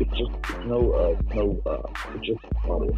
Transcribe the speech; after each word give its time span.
It's 0.00 0.10
just 0.10 0.30
no 0.66 0.92
uh 0.92 1.34
no 1.34 1.60
uh 1.66 1.82
it's 2.14 2.26
just 2.26 2.44
audio. 2.64 2.94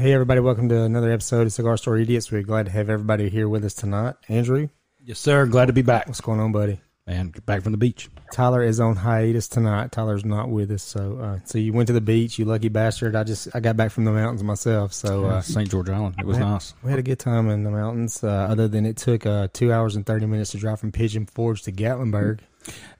Hey, 0.00 0.14
everybody, 0.14 0.40
welcome 0.40 0.66
to 0.70 0.80
another 0.80 1.12
episode 1.12 1.42
of 1.46 1.52
Cigar 1.52 1.76
Store 1.76 1.98
Idiots. 1.98 2.32
We're 2.32 2.40
glad 2.40 2.64
to 2.64 2.72
have 2.72 2.88
everybody 2.88 3.28
here 3.28 3.50
with 3.50 3.66
us 3.66 3.74
tonight. 3.74 4.14
Andrew, 4.30 4.70
Yes, 5.04 5.18
sir. 5.18 5.44
Glad 5.44 5.66
to 5.66 5.74
be 5.74 5.82
back. 5.82 6.06
what's 6.06 6.22
going 6.22 6.40
on, 6.40 6.52
buddy? 6.52 6.80
Man, 7.06 7.34
back 7.44 7.60
from 7.60 7.72
the 7.72 7.78
beach. 7.78 8.08
Tyler 8.32 8.62
is 8.62 8.80
on 8.80 8.96
hiatus 8.96 9.46
tonight. 9.46 9.92
Tyler's 9.92 10.24
not 10.24 10.48
with 10.48 10.70
us, 10.70 10.82
so 10.82 11.18
uh, 11.18 11.38
so 11.44 11.58
you 11.58 11.74
went 11.74 11.88
to 11.88 11.92
the 11.92 12.00
beach, 12.00 12.38
you 12.38 12.46
lucky 12.46 12.70
bastard. 12.70 13.14
I 13.14 13.24
just 13.24 13.48
I 13.54 13.60
got 13.60 13.76
back 13.76 13.90
from 13.90 14.06
the 14.06 14.12
mountains 14.12 14.42
myself, 14.42 14.94
so 14.94 15.26
uh, 15.26 15.42
St. 15.42 15.70
George 15.70 15.90
Island. 15.90 16.14
It 16.18 16.24
was 16.24 16.38
we 16.38 16.44
had- 16.44 16.50
nice. 16.50 16.72
We 16.82 16.88
had 16.90 16.98
a 16.98 17.02
good 17.02 17.18
time 17.18 17.50
in 17.50 17.64
the 17.64 17.70
mountains. 17.70 18.24
Uh, 18.24 18.28
other 18.28 18.68
than 18.68 18.86
it 18.86 18.96
took 18.96 19.26
uh, 19.26 19.48
two 19.52 19.70
hours 19.70 19.96
and 19.96 20.06
thirty 20.06 20.24
minutes 20.24 20.52
to 20.52 20.56
drive 20.56 20.80
from 20.80 20.92
Pigeon 20.92 21.26
Forge 21.26 21.62
to 21.64 21.72
Gatlinburg. 21.72 22.40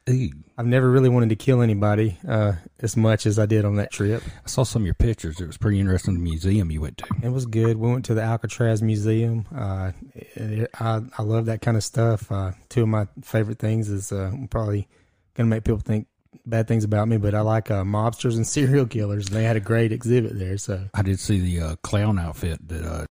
Ooh, 0.09 0.31
I've 0.57 0.67
never 0.67 0.91
really 0.91 1.09
wanted 1.09 1.29
to 1.29 1.37
kill 1.37 1.61
anybody 1.63 2.19
uh, 2.27 2.55
as 2.81 2.97
much 2.97 3.27
as 3.27 3.39
I 3.39 3.47
did 3.47 3.65
on 3.65 3.77
that 3.77 3.93
trip. 3.93 4.23
I 4.45 4.49
saw 4.49 4.63
some 4.63 4.83
of 4.83 4.87
your 4.87 4.95
pictures. 4.95 5.41
It 5.41 5.47
was 5.47 5.59
pretty 5.59 5.79
interesting. 5.79 6.15
The 6.15 6.21
museum 6.21 6.71
you 6.71 6.81
went 6.81 6.99
to. 6.99 7.07
It 7.23 7.29
was 7.29 7.47
good. 7.47 7.77
We 7.77 7.91
went 7.91 8.05
to 8.07 8.15
the 8.15 8.23
Alcatraz 8.23 8.83
Museum. 8.83 9.47
Uh, 9.55 9.93
it, 10.15 10.71
I 10.81 11.03
I 11.17 11.23
love 11.23 11.47
that 11.47 11.61
kind 11.61 11.77
of 11.77 11.85
stuff. 11.85 12.31
Uh, 12.33 12.53
two 12.69 12.83
of 12.83 12.89
my 12.89 13.07
favorite 13.23 13.59
things 13.59 13.89
is 13.89 14.11
uh, 14.11 14.33
probably 14.51 14.89
gonna 15.35 15.49
make 15.49 15.65
people 15.65 15.81
think 15.81 16.07
bad 16.47 16.67
things 16.67 16.85
about 16.85 17.07
me, 17.09 17.17
but 17.17 17.35
I 17.35 17.41
like 17.43 17.71
uh, 17.71 17.85
mobsters 17.85 18.37
and 18.37 18.47
serial 18.47 18.87
killers. 18.87 19.27
And 19.27 19.37
They 19.37 19.45
had 19.45 19.57
a 19.57 19.61
great 19.61 19.93
exhibit 19.93 20.39
there, 20.39 20.59
so 20.59 20.89
I 20.95 21.03
did 21.03 21.21
see 21.21 21.39
the 21.39 21.65
uh, 21.65 21.77
clown 21.83 22.19
outfit 22.19 22.67
that 22.69 22.85
uh, 22.85 23.07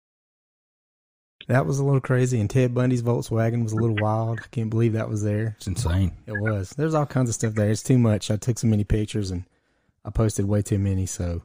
that 1.48 1.66
was 1.66 1.80
a 1.80 1.84
little 1.84 2.02
crazy. 2.02 2.40
And 2.40 2.50
Ted 2.50 2.73
Bundy's 2.73 3.02
Volkswagen 3.02 3.64
was 3.64 3.73
a 3.73 3.78
little 3.78 3.95
wild. 3.95 4.40
I 4.40 4.48
can't 4.52 4.70
believe 4.70 4.94
that 4.94 5.09
was 5.09 5.23
there. 5.23 5.56
it's 5.58 5.67
insane. 5.67 6.12
It 6.26 6.39
was. 6.39 6.72
There's 6.72 6.94
all 6.94 7.06
kinds 7.06 7.30
of 7.30 7.36
stuff 7.36 7.54
there. 7.54 7.70
It's 7.70 7.84
too 7.84 7.98
much. 7.98 8.30
I 8.30 8.36
took 8.38 8.59
so 8.59 8.67
many 8.67 8.84
pictures 8.84 9.31
and 9.31 9.45
I 10.06 10.09
posted 10.09 10.45
way 10.45 10.62
too 10.62 10.80
many. 10.80 11.06
So, 11.06 11.42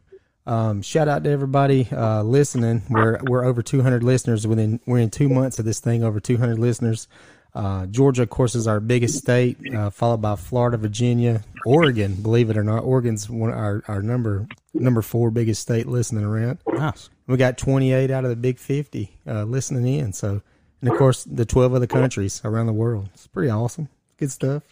um, 0.47 0.83
shout 0.83 1.09
out 1.09 1.25
to 1.25 1.31
everybody 1.31 1.89
uh, 1.93 2.23
listening. 2.23 2.83
We're 2.91 3.19
we're 3.29 3.45
over 3.45 3.63
200 3.63 4.03
listeners 4.03 4.47
within. 4.47 4.81
We're 4.87 4.99
in 4.99 5.11
two 5.11 5.29
months 5.29 5.59
of 5.59 5.65
this 5.65 5.81
thing. 5.81 6.03
Over 6.03 6.21
200 6.21 6.59
listeners. 6.59 7.07
Uh, 7.55 7.85
Georgia, 7.87 8.23
of 8.23 8.31
course, 8.31 8.55
is 8.55 8.67
our 8.67 8.81
biggest 8.81 9.19
state, 9.19 9.59
uh, 9.75 9.91
followed 9.91 10.23
by 10.23 10.37
Florida, 10.37 10.79
Virginia, 10.79 11.43
Oregon. 11.67 12.15
Believe 12.15 12.49
it 12.49 12.57
or 12.57 12.65
not, 12.65 12.83
Oregon's 12.83 13.29
one 13.29 13.53
our 13.53 13.83
our 13.89 14.01
number 14.03 14.49
number 14.75 15.03
four 15.03 15.31
biggest 15.31 15.61
state 15.61 15.87
listening 15.87 16.25
around. 16.25 16.59
Nice. 16.67 17.11
We 17.27 17.37
got 17.37 17.57
28 17.59 18.11
out 18.11 18.25
of 18.25 18.31
the 18.31 18.37
big 18.37 18.59
50 18.59 19.11
uh, 19.27 19.45
listening 19.45 19.87
in. 19.99 20.13
So, 20.13 20.43
and 20.81 20.91
of 20.91 20.99
course, 20.99 21.25
the 21.25 21.45
12 21.45 21.75
other 21.75 21.87
countries 21.87 22.41
around 22.45 22.67
the 22.67 22.73
world. 22.73 23.09
It's 23.15 23.27
pretty 23.29 23.51
awesome. 23.51 23.89
Good 24.17 24.31
stuff. 24.31 24.63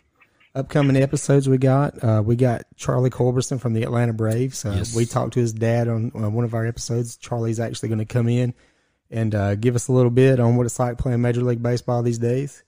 Upcoming 0.52 0.96
episodes 0.96 1.48
we 1.48 1.58
got. 1.58 2.02
Uh, 2.02 2.22
we 2.24 2.34
got 2.34 2.62
Charlie 2.76 3.08
Culberson 3.10 3.60
from 3.60 3.72
the 3.72 3.84
Atlanta 3.84 4.12
Braves. 4.12 4.64
Uh, 4.64 4.74
Yes. 4.78 4.96
We 4.96 5.06
talked 5.06 5.34
to 5.34 5.40
his 5.40 5.52
dad 5.52 5.86
on 5.86 6.10
uh, 6.14 6.28
one 6.28 6.44
of 6.44 6.54
our 6.54 6.66
episodes. 6.66 7.16
Charlie's 7.16 7.60
actually 7.60 7.88
going 7.88 8.00
to 8.00 8.04
come 8.04 8.28
in 8.28 8.52
and 9.12 9.32
uh, 9.32 9.54
give 9.54 9.76
us 9.76 9.86
a 9.86 9.92
little 9.92 10.10
bit 10.10 10.40
on 10.40 10.56
what 10.56 10.66
it's 10.66 10.78
like 10.80 10.98
playing 10.98 11.20
Major 11.20 11.42
League 11.42 11.62
Baseball 11.62 12.02
these 12.02 12.18
days. 12.18 12.64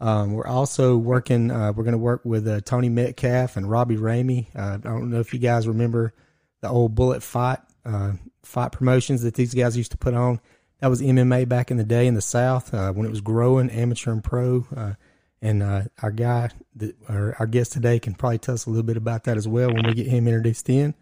Um, 0.00 0.32
we're 0.32 0.46
also 0.46 0.96
working. 0.96 1.50
Uh, 1.50 1.72
we're 1.76 1.84
going 1.84 1.92
to 1.92 1.98
work 1.98 2.22
with 2.24 2.48
uh, 2.48 2.60
Tony 2.62 2.88
Metcalf 2.88 3.58
and 3.58 3.68
Robbie 3.70 3.96
Ramey. 3.96 4.46
Uh, 4.56 4.74
I 4.74 4.88
don't 4.88 5.10
know 5.10 5.20
if 5.20 5.34
you 5.34 5.38
guys 5.38 5.68
remember 5.68 6.14
the 6.62 6.68
old 6.70 6.94
Bullet 6.94 7.22
Fight 7.22 7.58
uh, 7.88 8.12
fight 8.42 8.72
promotions 8.72 9.22
that 9.22 9.34
these 9.34 9.54
guys 9.54 9.76
used 9.76 9.92
to 9.92 9.98
put 9.98 10.14
on. 10.14 10.40
That 10.80 10.88
was 10.88 11.00
MMA 11.02 11.48
back 11.48 11.70
in 11.70 11.76
the 11.76 11.84
day 11.84 12.06
in 12.06 12.14
the 12.14 12.20
South 12.20 12.72
uh, 12.72 12.92
when 12.92 13.06
it 13.06 13.10
was 13.10 13.20
growing, 13.20 13.70
amateur 13.70 14.12
and 14.12 14.22
pro. 14.22 14.66
Uh, 14.76 14.92
and 15.40 15.62
uh, 15.62 15.82
our 16.02 16.10
guy, 16.10 16.50
that, 16.76 16.96
our, 17.08 17.34
our 17.38 17.46
guest 17.46 17.72
today, 17.72 17.98
can 17.98 18.14
probably 18.14 18.38
tell 18.38 18.54
us 18.54 18.66
a 18.66 18.70
little 18.70 18.84
bit 18.84 18.96
about 18.96 19.24
that 19.24 19.36
as 19.36 19.48
well 19.48 19.72
when 19.72 19.86
we 19.86 19.94
get 19.94 20.06
him 20.06 20.28
introduced 20.28 20.68
in. 20.68 20.94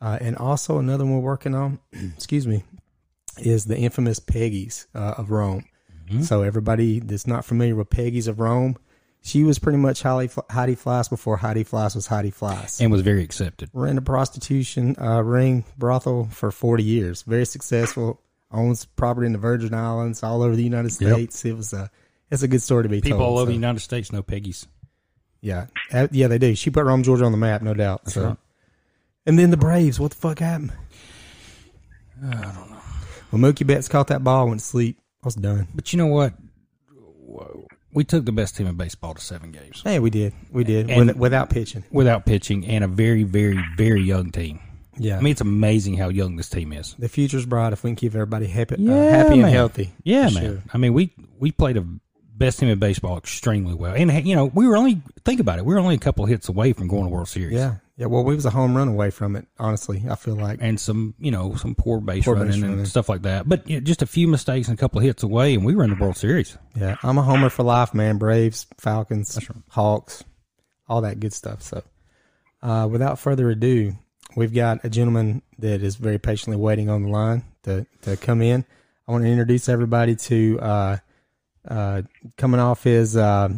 Uh, 0.00 0.18
and 0.20 0.36
also 0.36 0.78
another 0.78 1.04
one 1.04 1.14
we're 1.14 1.20
working 1.20 1.54
on, 1.54 1.78
excuse 1.92 2.46
me, 2.46 2.64
is 3.38 3.66
the 3.66 3.76
infamous 3.76 4.18
Peggy's 4.18 4.86
uh, 4.94 5.14
of 5.18 5.30
Rome. 5.30 5.64
So 6.22 6.42
everybody 6.42 6.98
that's 6.98 7.28
not 7.28 7.44
familiar 7.44 7.76
with 7.76 7.88
Peggy's 7.88 8.26
of 8.26 8.40
Rome, 8.40 8.76
she 9.22 9.44
was 9.44 9.58
pretty 9.58 9.78
much 9.78 10.02
Heidi, 10.02 10.32
Heidi 10.50 10.76
Fleiss 10.76 11.10
before 11.10 11.36
Heidi 11.36 11.64
Fleiss 11.64 11.94
was 11.94 12.06
Heidi 12.06 12.30
Fleiss. 12.30 12.80
And 12.80 12.90
was 12.90 13.02
very 13.02 13.22
accepted. 13.22 13.68
Ran 13.72 13.98
a 13.98 14.02
prostitution 14.02 14.96
uh, 15.00 15.22
ring 15.22 15.64
brothel 15.78 16.28
for 16.30 16.50
40 16.50 16.82
years. 16.82 17.22
Very 17.22 17.44
successful. 17.44 18.20
Owns 18.52 18.84
property 18.84 19.26
in 19.26 19.32
the 19.32 19.38
Virgin 19.38 19.74
Islands, 19.74 20.22
all 20.22 20.42
over 20.42 20.56
the 20.56 20.62
United 20.64 20.98
Yep. 21.00 21.12
States. 21.12 21.44
It 21.44 21.56
was 21.56 21.72
a, 21.72 21.90
it's 22.30 22.42
a 22.42 22.48
good 22.48 22.62
story 22.62 22.82
to 22.84 22.88
be 22.88 23.00
People 23.00 23.18
told. 23.18 23.30
all 23.30 23.38
over 23.38 23.46
so, 23.46 23.50
the 23.50 23.54
United 23.54 23.80
States 23.80 24.10
know 24.10 24.22
Peggy's. 24.22 24.66
Yeah, 25.42 25.66
Uh, 25.92 26.08
yeah, 26.10 26.26
they 26.28 26.38
do. 26.38 26.54
She 26.54 26.70
put 26.70 26.84
Rome, 26.84 27.02
Georgia 27.02 27.24
on 27.24 27.32
the 27.32 27.38
map, 27.38 27.62
no 27.62 27.72
doubt. 27.74 28.10
so, 28.10 28.24
right. 28.26 28.36
and 29.26 29.38
then 29.38 29.50
the 29.50 29.56
Braves. 29.56 29.98
What 30.00 30.10
the 30.10 30.16
fuck 30.16 30.38
happened? 30.40 30.72
I 32.26 32.30
don't 32.32 32.70
know. 32.70 32.76
When 33.30 33.40
Mookie 33.42 33.66
Betts 33.66 33.88
caught 33.88 34.08
that 34.08 34.24
ball, 34.24 34.48
went 34.48 34.60
to 34.60 34.66
sleep. 34.66 34.98
I 35.22 35.26
was 35.26 35.34
done. 35.36 35.68
But 35.74 35.92
you 35.92 35.96
know 35.98 36.06
what? 36.08 36.34
We 37.92 38.04
took 38.04 38.24
the 38.24 38.32
best 38.32 38.56
team 38.56 38.66
in 38.66 38.76
baseball 38.76 39.14
to 39.14 39.20
seven 39.20 39.50
games 39.50 39.82
Hey, 39.82 39.98
we 39.98 40.10
did. 40.10 40.32
We 40.52 40.62
did 40.64 40.90
And- 40.90 41.08
with, 41.08 41.16
without 41.16 41.50
pitching. 41.50 41.84
without 41.90 42.24
pitching 42.26 42.64
and 42.66 42.84
a 42.84 42.88
very, 42.88 43.24
very, 43.24 43.58
very 43.76 44.00
young 44.02 44.30
team. 44.30 44.60
Yeah, 44.98 45.16
I 45.18 45.20
mean, 45.22 45.30
it's 45.32 45.40
amazing 45.40 45.96
how 45.96 46.08
young 46.10 46.36
this 46.36 46.48
team 46.50 46.72
is. 46.72 46.94
the 46.98 47.08
future's 47.08 47.46
bright 47.46 47.72
if 47.72 47.82
we 47.82 47.90
can 47.90 47.96
keep 47.96 48.14
everybody 48.14 48.46
happy, 48.46 48.74
uh, 48.74 48.78
Yeah, 48.80 49.10
happy 49.16 49.40
and 49.40 49.48
healthy. 49.50 49.90
Yeah, 50.04 50.28
man. 50.30 50.32
sure. 50.44 50.62
I 50.74 50.78
mean, 50.78 50.92
we 50.92 51.12
we 51.38 51.52
played 51.52 51.76
a 51.78 51.84
best 52.36 52.58
team 52.58 52.68
in 52.68 52.78
baseball 52.78 53.16
extremely 53.16 53.72
well, 53.74 53.94
and 53.94 54.26
you 54.26 54.34
know, 54.36 54.46
we 54.46 54.66
were 54.66 54.76
only 54.76 55.00
think 55.24 55.40
about 55.40 55.58
it, 55.58 55.64
we 55.64 55.72
were 55.74 55.80
only 55.80 55.94
a 55.94 55.98
couple 55.98 56.26
hits 56.26 56.48
away 56.48 56.72
from 56.74 56.86
going 56.88 57.04
to 57.04 57.08
World 57.08 57.28
Series. 57.28 57.54
Yeah, 57.54 57.76
yeah. 58.00 58.06
Well, 58.06 58.24
we 58.24 58.34
was 58.34 58.46
a 58.46 58.50
home 58.50 58.74
run 58.76 58.88
away 58.88 59.10
from 59.10 59.36
it. 59.36 59.46
Honestly, 59.58 60.02
I 60.10 60.14
feel 60.16 60.34
like. 60.34 60.58
and 60.62 60.80
some 60.80 61.14
you 61.20 61.30
know 61.30 61.54
some 61.54 61.74
poor 61.74 62.00
base 62.00 62.24
Poor 62.24 62.34
running 62.34 62.48
base 62.52 62.62
and 62.62 62.70
running. 62.70 62.84
stuff 62.86 63.08
like 63.08 63.22
that. 63.22 63.48
But 63.48 63.68
you 63.68 63.76
know, 63.76 63.80
just 63.82 64.02
a 64.02 64.06
few 64.06 64.26
mistakes 64.26 64.68
and 64.68 64.78
a 64.78 64.80
couple 64.80 64.98
of 64.98 65.04
hits 65.04 65.22
away, 65.22 65.54
and 65.54 65.64
we 65.64 65.74
were 65.76 65.84
in 65.84 65.90
the 65.90 65.96
World 65.96 66.16
Series. 66.16 66.56
Yeah, 66.74 66.96
I'm 67.02 67.18
a 67.18 67.22
homer 67.22 67.50
for 67.50 67.62
life, 67.62 67.92
man. 67.94 68.16
Braves, 68.18 68.66
Falcons, 68.78 69.38
Hawks, 69.68 70.24
all 70.88 71.02
that 71.02 71.20
good 71.20 71.32
stuff. 71.34 71.62
So, 71.62 71.82
uh, 72.62 72.88
without 72.90 73.18
further 73.18 73.50
ado, 73.50 73.92
we've 74.34 74.54
got 74.54 74.84
a 74.84 74.88
gentleman 74.88 75.42
that 75.58 75.82
is 75.82 75.96
very 75.96 76.18
patiently 76.18 76.56
waiting 76.56 76.88
on 76.88 77.02
the 77.02 77.08
line 77.10 77.44
to, 77.64 77.86
to 78.02 78.16
come 78.16 78.40
in. 78.42 78.64
I 79.06 79.12
want 79.12 79.24
to 79.24 79.30
introduce 79.30 79.68
everybody 79.68 80.16
to 80.16 80.58
uh, 80.60 80.96
uh, 81.68 82.02
coming 82.38 82.60
off 82.60 82.84
his 82.84 83.16
uh, 83.16 83.50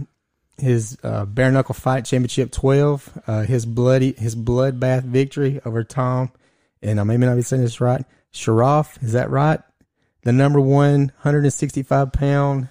his 0.58 0.98
uh, 1.02 1.24
bare 1.24 1.50
knuckle 1.50 1.74
fight 1.74 2.04
championship 2.04 2.52
12, 2.52 3.22
uh, 3.26 3.42
his 3.42 3.66
bloody 3.66 4.12
his 4.12 4.36
bloodbath 4.36 5.02
victory 5.02 5.60
over 5.64 5.82
Tom, 5.84 6.30
and 6.82 7.00
I 7.00 7.04
may 7.04 7.16
not 7.16 7.36
be 7.36 7.42
saying 7.42 7.62
this 7.62 7.80
right, 7.80 8.04
Sharaf. 8.32 9.02
Is 9.02 9.12
that 9.12 9.30
right? 9.30 9.60
The 10.22 10.32
number 10.32 10.60
one 10.60 11.12
165 11.22 12.12
pound 12.12 12.68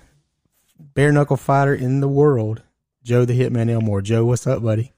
bare 0.80 1.12
knuckle 1.12 1.38
fighter 1.38 1.74
in 1.75 2.00
the 2.00 2.08
world, 2.08 2.62
Joe 3.03 3.25
the 3.25 3.38
Hitman 3.40 3.70
Elmore. 3.70 4.02
Joe, 4.02 4.25
what's 4.25 4.47
up, 4.47 4.64
buddy? 4.64 4.94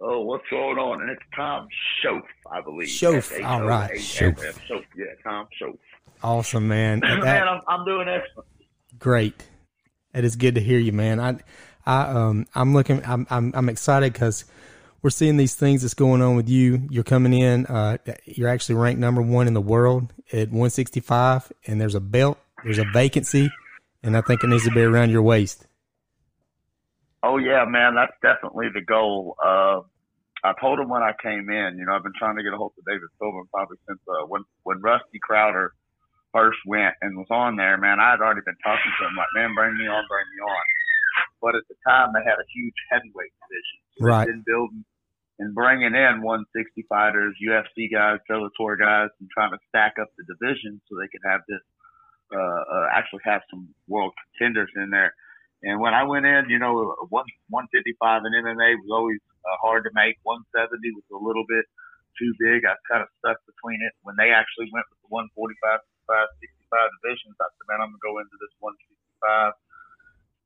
Oh, 0.00 0.20
what's 0.22 0.44
going 0.50 0.78
on? 0.78 1.00
And 1.02 1.10
it's 1.10 1.22
Tom 1.34 1.68
Shoaf, 2.04 2.22
I 2.50 2.60
believe. 2.60 2.88
Shoaf, 2.88 3.18
S-H-O-A-F-F, 3.18 3.50
all 3.50 3.62
right. 3.64 3.92
Shoaf. 3.92 4.34
Shoaf, 4.68 4.84
yeah, 4.96 5.04
Tom 5.22 5.46
Shoaf. 5.60 5.78
Awesome, 6.22 6.66
man. 6.68 7.00
Man, 7.02 7.20
That, 7.20 7.46
I'm, 7.48 7.60
I'm 7.68 7.84
doing 7.84 8.08
excellent. 8.08 8.48
great. 8.98 9.44
It 10.14 10.24
is 10.24 10.36
good 10.36 10.54
to 10.56 10.60
hear 10.60 10.78
you, 10.78 10.92
man. 10.92 11.20
I, 11.20 11.38
I, 11.86 12.02
um, 12.02 12.46
I'm 12.54 12.72
looking. 12.72 13.04
I'm, 13.04 13.26
I'm, 13.30 13.52
I'm 13.54 13.68
excited 13.68 14.12
because 14.12 14.44
we're 15.02 15.10
seeing 15.10 15.36
these 15.36 15.54
things 15.54 15.82
that's 15.82 15.94
going 15.94 16.22
on 16.22 16.36
with 16.36 16.48
you. 16.48 16.86
You're 16.90 17.04
coming 17.04 17.34
in. 17.34 17.66
Uh, 17.66 17.98
you're 18.24 18.48
actually 18.48 18.76
ranked 18.76 19.00
number 19.00 19.20
one 19.20 19.46
in 19.46 19.54
the 19.54 19.60
world 19.60 20.12
at 20.32 20.48
165, 20.48 21.52
and 21.66 21.80
there's 21.80 21.94
a 21.94 22.00
belt. 22.00 22.38
There's 22.64 22.78
a 22.78 22.86
vacancy, 22.92 23.50
and 24.02 24.16
I 24.16 24.22
think 24.22 24.42
it 24.42 24.48
needs 24.48 24.64
to 24.64 24.70
be 24.70 24.80
around 24.80 25.10
your 25.10 25.22
waist. 25.22 25.66
Oh 27.22 27.38
yeah, 27.38 27.64
man, 27.64 27.94
that's 27.94 28.12
definitely 28.22 28.68
the 28.72 28.80
goal. 28.80 29.36
Uh, 29.44 29.80
I 30.44 30.52
told 30.60 30.78
him 30.78 30.88
when 30.88 31.02
I 31.02 31.12
came 31.22 31.48
in, 31.48 31.76
you 31.80 31.84
know, 31.84 31.96
I've 31.96 32.02
been 32.02 32.16
trying 32.18 32.36
to 32.36 32.42
get 32.42 32.52
a 32.52 32.56
hold 32.56 32.72
of 32.76 32.84
David 32.84 33.08
Silver 33.16 33.44
probably 33.52 33.76
since 33.88 34.00
uh, 34.08 34.26
when 34.28 34.44
when 34.64 34.80
Rusty 34.80 35.20
Crowder 35.24 35.72
first 36.32 36.58
went 36.66 36.94
and 37.00 37.16
was 37.16 37.28
on 37.30 37.56
there. 37.56 37.78
Man, 37.78 38.00
I 38.00 38.12
had 38.12 38.20
already 38.20 38.44
been 38.44 38.60
talking 38.60 38.92
to 39.00 39.06
him 39.08 39.16
like, 39.16 39.32
man, 39.32 39.54
bring 39.54 39.72
me 39.78 39.88
on, 39.88 40.04
bring 40.04 40.28
me 40.36 40.40
on. 40.44 40.64
But 41.40 41.54
at 41.54 41.64
the 41.68 41.76
time, 41.86 42.12
they 42.14 42.24
had 42.24 42.40
a 42.40 42.48
huge 42.54 42.78
heavyweight 42.90 43.32
division. 43.44 43.78
So 43.98 44.04
Right. 44.04 44.26
Been 44.26 44.44
building 44.46 44.84
and 45.38 45.54
bringing 45.54 45.94
in 45.94 46.22
160 46.22 46.86
fighters, 46.88 47.34
UFC 47.42 47.90
guys, 47.90 48.22
Bellator 48.30 48.78
guys, 48.78 49.10
and 49.18 49.28
trying 49.30 49.50
to 49.50 49.58
stack 49.68 49.98
up 49.98 50.08
the 50.14 50.24
division 50.30 50.80
so 50.86 50.94
they 50.94 51.10
could 51.10 51.26
have 51.26 51.42
this, 51.48 51.62
uh, 52.30 52.38
uh, 52.38 52.86
actually 52.94 53.22
have 53.26 53.42
some 53.50 53.66
world 53.88 54.14
contenders 54.14 54.70
in 54.76 54.90
there. 54.90 55.14
And 55.64 55.80
when 55.80 55.94
I 55.94 56.04
went 56.04 56.26
in, 56.26 56.50
you 56.50 56.58
know, 56.60 56.94
one 57.08 57.26
155 57.48 58.22
in 58.26 58.32
MMA 58.36 58.78
was 58.84 58.90
always 58.92 59.20
uh, 59.42 59.56
hard 59.64 59.82
to 59.84 59.92
make. 59.96 60.20
170 60.22 60.76
was 60.92 61.08
a 61.10 61.18
little 61.18 61.44
bit 61.48 61.64
too 62.20 62.30
big. 62.38 62.62
I 62.62 62.76
kind 62.86 63.02
of 63.02 63.10
stuck 63.18 63.40
between 63.48 63.80
it. 63.82 63.96
When 64.04 64.14
they 64.14 64.30
actually 64.30 64.70
went 64.70 64.86
with 64.92 65.02
the 65.02 65.10
145, 65.10 65.34
65, 65.34 66.68
65 66.68 66.96
divisions, 67.00 67.34
I 67.40 67.48
said, 67.48 67.66
man, 67.66 67.80
I'm 67.82 67.90
gonna 67.96 68.06
go 68.06 68.20
into 68.22 68.36
this 68.38 68.54
165 68.60 69.56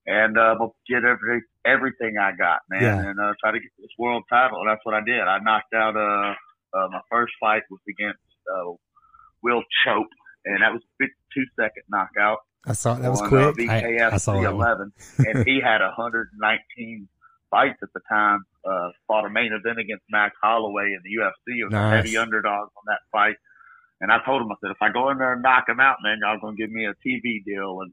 and 0.09 0.39
uh, 0.39 0.57
get 0.89 1.05
every 1.05 1.43
everything 1.67 2.17
I 2.19 2.33
got, 2.33 2.61
man, 2.71 2.83
yeah. 2.83 3.11
and 3.11 3.21
uh, 3.21 3.35
try 3.41 3.53
to 3.53 3.61
get 3.61 3.71
this 3.79 3.93
world 3.99 4.25
title. 4.31 4.59
And 4.61 4.69
that's 4.71 4.81
what 4.85 4.95
I 4.95 5.05
did. 5.05 5.21
I 5.21 5.39
knocked 5.39 5.75
out 5.75 5.97
uh, 5.97 6.35
uh 6.77 6.89
my 6.89 7.01
first 7.11 7.35
fight 7.39 7.63
was 7.71 7.81
against 7.89 8.25
uh, 8.49 8.73
Will 9.43 9.63
Chope, 9.85 10.09
and 10.47 10.63
that 10.63 10.73
was 10.73 10.81
a 10.83 11.05
52 11.05 11.45
second 11.61 11.85
knockout. 11.91 12.39
I 12.67 12.73
saw 12.73 12.95
that 12.95 13.11
was 13.11 13.21
on, 13.21 13.29
quick. 13.29 13.43
Uh, 13.45 13.53
BKF 13.53 14.13
I, 14.13 14.15
I 14.15 14.17
saw 14.17 14.41
11, 14.41 14.93
and 15.19 15.47
he 15.47 15.61
had 15.63 15.81
119 15.83 17.09
fights 17.51 17.79
at 17.83 17.93
the 17.93 18.01
time. 18.09 18.41
Uh, 18.65 18.89
fought 19.07 19.27
a 19.27 19.31
main 19.31 19.53
event 19.53 19.79
against 19.79 20.05
Max 20.11 20.35
Holloway 20.43 20.97
in 20.97 21.01
the 21.05 21.21
UFC. 21.21 21.61
It 21.61 21.65
was 21.65 21.73
nice. 21.73 21.93
a 21.93 21.97
heavy 21.97 22.17
underdog 22.17 22.69
on 22.77 22.85
that 22.87 23.01
fight. 23.13 23.37
And 24.01 24.13
I 24.13 24.19
told 24.25 24.43
him, 24.43 24.53
I 24.53 24.55
said, 24.61 24.71
if 24.71 24.81
I 24.81 24.93
go 24.93 25.11
in 25.11 25.19
there 25.19 25.33
and 25.33 25.43
knock 25.43 25.69
him 25.69 25.81
out, 25.81 25.97
man, 26.03 26.19
y'all 26.23 26.39
gonna 26.41 26.57
give 26.57 26.71
me 26.71 26.87
a 26.87 26.95
TV 27.05 27.45
deal. 27.45 27.81
And 27.83 27.93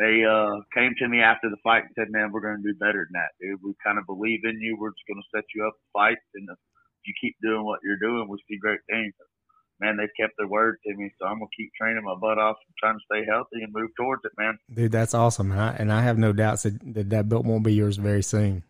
they 0.00 0.24
uh, 0.24 0.64
came 0.72 0.94
to 0.98 1.08
me 1.08 1.20
after 1.20 1.50
the 1.50 1.60
fight 1.62 1.84
and 1.84 1.92
said, 1.94 2.08
man, 2.08 2.32
we're 2.32 2.40
gonna 2.40 2.64
do 2.64 2.72
better 2.80 3.04
than 3.04 3.20
that, 3.20 3.36
dude. 3.38 3.60
We 3.62 3.74
kind 3.84 3.98
of 3.98 4.06
believe 4.06 4.40
in 4.44 4.58
you. 4.58 4.76
We're 4.80 4.96
just 4.96 5.04
gonna 5.06 5.28
set 5.28 5.44
you 5.54 5.66
up 5.66 5.74
to 5.76 5.86
fight, 5.92 6.16
and 6.34 6.48
if 6.48 6.56
you 7.04 7.12
keep 7.20 7.36
doing 7.42 7.64
what 7.64 7.80
you're 7.84 8.00
doing, 8.00 8.26
we 8.28 8.38
see 8.48 8.56
great 8.56 8.80
things. 8.88 9.12
Man, 9.78 9.96
they've 9.96 10.08
kept 10.18 10.32
their 10.38 10.48
word 10.48 10.76
to 10.86 10.96
me, 10.96 11.12
so 11.18 11.26
I'm 11.26 11.36
gonna 11.36 11.52
keep 11.54 11.70
training 11.76 12.02
my 12.02 12.14
butt 12.16 12.38
off, 12.38 12.56
and 12.56 12.74
trying 12.80 12.96
to 12.96 13.04
stay 13.12 13.28
healthy 13.28 13.62
and 13.62 13.72
move 13.72 13.90
towards 13.94 14.24
it, 14.24 14.32
man. 14.38 14.58
Dude, 14.72 14.92
that's 14.92 15.12
awesome, 15.12 15.52
and 15.52 15.60
I, 15.60 15.76
and 15.78 15.92
I 15.92 16.02
have 16.02 16.16
no 16.16 16.32
doubts 16.32 16.62
that, 16.62 16.80
that 16.94 17.10
that 17.10 17.28
belt 17.28 17.44
won't 17.44 17.64
be 17.64 17.74
yours 17.74 17.98
very 17.98 18.22
soon. 18.22 18.62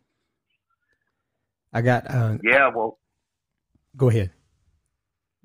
I 1.73 1.83
got. 1.83 2.11
Uh, 2.11 2.39
yeah, 2.43 2.71
well, 2.75 2.99
go 3.97 4.09
ahead. 4.09 4.33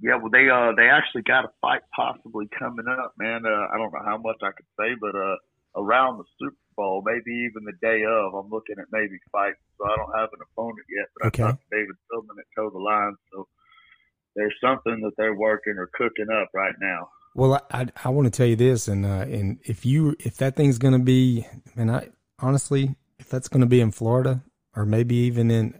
Yeah, 0.01 0.15
well, 0.15 0.31
they 0.31 0.49
uh 0.49 0.73
they 0.75 0.89
actually 0.89 1.21
got 1.21 1.45
a 1.45 1.49
fight 1.61 1.81
possibly 1.95 2.49
coming 2.57 2.85
up, 2.89 3.13
man. 3.17 3.45
Uh, 3.45 3.67
I 3.71 3.77
don't 3.77 3.93
know 3.93 4.03
how 4.03 4.17
much 4.17 4.37
I 4.41 4.51
could 4.51 4.65
say, 4.79 4.95
but 4.99 5.15
uh 5.15 5.35
around 5.75 6.18
the 6.18 6.25
Super 6.39 6.56
Bowl, 6.75 7.04
maybe 7.06 7.48
even 7.48 7.66
the 7.66 7.77
day 7.81 8.04
of, 8.04 8.33
I'm 8.33 8.50
looking 8.50 8.75
at 8.80 8.86
maybe 8.92 9.18
fighting. 9.31 9.56
So 9.77 9.86
I 9.86 9.95
don't 9.95 10.18
have 10.18 10.30
an 10.33 10.39
opponent 10.51 10.86
yet, 10.89 11.07
but 11.18 11.27
okay. 11.27 11.44
I 11.44 11.48
talked 11.48 11.63
to 11.69 11.77
David 11.77 11.95
Silverman 12.10 12.38
at 12.39 12.45
Toe 12.56 12.69
the 12.69 12.80
Line, 12.80 13.16
so 13.31 13.48
there's 14.36 14.56
something 14.62 15.01
that 15.01 15.12
they're 15.18 15.36
working 15.36 15.75
or 15.77 15.89
cooking 15.94 16.27
up 16.31 16.50
right 16.54 16.75
now. 16.81 17.10
Well, 17.36 17.56
I 17.72 17.81
I, 17.81 17.88
I 18.06 18.10
want 18.10 18.25
to 18.25 18.31
tell 18.31 18.48
you 18.48 18.56
this, 18.56 18.88
and 18.88 19.06
uh, 19.06 19.25
and 19.27 19.60
if 19.63 19.86
you 19.86 20.16
if 20.19 20.38
that 20.38 20.56
thing's 20.56 20.77
going 20.77 20.94
to 20.94 21.04
be, 21.04 21.45
and 21.75 21.92
I 21.92 22.10
honestly, 22.39 22.95
if 23.19 23.28
that's 23.30 23.50
going 23.50 23.62
to 23.62 23.68
be 23.68 23.81
in 23.81 23.92
Florida 23.92 24.42
or 24.75 24.86
maybe 24.86 25.16
even 25.16 25.51
in 25.51 25.80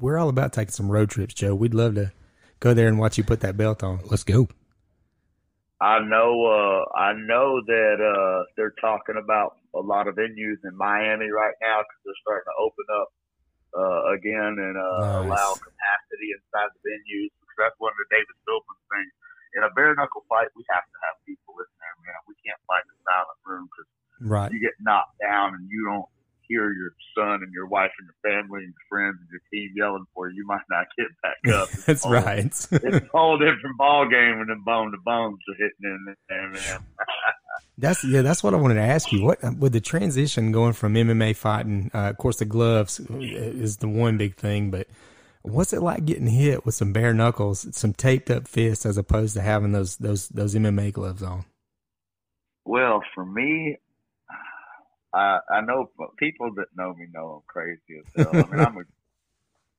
we're 0.00 0.18
all 0.18 0.28
about 0.28 0.52
taking 0.52 0.72
some 0.72 0.90
road 0.90 1.10
trips, 1.10 1.34
Joe. 1.34 1.54
We'd 1.54 1.74
love 1.74 1.94
to 1.96 2.12
go 2.60 2.74
there 2.74 2.88
and 2.88 2.98
watch 2.98 3.18
you 3.18 3.24
put 3.24 3.40
that 3.40 3.56
belt 3.56 3.82
on. 3.82 4.00
Let's 4.06 4.24
go. 4.24 4.48
I 5.80 6.00
know. 6.00 6.32
Uh, 6.48 6.88
I 6.96 7.12
know 7.12 7.60
that 7.60 7.98
uh, 8.00 8.48
they're 8.56 8.76
talking 8.80 9.20
about 9.20 9.60
a 9.76 9.80
lot 9.80 10.08
of 10.08 10.16
venues 10.16 10.56
in 10.64 10.72
Miami 10.72 11.28
right 11.28 11.56
now 11.60 11.84
because 11.84 12.00
they're 12.04 12.22
starting 12.24 12.48
to 12.48 12.56
open 12.56 12.86
up 12.96 13.08
uh, 13.76 14.00
again 14.16 14.56
and 14.56 14.76
uh, 14.80 15.20
nice. 15.20 15.28
allow 15.28 15.48
capacity 15.52 16.32
inside 16.32 16.72
the 16.72 16.80
venues. 16.80 17.28
That's 17.60 17.76
one 17.80 17.92
of 17.92 18.00
the 18.04 18.08
David 18.12 18.36
Silverman 18.44 18.84
things. 18.92 19.12
In 19.56 19.64
a 19.64 19.72
bare 19.72 19.96
knuckle 19.96 20.24
fight, 20.28 20.52
we 20.52 20.64
have 20.68 20.84
to 20.84 20.98
have 21.08 21.16
people 21.24 21.56
in 21.56 21.68
there, 21.80 21.96
man. 22.04 22.20
We 22.28 22.36
can't 22.44 22.60
fight 22.68 22.84
in 22.84 22.92
a 22.92 23.00
silent 23.04 23.40
room 23.48 23.64
because 23.72 23.88
right. 24.20 24.50
you 24.52 24.60
get 24.60 24.76
knocked 24.80 25.16
down 25.20 25.56
and 25.56 25.64
you 25.72 25.88
don't 25.88 26.08
hear 26.48 26.72
your 26.72 26.90
son 27.16 27.42
and 27.42 27.52
your 27.52 27.66
wife 27.66 27.90
and 27.98 28.08
your 28.08 28.32
family 28.32 28.64
and 28.64 28.72
your 28.72 28.86
friends 28.88 29.16
and 29.20 29.28
your 29.30 29.40
team 29.52 29.72
yelling 29.76 30.06
for 30.14 30.28
you, 30.28 30.36
you 30.36 30.46
might 30.46 30.62
not 30.70 30.86
get 30.96 31.08
back 31.22 31.54
up. 31.54 31.70
That's 31.86 32.06
right. 32.06 32.44
it's 32.44 32.72
a 32.72 33.08
whole 33.12 33.38
different 33.38 33.76
ball 33.78 34.08
game 34.08 34.38
when 34.38 34.48
the 34.48 34.56
bone 34.64 34.92
to 34.92 34.98
bones 35.04 35.38
are 35.48 35.54
hitting 35.54 35.72
in 35.82 36.14
there, 36.28 36.48
man. 36.50 36.84
that's 37.78 38.04
yeah. 38.04 38.22
That's 38.22 38.42
what 38.42 38.54
I 38.54 38.58
wanted 38.58 38.74
to 38.74 38.82
ask 38.82 39.12
you. 39.12 39.24
What 39.24 39.38
with 39.58 39.72
the 39.72 39.80
transition 39.80 40.52
going 40.52 40.72
from 40.72 40.94
MMA 40.94 41.36
fighting? 41.36 41.90
Uh, 41.94 42.10
of 42.10 42.18
course, 42.18 42.38
the 42.38 42.44
gloves 42.44 43.00
is 43.00 43.78
the 43.78 43.88
one 43.88 44.16
big 44.18 44.36
thing, 44.36 44.70
but 44.70 44.88
what's 45.42 45.72
it 45.72 45.82
like 45.82 46.04
getting 46.04 46.26
hit 46.26 46.66
with 46.66 46.74
some 46.74 46.92
bare 46.92 47.14
knuckles, 47.14 47.66
some 47.76 47.92
taped 47.92 48.30
up 48.30 48.48
fists, 48.48 48.84
as 48.84 48.98
opposed 48.98 49.34
to 49.34 49.42
having 49.42 49.72
those 49.72 49.96
those 49.96 50.28
those 50.28 50.54
MMA 50.54 50.92
gloves 50.92 51.22
on? 51.22 51.44
Well, 52.64 53.02
for 53.14 53.24
me, 53.24 53.78
I 55.16 55.40
I 55.50 55.60
know 55.62 55.90
people 56.18 56.52
that 56.56 56.68
know 56.76 56.94
me 56.94 57.06
know 57.12 57.40
I'm 57.40 57.46
crazy 57.48 58.04
as 58.04 58.06
hell. 58.14 58.36
I 58.36 58.44
mean, 58.50 58.60
I'm 58.60 58.76
a 58.76 58.84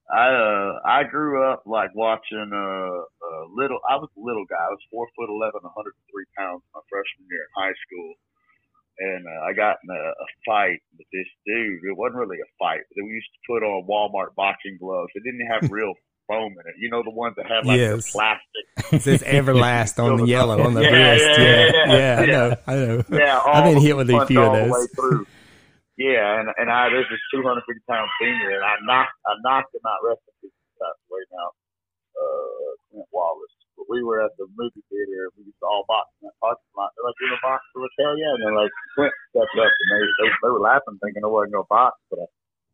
I 0.09 0.27
uh 0.33 0.71
I 0.85 1.03
grew 1.03 1.43
up 1.43 1.63
like 1.65 1.93
watching 1.93 2.49
uh, 2.53 3.01
uh 3.05 3.43
little 3.53 3.79
I 3.87 3.97
was 3.97 4.09
a 4.17 4.23
little 4.23 4.45
guy. 4.49 4.57
I 4.57 4.71
was 4.73 4.81
four 4.89 5.07
foot 5.15 5.29
eleven, 5.29 5.61
103 5.61 6.25
pounds 6.37 6.63
my 6.73 6.81
freshman 6.89 7.27
year 7.29 7.45
in 7.45 7.53
high 7.53 7.77
school. 7.85 8.13
And 8.97 9.27
uh, 9.29 9.41
I 9.45 9.53
got 9.53 9.77
in 9.85 9.93
a, 9.93 10.03
a 10.09 10.27
fight 10.41 10.81
with 10.97 11.05
this 11.13 11.29
dude. 11.45 11.85
It 11.85 11.93
wasn't 11.93 12.17
really 12.17 12.41
a 12.41 12.49
fight. 12.57 12.81
But 12.89 13.05
we 13.05 13.13
used 13.13 13.29
to 13.29 13.45
put 13.45 13.61
on 13.61 13.85
Walmart 13.85 14.33
boxing 14.33 14.81
gloves. 14.81 15.13
It 15.13 15.21
didn't 15.21 15.45
have 15.45 15.69
real 15.69 15.93
foam 16.27 16.51
in 16.53 16.63
it. 16.67 16.75
You 16.77 16.89
know 16.89 17.03
the 17.03 17.11
ones 17.11 17.35
that 17.37 17.47
have 17.47 17.65
like 17.65 17.79
yes. 17.79 18.05
the 18.05 18.11
plastic. 18.11 18.65
It 18.93 19.01
says 19.01 19.23
Everlast 19.23 19.99
on 20.03 20.17
the 20.17 20.27
yellow 20.27 20.61
on 20.61 20.73
the 20.73 20.83
yeah, 20.83 20.91
wrist. 20.91 21.25
Yeah, 21.25 21.43
yeah, 21.43 21.71
yeah, 21.73 21.91
yeah, 21.91 22.15
I 22.21 22.25
know. 22.25 22.47
I 22.67 22.75
know. 22.75 23.03
Yeah, 23.11 23.41
I've 23.47 23.63
been 23.73 23.81
hit 23.81 23.97
with 23.97 24.09
a 24.09 24.25
few 24.25 24.41
of 24.41 24.53
those. 24.53 25.25
Yeah, 25.97 26.39
and 26.39 26.47
and 26.61 26.69
I 26.69 26.93
this 26.93 27.09
is 27.09 27.19
250 27.33 27.65
pound 27.89 28.05
senior, 28.21 28.53
and 28.53 28.63
I 28.63 28.77
knocked 28.85 29.17
I 29.25 29.33
knocked 29.41 29.73
him 29.73 29.81
out. 29.81 30.05
Rest 30.05 30.21
in 30.29 30.33
peace, 30.45 30.57
passed 30.77 31.01
away 31.09 31.25
now. 31.33 31.49
Uh, 32.13 32.69
Clint 32.93 33.09
Wallace. 33.09 33.57
But 33.73 33.89
we 33.89 34.01
were 34.01 34.21
at 34.21 34.33
the 34.37 34.45
movie 34.57 34.81
theater. 34.89 35.29
And 35.29 35.33
we 35.37 35.49
used 35.49 35.61
to 35.61 35.69
all 35.69 35.85
box 35.89 36.09
in 36.21 36.29
that 36.29 36.37
parking 36.41 36.69
lot. 36.77 36.93
They're 36.93 37.05
like, 37.05 37.17
"You 37.17 37.33
gonna 37.33 37.45
box?" 37.45 37.61
We're 37.73 37.85
like, 37.85 37.97
yeah!" 37.97 38.33
And 38.33 38.41
then 38.45 38.53
like 38.57 38.73
Clint 38.93 39.13
stepped 39.33 39.57
up, 39.57 39.73
and 39.73 39.89
they 39.89 40.01
they, 40.21 40.29
they 40.29 40.51
were 40.53 40.61
laughing, 40.61 40.97
thinking 41.01 41.25
I 41.25 41.29
wasn't 41.29 41.57
gonna 41.57 41.69
box, 41.69 41.97
but 42.13 42.21
I 42.21 42.27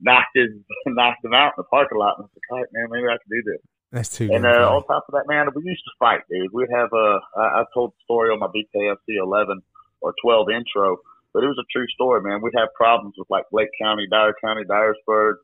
knocked 0.03 0.35
his 0.35 0.51
knocked 0.87 1.23
him 1.23 1.33
out 1.33 1.57
in 1.57 1.63
the 1.63 1.69
parking 1.71 1.97
lot. 1.97 2.19
And 2.19 2.23
I 2.23 2.27
was 2.27 2.35
like, 2.35 2.47
"All 2.51 2.59
right, 2.59 2.71
man, 2.73 2.87
maybe 2.91 3.07
I 3.07 3.17
can 3.17 3.31
do 3.31 3.41
this." 3.47 3.61
That's 3.91 4.09
too. 4.09 4.29
And 4.31 4.45
uh, 4.45 4.69
on 4.69 4.83
top 4.85 5.05
of 5.07 5.13
that, 5.13 5.25
man, 5.27 5.47
we 5.55 5.63
used 5.63 5.83
to 5.85 5.93
fight, 5.99 6.21
dude. 6.29 6.51
We'd 6.51 6.69
have 6.73 6.89
a. 6.93 7.19
Uh, 7.37 7.63
told 7.73 7.91
the 7.91 8.01
story 8.03 8.29
on 8.29 8.39
my 8.39 8.47
BKFC 8.47 9.17
11 9.17 9.61
or 10.01 10.13
12 10.21 10.49
intro 10.49 10.97
but 11.33 11.43
it 11.43 11.47
was 11.47 11.57
a 11.57 11.67
true 11.73 11.87
story, 11.89 12.21
man. 12.21 12.41
We'd 12.41 12.53
have 12.55 12.69
problems 12.75 13.15
with 13.17 13.27
like 13.29 13.45
Lake 13.51 13.73
County, 13.81 14.05
Dyer 14.09 14.35
County, 14.39 14.63
Dyersburg, 14.69 15.41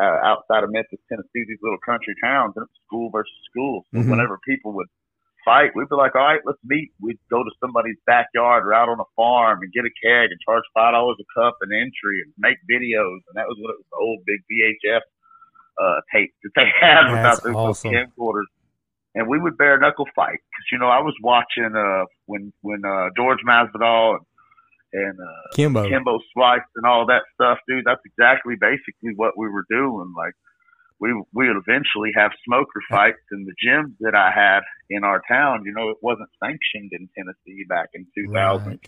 uh, 0.00 0.18
outside 0.26 0.64
of 0.64 0.70
Memphis, 0.72 0.98
Tennessee, 1.08 1.46
these 1.46 1.62
little 1.62 1.78
country 1.78 2.14
towns, 2.22 2.54
and 2.56 2.66
it 2.66 2.70
was 2.70 2.82
school 2.86 3.10
versus 3.10 3.32
school. 3.48 3.86
So 3.94 4.00
mm-hmm. 4.00 4.10
whenever 4.10 4.38
people 4.46 4.72
would 4.74 4.88
fight, 5.48 5.72
we'd 5.74 5.88
be 5.88 5.96
like, 5.96 6.14
all 6.14 6.28
right, 6.28 6.44
let's 6.44 6.60
meet. 6.64 6.92
We'd 7.00 7.18
go 7.30 7.42
to 7.42 7.50
somebody's 7.60 7.96
backyard 8.04 8.68
or 8.68 8.74
out 8.74 8.88
on 8.88 9.00
a 9.00 9.08
farm 9.16 9.60
and 9.62 9.72
get 9.72 9.88
a 9.88 9.94
keg 10.04 10.28
and 10.28 10.38
charge 10.44 10.64
five 10.76 10.92
dollars 10.92 11.16
a 11.16 11.28
cup 11.32 11.56
and 11.64 11.72
entry 11.72 12.20
and 12.20 12.32
make 12.36 12.60
videos. 12.68 13.24
And 13.28 13.34
that 13.40 13.48
was 13.48 13.56
what 13.60 13.72
it 13.72 13.80
was 13.80 13.88
the 13.88 14.00
old 14.00 14.20
big 14.28 14.44
VHS 14.44 15.06
uh, 15.80 16.00
tape 16.12 16.34
that 16.44 16.52
they 16.54 16.68
had 16.80 17.08
That's 17.08 17.40
without 17.40 17.42
those 17.42 17.56
awesome. 17.56 17.92
camcorders. 17.92 18.50
And 19.14 19.26
we 19.26 19.40
would 19.40 19.56
bare 19.56 19.78
knuckle 19.78 20.06
fight 20.14 20.38
because 20.44 20.66
you 20.70 20.78
know 20.78 20.86
I 20.86 21.00
was 21.00 21.14
watching 21.22 21.74
uh 21.74 22.04
when 22.26 22.52
when 22.60 22.84
uh 22.84 23.08
George 23.16 23.40
Masvidal 23.48 24.16
and 24.16 24.26
and 24.92 25.18
uh, 25.20 25.54
Kimbo. 25.54 25.88
Kimbo 25.88 26.18
Slice 26.32 26.60
and 26.76 26.86
all 26.86 27.06
that 27.06 27.22
stuff, 27.34 27.58
dude. 27.68 27.84
That's 27.84 28.00
exactly 28.04 28.54
basically 28.60 29.12
what 29.16 29.36
we 29.36 29.48
were 29.48 29.64
doing. 29.68 30.12
Like 30.16 30.34
we 31.00 31.12
we 31.32 31.48
would 31.48 31.56
eventually 31.56 32.10
have 32.16 32.32
smoker 32.44 32.80
fights 32.90 33.22
in 33.32 33.44
the 33.44 33.54
gyms 33.64 33.94
that 34.00 34.14
I 34.14 34.30
had 34.34 34.60
in 34.90 35.04
our 35.04 35.22
town. 35.28 35.62
You 35.64 35.72
know, 35.72 35.90
it 35.90 35.98
wasn't 36.02 36.28
sanctioned 36.42 36.92
in 36.92 37.08
Tennessee 37.16 37.64
back 37.68 37.90
in 37.94 38.06
2000, 38.16 38.32
right. 38.34 38.78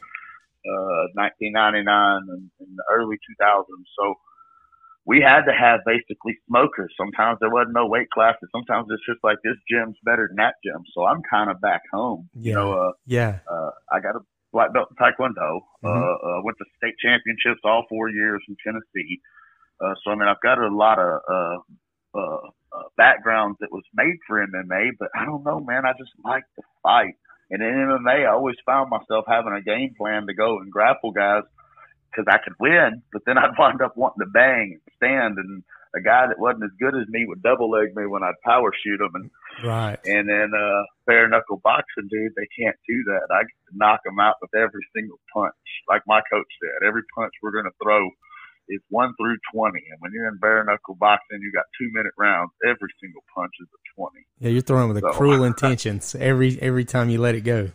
uh, 0.66 1.04
1999, 1.14 1.86
and 2.28 2.50
in 2.60 2.76
the 2.76 2.84
early 2.90 3.16
2000s. 3.16 3.64
So 3.98 4.14
we 5.06 5.20
had 5.20 5.42
to 5.42 5.52
have 5.52 5.80
basically 5.86 6.38
smokers. 6.46 6.92
Sometimes 6.96 7.38
there 7.40 7.50
wasn't 7.50 7.74
no 7.74 7.86
weight 7.86 8.10
classes. 8.10 8.48
Sometimes 8.52 8.86
it's 8.90 9.04
just 9.06 9.22
like 9.24 9.38
this 9.42 9.56
gym's 9.70 9.96
better 10.04 10.28
than 10.28 10.36
that 10.36 10.54
gym. 10.64 10.82
So 10.94 11.06
I'm 11.06 11.22
kind 11.30 11.50
of 11.50 11.60
back 11.60 11.82
home. 11.92 12.28
Yeah. 12.34 12.48
You 12.48 12.54
know, 12.54 12.72
uh, 12.74 12.92
yeah. 13.06 13.38
Uh, 13.50 13.70
I 13.92 14.00
got 14.00 14.16
a 14.16 14.20
black 14.52 14.72
belt 14.72 14.88
in 14.90 14.96
Taekwondo. 14.96 15.60
Mm-hmm. 15.82 15.86
Uh, 15.86 15.90
uh, 15.90 16.42
went 16.42 16.58
to 16.58 16.64
state 16.76 16.94
championships 17.02 17.60
all 17.64 17.84
four 17.88 18.10
years 18.10 18.42
in 18.48 18.56
Tennessee. 18.64 19.20
Uh, 19.80 19.94
so 20.04 20.10
I 20.10 20.14
mean, 20.14 20.28
I've 20.28 20.42
got 20.42 20.58
a 20.58 20.68
lot 20.68 20.98
of 20.98 21.20
uh, 21.26 21.58
uh, 22.14 22.48
uh, 22.72 22.82
backgrounds 22.96 23.58
that 23.60 23.72
was 23.72 23.84
made 23.94 24.16
for 24.26 24.44
MMA, 24.44 24.90
but 24.98 25.08
I 25.14 25.24
don't 25.24 25.44
know, 25.44 25.60
man. 25.60 25.84
I 25.86 25.92
just 25.98 26.12
like 26.24 26.44
to 26.56 26.62
fight. 26.82 27.14
And 27.50 27.62
in 27.62 27.68
MMA, 27.68 28.26
I 28.26 28.32
always 28.32 28.56
found 28.64 28.90
myself 28.90 29.24
having 29.26 29.52
a 29.52 29.62
game 29.62 29.94
plan 29.98 30.26
to 30.26 30.34
go 30.34 30.58
and 30.58 30.70
grapple 30.70 31.10
guys 31.10 31.42
because 32.10 32.26
I 32.28 32.38
could 32.42 32.54
win, 32.60 33.02
but 33.12 33.22
then 33.26 33.38
I'd 33.42 33.58
wind 33.58 33.82
up 33.82 33.96
wanting 33.96 34.24
to 34.24 34.30
bang 34.30 34.78
and 34.78 34.94
stand 34.96 35.38
and 35.38 35.62
a 35.94 36.00
guy 36.00 36.26
that 36.28 36.38
wasn't 36.38 36.64
as 36.64 36.78
good 36.78 36.94
as 36.94 37.08
me 37.08 37.26
would 37.26 37.42
double 37.42 37.70
leg 37.70 37.94
me 37.94 38.06
when 38.06 38.22
I'd 38.22 38.38
power 38.44 38.70
shoot 38.70 39.00
him, 39.00 39.10
and 39.14 39.30
right. 39.64 39.98
And 40.04 40.28
then 40.28 40.50
uh, 40.54 40.82
bare 41.06 41.28
knuckle 41.28 41.60
boxing, 41.62 42.06
dude, 42.08 42.32
they 42.36 42.46
can't 42.54 42.76
do 42.86 43.02
that. 43.10 43.26
I 43.34 43.42
get 43.42 43.58
to 43.70 43.74
knock 43.74 44.00
them 44.04 44.20
out 44.20 44.36
with 44.40 44.54
every 44.54 44.86
single 44.94 45.18
punch, 45.34 45.54
like 45.88 46.02
my 46.06 46.20
coach 46.30 46.46
said. 46.62 46.86
Every 46.86 47.02
punch 47.14 47.32
we're 47.42 47.50
gonna 47.50 47.74
throw 47.82 48.08
is 48.70 48.80
one 48.88 49.12
through 49.20 49.36
twenty, 49.52 49.82
and 49.90 50.00
when 50.00 50.12
you're 50.14 50.28
in 50.28 50.38
bare 50.38 50.64
knuckle 50.64 50.94
boxing, 50.94 51.40
you 51.42 51.52
got 51.52 51.64
two 51.78 51.90
minute 51.92 52.12
rounds. 52.16 52.50
Every 52.64 52.88
single 53.02 53.22
punch 53.34 53.52
is 53.60 53.68
a 53.68 53.80
twenty. 53.94 54.24
Yeah, 54.38 54.50
you're 54.50 54.62
throwing 54.62 54.94
with 54.94 55.02
so, 55.02 55.10
cruel 55.10 55.44
intentions 55.52 56.14
every 56.14 56.60
every 56.62 56.84
time 56.84 57.10
you 57.10 57.20
let 57.20 57.34
it 57.34 57.42
go. 57.42 57.70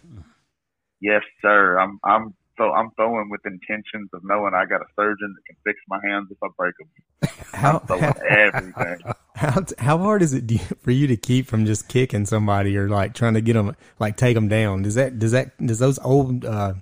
Yes, 1.01 1.21
sir. 1.41 1.77
I'm 1.77 1.99
I'm 2.03 2.33
so 2.57 2.71
I'm 2.71 2.89
throwing 2.95 3.29
with 3.29 3.41
intentions 3.45 4.09
of 4.13 4.21
knowing 4.23 4.53
I 4.53 4.65
got 4.65 4.81
a 4.81 4.85
surgeon 4.95 5.35
that 5.35 5.45
can 5.45 5.55
fix 5.65 5.79
my 5.89 5.99
hands 6.07 6.27
if 6.31 6.37
I 6.41 6.47
break 6.57 6.73
them. 6.77 6.89
How, 7.53 7.81
how 7.87 8.13
everything. 8.29 8.97
How 9.35 9.63
how 9.77 9.97
hard 9.97 10.21
is 10.21 10.33
it 10.33 10.49
for 10.81 10.91
you 10.91 11.07
to 11.07 11.15
keep 11.17 11.47
from 11.47 11.65
just 11.65 11.87
kicking 11.87 12.25
somebody 12.25 12.77
or 12.77 12.89
like 12.89 13.13
trying 13.13 13.33
to 13.33 13.41
get 13.41 13.53
them 13.53 13.75
like 13.99 14.17
take 14.17 14.35
them 14.35 14.47
down? 14.47 14.83
Does 14.83 14.95
that 14.95 15.19
does 15.19 15.31
that 15.31 15.57
does 15.65 15.79
those 15.79 15.97
old 15.99 16.45
uh, 16.45 16.73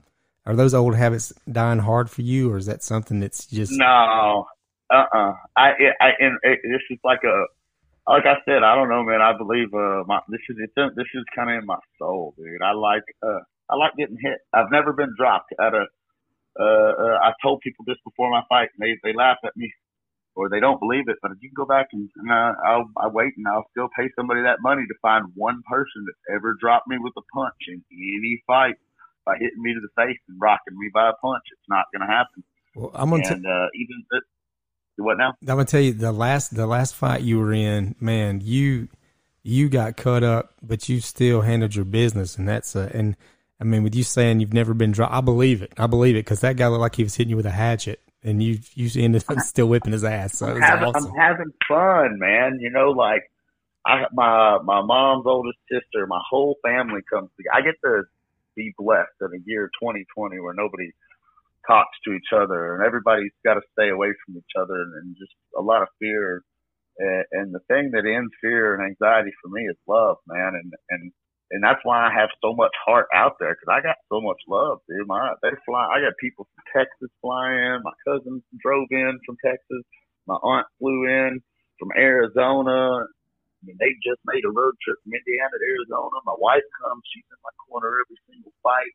are 0.45 0.55
those 0.55 0.73
old 0.73 0.95
habits 0.95 1.33
dying 1.51 1.79
hard 1.79 2.09
for 2.09 2.21
you, 2.21 2.51
or 2.51 2.57
is 2.57 2.65
that 2.65 2.83
something 2.83 3.19
that's 3.19 3.45
just 3.45 3.71
no? 3.73 4.45
Uh 4.91 4.95
uh-uh. 4.95 5.17
uh 5.17 5.33
I 5.55 5.71
I 6.01 6.09
and 6.19 6.37
it, 6.43 6.59
this 6.63 6.81
is 6.89 6.99
like 7.03 7.23
a 7.23 7.45
like 8.07 8.25
I 8.25 8.35
said, 8.45 8.63
I 8.63 8.75
don't 8.75 8.89
know, 8.89 9.03
man. 9.03 9.21
I 9.21 9.37
believe 9.37 9.73
uh 9.73 10.03
my 10.05 10.19
this 10.27 10.41
is 10.49 10.57
it's, 10.59 10.73
this 10.95 11.07
is 11.13 11.23
kind 11.35 11.49
of 11.49 11.59
in 11.59 11.65
my 11.65 11.79
soul, 11.97 12.33
dude. 12.37 12.61
I 12.61 12.73
like 12.73 13.03
uh 13.25 13.39
I 13.69 13.75
like 13.75 13.93
getting 13.97 14.17
hit. 14.21 14.39
I've 14.53 14.71
never 14.71 14.93
been 14.93 15.13
dropped 15.17 15.53
at 15.59 15.73
a. 15.73 15.85
Uh, 16.53 16.93
uh, 16.93 17.17
I 17.23 17.33
told 17.41 17.61
people 17.61 17.83
this 17.87 17.97
before 18.05 18.29
my 18.29 18.43
fight, 18.47 18.69
and 18.77 18.85
they 18.85 18.99
they 19.01 19.15
laugh 19.15 19.37
at 19.43 19.57
me, 19.57 19.73
or 20.35 20.49
they 20.49 20.59
don't 20.59 20.79
believe 20.79 21.07
it. 21.07 21.17
But 21.21 21.31
if 21.31 21.37
you 21.41 21.49
can 21.49 21.55
go 21.57 21.65
back 21.65 21.87
and, 21.93 22.07
and 22.17 22.29
uh, 22.31 22.53
I'll 22.63 22.85
I 22.97 23.07
wait 23.07 23.33
and 23.37 23.47
I'll 23.47 23.65
still 23.71 23.89
pay 23.97 24.09
somebody 24.15 24.43
that 24.43 24.61
money 24.61 24.83
to 24.85 24.93
find 25.01 25.25
one 25.33 25.63
person 25.67 26.05
that's 26.05 26.37
ever 26.37 26.55
dropped 26.59 26.87
me 26.87 26.97
with 26.99 27.13
a 27.17 27.25
punch 27.33 27.57
in 27.67 27.81
any 27.89 28.43
fight 28.45 28.75
by 29.25 29.33
hitting 29.39 29.61
me 29.61 29.73
to 29.73 29.79
the 29.79 29.93
face 30.01 30.19
and 30.27 30.37
rocking 30.41 30.77
me 30.77 30.89
by 30.93 31.09
a 31.09 31.13
punch. 31.13 31.43
It's 31.51 31.69
not 31.69 31.85
going 31.93 32.07
to 32.07 32.13
happen. 32.13 32.43
Well, 32.75 32.91
I'm 32.93 33.09
gonna 33.11 33.23
and, 33.27 33.43
t- 33.43 33.49
uh, 33.49 33.67
even 33.75 34.03
what 34.97 35.17
now? 35.17 35.29
I'm 35.41 35.47
gonna 35.47 35.65
tell 35.65 35.81
you 35.81 35.93
the 35.93 36.11
last 36.11 36.55
the 36.55 36.67
last 36.67 36.95
fight 36.95 37.21
you 37.21 37.39
were 37.39 37.53
in, 37.53 37.95
man. 37.99 38.41
You 38.43 38.87
you 39.43 39.69
got 39.69 39.97
cut 39.97 40.23
up, 40.23 40.53
but 40.61 40.87
you 40.89 40.99
still 40.99 41.41
handled 41.41 41.75
your 41.75 41.85
business, 41.85 42.37
and 42.37 42.47
that's 42.47 42.75
a 42.75 42.89
and 42.93 43.15
I 43.59 43.63
mean, 43.63 43.83
with 43.83 43.95
you 43.95 44.03
saying 44.03 44.39
you've 44.39 44.53
never 44.53 44.73
been 44.73 44.91
dropped, 44.91 45.13
I 45.13 45.21
believe 45.21 45.61
it. 45.61 45.73
I 45.77 45.87
believe 45.87 46.15
it 46.15 46.25
because 46.25 46.41
that 46.41 46.57
guy 46.57 46.67
looked 46.67 46.81
like 46.81 46.95
he 46.95 47.03
was 47.03 47.15
hitting 47.15 47.31
you 47.31 47.37
with 47.37 47.45
a 47.45 47.51
hatchet, 47.51 48.01
and 48.23 48.41
you 48.41 48.59
you 48.75 48.89
ended 49.01 49.23
up 49.29 49.39
still 49.39 49.67
whipping 49.67 49.93
his 49.93 50.03
ass. 50.03 50.37
So 50.37 50.47
I'm 50.47 50.61
having, 50.61 50.89
awesome. 50.89 51.11
I'm 51.11 51.17
having 51.17 51.53
fun, 51.67 52.19
man. 52.19 52.59
You 52.59 52.71
know, 52.71 52.91
like 52.91 53.23
I 53.85 54.03
my 54.13 54.59
my 54.63 54.81
mom's 54.81 55.25
oldest 55.25 55.57
sister, 55.71 56.05
my 56.07 56.21
whole 56.29 56.57
family 56.63 57.01
comes 57.11 57.29
together. 57.37 57.55
I 57.55 57.61
get 57.61 57.75
to 57.83 58.03
be 58.55 58.73
blessed 58.77 59.15
in 59.21 59.31
a 59.33 59.43
year 59.45 59.69
2020 59.81 60.39
where 60.39 60.53
nobody 60.55 60.89
talks 61.67 61.97
to 62.05 62.13
each 62.13 62.31
other 62.35 62.75
and 62.75 62.85
everybody's 62.85 63.35
got 63.45 63.55
to 63.55 63.61
stay 63.77 63.89
away 63.89 64.11
from 64.25 64.37
each 64.37 64.55
other 64.59 64.75
and, 64.75 64.93
and 65.01 65.15
just 65.17 65.33
a 65.57 65.61
lot 65.61 65.81
of 65.81 65.87
fear. 65.99 66.43
And, 66.99 67.25
and 67.31 67.55
the 67.55 67.63
thing 67.67 67.91
that 67.93 68.05
ends 68.05 68.33
fear 68.41 68.75
and 68.75 68.83
anxiety 68.83 69.31
for 69.41 69.49
me 69.49 69.63
is 69.63 69.77
love, 69.87 70.17
man. 70.27 70.53
And 70.55 70.73
and 70.89 71.11
and 71.51 71.63
that's 71.63 71.81
why 71.83 72.07
I 72.07 72.11
have 72.13 72.29
so 72.41 72.53
much 72.55 72.73
heart 72.85 73.07
out 73.13 73.33
there 73.39 73.55
because 73.55 73.71
I 73.71 73.81
got 73.81 73.97
so 74.09 74.21
much 74.21 74.39
love, 74.49 74.79
dude. 74.89 75.07
My 75.07 75.33
they 75.41 75.49
fly. 75.65 75.87
I 75.87 76.01
got 76.01 76.13
people 76.19 76.47
from 76.53 76.63
Texas 76.73 77.09
flying. 77.21 77.81
My 77.83 77.95
cousins 78.07 78.43
drove 78.61 78.87
in 78.91 79.19
from 79.25 79.37
Texas. 79.45 79.83
My 80.27 80.35
aunt 80.35 80.67
flew 80.79 81.05
in 81.07 81.41
from 81.79 81.89
Arizona. 81.97 83.05
I 83.63 83.71
mean, 83.71 83.79
they 83.79 83.95
just 84.03 84.19
made 84.27 84.43
a 84.43 84.51
road 84.51 84.75
trip 84.83 84.99
from 84.99 85.15
Indiana 85.15 85.55
to 85.55 85.63
Arizona. 85.63 86.19
My 86.27 86.35
wife 86.35 86.67
comes. 86.83 86.99
She's 87.15 87.23
in 87.31 87.39
my 87.39 87.55
corner 87.63 87.95
every 88.03 88.19
single 88.27 88.51
fight. 88.59 88.91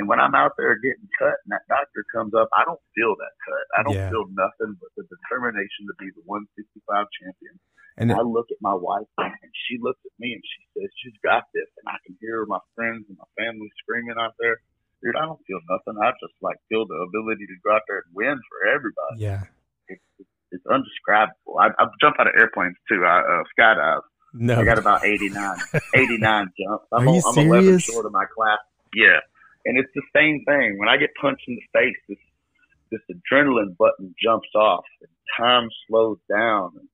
And 0.00 0.08
when 0.08 0.20
I'm 0.20 0.32
out 0.32 0.56
there 0.56 0.76
getting 0.80 1.08
cut 1.20 1.36
and 1.44 1.52
that 1.52 1.68
doctor 1.68 2.04
comes 2.12 2.32
up, 2.32 2.48
I 2.52 2.64
don't 2.64 2.80
feel 2.96 3.16
that 3.16 3.34
cut. 3.44 3.64
I 3.76 3.80
don't 3.84 3.96
yeah. 3.96 4.08
feel 4.12 4.28
nothing 4.32 4.76
but 4.80 4.92
the 4.96 5.04
determination 5.08 5.88
to 5.88 5.94
be 6.00 6.12
the 6.16 6.24
165 6.24 6.84
champion. 7.16 7.56
And 7.96 8.12
I 8.12 8.20
look 8.20 8.52
at 8.52 8.60
my 8.60 8.76
wife 8.76 9.08
and 9.16 9.52
she 9.68 9.80
looks 9.80 10.00
at 10.04 10.12
me 10.20 10.36
and 10.36 10.44
she 10.44 10.62
says, 10.76 10.92
She's 11.00 11.16
got 11.24 11.48
this. 11.56 11.64
And 11.80 11.88
I 11.88 11.96
can 12.04 12.12
hear 12.20 12.44
my 12.44 12.60
friends 12.76 13.08
and 13.08 13.16
my 13.16 13.28
family 13.40 13.72
screaming 13.80 14.20
out 14.20 14.36
there. 14.36 14.60
Dude, 15.00 15.16
I 15.16 15.24
don't 15.24 15.40
feel 15.48 15.64
nothing. 15.64 15.96
I 15.96 16.12
just 16.20 16.36
like 16.44 16.60
feel 16.68 16.84
the 16.84 17.00
ability 17.08 17.48
to 17.48 17.56
go 17.64 17.72
out 17.72 17.88
there 17.88 18.04
and 18.04 18.12
win 18.12 18.36
for 18.36 18.68
everybody. 18.68 19.24
Yeah. 19.24 19.48
It's, 19.88 20.04
it's, 20.20 20.35
it's 20.56 20.66
undescribable. 20.66 21.58
I, 21.60 21.68
I 21.78 21.86
jump 22.00 22.16
out 22.18 22.26
of 22.26 22.34
airplanes 22.38 22.76
too. 22.88 23.04
I 23.04 23.20
uh, 23.20 23.42
skydive. 23.52 24.00
No. 24.34 24.60
I 24.60 24.64
got 24.64 24.78
about 24.78 25.04
89, 25.04 25.56
89 25.94 26.46
jumps. 26.58 26.86
I'm, 26.92 27.08
Are 27.08 27.14
you 27.14 27.22
I'm 27.24 27.34
serious? 27.34 27.52
11 27.54 27.78
short 27.78 28.06
of 28.06 28.12
my 28.12 28.24
class. 28.34 28.58
Yeah. 28.94 29.20
And 29.64 29.78
it's 29.78 29.90
the 29.94 30.02
same 30.14 30.44
thing. 30.46 30.78
When 30.78 30.88
I 30.88 30.96
get 30.96 31.10
punched 31.20 31.44
in 31.48 31.56
the 31.56 31.68
face, 31.72 31.96
this, 32.08 32.18
this 32.92 33.00
adrenaline 33.10 33.76
button 33.76 34.14
jumps 34.22 34.48
off 34.54 34.84
and 35.00 35.10
time 35.38 35.68
slows 35.88 36.18
down. 36.28 36.72
And 36.78 36.88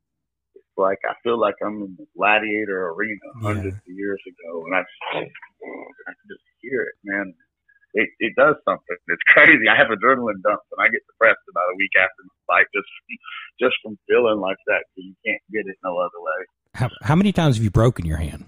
it's 0.55 0.79
like 0.79 0.99
I 1.09 1.15
feel 1.23 1.39
like 1.39 1.57
I'm 1.65 1.83
in 1.83 1.97
the 1.99 2.07
gladiator 2.17 2.91
arena 2.91 3.21
hundreds 3.43 3.77
of 3.77 3.83
years 3.87 4.21
ago, 4.27 4.65
and 4.67 4.75
I, 4.75 4.81
just, 4.81 5.29
I 6.09 6.13
can 6.13 6.29
just 6.29 6.45
hear 6.61 6.83
it, 6.83 6.95
man. 7.05 7.35
It 7.95 8.09
it 8.21 8.33
does 8.37 8.57
something. 8.65 8.97
It's 9.09 9.23
crazy. 9.29 9.69
I 9.69 9.77
have 9.77 9.89
adrenaline 9.89 10.41
dumps, 10.43 10.65
and 10.73 10.81
I 10.81 10.89
get 10.89 11.03
depressed 11.07 11.45
about 11.51 11.73
a 11.73 11.77
week 11.77 11.93
after 11.99 12.23
the 12.25 12.31
fight 12.47 12.67
just 12.75 12.89
just 13.61 13.77
from 13.83 13.99
feeling 14.09 14.41
like 14.41 14.59
that. 14.67 14.85
Because 14.95 15.13
you 15.13 15.17
can't 15.27 15.43
get 15.53 15.71
it 15.71 15.77
no 15.85 15.99
other 15.99 16.21
way. 16.21 16.41
How 16.75 16.89
how 17.03 17.17
many 17.17 17.33
times 17.33 17.57
have 17.57 17.65
you 17.65 17.71
broken 17.71 18.07
your 18.07 18.19
hand? 18.19 18.47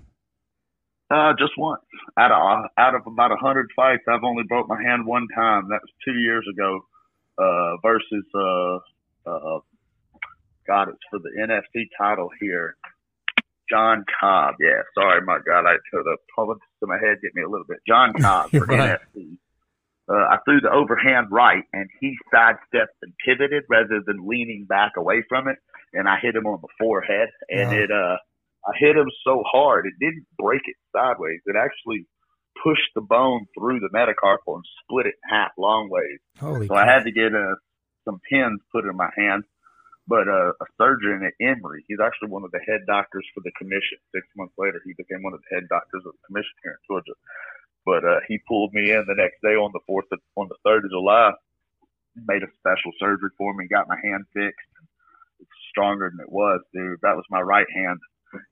Uh, 1.10 1.32
just 1.38 1.52
once. 1.58 1.82
Out 2.18 2.32
of 2.32 2.70
out 2.78 2.94
of 2.94 3.06
about 3.06 3.32
a 3.32 3.36
hundred 3.36 3.68
fights, 3.76 4.02
I've 4.08 4.24
only 4.24 4.44
broke 4.48 4.68
my 4.68 4.82
hand 4.82 5.06
one 5.06 5.28
time. 5.34 5.68
That 5.68 5.80
was 5.82 5.92
two 6.04 6.18
years 6.18 6.46
ago. 6.50 6.80
Uh, 7.36 7.76
versus 7.82 8.24
uh, 8.34 8.76
uh, 9.26 9.58
God, 10.66 10.88
it's 10.88 11.04
for 11.10 11.18
the 11.18 11.30
NFC 11.36 11.86
title 11.98 12.30
here. 12.40 12.76
John 13.74 14.04
Cobb. 14.20 14.54
Yeah, 14.60 14.82
sorry, 14.94 15.20
my 15.22 15.38
God, 15.44 15.66
I 15.66 15.82
told 15.90 16.06
the 16.06 16.16
public 16.34 16.58
to 16.80 16.86
my 16.86 16.94
head 16.94 17.18
get 17.22 17.34
me 17.34 17.42
a 17.42 17.48
little 17.48 17.66
bit. 17.66 17.78
John 17.86 18.12
Cobb 18.14 18.50
for 18.50 18.64
right. 18.66 19.00
NFC. 19.16 19.36
Uh, 20.06 20.14
I 20.14 20.36
threw 20.44 20.60
the 20.60 20.70
overhand 20.70 21.28
right, 21.30 21.64
and 21.72 21.88
he 21.98 22.14
sidestepped 22.30 22.96
and 23.02 23.12
pivoted 23.24 23.64
rather 23.70 24.00
than 24.06 24.28
leaning 24.28 24.66
back 24.68 24.92
away 24.98 25.24
from 25.28 25.48
it, 25.48 25.56
and 25.92 26.06
I 26.08 26.18
hit 26.20 26.36
him 26.36 26.46
on 26.46 26.60
the 26.60 26.68
forehead, 26.78 27.30
and 27.48 27.72
yeah. 27.72 27.78
it 27.78 27.90
uh, 27.90 28.16
I 28.66 28.72
hit 28.78 28.96
him 28.96 29.10
so 29.24 29.42
hard 29.46 29.86
it 29.86 29.94
didn't 29.98 30.26
break 30.38 30.62
it 30.66 30.76
sideways. 30.94 31.40
It 31.46 31.56
actually 31.56 32.06
pushed 32.62 32.92
the 32.94 33.00
bone 33.00 33.46
through 33.58 33.80
the 33.80 33.88
metacarpal 33.88 34.56
and 34.56 34.64
split 34.82 35.06
it 35.06 35.14
in 35.24 35.36
half 35.36 35.52
long 35.58 35.88
ways. 35.90 36.20
Holy 36.38 36.66
so 36.66 36.74
God. 36.74 36.86
I 36.86 36.92
had 36.92 37.04
to 37.04 37.12
get 37.12 37.34
uh, 37.34 37.56
some 38.04 38.20
pins 38.30 38.60
put 38.72 38.84
in 38.84 38.96
my 38.96 39.10
hand 39.16 39.44
but 40.06 40.28
uh, 40.28 40.52
a 40.52 40.66
surgeon 40.76 41.24
at 41.24 41.34
Emory. 41.40 41.84
He's 41.88 42.00
actually 42.00 42.28
one 42.28 42.44
of 42.44 42.50
the 42.50 42.60
head 42.66 42.82
doctors 42.86 43.26
for 43.34 43.40
the 43.40 43.52
commission. 43.56 43.98
Six 44.14 44.26
months 44.36 44.54
later, 44.58 44.80
he 44.84 44.92
became 44.92 45.22
one 45.22 45.32
of 45.32 45.40
the 45.40 45.54
head 45.56 45.68
doctors 45.68 46.02
of 46.06 46.12
the 46.12 46.26
commission 46.26 46.52
here 46.62 46.76
in 46.76 46.84
Georgia. 46.86 47.16
But 47.86 48.04
uh, 48.04 48.20
he 48.28 48.38
pulled 48.48 48.72
me 48.72 48.92
in 48.92 49.04
the 49.06 49.16
next 49.16 49.40
day 49.42 49.56
on 49.56 49.70
the 49.72 49.80
fourth, 49.86 50.06
of, 50.12 50.20
on 50.36 50.48
the 50.48 50.56
third 50.64 50.84
of 50.84 50.90
July, 50.90 51.32
made 52.26 52.42
a 52.42 52.52
special 52.58 52.92
surgery 52.98 53.30
for 53.36 53.54
me, 53.54 53.66
got 53.68 53.88
my 53.88 53.96
hand 54.02 54.24
fixed. 54.32 54.72
It's 55.40 55.50
stronger 55.70 56.10
than 56.10 56.24
it 56.24 56.32
was, 56.32 56.60
dude. 56.72 57.00
That 57.02 57.16
was 57.16 57.24
my 57.30 57.40
right 57.40 57.66
hand. 57.74 57.98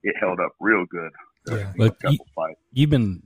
It 0.03 0.17
held 0.21 0.41
up 0.41 0.53
real 0.61 0.85
good. 0.91 1.11
Yeah, 1.49 1.73
but 1.77 1.97
you, 2.05 2.19
you've 2.73 2.91
been 2.91 3.23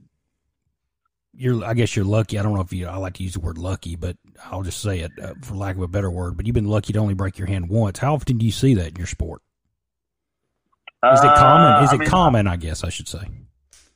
you're 1.37 1.63
I 1.63 1.73
guess 1.73 1.95
you're 1.95 2.05
lucky. 2.05 2.37
I 2.37 2.43
don't 2.43 2.53
know 2.53 2.61
if 2.61 2.73
you 2.73 2.87
I 2.87 2.97
like 2.97 3.13
to 3.15 3.23
use 3.23 3.33
the 3.33 3.39
word 3.39 3.57
lucky, 3.57 3.95
but 3.95 4.17
I'll 4.45 4.63
just 4.63 4.81
say 4.81 4.99
it 4.99 5.11
uh, 5.21 5.33
for 5.41 5.55
lack 5.55 5.75
of 5.75 5.81
a 5.81 5.87
better 5.87 6.09
word. 6.09 6.35
But 6.35 6.45
you've 6.45 6.55
been 6.55 6.67
lucky 6.67 6.93
to 6.93 6.99
only 6.99 7.13
break 7.13 7.37
your 7.37 7.47
hand 7.47 7.69
once. 7.69 7.99
How 7.99 8.15
often 8.15 8.37
do 8.37 8.45
you 8.45 8.51
see 8.51 8.73
that 8.75 8.89
in 8.89 8.95
your 8.95 9.07
sport? 9.07 9.41
Is 11.13 11.19
it 11.23 11.35
common? 11.35 11.83
Is 11.83 11.91
uh, 11.91 11.95
it 11.95 11.99
mean, 11.99 12.09
common? 12.09 12.47
I 12.47 12.55
guess 12.55 12.83
I 12.83 12.89
should 12.89 13.07
say. 13.07 13.19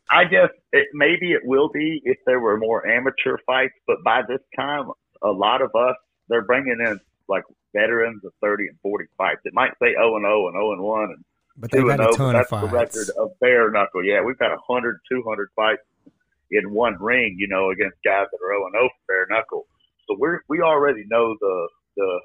I 0.10 0.26
guess 0.26 0.50
it, 0.72 0.88
maybe 0.94 1.32
it 1.32 1.42
will 1.44 1.70
be 1.70 2.02
if 2.04 2.18
there 2.26 2.40
were 2.40 2.58
more 2.58 2.86
amateur 2.86 3.38
fights, 3.46 3.74
but 3.88 3.98
by 4.04 4.22
this 4.28 4.42
time, 4.56 4.92
a 5.24 5.32
lot 5.32 5.62
of 5.62 5.72
us 5.76 5.96
they're 6.30 6.44
bringing 6.44 6.78
in 6.80 7.00
like 7.28 7.44
veterans 7.74 8.24
of 8.24 8.32
thirty 8.42 8.68
and 8.68 8.78
forty 8.82 9.06
fights. 9.18 9.42
It 9.46 9.54
might 9.54 9.72
say 9.82 9.94
zero 9.94 10.16
and 10.16 10.24
zero 10.24 10.44
oh 10.44 10.48
and 10.48 10.54
zero 10.54 10.70
oh 10.70 10.74
and 10.74 10.82
one 10.82 11.10
and 11.16 11.26
but 11.58 11.72
two 11.72 11.90
and 11.90 12.00
zero, 12.00 12.16
but 12.18 12.32
that's 12.34 12.50
the 12.50 12.68
record 12.68 13.10
of 13.18 13.40
bare 13.40 13.72
knuckle. 13.72 14.04
Yeah, 14.04 14.22
we've 14.22 14.38
got 14.38 14.52
100, 14.52 15.00
200 15.10 15.50
fights 15.56 15.82
in 16.52 16.74
one 16.74 16.98
ring, 17.00 17.36
you 17.40 17.48
know, 17.48 17.72
against 17.72 17.98
guys 18.04 18.28
that 18.32 18.40
are 18.44 18.52
0 18.52 18.66
and 18.68 18.76
0 18.76 18.90
for 18.90 19.04
bare 19.08 19.28
knuckle. 19.32 19.68
So 20.08 20.16
we're 20.20 20.42
we 20.50 20.62
already 20.62 21.06
know 21.08 21.36
the 21.40 21.70
the. 21.96 22.20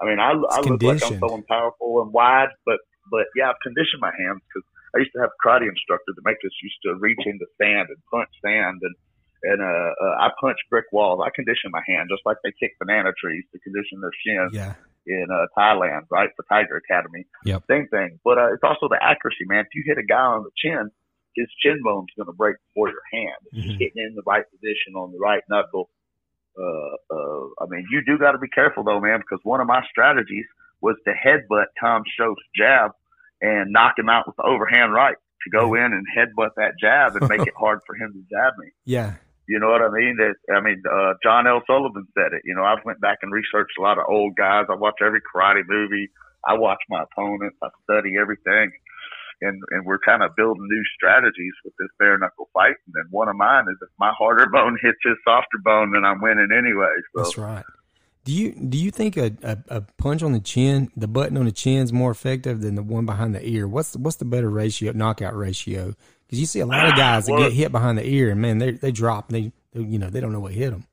I 0.00 0.06
mean, 0.06 0.20
I, 0.20 0.30
I 0.30 0.60
look 0.62 0.82
like 0.82 1.02
I'm 1.02 1.18
so 1.18 1.42
powerful 1.48 2.02
and 2.02 2.12
wide, 2.12 2.50
but 2.66 2.78
but 3.10 3.26
yeah, 3.34 3.50
I've 3.50 3.62
conditioned 3.62 4.00
my 4.00 4.14
hands 4.14 4.42
because 4.46 4.66
I 4.94 4.98
used 5.02 5.10
to 5.14 5.20
have 5.22 5.30
a 5.30 5.38
karate 5.42 5.66
instructor 5.66 6.14
that 6.14 6.22
make 6.24 6.38
us 6.44 6.54
used 6.62 6.78
to 6.86 6.94
reach 6.98 7.22
into 7.26 7.46
sand 7.58 7.90
and 7.90 7.98
punch 8.10 8.30
sand 8.44 8.78
and 8.82 8.94
and 9.42 9.62
uh, 9.62 9.90
uh 9.94 10.14
I 10.18 10.30
punch 10.40 10.58
brick 10.70 10.86
walls. 10.92 11.22
I 11.22 11.30
condition 11.34 11.70
my 11.70 11.82
hand 11.86 12.10
just 12.10 12.22
like 12.26 12.38
they 12.42 12.52
kick 12.58 12.78
banana 12.78 13.10
trees 13.14 13.44
to 13.52 13.58
condition 13.58 14.00
their 14.00 14.14
shin. 14.24 14.50
Yeah. 14.52 14.74
in 15.06 15.26
uh, 15.32 15.46
Thailand, 15.56 16.04
right, 16.10 16.28
for 16.36 16.44
Tiger 16.50 16.76
Academy. 16.76 17.24
Yep. 17.44 17.64
Same 17.70 17.88
thing. 17.88 18.20
But 18.24 18.36
uh, 18.36 18.52
it's 18.52 18.62
also 18.62 18.88
the 18.92 19.00
accuracy, 19.00 19.46
man. 19.46 19.64
If 19.64 19.72
you 19.74 19.82
hit 19.86 19.96
a 19.96 20.04
guy 20.04 20.20
on 20.20 20.44
the 20.44 20.50
chin, 20.54 20.90
his 21.38 21.48
chin 21.62 21.80
bone's 21.84 22.08
going 22.16 22.26
to 22.26 22.32
break 22.32 22.56
before 22.68 22.88
your 22.90 23.02
hand. 23.12 23.38
If 23.46 23.58
Mhm. 23.58 23.62
he's 23.62 23.78
hitting 23.78 24.02
in 24.02 24.14
the 24.14 24.22
right 24.26 24.44
position 24.50 24.94
on 24.96 25.12
the 25.12 25.18
right 25.18 25.42
knuckle. 25.48 25.88
Uh, 26.58 26.96
uh, 27.14 27.44
I 27.62 27.66
mean, 27.70 27.86
you 27.90 28.02
do 28.04 28.18
got 28.18 28.32
to 28.32 28.38
be 28.38 28.48
careful 28.48 28.82
though, 28.82 29.00
man, 29.00 29.20
because 29.20 29.38
one 29.44 29.60
of 29.60 29.66
my 29.68 29.82
strategies 29.90 30.46
was 30.80 30.96
to 31.06 31.12
headbutt 31.14 31.66
Tom 31.80 32.02
Shoaf's 32.18 32.42
jab 32.56 32.90
and 33.40 33.72
knock 33.72 33.98
him 33.98 34.08
out 34.08 34.26
with 34.26 34.36
the 34.36 34.42
overhand 34.42 34.92
right 34.92 35.16
to 35.44 35.50
go 35.50 35.74
in 35.74 35.92
and 35.92 36.04
headbutt 36.16 36.50
that 36.56 36.72
jab 36.80 37.14
and 37.14 37.28
make 37.28 37.46
it 37.46 37.54
hard 37.58 37.78
for 37.86 37.94
him 37.94 38.12
to 38.12 38.22
jab 38.34 38.54
me. 38.58 38.70
Yeah. 38.84 39.14
You 39.46 39.58
know 39.60 39.70
what 39.70 39.80
I 39.82 39.88
mean? 39.88 40.16
That 40.18 40.34
I 40.54 40.60
mean, 40.60 40.82
uh, 40.90 41.14
John 41.22 41.46
L. 41.46 41.62
Sullivan 41.66 42.06
said 42.14 42.32
it. 42.34 42.42
You 42.44 42.54
know, 42.54 42.64
I've 42.64 42.84
went 42.84 43.00
back 43.00 43.18
and 43.22 43.32
researched 43.32 43.78
a 43.78 43.82
lot 43.82 43.98
of 43.98 44.04
old 44.08 44.36
guys. 44.36 44.66
I 44.68 44.74
watch 44.74 44.96
every 45.00 45.20
karate 45.22 45.62
movie. 45.66 46.10
I 46.46 46.54
watch 46.54 46.78
my 46.90 47.02
opponents. 47.04 47.56
I 47.62 47.68
study 47.84 48.14
everything, 48.20 48.70
and 49.40 49.60
and 49.70 49.84
we're 49.84 49.98
kind 49.98 50.22
of 50.22 50.34
building 50.36 50.66
new 50.68 50.82
strategies 50.96 51.52
with 51.64 51.74
this 51.78 51.88
bare 51.98 52.18
knuckle 52.18 52.48
fight. 52.52 52.76
And 52.86 52.94
then 52.94 53.04
one 53.10 53.28
of 53.28 53.36
mine 53.36 53.64
is 53.70 53.76
if 53.82 53.88
my 53.98 54.12
harder 54.16 54.46
bone 54.50 54.78
hits 54.82 54.98
his 55.02 55.16
softer 55.24 55.58
bone, 55.64 55.92
then 55.92 56.04
I'm 56.04 56.20
winning 56.20 56.48
anyway. 56.56 56.94
So 57.14 57.22
That's 57.22 57.38
right. 57.38 57.64
Do 58.24 58.34
you 58.34 58.52
do 58.52 58.76
you 58.76 58.90
think 58.90 59.16
a, 59.16 59.32
a, 59.42 59.58
a 59.68 59.80
punch 59.96 60.22
on 60.22 60.32
the 60.32 60.40
chin, 60.40 60.90
the 60.96 61.08
button 61.08 61.36
on 61.36 61.46
the 61.46 61.52
chin, 61.52 61.82
is 61.82 61.92
more 61.92 62.10
effective 62.10 62.60
than 62.60 62.74
the 62.74 62.82
one 62.82 63.06
behind 63.06 63.34
the 63.34 63.46
ear? 63.46 63.66
What's 63.66 63.92
the, 63.92 63.98
what's 63.98 64.16
the 64.16 64.26
better 64.26 64.50
ratio, 64.50 64.92
knockout 64.92 65.36
ratio? 65.36 65.94
Because 66.26 66.38
you 66.38 66.44
see 66.44 66.60
a 66.60 66.66
lot 66.66 66.86
of 66.88 66.94
guys 66.94 67.26
that 67.26 67.32
Well- 67.34 67.44
get 67.44 67.52
hit 67.52 67.72
behind 67.72 67.96
the 67.96 68.06
ear, 68.06 68.30
and 68.30 68.40
man, 68.40 68.58
they 68.58 68.72
they 68.72 68.92
drop. 68.92 69.30
They, 69.30 69.52
they 69.72 69.80
you 69.80 69.98
know 69.98 70.10
they 70.10 70.20
don't 70.20 70.32
know 70.32 70.40
what 70.40 70.52
hit 70.52 70.70
them. 70.70 70.86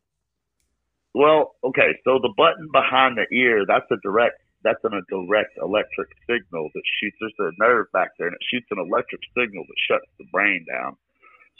Well, 1.14 1.56
okay, 1.64 1.96
so 2.04 2.20
the 2.22 2.34
button 2.36 2.70
behind 2.74 3.18
the 3.18 3.25
ear, 3.36 3.66
that's 3.66 3.86
a 3.90 3.96
direct 4.04 4.42
that's 4.65 4.81
an, 4.84 4.98
a 4.98 5.05
direct 5.13 5.53
electric 5.62 6.10
signal 6.25 6.74
that 6.74 6.86
shoots 7.00 7.15
there's 7.22 7.53
a 7.53 7.53
nerve 7.62 7.86
back 7.93 8.17
there 8.17 8.27
and 8.27 8.36
it 8.36 8.45
shoots 8.50 8.65
an 8.72 8.81
electric 8.81 9.22
signal 9.38 9.63
that 9.63 9.79
shuts 9.86 10.10
the 10.17 10.25
brain 10.34 10.65
down. 10.65 10.98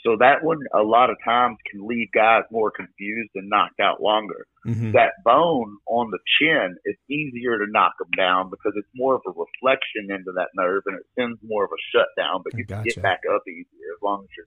So 0.02 0.16
that 0.18 0.42
one 0.42 0.58
a 0.74 0.82
lot 0.82 1.08
of 1.10 1.16
times 1.24 1.56
can 1.70 1.86
leave 1.86 2.10
guys 2.12 2.42
more 2.50 2.70
confused 2.70 3.30
and 3.34 3.48
knocked 3.48 3.80
out 3.80 4.02
longer. 4.02 4.46
hmm 4.64 4.90
That 4.90 5.14
bone 5.24 5.78
on 5.86 6.10
the 6.10 6.18
chin 6.38 6.76
is 6.84 6.96
easier 7.08 7.58
to 7.58 7.66
knock 7.70 7.94
them 7.98 8.10
down 8.16 8.50
because 8.50 8.74
it's 8.76 8.90
more 8.94 9.14
of 9.14 9.22
a 9.26 9.30
reflection 9.30 10.10
into 10.10 10.32
that 10.34 10.50
nerve 10.54 10.82
and 10.86 10.98
it 10.98 11.06
sends 11.14 11.38
more 11.46 11.64
of 11.64 11.70
a 11.70 11.80
shutdown, 11.94 12.42
but 12.42 12.58
you 12.58 12.66
can 12.66 12.84
get 12.84 13.02
back 13.02 13.22
up 13.32 13.42
easier 13.46 13.94
as 13.94 14.02
long 14.02 14.26
as 14.26 14.30
your 14.36 14.46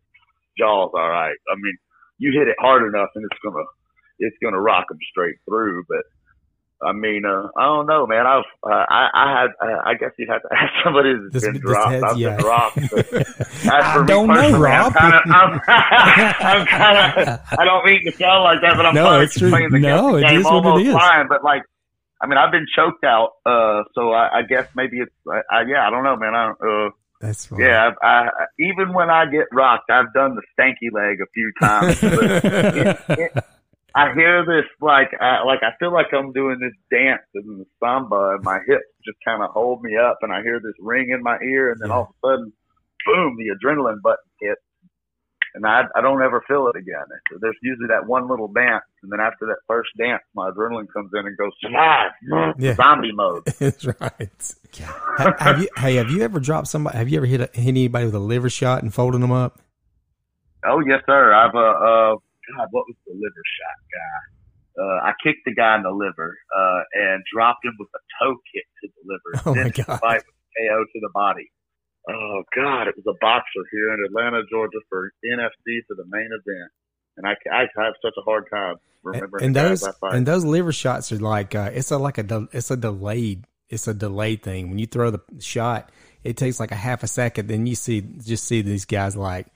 jaw's 0.60 0.92
all 0.94 1.10
right. 1.10 1.40
I 1.48 1.56
mean, 1.56 1.78
you 2.20 2.32
hit 2.36 2.48
it 2.48 2.60
hard 2.60 2.84
enough 2.84 3.10
and 3.16 3.24
it's 3.24 3.40
gonna 3.44 3.66
it's 4.20 4.38
gonna 4.44 4.60
rock 4.60 4.88
them 4.90 5.00
straight 5.12 5.40
through. 5.48 5.84
But 5.88 6.04
I 6.82 6.94
mean, 6.94 7.24
uh, 7.26 7.50
I 7.58 7.66
don't 7.66 7.88
know, 7.88 8.08
man. 8.08 8.26
I've 8.26 8.44
uh, 8.64 8.70
I 8.90 9.10
I 9.14 9.42
had 9.42 9.50
uh, 9.62 9.82
I 9.86 9.94
guess 9.96 10.12
you'd 10.18 10.30
have 10.30 10.42
to 10.44 10.48
ask 10.54 10.72
somebody 10.84 11.14
that's 11.14 11.34
This- 11.34 11.52
been 11.52 11.60
dropped. 11.62 11.92
heads- 11.92 12.04
I've 12.06 12.18
yeah. 12.18 12.38
been 12.38 12.46
as 13.22 13.68
I 13.70 13.94
for 13.98 14.06
don't 14.06 14.28
know, 14.28 14.34
personally, 14.36 14.60
Rob. 14.62 14.94
I'm 14.98 15.60
kind 16.68 17.28
of 17.28 17.40
I 17.60 17.66
don't 17.66 17.86
mean 17.86 18.06
to 18.06 18.12
sound 18.14 18.44
like 18.44 18.62
that, 18.62 18.76
but 18.78 18.86
I'm 18.86 18.96
No, 18.96 19.20
it's 19.22 19.38
true. 19.38 19.50
playing 19.50 19.70
the 19.72 19.80
No, 19.80 20.16
it 20.16 20.22
guessing 20.22 20.38
game 20.38 20.40
is 20.42 20.46
what 20.46 20.82
it 20.82 20.88
is. 20.88 20.94
fine, 20.94 21.28
but 21.28 21.44
like. 21.44 21.64
I 22.22 22.28
mean, 22.28 22.38
I've 22.38 22.52
been 22.52 22.66
choked 22.76 23.06
out, 23.06 23.30
uh, 23.46 23.84
so 23.96 24.12
I, 24.12 24.40
I 24.40 24.42
guess 24.42 24.68
maybe 24.76 24.98
it's, 25.00 25.12
I, 25.26 25.40
I, 25.50 25.62
yeah, 25.66 25.88
I 25.88 25.90
don't 25.90 26.04
know, 26.04 26.18
man. 26.18 26.36
I, 26.36 26.50
uh, 26.50 26.90
That's 27.22 27.50
right. 27.50 27.62
yeah, 27.62 27.92
I, 28.04 28.08
I, 28.28 28.46
even 28.60 28.92
when 28.92 29.10
I 29.10 29.26
get 29.26 29.46
rocked, 29.54 29.90
I've 29.90 30.12
done 30.14 30.36
the 30.36 30.42
stanky 30.52 30.92
leg 30.92 31.20
a 31.22 31.28
few 31.34 31.50
times. 31.62 32.02
But 32.02 32.24
it, 32.46 33.20
it, 33.38 33.44
I 33.96 34.14
hear 34.14 34.46
this 34.46 34.66
like, 34.82 35.10
I, 35.20 35.44
like 35.44 35.60
I 35.64 35.72
feel 35.80 35.92
like 35.92 36.08
I'm 36.14 36.32
doing 36.32 36.60
this 36.60 36.74
dance 36.92 37.24
in 37.36 37.58
the 37.60 37.66
samba, 37.84 38.36
and 38.36 38.44
my 38.44 38.60
hips 38.68 38.86
just 39.06 39.18
kind 39.26 39.42
of 39.44 39.50
hold 39.52 39.82
me 39.82 39.98
up, 39.98 40.20
and 40.22 40.32
I 40.32 40.42
hear 40.42 40.60
this 40.60 40.74
ring 40.80 41.10
in 41.12 41.24
my 41.24 41.38
ear, 41.44 41.72
and 41.72 41.82
then 41.82 41.90
Yeah. 41.90 41.96
all 41.96 42.02
of 42.04 42.10
a 42.10 42.28
sudden, 42.38 42.54
boom, 43.06 43.38
the 43.38 43.50
adrenaline 43.56 44.02
button 44.02 44.24
hits, 44.40 44.62
and 45.56 45.66
I, 45.66 45.84
I 45.96 46.02
don't 46.02 46.22
ever 46.22 46.44
feel 46.48 46.68
it 46.68 46.76
again. 46.78 47.04
There's 47.42 47.56
usually 47.64 47.88
that 47.88 48.06
one 48.06 48.30
little 48.30 48.48
dance, 48.48 48.84
and 49.02 49.12
then 49.12 49.20
after 49.20 49.48
that 49.48 49.58
first 49.68 49.90
dance, 49.98 50.22
my 50.36 50.52
adrenaline 50.52 50.86
comes 50.94 51.10
in 51.14 51.26
and 51.26 51.36
goes 51.38 51.52
survive, 51.60 52.12
Yeah. 52.60 52.76
zombie 52.76 53.12
mode. 53.12 53.46
That's 53.60 53.86
right. 53.86 54.54
have, 55.18 55.40
have 55.40 55.62
you? 55.62 55.70
Hey, 55.78 55.96
have 55.96 56.12
you 56.12 56.22
ever 56.22 56.40
dropped 56.40 56.68
somebody? 56.68 56.96
Have 56.98 57.10
you 57.10 57.18
ever 57.18 57.26
hit, 57.26 57.42
a, 57.42 57.50
hit 57.54 57.68
anybody 57.70 58.06
with 58.06 58.14
a 58.16 58.20
liver 58.20 58.50
shot 58.52 58.84
and 58.84 58.94
folded 58.94 59.22
them 59.22 59.32
up? 59.32 59.60
Oh 60.64 60.80
yes, 60.86 61.02
sir. 61.08 61.34
I've 61.34 61.56
uh, 61.56 61.60
uh 62.14 62.16
God, 62.56 62.68
what 62.72 62.86
was 62.88 62.98
the 63.06 63.14
liver 63.14 63.46
shot 63.46 63.78
guy? 63.90 64.20
Uh, 64.80 65.10
I 65.10 65.12
kicked 65.22 65.44
the 65.46 65.54
guy 65.54 65.76
in 65.76 65.84
the 65.84 65.92
liver 65.92 66.38
uh, 66.56 66.82
and 66.94 67.24
dropped 67.28 67.66
him 67.66 67.76
with 67.78 67.90
a 67.92 68.02
toe 68.22 68.38
kick 68.54 68.66
to 68.82 68.88
the 68.88 69.04
liver. 69.06 69.32
Oh, 69.46 69.56
my 69.56 69.70
God. 69.70 70.00
Fight 70.00 70.24
with 70.24 70.40
KO 70.56 70.84
to 70.84 71.00
the 71.02 71.10
body. 71.14 71.52
Oh 72.10 72.44
God, 72.56 72.88
it 72.88 72.96
was 72.96 73.06
a 73.08 73.18
boxer 73.22 73.64
here 73.72 73.94
in 73.94 74.06
Atlanta, 74.06 74.42
Georgia, 74.50 74.80
for 74.90 75.12
NFC 75.24 75.82
for 75.88 75.96
the 75.96 76.06
main 76.08 76.30
event, 76.32 76.72
and 77.18 77.28
I, 77.28 77.34
I 77.52 77.68
have 77.84 77.94
such 78.02 78.14
a 78.18 78.22
hard 78.22 78.46
time 78.52 78.78
remembering. 79.04 79.46
and 79.46 79.56
guys 79.56 79.82
those 79.82 79.94
and 80.04 80.26
those 80.26 80.46
liver 80.46 80.72
shots 80.72 81.12
are 81.12 81.20
like 81.20 81.54
uh, 81.56 81.70
it's 81.74 81.92
a 81.92 81.98
like 81.98 82.18
a 82.18 82.24
de- 82.24 82.48
it's 82.52 82.72
a 82.72 82.78
delayed 82.78 83.46
it's 83.70 83.88
a 83.88 83.94
delayed 83.94 84.44
thing. 84.44 84.70
When 84.70 84.80
you 84.80 84.88
throw 84.88 85.12
the 85.12 85.22
shot, 85.40 85.92
it 86.24 86.38
takes 86.38 86.60
like 86.60 86.72
a 86.72 86.76
half 86.76 87.04
a 87.04 87.08
second. 87.08 87.48
Then 87.48 87.68
you 87.68 87.76
see 87.76 88.02
just 88.02 88.46
see 88.46 88.62
these 88.62 88.86
guys 88.86 89.16
like 89.16 89.48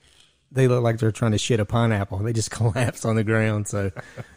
they 0.54 0.68
look 0.68 0.82
like 0.82 0.98
they're 0.98 1.12
trying 1.12 1.32
to 1.32 1.38
shit 1.38 1.60
a 1.60 1.64
pineapple. 1.64 2.18
They 2.18 2.32
just 2.32 2.50
collapse 2.58 3.04
on 3.04 3.16
the 3.16 3.24
ground. 3.24 3.68
So 3.68 3.90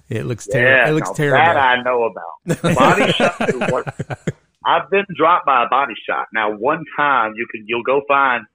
it 0.10 0.26
looks 0.26 0.48
terrible. 0.48 0.78
yeah, 0.78 0.90
it 0.90 0.94
looks 0.94 1.12
terrible. 1.12 1.38
That 1.38 1.58
I 1.58 1.82
know 1.82 2.04
about. 2.04 2.76
Body 2.76 3.12
shots 3.14 3.40
are 3.42 3.84
I've 4.66 4.90
been 4.90 5.06
dropped 5.16 5.46
by 5.46 5.64
a 5.64 5.70
body 5.70 5.94
shot. 6.06 6.28
Now, 6.34 6.52
one 6.52 6.84
time 6.98 7.34
you 7.36 7.48
can 7.52 7.64
you'll 7.68 7.84
go 7.84 8.02
find. 8.08 8.46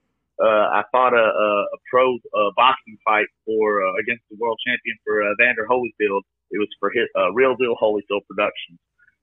Uh, 0.43 0.81
I 0.81 0.83
fought 0.91 1.15
a, 1.15 1.23
a, 1.23 1.51
a 1.73 1.79
pro 1.91 2.15
uh, 2.15 2.51
boxing 2.57 2.99
fight 3.05 3.27
for 3.47 3.85
uh, 3.85 3.93
against 4.01 4.25
the 4.29 4.37
world 4.41 4.59
champion 4.67 4.97
for 5.05 5.23
uh, 5.23 5.29
Vander 5.39 5.67
Holyfield. 5.71 6.23
It 6.51 6.59
was 6.59 6.69
for 6.81 6.91
his 6.91 7.07
uh, 7.17 7.33
Real 7.33 7.55
Deal 7.55 7.77
Holyfield 7.81 8.27
Productions 8.29 8.79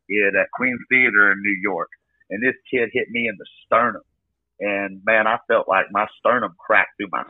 at 0.09 0.49
Queens 0.53 0.79
Theater 0.89 1.31
in 1.31 1.41
New 1.43 1.57
York, 1.61 1.89
and 2.31 2.41
this 2.41 2.55
kid 2.71 2.89
hit 2.93 3.09
me 3.09 3.27
in 3.27 3.35
the 3.37 3.45
sternum, 3.65 4.01
and 4.59 5.01
man, 5.05 5.27
I 5.27 5.37
felt 5.47 5.67
like 5.67 5.85
my 5.91 6.07
sternum 6.17 6.55
cracked 6.57 6.97
through 6.97 7.09
my 7.11 7.21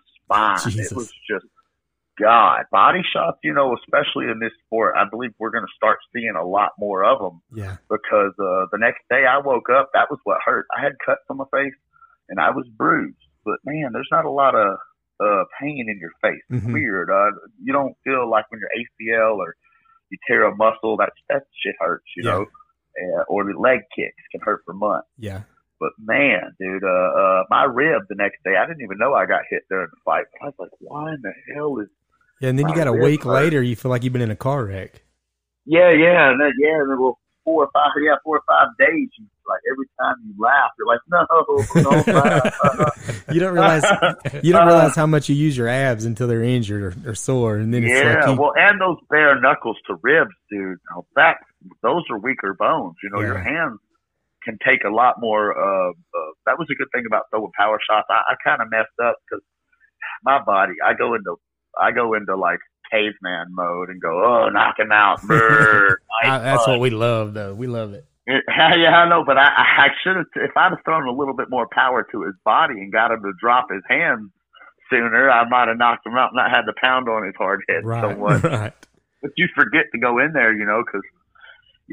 Jesus. 0.65 0.92
It 0.92 0.96
was 0.96 1.12
just 1.30 1.46
God 2.20 2.65
body 2.72 3.02
shots. 3.13 3.38
You 3.44 3.54
know, 3.54 3.76
especially 3.76 4.26
in 4.30 4.39
this 4.39 4.52
sport, 4.65 4.96
I 4.98 5.06
believe 5.10 5.32
we're 5.39 5.52
going 5.52 5.63
to 5.65 5.74
start 5.76 6.00
seeing 6.13 6.34
a 6.39 6.46
lot 6.46 6.72
more 6.78 7.04
of 7.06 7.20
them 7.20 7.42
yeah, 7.54 7.78
because 7.89 8.34
uh, 8.39 8.65
the 8.72 8.78
next 8.78 9.00
day 9.10 9.26
I 9.26 9.38
woke 9.39 9.70
up, 9.70 9.92
that 9.94 10.10
was 10.10 10.20
what 10.26 10.38
hurt. 10.44 10.65
I 10.78 10.82
had 10.84 10.94
cuts 11.06 11.22
on 11.30 11.38
my 11.38 11.46
face 11.52 11.74
and 12.28 12.39
I 12.39 12.50
was 12.52 12.68
bruised. 12.78 13.15
But 13.46 13.60
man, 13.65 13.92
there's 13.94 14.10
not 14.12 14.26
a 14.26 14.30
lot 14.32 14.54
of 14.56 14.78
uh, 15.22 15.44
pain 15.60 15.86
in 15.89 15.98
your 16.00 16.12
face. 16.22 16.42
It's 16.50 16.65
Mhm. 16.65 16.74
weird. 16.74 17.10
Uh, 17.10 17.32
you 17.62 17.74
don't 17.74 17.96
feel 18.04 18.30
like 18.30 18.50
when 18.52 18.60
your 18.62 18.70
ACL 18.78 19.36
or 19.38 19.56
you 20.10 20.18
tear 20.28 20.44
a 20.46 20.56
muscle, 20.56 20.98
that 20.98 21.12
that 21.30 21.44
shit 21.63 21.76
hurts. 21.80 22.06
You 22.18 22.24
Yeah. 22.26 22.32
know, 22.32 22.46
uh, 23.20 23.24
or 23.28 23.44
the 23.46 23.58
leg 23.58 23.80
kicks 23.96 24.15
can 24.32 24.42
hurt 24.42 24.62
for 24.65 24.74
months. 24.74 25.08
yeah. 25.18 25.42
But 25.80 25.92
man, 25.98 26.56
dude, 26.60 26.84
uh, 26.84 26.88
uh, 26.88 27.44
my 27.50 27.63
rib 27.63 28.04
the 28.10 28.15
next 28.15 28.44
day, 28.44 28.56
I 28.58 28.65
didn't 28.65 28.82
even 28.82 28.98
know 28.98 29.13
I 29.13 29.26
got 29.26 29.42
hit 29.50 29.63
during 29.70 29.88
the 29.89 29.98
fight. 30.04 30.26
I 30.42 30.46
was 30.46 30.54
like, 30.60 30.70
why 30.80 31.13
in 31.13 31.22
the 31.22 31.34
hell 31.54 31.80
is 31.80 31.88
Yeah, 32.42 32.50
and 32.50 32.60
then 32.60 32.68
you 32.68 32.76
got 32.76 32.88
a 32.88 32.94
week 32.94 33.24
hurt. 33.24 33.34
later, 33.34 33.62
you 33.62 33.76
feel 33.76 33.89
like 33.89 34.04
you've 34.04 34.13
been 34.13 34.22
in 34.22 34.32
a 34.32 34.36
car 34.36 34.65
wreck. 34.65 35.04
Yeah, 35.65 35.92
yeah, 35.92 36.32
and 36.32 36.42
then, 36.42 36.52
yeah, 36.60 36.82
and 36.82 36.92
then 36.92 37.00
well, 37.00 37.20
four 37.46 37.63
or 37.63 37.70
five, 37.74 37.92
yeah, 38.04 38.15
four 38.24 38.38
or 38.38 38.44
five 38.48 38.68
days. 38.78 39.10
You 39.18 39.26
like 39.48 39.62
every 39.72 39.88
time 40.00 40.15
you 40.26 40.36
laugh, 40.38 40.72
you're 40.78 40.88
like, 40.88 41.00
no, 41.10 41.26
don't 41.82 42.08
laugh. 42.08 43.26
you 43.32 43.39
don't 43.39 43.54
realize 43.54 43.84
you 44.44 44.52
don't 44.52 44.68
realize 44.68 44.96
how 44.96 45.08
much 45.08 45.30
you 45.30 45.36
use 45.36 45.58
your 45.58 45.68
abs 45.68 46.06
until 46.06 46.28
they're 46.28 46.44
injured 46.44 46.84
or, 46.84 47.12
or 47.12 47.15
sore, 47.15 47.56
and 47.56 47.74
then 47.74 47.84
it's 47.84 47.94
yeah, 47.94 48.20
like 48.20 48.28
you, 48.28 48.42
well, 48.42 48.54
and 48.56 48.80
those 48.80 48.98
bare 49.10 49.39
knuckles 49.39 49.78
to 49.88 49.96
ribs, 50.02 50.32
dude. 50.52 50.78
Now 50.92 51.06
that 51.15 51.38
those 51.82 52.04
are 52.12 52.20
weaker 52.20 52.54
bones. 52.54 52.96
You 53.04 53.10
know, 53.10 53.22
your 53.22 53.38
hands 53.38 53.80
can 54.50 54.58
take 54.66 54.84
a 54.84 54.90
lot 54.94 55.16
more. 55.20 55.52
Uh, 55.54 55.92
uh, 55.92 56.32
that 56.46 56.58
was 56.58 56.68
a 56.72 56.76
good 56.76 56.88
thing 56.94 57.04
about 57.08 57.24
throwing 57.30 57.52
power 57.58 57.80
shots. 57.90 58.08
I, 58.10 58.34
I 58.34 58.36
kind 58.44 58.62
of 58.62 58.70
messed 58.72 58.98
up 59.04 59.16
because 59.30 59.44
my 60.24 60.42
body, 60.44 60.74
I 60.86 60.94
go 60.94 61.14
into, 61.14 61.36
I 61.80 61.92
go 61.92 62.14
into 62.16 62.36
like 62.36 62.60
caveman 62.92 63.48
mode 63.52 63.90
and 63.90 64.02
go, 64.02 64.10
oh, 64.26 64.50
knock 64.50 64.76
him 64.80 64.92
out. 64.92 65.22
Brr, 65.28 65.98
I- 66.24 66.28
nice 66.28 66.42
that's 66.44 66.66
punch. 66.66 66.68
what 66.68 66.80
we 66.80 66.90
love, 66.90 67.34
though. 67.34 67.54
We 67.54 67.68
love 67.68 67.94
it. 67.94 68.06
Yeah, 68.38 68.94
I 69.06 69.10
know, 69.10 69.24
but 69.26 69.38
I, 69.38 69.48
I 69.48 69.88
should 70.04 70.16
have. 70.16 70.26
If 70.36 70.56
I'd 70.56 70.70
have 70.70 70.84
thrown 70.86 71.08
a 71.08 71.12
little 71.12 71.36
bit 71.36 71.48
more 71.50 71.68
power 71.72 72.06
to 72.12 72.24
his 72.24 72.36
body 72.46 72.76
and 72.76 72.92
got 72.92 73.10
him 73.12 73.24
to 73.24 73.32
drop 73.42 73.68
his 73.74 73.82
hands 73.90 74.30
sooner, 74.92 75.32
I 75.32 75.50
might 75.50 75.68
have 75.68 75.78
knocked 75.78 76.06
him 76.06 76.14
out, 76.14 76.30
and 76.32 76.36
not 76.38 76.52
had 76.52 76.62
to 76.70 76.74
pound 76.80 77.10
on 77.10 77.26
his 77.26 77.34
hard 77.38 77.62
head 77.68 77.84
Right, 77.84 78.02
somewhat. 78.04 78.44
right. 78.44 78.74
But 79.24 79.32
you 79.36 79.48
forget 79.56 79.86
to 79.94 80.00
go 80.00 80.20
in 80.20 80.34
there, 80.34 80.54
you 80.54 80.64
know, 80.66 80.84
because 80.86 81.02
yeah, 81.02 81.19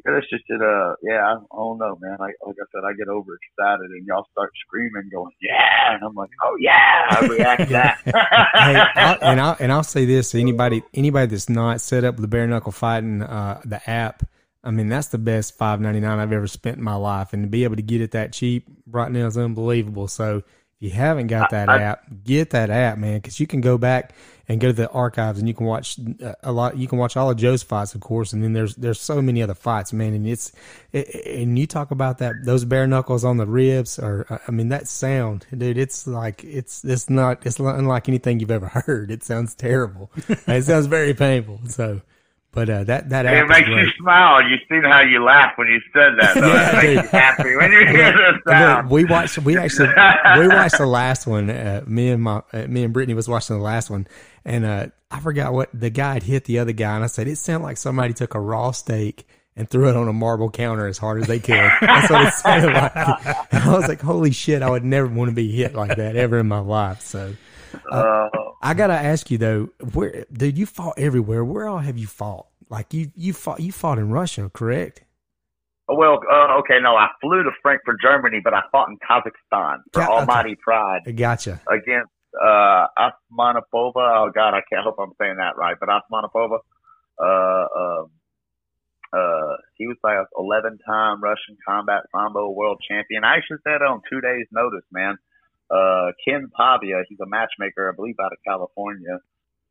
that's 0.04 0.28
just 0.30 0.44
it. 0.48 0.60
Uh, 0.60 0.94
yeah, 1.02 1.24
I, 1.24 1.32
I 1.34 1.56
don't 1.56 1.78
know, 1.78 1.98
man. 2.00 2.16
Like, 2.18 2.34
like 2.44 2.56
I 2.60 2.66
said, 2.72 2.82
I 2.84 2.92
get 2.96 3.08
overexcited, 3.08 3.90
and 3.90 4.06
y'all 4.06 4.26
start 4.32 4.52
screaming, 4.66 5.08
going, 5.12 5.32
"Yeah!" 5.40 5.94
And 5.94 6.02
I'm 6.02 6.14
like, 6.14 6.30
"Oh 6.42 6.56
yeah!" 6.60 7.06
I 7.10 7.26
react 7.26 7.62
to 7.62 7.68
that. 7.72 8.00
hey, 8.04 9.00
I'll, 9.00 9.18
and 9.30 9.40
I'll 9.40 9.56
and 9.58 9.72
I'll 9.72 9.84
say 9.84 10.04
this: 10.04 10.30
to 10.32 10.40
anybody 10.40 10.82
anybody 10.94 11.26
that's 11.26 11.48
not 11.48 11.80
set 11.80 12.04
up 12.04 12.16
with 12.16 12.22
the 12.22 12.28
bare 12.28 12.46
knuckle 12.46 12.72
fighting 12.72 13.22
uh, 13.22 13.60
the 13.64 13.88
app, 13.88 14.22
I 14.62 14.70
mean, 14.70 14.88
that's 14.88 15.08
the 15.08 15.18
best 15.18 15.56
five 15.56 15.80
ninety 15.80 16.00
nine 16.00 16.18
I've 16.18 16.32
ever 16.32 16.46
spent 16.46 16.78
in 16.78 16.82
my 16.84 16.96
life, 16.96 17.32
and 17.32 17.44
to 17.44 17.48
be 17.48 17.64
able 17.64 17.76
to 17.76 17.82
get 17.82 18.00
it 18.00 18.12
that 18.12 18.32
cheap 18.32 18.66
right 18.86 19.10
now 19.10 19.26
is 19.26 19.38
unbelievable. 19.38 20.08
So 20.08 20.42
if 20.78 20.82
you 20.82 20.90
haven't 20.90 21.28
got 21.28 21.50
that 21.50 21.68
I, 21.68 21.82
app, 21.82 22.04
get 22.24 22.50
that 22.50 22.68
app, 22.68 22.98
man, 22.98 23.18
because 23.18 23.40
you 23.40 23.46
can 23.46 23.60
go 23.62 23.78
back 23.78 24.12
and 24.48 24.60
go 24.60 24.68
to 24.68 24.72
the 24.72 24.90
archives 24.90 25.38
and 25.38 25.48
you 25.48 25.54
can 25.54 25.66
watch 25.66 25.98
uh, 26.22 26.34
a 26.42 26.52
lot. 26.52 26.76
You 26.76 26.86
can 26.86 26.98
watch 26.98 27.16
all 27.16 27.30
of 27.30 27.36
Joe's 27.36 27.62
fights, 27.62 27.94
of 27.94 28.00
course, 28.02 28.32
and 28.32 28.44
then 28.44 28.52
there's 28.52 28.76
there's 28.76 29.00
so 29.00 29.22
many 29.22 29.42
other 29.42 29.54
fights, 29.54 29.92
man. 29.92 30.12
And 30.12 30.26
it's 30.26 30.52
it, 30.92 31.08
and 31.26 31.58
you 31.58 31.66
talk 31.66 31.90
about 31.90 32.18
that 32.18 32.34
those 32.44 32.64
bare 32.64 32.86
knuckles 32.86 33.24
on 33.24 33.38
the 33.38 33.46
ribs, 33.46 33.98
or 33.98 34.26
uh, 34.28 34.38
I 34.46 34.50
mean 34.50 34.68
that 34.68 34.86
sound, 34.86 35.46
dude. 35.56 35.78
It's 35.78 36.06
like 36.06 36.44
it's 36.44 36.84
it's 36.84 37.08
not 37.08 37.46
it's 37.46 37.58
unlike 37.58 38.08
anything 38.08 38.40
you've 38.40 38.50
ever 38.50 38.68
heard. 38.86 39.10
It 39.10 39.24
sounds 39.24 39.54
terrible. 39.54 40.10
it 40.28 40.64
sounds 40.64 40.86
very 40.86 41.14
painful. 41.14 41.60
So. 41.68 42.02
But 42.56 42.70
uh, 42.70 42.84
that 42.84 43.10
that 43.10 43.26
it 43.26 43.46
makes 43.46 43.68
you 43.68 43.86
smile. 43.98 44.40
You 44.48 44.56
seen 44.66 44.82
how 44.82 45.02
you 45.02 45.22
laugh 45.22 45.52
when 45.56 45.68
you 45.68 45.78
said 45.92 46.14
that. 46.18 46.34
Though. 46.34 46.46
yeah, 46.54 46.70
it 46.70 46.96
makes 46.96 47.02
you 47.02 47.18
happy 47.18 47.54
when 47.54 47.70
you 47.70 47.86
hear 47.86 48.12
the 48.12 48.40
sound. 48.48 48.88
we 48.88 49.04
watched. 49.04 49.36
We 49.40 49.58
actually 49.58 49.90
we 50.38 50.48
watched 50.48 50.78
the 50.78 50.86
last 50.86 51.26
one. 51.26 51.50
Uh, 51.50 51.84
me 51.86 52.08
and 52.08 52.22
my 52.22 52.40
uh, 52.54 52.66
me 52.66 52.82
and 52.82 52.94
Brittany 52.94 53.12
was 53.12 53.28
watching 53.28 53.58
the 53.58 53.62
last 53.62 53.90
one, 53.90 54.06
and 54.46 54.64
uh, 54.64 54.86
I 55.10 55.20
forgot 55.20 55.52
what 55.52 55.68
the 55.74 55.90
guy 55.90 56.14
had 56.14 56.22
hit 56.22 56.46
the 56.46 56.58
other 56.58 56.72
guy, 56.72 56.94
and 56.94 57.04
I 57.04 57.08
said 57.08 57.28
it 57.28 57.36
sounded 57.36 57.66
like 57.66 57.76
somebody 57.76 58.14
took 58.14 58.34
a 58.34 58.40
raw 58.40 58.70
steak 58.70 59.26
and 59.54 59.68
threw 59.68 59.90
it 59.90 59.96
on 59.96 60.08
a 60.08 60.14
marble 60.14 60.48
counter 60.48 60.86
as 60.86 60.96
hard 60.96 61.20
as 61.20 61.26
they 61.26 61.38
could. 61.38 61.56
That's 61.82 62.10
what 62.10 62.26
it 62.26 62.32
sounded 62.32 62.72
like. 62.72 62.96
And 63.52 63.64
I 63.64 63.76
was 63.76 63.86
like, 63.86 64.00
holy 64.00 64.30
shit, 64.30 64.62
I 64.62 64.70
would 64.70 64.82
never 64.82 65.08
want 65.08 65.28
to 65.28 65.34
be 65.34 65.52
hit 65.52 65.74
like 65.74 65.98
that 65.98 66.16
ever 66.16 66.38
in 66.38 66.48
my 66.48 66.60
life. 66.60 67.02
So. 67.02 67.34
Uh, 67.92 68.28
I 68.66 68.74
gotta 68.74 68.94
ask 68.94 69.30
you 69.30 69.38
though, 69.38 69.68
where 69.92 70.24
dude, 70.32 70.58
you 70.58 70.66
fought 70.66 70.94
everywhere. 70.98 71.44
Where 71.44 71.68
all 71.68 71.78
have 71.78 71.96
you 71.96 72.08
fought? 72.08 72.48
Like 72.68 72.92
you, 72.92 73.12
you 73.14 73.32
fought, 73.32 73.60
you 73.60 73.70
fought 73.70 73.98
in 73.98 74.10
Russia, 74.10 74.50
correct? 74.52 75.04
Well, 75.88 76.18
uh, 76.28 76.58
okay, 76.58 76.80
no, 76.82 76.96
I 76.96 77.06
flew 77.20 77.44
to 77.44 77.50
Frankfurt, 77.62 77.98
Germany, 78.02 78.40
but 78.42 78.54
I 78.54 78.62
fought 78.72 78.88
in 78.88 78.98
Kazakhstan 78.98 79.82
for. 79.92 80.02
Almighty 80.02 80.56
Pride. 80.56 81.02
Gotcha. 81.14 81.60
Against 81.70 82.10
uh, 82.42 82.86
Osmanopova. 82.98 83.94
Oh 83.94 84.30
God, 84.34 84.54
I 84.54 84.62
can't 84.68 84.82
hope 84.82 84.96
I'm 84.98 85.12
saying 85.20 85.36
that 85.36 85.56
right, 85.56 85.76
but 85.78 85.88
Osmanopova. 85.88 86.58
Uh, 87.22 87.66
um, 87.78 88.10
uh, 89.12 89.56
he 89.76 89.86
was 89.86 89.96
like 90.02 90.18
11 90.36 90.78
time 90.84 91.22
Russian 91.22 91.56
combat 91.66 92.02
sambo 92.10 92.50
world 92.50 92.82
champion. 92.88 93.22
I 93.22 93.36
actually 93.36 93.58
said 93.62 93.80
on 93.80 94.02
two 94.10 94.20
days 94.20 94.46
notice, 94.50 94.84
man. 94.90 95.18
Uh, 95.70 96.12
Ken 96.26 96.48
Pavia, 96.56 97.02
he's 97.08 97.18
a 97.20 97.26
matchmaker, 97.26 97.90
I 97.90 97.96
believe, 97.96 98.16
out 98.22 98.32
of 98.32 98.38
California. 98.46 99.18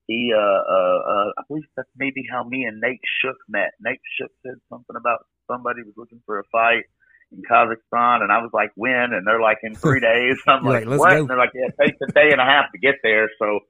He, 0.08 0.32
uh, 0.36 0.40
uh, 0.40 1.00
uh, 1.02 1.30
I 1.38 1.42
believe 1.48 1.64
that's 1.76 1.90
maybe 1.98 2.24
how 2.30 2.44
me 2.44 2.66
and 2.66 2.80
Nate 2.80 3.02
Shook 3.22 3.38
met. 3.48 3.72
Nate 3.80 4.02
Shook 4.20 4.32
said 4.46 4.56
something 4.70 4.96
about 4.96 5.26
somebody 5.48 5.82
was 5.84 5.94
looking 5.98 6.22
for 6.26 6.40
a 6.40 6.44
fight 6.52 6.84
in 7.32 7.42
Kazakhstan, 7.42 8.22
and 8.22 8.32
I 8.32 8.40
was 8.40 8.52
like, 8.54 8.72
when? 8.76 9.14
And 9.14 9.26
they're 9.26 9.42
like, 9.42 9.60
in 9.64 9.74
three 9.74 10.00
days. 10.12 10.38
I'm 10.48 10.64
like, 10.64 10.86
what? 10.86 11.10
Go. 11.10 11.20
And 11.22 11.30
they're 11.30 11.38
like, 11.38 11.54
yeah, 11.56 11.68
it 11.68 11.76
takes 11.82 11.98
a 12.08 12.12
day 12.12 12.32
and 12.32 12.42
a 12.42 12.46
half 12.46 12.72
to 12.74 12.78
get 12.78 12.96
there. 13.02 13.30
So 13.40 13.62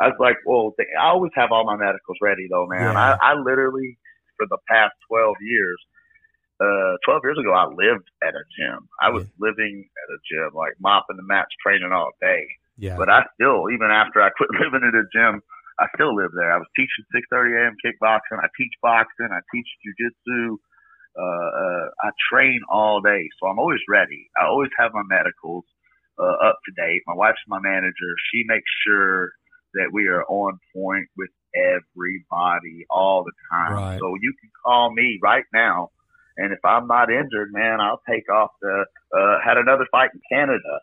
I 0.00 0.08
was 0.08 0.16
like, 0.18 0.36
well, 0.46 0.74
I 1.00 1.08
always 1.08 1.32
have 1.34 1.52
all 1.52 1.64
my 1.64 1.76
medicals 1.76 2.18
ready, 2.22 2.48
though, 2.50 2.66
man. 2.66 2.92
Yeah. 2.92 3.16
I, 3.20 3.32
I 3.32 3.34
literally, 3.34 3.98
for 4.38 4.46
the 4.48 4.58
past 4.68 4.94
12 5.10 5.34
years, 5.42 5.78
uh, 6.64 6.96
12 7.04 7.20
years 7.24 7.38
ago, 7.38 7.52
I 7.52 7.66
lived 7.68 8.08
at 8.22 8.34
a 8.34 8.44
gym. 8.56 8.88
I 9.00 9.10
was 9.10 9.24
yeah. 9.24 9.48
living 9.48 9.84
at 9.84 10.08
a 10.14 10.18
gym, 10.24 10.54
like 10.54 10.74
mopping 10.80 11.16
the 11.16 11.26
mats, 11.26 11.52
training 11.60 11.92
all 11.92 12.10
day. 12.20 12.46
Yeah. 12.76 12.96
But 12.96 13.08
I 13.08 13.24
still, 13.34 13.70
even 13.70 13.90
after 13.90 14.20
I 14.20 14.30
quit 14.36 14.50
living 14.50 14.86
at 14.86 14.94
a 14.96 15.06
gym, 15.12 15.42
I 15.78 15.86
still 15.94 16.14
live 16.14 16.30
there. 16.34 16.52
I 16.52 16.58
was 16.58 16.70
teaching 16.76 17.04
6:30 17.10 17.58
a.m. 17.58 17.76
kickboxing. 17.84 18.38
I 18.38 18.48
teach 18.56 18.72
boxing. 18.82 19.30
I 19.30 19.42
teach 19.52 19.66
jujitsu. 19.82 20.56
Uh, 21.16 21.22
uh, 21.22 21.86
I 22.02 22.10
train 22.30 22.60
all 22.68 23.00
day, 23.00 23.28
so 23.38 23.46
I'm 23.46 23.58
always 23.58 23.82
ready. 23.88 24.30
I 24.36 24.46
always 24.46 24.70
have 24.78 24.90
my 24.94 25.02
medicals 25.06 25.64
uh, 26.18 26.48
up 26.48 26.58
to 26.66 26.72
date. 26.74 27.02
My 27.06 27.14
wife's 27.14 27.42
my 27.46 27.60
manager. 27.60 28.10
She 28.32 28.42
makes 28.46 28.70
sure 28.86 29.30
that 29.74 29.90
we 29.92 30.06
are 30.08 30.24
on 30.24 30.58
point 30.74 31.06
with 31.16 31.30
everybody 31.54 32.86
all 32.90 33.24
the 33.24 33.32
time. 33.50 33.74
Right. 33.74 33.98
So 33.98 34.14
you 34.20 34.34
can 34.40 34.50
call 34.64 34.92
me 34.92 35.18
right 35.22 35.44
now 35.52 35.90
and 36.36 36.52
if 36.52 36.58
I'm 36.64 36.86
not 36.86 37.10
injured, 37.10 37.52
man, 37.52 37.80
I'll 37.80 38.02
take 38.08 38.28
off 38.30 38.50
the. 38.60 38.84
Uh, 39.14 39.38
had 39.44 39.56
another 39.56 39.86
fight 39.90 40.10
in 40.14 40.20
Canada. 40.30 40.80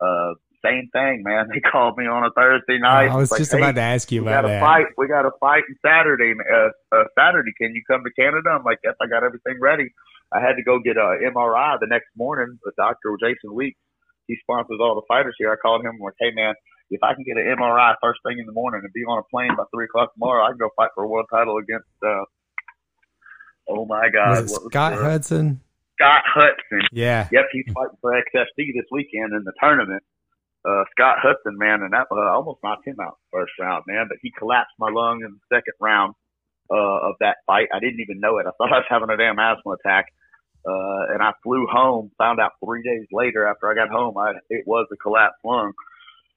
Uh, 0.00 0.34
same 0.64 0.88
thing, 0.92 1.22
man. 1.22 1.48
They 1.52 1.60
called 1.60 1.98
me 1.98 2.06
on 2.06 2.24
a 2.24 2.30
Thursday 2.30 2.78
night. 2.78 3.12
I 3.12 3.16
was 3.16 3.30
like, 3.30 3.38
just 3.38 3.52
hey, 3.52 3.58
about 3.58 3.74
to 3.74 3.82
ask 3.82 4.10
you 4.10 4.22
about. 4.22 4.44
We 4.44 4.50
got 4.50 4.56
a 4.56 4.60
fight. 4.60 4.86
We 4.96 5.08
got 5.08 5.26
a 5.26 5.30
fight 5.38 5.62
on 5.68 5.76
Saturday. 5.84 6.32
Uh, 6.40 6.70
uh, 6.90 7.04
Saturday, 7.18 7.52
can 7.60 7.74
you 7.74 7.82
come 7.86 8.02
to 8.04 8.10
Canada? 8.16 8.50
I'm 8.50 8.64
like, 8.64 8.78
yes, 8.82 8.94
I 9.00 9.06
got 9.06 9.22
everything 9.22 9.60
ready. 9.60 9.92
I 10.32 10.40
had 10.40 10.56
to 10.56 10.64
go 10.64 10.80
get 10.80 10.96
a 10.96 11.20
MRI 11.30 11.78
the 11.80 11.86
next 11.86 12.08
morning. 12.16 12.58
The 12.64 12.72
doctor, 12.76 13.16
Jason 13.20 13.54
Weeks, 13.54 13.78
he 14.26 14.36
sponsors 14.40 14.78
all 14.80 14.94
the 14.94 15.06
fighters 15.06 15.36
here. 15.38 15.52
I 15.52 15.56
called 15.56 15.82
him. 15.82 15.92
I'm 15.94 16.00
like, 16.00 16.18
hey, 16.18 16.32
man, 16.32 16.54
if 16.90 17.02
I 17.02 17.14
can 17.14 17.24
get 17.24 17.36
an 17.36 17.44
MRI 17.56 17.94
first 18.00 18.20
thing 18.26 18.38
in 18.38 18.46
the 18.46 18.52
morning 18.52 18.80
and 18.82 18.92
be 18.92 19.04
on 19.04 19.18
a 19.18 19.26
plane 19.30 19.54
by 19.56 19.64
three 19.72 19.84
o'clock 19.84 20.12
tomorrow, 20.14 20.44
I 20.44 20.50
can 20.50 20.58
go 20.58 20.70
fight 20.76 20.90
for 20.94 21.04
a 21.04 21.08
world 21.08 21.26
title 21.30 21.58
against 21.58 21.88
uh, 22.02 22.24
Oh 23.68 23.86
my 23.86 24.08
God! 24.08 24.48
Scott 24.48 24.94
Hudson? 24.94 25.60
Scott 25.98 26.22
Hudson. 26.26 26.88
Yeah. 26.92 27.28
Yep, 27.30 27.44
he's 27.52 27.64
fighting 27.72 27.96
for 28.00 28.12
XFC 28.12 28.74
this 28.74 28.86
weekend 28.90 29.32
in 29.32 29.44
the 29.44 29.52
tournament. 29.60 30.02
Uh, 30.64 30.84
Scott 30.92 31.18
Hudson, 31.20 31.58
man, 31.58 31.82
and 31.82 31.92
that 31.92 32.06
uh, 32.10 32.32
almost 32.32 32.60
knocked 32.62 32.86
him 32.86 32.96
out 33.00 33.18
first 33.32 33.52
round, 33.60 33.84
man. 33.86 34.06
But 34.08 34.18
he 34.22 34.32
collapsed 34.36 34.74
my 34.78 34.90
lung 34.90 35.20
in 35.22 35.32
the 35.32 35.56
second 35.56 35.74
round 35.80 36.14
uh, 36.70 37.08
of 37.08 37.14
that 37.20 37.38
fight. 37.46 37.68
I 37.72 37.80
didn't 37.80 38.00
even 38.00 38.20
know 38.20 38.38
it. 38.38 38.46
I 38.46 38.50
thought 38.56 38.72
I 38.72 38.78
was 38.78 38.86
having 38.88 39.10
a 39.10 39.16
damn 39.16 39.38
asthma 39.38 39.72
attack. 39.72 40.06
Uh, 40.66 41.12
and 41.12 41.22
I 41.22 41.32
flew 41.42 41.66
home, 41.70 42.10
found 42.16 42.40
out 42.40 42.52
three 42.64 42.82
days 42.82 43.06
later 43.12 43.46
after 43.46 43.70
I 43.70 43.74
got 43.74 43.90
home, 43.90 44.16
I, 44.16 44.32
it 44.48 44.66
was 44.66 44.86
a 44.90 44.96
collapsed 44.96 45.44
lung. 45.44 45.72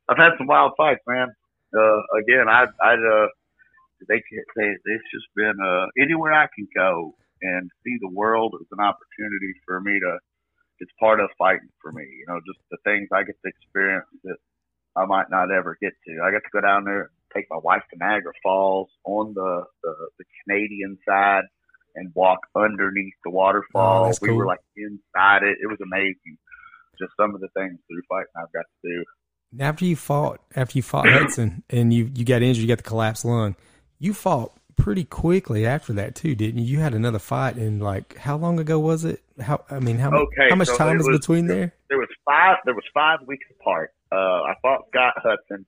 I've 0.09 0.17
had 0.17 0.33
some 0.37 0.47
wild 0.47 0.73
fights, 0.75 0.99
man. 1.07 1.29
Uh, 1.73 1.99
again, 2.19 2.49
I, 2.49 2.65
I, 2.81 2.93
uh, 2.95 3.27
they 4.05 4.21
can't 4.21 4.49
say 4.55 4.69
it's 4.69 5.11
just 5.13 5.27
been 5.35 5.57
uh, 5.57 5.87
anywhere 5.97 6.33
I 6.33 6.47
can 6.53 6.67
go 6.75 7.15
and 7.41 7.69
see 7.83 7.97
the 7.99 8.09
world 8.09 8.55
as 8.59 8.67
an 8.71 8.79
opportunity 8.79 9.53
for 9.65 9.81
me 9.81 9.99
to. 9.99 10.19
It's 10.79 10.91
part 10.99 11.19
of 11.19 11.29
fighting 11.39 11.69
for 11.81 11.91
me, 11.91 12.03
you 12.03 12.25
know, 12.27 12.39
just 12.45 12.59
the 12.69 12.77
things 12.83 13.09
I 13.11 13.23
get 13.23 13.33
to 13.41 13.49
experience 13.49 14.05
that 14.23 14.37
I 14.95 15.05
might 15.05 15.25
not 15.31 15.49
ever 15.51 15.75
get 15.81 15.93
to. 16.05 16.21
I 16.23 16.29
got 16.29 16.43
to 16.45 16.53
go 16.53 16.61
down 16.61 16.85
there, 16.85 17.09
take 17.33 17.45
my 17.49 17.57
wife 17.57 17.81
to 17.91 17.97
Niagara 17.97 18.33
Falls 18.43 18.89
on 19.03 19.33
the 19.33 19.63
the, 19.81 19.93
the 20.19 20.25
Canadian 20.43 20.99
side, 21.07 21.45
and 21.95 22.11
walk 22.13 22.41
underneath 22.55 23.15
the 23.23 23.31
waterfall. 23.31 24.05
Oh, 24.05 24.13
we 24.21 24.27
cool. 24.27 24.37
were 24.37 24.45
like 24.45 24.59
inside 24.75 25.41
it. 25.41 25.57
It 25.61 25.67
was 25.67 25.79
amazing. 25.81 26.37
Just 26.99 27.13
some 27.19 27.33
of 27.33 27.41
the 27.41 27.49
things 27.55 27.79
through 27.87 28.01
fighting 28.07 28.27
I've 28.35 28.53
got 28.53 28.65
to 28.83 28.89
do. 28.89 29.03
After 29.59 29.85
you 29.85 29.95
fought, 29.95 30.41
after 30.55 30.77
you 30.77 30.83
fought 30.83 31.09
Hudson, 31.09 31.63
and 31.71 31.91
you 31.91 32.11
you 32.13 32.23
got 32.23 32.43
injured, 32.43 32.61
you 32.61 32.67
got 32.67 32.77
the 32.77 32.83
collapsed 32.83 33.25
lung 33.25 33.55
you 33.99 34.13
fought 34.13 34.53
pretty 34.75 35.03
quickly 35.03 35.65
after 35.65 35.93
that 35.93 36.15
too, 36.15 36.35
didn't 36.35 36.61
you? 36.61 36.77
You 36.77 36.79
had 36.79 36.93
another 36.93 37.19
fight 37.19 37.57
in 37.57 37.79
like 37.79 38.17
how 38.17 38.37
long 38.37 38.59
ago 38.59 38.79
was 38.79 39.03
it? 39.05 39.21
How 39.39 39.63
I 39.69 39.79
mean, 39.79 39.97
how 39.97 40.11
okay, 40.13 40.49
how 40.49 40.55
much 40.55 40.67
so 40.67 40.77
time 40.77 40.99
is 40.99 41.07
was, 41.07 41.19
between 41.19 41.47
there? 41.47 41.73
There 41.89 41.97
was 41.97 42.09
five. 42.25 42.57
There 42.65 42.75
was 42.75 42.85
five 42.93 43.19
weeks 43.27 43.45
apart. 43.59 43.93
Uh, 44.11 44.15
I 44.15 44.53
fought 44.61 44.87
Scott 44.89 45.13
Hudson, 45.17 45.65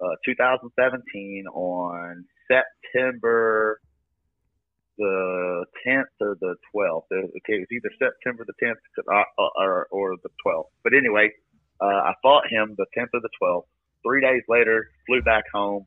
uh, 0.00 0.16
2017 0.26 1.46
on 1.46 2.24
September 2.48 3.80
the 4.98 5.64
10th 5.86 6.04
or 6.20 6.36
the 6.40 6.54
12th. 6.74 7.04
Okay, 7.10 7.54
it 7.54 7.66
was 7.66 7.72
either 7.72 7.90
September 7.98 8.44
the 8.46 8.54
10th 8.64 8.74
or, 9.06 9.26
or, 9.56 9.86
or 9.90 10.16
the 10.22 10.28
12th. 10.46 10.66
But 10.84 10.92
anyway, 10.94 11.30
uh, 11.80 11.86
I 11.86 12.14
fought 12.22 12.44
him 12.50 12.74
the 12.76 12.86
10th 12.96 13.08
or 13.14 13.20
the 13.20 13.30
12th. 13.42 13.64
Three 14.06 14.20
days 14.20 14.42
later, 14.48 14.90
flew 15.06 15.22
back 15.22 15.44
home 15.52 15.86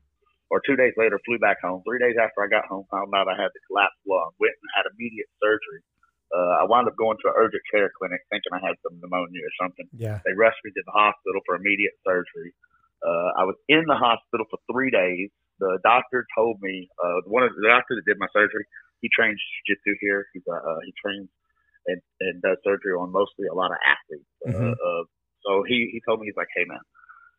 or 0.50 0.62
two 0.62 0.76
days 0.76 0.94
later, 0.96 1.18
flew 1.26 1.38
back 1.38 1.58
home. 1.62 1.82
Three 1.82 1.98
days 1.98 2.14
after 2.16 2.42
I 2.42 2.48
got 2.48 2.66
home, 2.70 2.86
found 2.90 3.10
out 3.14 3.26
I 3.26 3.34
had 3.34 3.50
the 3.50 3.62
collapsed 3.66 4.02
lung. 4.06 4.30
Went 4.38 4.54
and 4.54 4.70
had 4.76 4.86
immediate 4.90 5.30
surgery. 5.42 5.82
Uh, 6.30 6.62
I 6.62 6.64
wound 6.66 6.90
up 6.90 6.98
going 6.98 7.18
to 7.22 7.30
an 7.30 7.38
urgent 7.38 7.62
care 7.70 7.90
clinic 7.94 8.22
thinking 8.30 8.50
I 8.50 8.62
had 8.62 8.74
some 8.82 8.98
pneumonia 8.98 9.46
or 9.46 9.54
something. 9.62 9.86
Yeah. 9.94 10.18
They 10.26 10.34
rushed 10.34 10.58
me 10.66 10.74
to 10.74 10.82
the 10.82 10.94
hospital 10.94 11.38
for 11.46 11.54
immediate 11.54 11.94
surgery. 12.02 12.50
Uh, 12.98 13.30
I 13.38 13.46
was 13.46 13.54
in 13.70 13.86
the 13.86 13.94
hospital 13.94 14.46
for 14.50 14.58
three 14.66 14.90
days. 14.90 15.30
The 15.62 15.78
doctor 15.86 16.26
told 16.34 16.58
me, 16.60 16.90
uh, 16.98 17.22
one 17.30 17.46
of 17.46 17.54
the 17.54 17.62
doctor 17.66 17.94
that 17.94 18.04
did 18.04 18.18
my 18.18 18.26
surgery, 18.34 18.66
he 19.00 19.08
trains 19.14 19.38
jiu-jitsu 19.66 19.98
here. 20.02 20.26
He's 20.34 20.42
uh, 20.50 20.58
uh, 20.58 20.82
he 20.84 20.92
trains 20.98 21.30
and, 21.86 22.02
and 22.20 22.42
does 22.42 22.58
surgery 22.64 22.92
on 22.98 23.12
mostly 23.12 23.46
a 23.46 23.54
lot 23.54 23.70
of 23.70 23.78
athletes. 23.86 24.30
Uh, 24.42 24.50
mm-hmm. 24.50 24.72
Uh, 24.74 25.02
so 25.46 25.62
he, 25.62 25.94
he 25.94 26.02
told 26.02 26.18
me, 26.18 26.26
he's 26.26 26.36
like, 26.36 26.50
hey 26.56 26.66
man, 26.66 26.82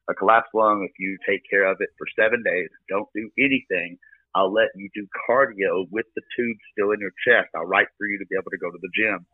a 0.10 0.14
collapsed 0.14 0.54
lung, 0.54 0.88
if 0.88 0.96
you 1.00 1.18
take 1.28 1.42
care 1.50 1.70
of 1.70 1.78
it 1.80 1.90
for 1.98 2.08
seven 2.18 2.44
days, 2.44 2.70
don't 2.90 3.10
do 3.14 3.30
anything, 3.38 3.98
I'll 4.36 4.54
let 4.54 4.70
you 4.76 4.90
do 4.94 5.08
cardio 5.28 5.88
with 5.90 6.06
the 6.16 6.22
tube 6.36 6.58
still 6.72 6.92
in 6.92 7.00
your 7.00 7.16
chest. 7.26 7.50
I'll 7.56 7.66
write 7.66 7.88
for 7.98 8.06
you 8.06 8.20
to 8.20 8.28
be 8.30 8.36
able 8.38 8.52
to 8.52 8.62
go 8.62 8.70
to 8.70 8.82
the 8.82 8.94
gym. 8.94 9.26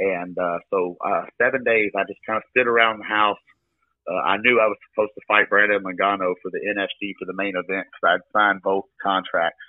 And 0.00 0.32
uh, 0.38 0.58
so 0.72 0.96
uh, 1.04 1.28
seven 1.36 1.62
days, 1.62 1.92
I 1.92 2.08
just 2.08 2.24
kind 2.26 2.38
of 2.38 2.44
sit 2.56 2.66
around 2.66 3.00
the 3.00 3.10
house. 3.10 3.42
Uh, 4.08 4.16
I 4.24 4.40
knew 4.40 4.56
I 4.56 4.66
was 4.66 4.80
supposed 4.90 5.12
to 5.12 5.28
fight 5.28 5.52
Brandon 5.52 5.84
Ngannou 5.84 6.40
for 6.40 6.50
the 6.50 6.64
NFC 6.64 7.12
for 7.20 7.28
the 7.28 7.36
main 7.36 7.52
event 7.52 7.86
because 7.92 8.16
I'd 8.16 8.32
signed 8.32 8.64
both 8.64 8.88
contracts 9.02 9.60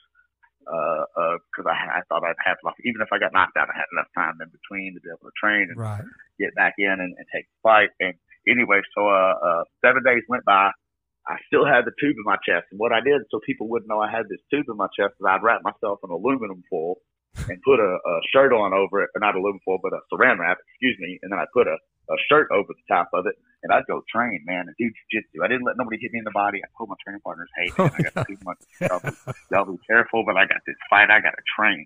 because 0.64 1.68
uh, 1.68 1.70
uh, 1.70 1.74
I, 1.76 2.00
I 2.00 2.02
thought 2.08 2.24
I'd 2.24 2.40
have 2.46 2.58
enough. 2.64 2.80
Even 2.86 3.02
if 3.02 3.12
I 3.12 3.20
got 3.20 3.34
knocked 3.34 3.58
out, 3.58 3.68
I 3.68 3.76
had 3.76 3.92
enough 3.92 4.08
time 4.16 4.40
in 4.40 4.48
between 4.56 4.96
to 4.96 5.02
be 5.02 5.12
able 5.12 5.28
to 5.28 5.36
train 5.36 5.68
and 5.68 5.78
right. 5.78 6.06
get 6.40 6.56
back 6.56 6.76
in 6.78 6.96
and, 6.96 7.12
and 7.12 7.28
take 7.34 7.44
the 7.52 7.60
fight. 7.60 7.92
And 8.00 8.16
anyway, 8.48 8.82
so 8.96 9.08
uh, 9.08 9.34
uh, 9.38 9.64
seven 9.84 10.04
days 10.04 10.24
went 10.28 10.46
by. 10.46 10.72
I 11.28 11.38
still 11.46 11.66
had 11.66 11.86
the 11.86 11.94
tube 12.02 12.18
in 12.18 12.26
my 12.26 12.38
chest, 12.42 12.66
and 12.72 12.80
what 12.80 12.92
I 12.92 13.00
did 13.00 13.22
so 13.30 13.40
people 13.46 13.70
wouldn't 13.70 13.90
know 13.90 14.02
I 14.02 14.10
had 14.10 14.26
this 14.26 14.42
tube 14.50 14.66
in 14.68 14.78
my 14.78 14.90
chest 14.98 15.14
is 15.22 15.26
I'd 15.26 15.44
wrap 15.44 15.62
myself 15.62 16.00
in 16.04 16.10
aluminum 16.10 16.64
foil 16.70 16.98
and 17.48 17.62
put 17.62 17.80
a, 17.80 17.94
a 17.94 18.16
shirt 18.34 18.52
on 18.52 18.74
over 18.74 19.04
it, 19.04 19.10
or 19.14 19.20
not 19.22 19.36
aluminum 19.36 19.62
foil, 19.64 19.80
but 19.82 19.94
a 19.94 20.02
saran 20.12 20.40
wrap, 20.40 20.58
excuse 20.68 20.98
me, 21.00 21.20
and 21.22 21.32
then 21.32 21.40
I 21.40 21.46
put 21.54 21.68
a, 21.68 21.78
a 22.10 22.18
shirt 22.28 22.50
over 22.52 22.74
the 22.74 22.86
top 22.90 23.10
of 23.14 23.26
it, 23.28 23.36
and 23.64 23.72
I'd 23.72 23.86
go 23.86 24.02
train, 24.10 24.42
man, 24.46 24.66
and 24.68 24.76
do 24.78 24.90
jiu-jitsu. 24.90 25.44
I 25.44 25.48
didn't 25.48 25.64
let 25.64 25.78
nobody 25.78 26.02
hit 26.02 26.12
me 26.12 26.20
in 26.20 26.26
the 26.26 26.34
body. 26.34 26.60
I 26.60 26.68
told 26.76 26.90
my 26.90 26.98
training 27.06 27.22
partners, 27.22 27.50
hey, 27.56 27.70
man, 27.78 27.92
I 27.94 28.02
got 28.10 28.28
too 28.28 28.38
much. 28.44 28.60
Y'all 28.82 29.00
be, 29.00 29.14
y'all 29.52 29.70
be 29.70 29.80
careful, 29.86 30.26
but 30.26 30.36
I 30.36 30.50
got 30.50 30.66
this 30.66 30.76
fight. 30.90 31.14
I 31.14 31.22
got 31.22 31.38
to 31.38 31.46
train. 31.56 31.86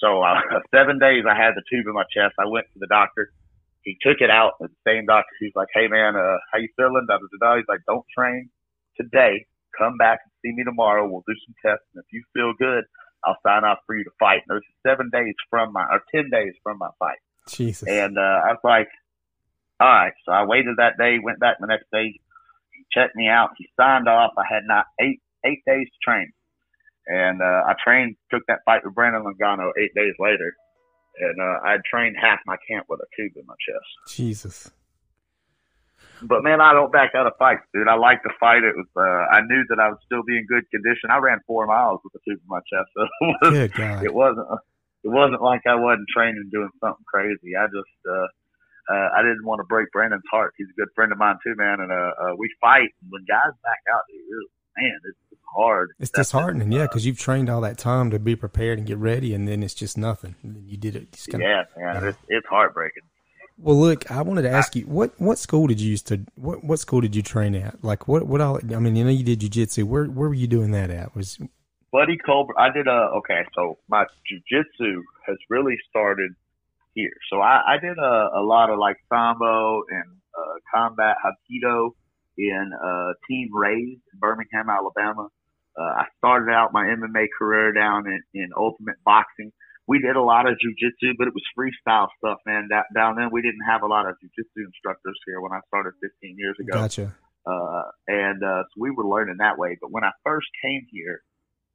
So 0.00 0.22
uh, 0.22 0.40
seven 0.74 0.98
days 0.98 1.24
I 1.28 1.36
had 1.36 1.54
the 1.54 1.62
tube 1.70 1.86
in 1.86 1.94
my 1.94 2.06
chest. 2.10 2.34
I 2.38 2.46
went 2.46 2.66
to 2.72 2.78
the 2.78 2.88
doctor. 2.88 3.30
He 3.82 3.96
took 4.00 4.20
it 4.20 4.30
out. 4.30 4.54
and 4.60 4.68
The 4.68 4.90
same 4.90 5.06
doctor. 5.06 5.30
He's 5.40 5.54
like, 5.54 5.68
"Hey 5.72 5.88
man, 5.88 6.16
uh, 6.16 6.38
how 6.52 6.58
you 6.58 6.68
feeling?" 6.76 7.06
Da, 7.08 7.18
da, 7.18 7.26
da, 7.38 7.38
da. 7.40 7.56
He's 7.56 7.68
like, 7.68 7.80
"Don't 7.86 8.04
train 8.16 8.50
today. 8.96 9.46
Come 9.76 9.96
back 9.96 10.20
and 10.24 10.32
see 10.42 10.56
me 10.56 10.64
tomorrow. 10.64 11.06
We'll 11.08 11.24
do 11.26 11.34
some 11.46 11.54
tests, 11.64 11.86
and 11.94 12.02
if 12.02 12.12
you 12.12 12.22
feel 12.34 12.52
good, 12.58 12.84
I'll 13.24 13.38
sign 13.46 13.64
off 13.64 13.78
for 13.86 13.96
you 13.96 14.04
to 14.04 14.10
fight." 14.18 14.42
And 14.48 14.56
was 14.56 14.64
seven 14.86 15.10
days 15.12 15.34
from 15.50 15.72
my 15.72 15.84
or 15.84 16.02
ten 16.14 16.30
days 16.30 16.54
from 16.62 16.78
my 16.78 16.90
fight. 16.98 17.18
Jesus. 17.48 17.88
And 17.88 18.18
uh, 18.18 18.40
I 18.46 18.52
was 18.52 18.64
like, 18.64 18.88
"All 19.80 19.88
right." 19.88 20.12
So 20.24 20.32
I 20.32 20.44
waited 20.44 20.76
that 20.78 20.98
day. 20.98 21.18
Went 21.18 21.40
back 21.40 21.56
the 21.60 21.66
next 21.66 21.86
day. 21.92 22.20
He 22.72 22.84
checked 22.92 23.16
me 23.16 23.28
out. 23.28 23.50
He 23.56 23.68
signed 23.76 24.08
off. 24.08 24.32
I 24.36 24.44
had 24.48 24.64
not 24.66 24.86
eight 25.00 25.20
eight 25.44 25.62
days 25.66 25.86
to 25.86 25.98
train. 26.02 26.32
And 27.06 27.40
uh, 27.40 27.62
I 27.66 27.72
trained, 27.82 28.16
took 28.30 28.42
that 28.48 28.60
fight 28.66 28.84
with 28.84 28.94
Brandon 28.94 29.22
Longano 29.24 29.70
eight 29.80 29.94
days 29.94 30.12
later, 30.18 30.54
and 31.20 31.40
uh, 31.40 31.60
I 31.64 31.76
trained 31.88 32.16
half 32.20 32.40
my 32.46 32.56
camp 32.68 32.86
with 32.88 33.00
a 33.00 33.08
tube 33.16 33.32
in 33.36 33.46
my 33.46 33.54
chest. 33.58 34.16
Jesus. 34.16 34.70
But 36.22 36.42
man, 36.42 36.60
I 36.60 36.72
don't 36.72 36.92
back 36.92 37.14
out 37.14 37.26
of 37.26 37.34
fights, 37.38 37.62
dude. 37.72 37.86
I 37.86 37.94
like 37.94 38.22
to 38.24 38.30
fight. 38.40 38.64
It 38.64 38.74
was, 38.74 38.90
uh, 38.96 39.34
I 39.34 39.40
knew 39.42 39.62
that 39.70 39.78
I 39.78 39.88
would 39.90 40.02
still 40.04 40.22
be 40.26 40.36
in 40.36 40.46
good 40.46 40.68
condition. 40.70 41.10
I 41.10 41.18
ran 41.18 41.38
four 41.46 41.66
miles 41.66 42.00
with 42.02 42.14
a 42.14 42.22
tube 42.26 42.40
in 42.42 42.48
my 42.48 42.58
chest, 42.66 42.90
so 42.94 43.02
it, 43.54 43.70
was, 43.78 44.02
it 44.02 44.14
wasn't, 44.14 44.46
it 45.04 45.08
wasn't 45.08 45.42
like 45.42 45.62
I 45.66 45.76
wasn't 45.76 46.08
training 46.10 46.50
doing 46.50 46.70
something 46.80 47.06
crazy. 47.06 47.54
I 47.54 47.66
just, 47.66 47.98
uh, 48.02 48.28
uh, 48.90 49.08
I 49.14 49.22
didn't 49.22 49.44
want 49.44 49.60
to 49.60 49.68
break 49.68 49.92
Brandon's 49.92 50.26
heart. 50.30 50.54
He's 50.56 50.66
a 50.70 50.80
good 50.80 50.88
friend 50.94 51.12
of 51.12 51.18
mine 51.18 51.36
too, 51.44 51.54
man. 51.54 51.80
And 51.80 51.92
uh, 51.92 52.12
uh 52.18 52.34
we 52.36 52.48
fight. 52.60 52.90
And 53.02 53.12
when 53.12 53.22
guys 53.28 53.54
back 53.62 53.82
out, 53.92 54.02
dude, 54.08 54.48
man, 54.80 54.98
it's, 55.04 55.18
it's 55.32 55.40
hard. 55.54 55.90
It's 55.98 56.10
That's 56.10 56.28
disheartening, 56.28 56.72
yeah, 56.72 56.82
uh, 56.82 56.86
because 56.86 57.06
you've 57.06 57.18
trained 57.18 57.50
all 57.50 57.60
that 57.62 57.78
time 57.78 58.10
to 58.10 58.18
be 58.18 58.36
prepared 58.36 58.78
and 58.78 58.86
get 58.86 58.98
ready, 58.98 59.34
and 59.34 59.46
then 59.46 59.62
it's 59.62 59.74
just 59.74 59.98
nothing. 59.98 60.34
You 60.42 60.76
did 60.76 60.96
it. 60.96 61.12
Just 61.12 61.28
kinda, 61.28 61.46
yeah, 61.46 61.82
man, 61.82 62.04
it's, 62.04 62.18
it's 62.28 62.46
heartbreaking. 62.46 63.02
Well, 63.60 63.76
look, 63.76 64.08
I 64.10 64.22
wanted 64.22 64.42
to 64.42 64.50
ask 64.50 64.76
you 64.76 64.84
what 64.84 65.20
what 65.20 65.36
school 65.36 65.66
did 65.66 65.80
you 65.80 65.90
used 65.90 66.06
to 66.08 66.24
what 66.36 66.62
what 66.62 66.78
school 66.78 67.00
did 67.00 67.16
you 67.16 67.22
train 67.22 67.56
at? 67.56 67.82
Like 67.82 68.06
what 68.06 68.24
what 68.24 68.40
all? 68.40 68.58
I 68.58 68.78
mean, 68.78 68.94
you 68.94 69.02
know, 69.02 69.10
you 69.10 69.24
did 69.24 69.40
jujitsu. 69.40 69.82
Where 69.82 70.04
where 70.04 70.28
were 70.28 70.34
you 70.34 70.46
doing 70.46 70.70
that 70.70 70.90
at? 70.90 71.16
Was 71.16 71.40
Buddy 71.90 72.18
Colbert, 72.18 72.54
I 72.56 72.70
did 72.70 72.86
a 72.86 73.10
okay. 73.16 73.44
So 73.56 73.78
my 73.88 74.04
jujitsu 74.30 75.02
has 75.26 75.36
really 75.50 75.76
started 75.90 76.32
here. 76.94 77.10
So 77.30 77.40
I, 77.40 77.74
I 77.74 77.78
did 77.78 77.98
a, 77.98 78.28
a 78.36 78.42
lot 78.42 78.70
of 78.70 78.78
like 78.78 78.96
sambo 79.08 79.82
and 79.90 80.20
uh, 80.38 80.54
combat 80.72 81.16
hapkido 81.24 81.90
in 82.38 82.70
uh, 82.72 83.12
Team 83.28 83.48
Raised 83.52 84.00
in 84.12 84.18
Birmingham, 84.18 84.70
Alabama. 84.70 85.28
Uh, 85.76 86.02
I 86.02 86.04
started 86.18 86.50
out 86.50 86.72
my 86.72 86.86
MMA 86.86 87.26
career 87.38 87.72
down 87.72 88.06
in, 88.06 88.22
in 88.34 88.50
Ultimate 88.56 88.96
Boxing. 89.04 89.52
We 89.86 90.00
did 90.00 90.16
a 90.16 90.22
lot 90.22 90.46
of 90.48 90.54
jujitsu, 90.54 91.14
but 91.18 91.28
it 91.28 91.34
was 91.34 91.42
freestyle 91.58 92.08
stuff, 92.18 92.38
man. 92.46 92.68
That, 92.70 92.84
down 92.94 93.16
then, 93.16 93.30
we 93.32 93.42
didn't 93.42 93.64
have 93.66 93.82
a 93.82 93.86
lot 93.86 94.06
of 94.06 94.14
jujitsu 94.22 94.64
instructors 94.66 95.18
here 95.26 95.40
when 95.40 95.52
I 95.52 95.60
started 95.68 95.92
15 96.02 96.36
years 96.38 96.56
ago. 96.60 96.80
gotcha? 96.80 97.14
Uh, 97.46 97.82
and 98.06 98.42
uh, 98.42 98.62
so 98.62 98.74
we 98.78 98.90
were 98.90 99.06
learning 99.08 99.36
that 99.38 99.58
way. 99.58 99.78
But 99.80 99.90
when 99.90 100.04
I 100.04 100.10
first 100.24 100.46
came 100.62 100.86
here 100.90 101.22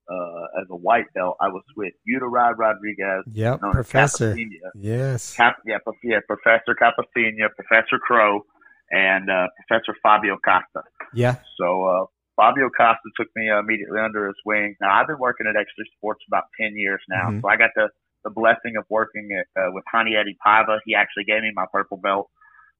uh, 0.09 0.61
as 0.61 0.67
a 0.69 0.75
white 0.75 1.11
belt, 1.15 1.37
I 1.41 1.47
was 1.47 1.63
with 1.75 1.93
Uterod 2.07 2.57
Rodriguez, 2.57 3.23
Yep, 3.33 3.61
Professor. 3.71 4.37
Yes. 4.75 5.33
Cap, 5.33 5.57
yeah, 5.65 5.77
yeah, 6.03 6.19
Professor 6.27 6.75
Capacina, 6.79 7.49
Professor 7.55 7.97
Crow, 7.99 8.45
and 8.93 9.29
uh, 9.29 9.47
Professor 9.67 9.95
Fabio 10.01 10.37
Costa. 10.45 10.83
Yeah. 11.13 11.35
So 11.59 11.67
uh, 11.85 12.05
Fabio 12.37 12.69
Costa 12.69 13.09
took 13.17 13.27
me 13.35 13.49
uh, 13.49 13.59
immediately 13.59 13.99
under 13.99 14.27
his 14.27 14.35
wing. 14.45 14.75
Now 14.79 14.93
I've 15.01 15.07
been 15.07 15.19
working 15.19 15.47
at 15.47 15.55
X3 15.55 15.83
Sports 15.97 16.21
about 16.29 16.45
ten 16.59 16.77
years 16.77 17.01
now, 17.09 17.29
Mhm. 17.31 17.41
so 17.41 17.47
I 17.49 17.57
got 17.57 17.71
the 17.75 17.89
the 18.23 18.29
blessing 18.29 18.77
of 18.77 18.85
working 18.89 19.27
at, 19.37 19.47
uh, 19.61 19.67
with 19.73 19.83
Hani 19.93 20.15
Eddie 20.17 20.37
Paiva. 20.47 20.79
He 20.85 20.95
actually 20.95 21.25
gave 21.25 21.41
me 21.41 21.51
my 21.53 21.65
purple 21.73 21.97
belt. 21.97 22.29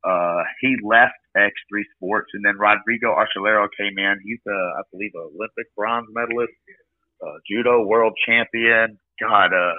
Uh, 0.01 0.41
he 0.61 0.77
left 0.81 1.15
X3 1.35 1.83
Sports, 1.97 2.29
and 2.33 2.45
then 2.45 2.57
Rodrigo 2.57 3.09
Archulero 3.13 3.67
came 3.77 3.97
in. 3.97 4.15
He's, 4.23 4.39
uh, 4.47 4.79
I 4.79 4.81
believe, 4.91 5.11
an 5.15 5.29
Olympic 5.35 5.67
bronze 5.75 6.07
medalist, 6.13 6.53
uh, 7.21 7.35
judo 7.49 7.83
world 7.85 8.13
champion. 8.25 8.97
God, 9.19 9.51
uh, 9.53 9.75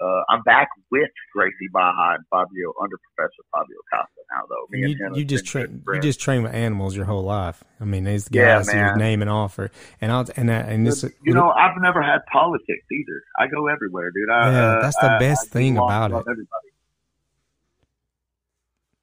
uh, 0.00 0.22
I'm 0.30 0.42
back 0.42 0.68
with 0.90 1.08
Gracie 1.34 1.68
Barra 1.72 2.14
and 2.14 2.24
Fabio 2.30 2.72
under 2.82 2.96
Professor 3.14 3.42
Fabio 3.52 3.76
Costa 3.92 4.20
now, 4.32 4.42
though. 4.48 4.66
Me 4.70 4.88
You, 4.88 5.14
you 5.16 5.24
just 5.24 5.44
train 5.46 5.82
you 5.92 6.00
just 6.00 6.20
train 6.20 6.42
with 6.42 6.54
animals 6.54 6.96
your 6.96 7.04
whole 7.04 7.22
life. 7.22 7.62
I 7.80 7.84
mean, 7.84 8.04
these 8.04 8.28
Yeah, 8.30 8.56
guys 8.58 8.68
you 8.68 8.74
man. 8.74 8.98
name 8.98 9.20
and 9.22 9.30
offer, 9.30 9.70
and 10.00 10.10
I'll 10.10 10.26
and 10.36 10.48
that, 10.48 10.68
and 10.68 10.86
this 10.86 11.04
you 11.24 11.34
know, 11.34 11.50
I've 11.50 11.80
never 11.80 12.02
had 12.02 12.20
politics 12.32 12.84
either. 12.90 13.22
I 13.38 13.46
go 13.48 13.66
everywhere, 13.68 14.10
dude. 14.10 14.30
I, 14.30 14.50
Yeah, 14.50 14.66
uh, 14.76 14.82
that's 14.82 14.96
the 14.98 15.10
I- 15.12 15.18
best 15.18 15.48
I 15.50 15.52
thing 15.52 15.76
about 15.76 16.10
it. 16.12 16.16
Everybody. 16.16 16.46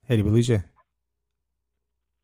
Hey, 0.05 0.15
did 0.17 0.25
we 0.25 0.31
lose 0.31 0.47
you? 0.49 0.63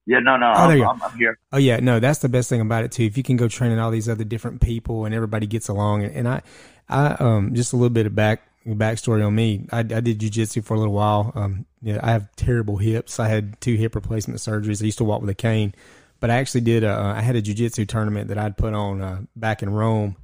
Yeah, 0.06 0.20
no, 0.20 0.36
no, 0.36 0.52
Oh, 0.56 0.68
there 0.68 0.72
I'm, 0.72 0.78
you 0.78 0.84
go. 0.84 0.90
I'm, 0.90 1.02
I'm 1.04 1.18
here. 1.18 1.38
Oh 1.54 1.58
yeah, 1.58 1.78
no, 1.80 2.00
that's 2.00 2.20
the 2.20 2.28
best 2.30 2.50
thing 2.50 2.60
about 2.62 2.84
it 2.84 2.92
too. 2.92 3.04
If 3.04 3.18
you 3.18 3.24
can 3.24 3.38
go 3.38 3.48
training 3.48 3.80
all 3.80 3.90
these 3.92 4.10
other 4.10 4.24
different 4.26 4.62
people 4.62 5.06
and 5.06 5.16
everybody 5.16 5.48
gets 5.48 5.70
along, 5.70 6.04
and, 6.04 6.14
and 6.16 6.28
I, 6.28 6.42
I 6.90 7.08
um 7.20 7.54
just 7.56 7.72
a 7.74 7.78
little 7.78 7.90
bit 7.90 8.06
of 8.06 8.14
back 8.16 8.42
backstory 8.66 9.26
on 9.26 9.36
me. 9.36 9.66
I, 9.72 9.80
I 9.80 9.84
did 9.84 10.20
jujitsu 10.20 10.64
for 10.64 10.74
a 10.76 10.80
little 10.80 10.94
while. 10.94 11.32
Um, 11.36 11.66
yeah, 11.82 12.00
I 12.02 12.12
have 12.12 12.34
terrible 12.36 12.78
hips. 12.78 13.20
I 13.20 13.28
had 13.28 13.60
two 13.62 13.76
hip 13.76 13.96
replacement 13.96 14.40
surgeries. 14.40 14.82
I 14.82 14.86
used 14.86 15.00
to 15.00 15.04
walk 15.04 15.22
with 15.22 15.30
a 15.30 15.36
cane, 15.36 15.76
but 16.20 16.30
I 16.30 16.36
actually 16.36 16.62
did. 16.62 16.84
A, 16.84 17.14
I 17.18 17.22
had 17.22 17.36
a 17.36 17.42
jujitsu 17.42 17.88
tournament 17.88 18.30
that 18.30 18.38
I'd 18.38 18.58
put 18.58 18.74
on 18.74 19.02
uh, 19.02 19.22
back 19.36 19.64
in 19.64 19.70
Rome. 19.70 20.16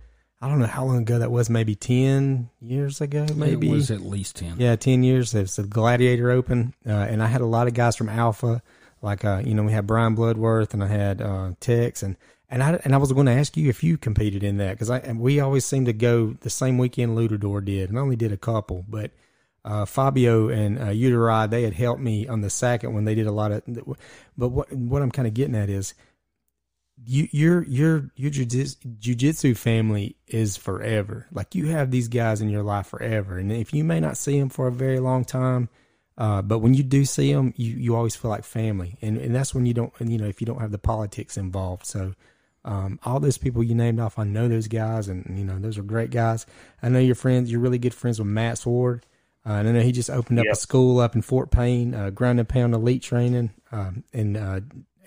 I 0.41 0.47
don't 0.47 0.59
know 0.59 0.67
how 0.67 0.85
long 0.85 0.99
ago 0.99 1.19
that 1.19 1.31
was. 1.31 1.49
Maybe 1.49 1.75
ten 1.75 2.49
years 2.61 3.01
ago. 3.01 3.27
Maybe 3.35 3.69
it 3.69 3.73
was 3.73 3.91
at 3.91 4.01
least 4.01 4.37
ten. 4.37 4.55
yeah, 4.57 4.77
ten 4.77 5.03
years. 5.03 5.35
It 5.35 5.41
was 5.41 5.57
the 5.57 5.63
Gladiator 5.63 6.31
Open, 6.31 6.73
uh, 6.87 6.91
and 6.91 7.21
I 7.21 7.27
had 7.27 7.41
a 7.41 7.45
lot 7.45 7.67
of 7.67 7.73
guys 7.73 7.97
from 7.97 8.07
Alpha, 8.07 8.61
like 9.01 9.25
uh, 9.25 9.41
you 9.43 9.53
know, 9.53 9.63
we 9.63 9.73
had 9.73 9.85
Brian 9.85 10.15
Bloodworth, 10.15 10.73
and 10.73 10.81
I 10.81 10.87
had 10.87 11.21
uh, 11.21 11.51
Tex, 11.59 12.03
and 12.03 12.15
and 12.49 12.63
I 12.63 12.79
and 12.83 12.93
I 12.93 12.97
was 12.97 13.11
going 13.11 13.27
to 13.27 13.31
ask 13.31 13.55
you 13.57 13.69
if 13.69 13.83
you 13.83 13.97
competed 13.97 14.43
in 14.43 14.57
that 14.57 14.71
because 14.71 14.89
I 14.89 14.99
and 14.99 15.19
we 15.19 15.39
always 15.39 15.65
seem 15.65 15.85
to 15.85 15.93
go 15.93 16.35
the 16.41 16.49
same 16.49 16.77
weekend 16.77 17.17
Ludador 17.17 17.63
did, 17.63 17.89
and 17.89 17.97
I 17.97 18.01
only 18.01 18.15
did 18.15 18.31
a 18.31 18.37
couple, 18.37 18.85
but 18.87 19.11
uh, 19.63 19.85
Fabio 19.85 20.49
and 20.49 20.79
uh, 20.79 20.87
Uterod 20.87 21.49
they 21.49 21.63
had 21.63 21.73
helped 21.73 22.01
me 22.01 22.27
on 22.27 22.41
the 22.41 22.49
second 22.49 22.93
when 22.93 23.05
they 23.05 23.15
did 23.15 23.27
a 23.27 23.31
lot 23.31 23.51
of. 23.51 23.63
But 24.37 24.49
what 24.49 24.71
what 24.73 25.01
I'm 25.01 25.11
kind 25.11 25.27
of 25.27 25.33
getting 25.33 25.55
at 25.55 25.69
is. 25.69 25.93
You, 27.05 27.29
your 27.31 27.63
your 27.63 28.11
your 28.17 28.29
jujitsu 28.29 29.55
family 29.55 30.17
is 30.27 30.57
forever. 30.57 31.27
Like 31.31 31.55
you 31.55 31.67
have 31.67 31.91
these 31.91 32.09
guys 32.09 32.41
in 32.41 32.49
your 32.49 32.61
life 32.61 32.87
forever, 32.87 33.37
and 33.37 33.53
if 33.53 33.73
you 33.73 33.85
may 33.85 34.01
not 34.01 34.17
see 34.17 34.37
them 34.37 34.49
for 34.49 34.67
a 34.67 34.71
very 34.73 34.99
long 34.99 35.23
time, 35.23 35.69
uh, 36.19 36.41
but 36.41 36.59
when 36.59 36.73
you 36.73 36.83
do 36.83 37.05
see 37.05 37.31
them, 37.31 37.53
you, 37.55 37.73
you 37.75 37.95
always 37.95 38.13
feel 38.13 38.29
like 38.29 38.43
family, 38.43 38.97
and 39.01 39.17
and 39.17 39.33
that's 39.33 39.55
when 39.55 39.65
you 39.65 39.73
don't, 39.73 39.93
and, 39.99 40.11
you 40.11 40.17
know, 40.17 40.27
if 40.27 40.41
you 40.41 40.45
don't 40.45 40.59
have 40.59 40.71
the 40.71 40.77
politics 40.77 41.37
involved. 41.37 41.85
So, 41.85 42.13
um, 42.65 42.99
all 43.05 43.19
those 43.19 43.37
people 43.37 43.63
you 43.63 43.75
named 43.75 43.99
off, 43.99 44.19
I 44.19 44.23
know 44.25 44.47
those 44.47 44.67
guys, 44.67 45.07
and 45.07 45.25
you 45.37 45.43
know 45.45 45.57
those 45.59 45.77
are 45.77 45.83
great 45.83 46.11
guys. 46.11 46.45
I 46.83 46.89
know 46.89 46.99
your 46.99 47.15
friends, 47.15 47.51
you're 47.51 47.61
really 47.61 47.79
good 47.79 47.93
friends 47.93 48.19
with 48.19 48.27
Matt 48.27 48.57
Sword, 48.57 49.05
uh, 49.45 49.53
and 49.53 49.67
I 49.69 49.71
know 49.71 49.81
he 49.81 49.91
just 49.91 50.09
opened 50.09 50.39
up 50.39 50.45
Yep. 50.45 50.53
a 50.53 50.57
school 50.57 50.99
up 50.99 51.15
in 51.15 51.21
Fort 51.21 51.51
Payne, 51.51 51.93
uh, 51.93 52.09
ground 52.09 52.39
and 52.39 52.49
pound 52.49 52.73
elite 52.73 53.01
training, 53.01 53.51
um, 53.71 54.03
and 54.13 54.35
uh, 54.37 54.59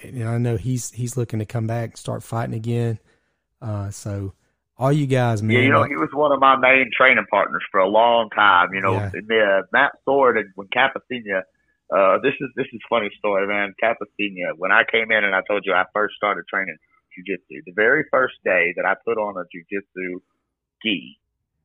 and 0.03 0.25
I 0.29 0.39
know 0.39 0.57
he's 0.57 0.91
he's 0.93 1.17
looking 1.17 1.39
to 1.41 1.45
come 1.47 1.67
back, 1.67 1.91
and 1.91 1.99
start 1.99 2.23
fighting 2.23 2.55
again. 2.55 2.99
Uh, 3.61 3.91
so 3.91 4.33
all 4.79 4.91
you 4.93 5.07
guys, 5.07 5.43
man, 5.43 5.57
Yeah, 5.57 5.63
you 5.63 5.71
know, 5.71 5.85
he 5.85 5.95
was 5.95 6.09
one 6.13 6.33
of 6.33 6.41
my 6.41 6.57
main 6.57 6.91
training 6.97 7.27
partners 7.31 7.63
for 7.71 7.79
a 7.79 7.89
long 7.89 8.31
time. 8.31 8.73
You 8.73 8.81
know, 8.81 8.95
Yeah. 8.95 9.11
the, 9.13 9.63
Matt 9.73 9.93
Sword 10.05 10.39
and 10.39 10.49
when 10.57 10.67
Capacina, 10.69 11.43
uh, 11.95 12.19
this 12.23 12.33
is 12.41 12.49
this 12.57 12.67
is 12.73 12.81
funny 12.89 13.11
story, 13.19 13.47
man. 13.47 13.75
Capacina, 13.81 14.57
when 14.57 14.73
I 14.73 14.83
came 14.91 15.13
in 15.13 15.23
and 15.23 15.35
I 15.35 15.43
told 15.47 15.65
you 15.67 15.75
I 15.75 15.85
first 15.95 16.17
started 16.17 16.45
training 16.49 16.79
jujitsu, 17.17 17.65
the 17.65 17.73
very 17.75 18.05
first 18.11 18.35
day 18.45 18.73
that 18.77 18.85
I 18.85 18.95
put 19.05 19.19
on 19.19 19.37
a 19.37 19.45
jujitsu 19.53 20.21
gi, 20.83 21.19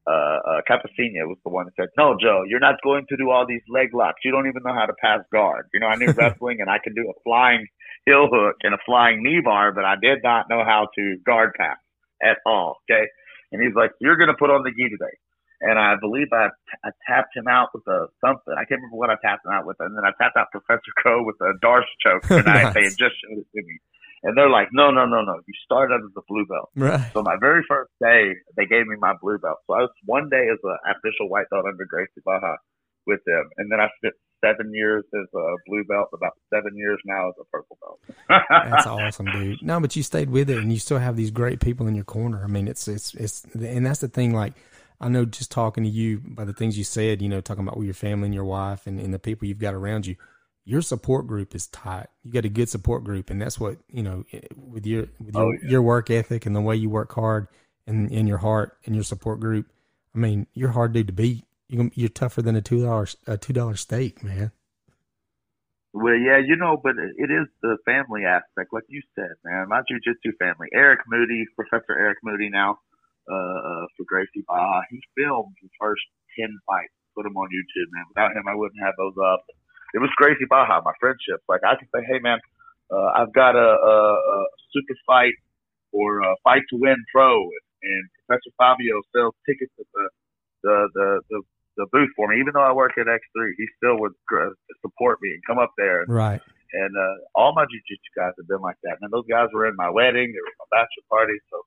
uh, 0.07 0.11
uh, 0.11 0.61
Capacina 0.69 1.27
was 1.27 1.37
the 1.43 1.49
one 1.49 1.65
that 1.65 1.75
said, 1.75 1.89
"No, 1.97 2.15
Joe, 2.19 2.43
you're 2.47 2.61
not 2.61 2.75
going 2.83 3.05
to 3.09 3.17
do 3.17 3.29
all 3.29 3.45
these 3.45 3.63
leg 3.67 3.93
locks. 3.93 4.21
You 4.23 4.31
don't 4.31 4.47
even 4.47 4.63
know 4.63 4.73
how 4.73 4.85
to 4.85 4.93
pass 5.01 5.19
guard. 5.33 5.67
You 5.73 5.81
know, 5.81 5.87
I 5.87 5.95
knew 5.95 6.11
wrestling 6.17 6.57
and 6.61 6.69
I 6.69 6.79
could 6.79 6.95
do 6.95 7.09
a 7.09 7.19
flying 7.23 7.67
heel 8.05 8.27
hook 8.31 8.55
and 8.63 8.73
a 8.73 8.77
flying 8.85 9.21
knee 9.21 9.41
bar, 9.43 9.73
but 9.73 9.83
I 9.83 9.95
did 10.01 10.19
not 10.23 10.49
know 10.49 10.63
how 10.63 10.87
to 10.95 11.17
guard 11.25 11.51
pass 11.57 11.77
at 12.23 12.37
all. 12.45 12.77
Okay. 12.89 13.05
And 13.51 13.61
he's 13.61 13.75
like, 13.75 13.91
"You're 13.99 14.15
going 14.15 14.29
to 14.31 14.37
put 14.39 14.49
on 14.49 14.63
the 14.63 14.71
gi 14.71 14.89
today." 14.89 15.17
And 15.59 15.79
I 15.79 15.95
believe 15.99 16.27
I, 16.31 16.49
I 16.85 16.91
tapped 17.09 17.35
him 17.35 17.47
out 17.47 17.69
with 17.73 17.85
a 17.87 18.07
something. 18.23 18.53
I 18.53 18.63
can't 18.65 18.79
remember 18.79 18.97
what 18.97 19.09
I 19.09 19.15
tapped 19.23 19.45
him 19.45 19.51
out 19.51 19.65
with. 19.65 19.77
And 19.79 19.97
then 19.97 20.05
I 20.05 20.11
tapped 20.21 20.37
out 20.37 20.51
Professor 20.51 20.93
Co 21.01 21.23
with 21.23 21.35
a 21.41 21.57
Darce 21.65 21.89
choke. 21.99 22.29
And 22.29 22.45
nice. 22.45 22.65
I, 22.67 22.73
they 22.73 22.83
had 22.83 22.97
just 22.97 23.17
showed 23.17 23.41
it 23.41 23.47
to 23.55 23.61
me. 23.65 23.79
And 24.23 24.37
they're 24.37 24.49
like, 24.49 24.69
no, 24.71 24.89
no, 24.91 25.05
no, 25.05 25.21
no. 25.21 25.35
You 25.45 25.53
start 25.63 25.91
out 25.91 26.01
as 26.01 26.11
a 26.17 26.21
blue 26.27 26.45
belt. 26.45 26.69
Right. 26.75 27.11
So 27.13 27.21
my 27.21 27.35
very 27.39 27.63
first 27.67 27.91
day, 28.01 28.33
they 28.55 28.65
gave 28.65 28.87
me 28.87 28.95
my 28.99 29.13
blue 29.21 29.37
belt. 29.37 29.57
So 29.67 29.73
I 29.73 29.81
was 29.81 29.91
one 30.05 30.29
day 30.29 30.47
as 30.51 30.57
an 30.63 30.77
official 30.89 31.29
white 31.29 31.49
belt 31.49 31.65
under 31.65 31.85
Gracie 31.85 32.21
Barra 32.25 32.57
with 33.05 33.19
them. 33.25 33.49
And 33.57 33.71
then 33.71 33.79
I 33.79 33.87
spent 33.97 34.15
seven 34.43 34.73
years 34.73 35.03
as 35.13 35.27
a 35.33 35.55
blue 35.65 35.83
belt, 35.85 36.09
about 36.13 36.33
seven 36.53 36.75
years 36.75 36.99
now 37.05 37.29
as 37.29 37.35
a 37.39 37.45
purple 37.45 37.77
belt. 37.81 37.99
that's 38.49 38.85
awesome, 38.85 39.25
dude. 39.27 39.61
No, 39.61 39.79
but 39.79 39.95
you 39.95 40.03
stayed 40.03 40.29
with 40.29 40.49
it, 40.49 40.57
and 40.57 40.71
you 40.71 40.79
still 40.79 40.99
have 40.99 41.15
these 41.15 41.31
great 41.31 41.59
people 41.59 41.87
in 41.87 41.95
your 41.95 42.05
corner. 42.05 42.43
I 42.43 42.47
mean, 42.47 42.67
it's 42.67 42.87
it's 42.87 43.13
it's, 43.15 43.45
and 43.53 43.85
that's 43.85 43.99
the 43.99 44.07
thing. 44.07 44.33
Like, 44.33 44.53
I 44.99 45.09
know 45.09 45.25
just 45.25 45.51
talking 45.51 45.83
to 45.83 45.89
you 45.89 46.19
by 46.19 46.45
the 46.45 46.53
things 46.53 46.77
you 46.77 46.83
said, 46.83 47.21
you 47.21 47.29
know, 47.29 47.41
talking 47.41 47.63
about 47.63 47.77
with 47.77 47.85
your 47.85 47.93
family 47.93 48.25
and 48.25 48.35
your 48.35 48.45
wife 48.45 48.87
and, 48.87 48.99
and 48.99 49.13
the 49.13 49.19
people 49.19 49.47
you've 49.47 49.59
got 49.59 49.73
around 49.73 50.05
you. 50.05 50.15
Your 50.67 50.81
support 50.81 51.27
group 51.27 51.55
is 51.55 51.67
tight. 51.67 52.07
You 52.23 52.33
got 52.33 52.43
a 52.43 52.49
good 52.49 52.67
support 52.67 53.05
group, 53.05 53.29
and 53.29 53.41
that's 53.41 53.57
what 53.57 53.77
you 53.87 54.03
know 54.03 54.25
with 54.55 54.85
your 54.85 55.07
with 55.23 55.33
your, 55.33 55.43
oh, 55.43 55.51
yeah. 55.63 55.69
your 55.69 55.81
work 55.81 56.09
ethic 56.09 56.45
and 56.45 56.53
the 56.53 56.59
way 56.59 56.75
you 56.75 56.89
work 56.89 57.13
hard 57.13 57.47
and 57.85 58.11
in 58.11 58.27
your 58.27 58.39
heart 58.39 58.77
and 58.85 58.93
your 58.93 59.05
support 59.05 59.39
group. 59.39 59.71
I 60.13 60.17
mean, 60.17 60.45
you're 60.53 60.71
hard 60.71 60.91
dude 60.91 61.07
to 61.07 61.13
beat 61.13 61.45
you 61.69 61.91
you're 61.95 62.09
tougher 62.09 62.41
than 62.41 62.55
a 62.55 62.61
two 62.61 62.83
dollar 62.83 63.07
a 63.27 63.37
two 63.37 63.53
dollar 63.53 63.75
steak, 63.75 64.23
man. 64.23 64.51
Well, 65.93 66.15
yeah, 66.15 66.37
you 66.37 66.55
know, 66.55 66.77
but 66.81 66.93
it 66.99 67.31
is 67.31 67.47
the 67.61 67.77
family 67.85 68.23
aspect, 68.25 68.71
like 68.71 68.83
you 68.87 69.01
said, 69.15 69.33
man. 69.43 69.67
My 69.69 69.81
jujitsu 69.81 70.35
family, 70.37 70.67
Eric 70.73 70.99
Moody, 71.07 71.45
Professor 71.55 71.97
Eric 71.97 72.19
Moody, 72.23 72.49
now 72.49 72.77
uh, 73.31 73.35
uh 73.35 73.85
for 73.95 74.03
Gracie 74.05 74.45
Barra, 74.47 74.83
he 74.91 75.01
filmed 75.15 75.55
his 75.61 75.71
first 75.79 76.03
ten 76.37 76.57
fights, 76.67 76.93
put 77.15 77.23
them 77.23 77.35
on 77.35 77.47
YouTube, 77.47 77.89
man. 77.91 78.05
Without 78.09 78.35
him, 78.35 78.47
I 78.47 78.55
wouldn't 78.55 78.83
have 78.83 78.93
those 78.97 79.15
up. 79.17 79.43
It 79.93 79.99
was 79.99 80.09
Gracie 80.17 80.45
Barra, 80.49 80.81
my 80.83 80.93
friendship. 80.99 81.41
Like 81.47 81.61
I 81.63 81.75
could 81.75 81.87
say, 81.93 82.03
hey, 82.05 82.19
man, 82.19 82.39
uh, 82.91 83.11
I've 83.15 83.33
got 83.33 83.55
a, 83.55 83.69
a, 83.79 83.95
a 84.13 84.45
super 84.73 84.95
fight 85.05 85.33
or 85.91 86.19
a 86.19 86.35
fight 86.43 86.63
to 86.69 86.75
win 86.77 86.97
pro, 87.13 87.33
and 87.35 88.03
Professor 88.25 88.51
Fabio 88.57 89.01
sells 89.15 89.35
tickets 89.45 89.71
at 89.79 89.85
the 89.93 90.09
the 90.63 90.75
the, 90.93 91.21
the 91.29 91.39
the 91.77 91.85
booth 91.91 92.09
for 92.15 92.27
me. 92.27 92.39
Even 92.39 92.53
though 92.53 92.65
I 92.65 92.73
work 92.73 92.97
at 92.97 93.05
X3, 93.07 93.53
he 93.57 93.65
still 93.77 93.99
would 93.99 94.13
support 94.81 95.19
me 95.21 95.31
and 95.31 95.41
come 95.45 95.59
up 95.59 95.71
there. 95.77 96.01
And, 96.01 96.09
right. 96.09 96.41
And 96.73 96.91
uh, 96.97 97.15
all 97.33 97.53
my 97.55 97.63
jiu-jitsu 97.63 98.11
guys 98.17 98.33
have 98.35 98.47
been 98.47 98.59
like 98.59 98.75
that. 98.83 98.97
And 98.99 99.13
those 99.13 99.29
guys 99.29 99.47
were 99.53 99.67
in 99.69 99.75
my 99.77 99.89
wedding, 99.89 100.33
they 100.33 100.41
were 100.41 100.51
at 100.51 100.63
my 100.67 100.83
bachelor 100.83 101.07
party. 101.07 101.37
So 101.49 101.63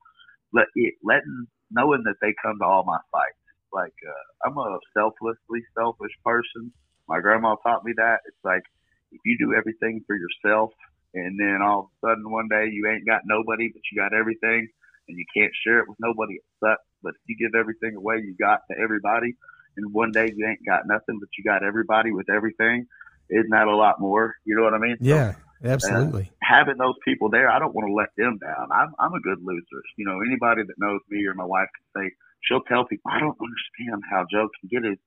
let 0.53 0.67
letting 1.01 1.47
knowing 1.71 2.03
that 2.03 2.19
they 2.21 2.35
come 2.43 2.59
to 2.59 2.65
all 2.65 2.83
my 2.85 2.99
fights. 3.11 3.39
Like 3.73 3.95
uh, 4.03 4.25
I'm 4.45 4.57
a 4.57 4.77
selflessly 4.93 5.63
selfish 5.73 6.13
person. 6.23 6.71
My 7.11 7.19
grandma 7.19 7.55
taught 7.55 7.83
me 7.83 7.91
that. 7.97 8.19
It's 8.25 8.43
like 8.45 8.63
if 9.11 9.19
you 9.25 9.37
do 9.37 9.53
everything 9.53 10.01
for 10.07 10.15
yourself, 10.15 10.71
and 11.13 11.37
then 11.37 11.59
all 11.61 11.79
of 11.79 11.85
a 11.85 12.07
sudden 12.07 12.31
one 12.31 12.47
day 12.47 12.69
you 12.71 12.87
ain't 12.87 13.05
got 13.05 13.23
nobody, 13.25 13.67
but 13.67 13.81
you 13.91 13.99
got 13.99 14.13
everything, 14.13 14.69
and 15.09 15.17
you 15.17 15.25
can't 15.35 15.51
share 15.65 15.79
it 15.79 15.89
with 15.89 15.97
nobody, 15.99 16.35
it 16.35 16.45
sucks. 16.63 16.87
But 17.03 17.15
if 17.15 17.21
you 17.27 17.35
give 17.35 17.59
everything 17.59 17.97
away 17.97 18.23
you 18.23 18.33
got 18.39 18.61
to 18.71 18.79
everybody, 18.79 19.35
and 19.75 19.93
one 19.93 20.13
day 20.13 20.31
you 20.33 20.47
ain't 20.47 20.65
got 20.65 20.87
nothing, 20.87 21.19
but 21.19 21.27
you 21.37 21.43
got 21.43 21.65
everybody 21.65 22.11
with 22.11 22.29
everything. 22.29 22.87
Isn't 23.29 23.51
that 23.51 23.67
a 23.67 23.75
lot 23.75 23.99
more? 23.99 24.35
You 24.45 24.55
know 24.55 24.63
what 24.63 24.73
I 24.73 24.79
mean? 24.79 24.95
Yeah, 25.01 25.35
so, 25.63 25.67
absolutely. 25.67 26.31
Uh, 26.31 26.45
having 26.47 26.77
those 26.77 26.95
people 27.03 27.29
there, 27.29 27.51
I 27.51 27.59
don't 27.59 27.75
want 27.75 27.89
to 27.89 27.93
let 27.93 28.15
them 28.15 28.39
down. 28.39 28.71
I'm 28.71 28.93
I'm 28.99 29.13
a 29.13 29.19
good 29.19 29.43
loser. 29.43 29.83
You 29.97 30.05
know, 30.05 30.21
anybody 30.25 30.63
that 30.63 30.79
knows 30.79 31.01
me 31.09 31.27
or 31.27 31.33
my 31.33 31.43
wife 31.43 31.67
can 31.75 32.03
say 32.03 32.15
she'll 32.47 32.63
tell 32.63 32.85
people, 32.85 33.11
I 33.11 33.19
don't 33.19 33.35
understand 33.35 34.03
how 34.09 34.25
Joe 34.31 34.47
can 34.59 34.69
get 34.71 34.87
his 34.89 34.99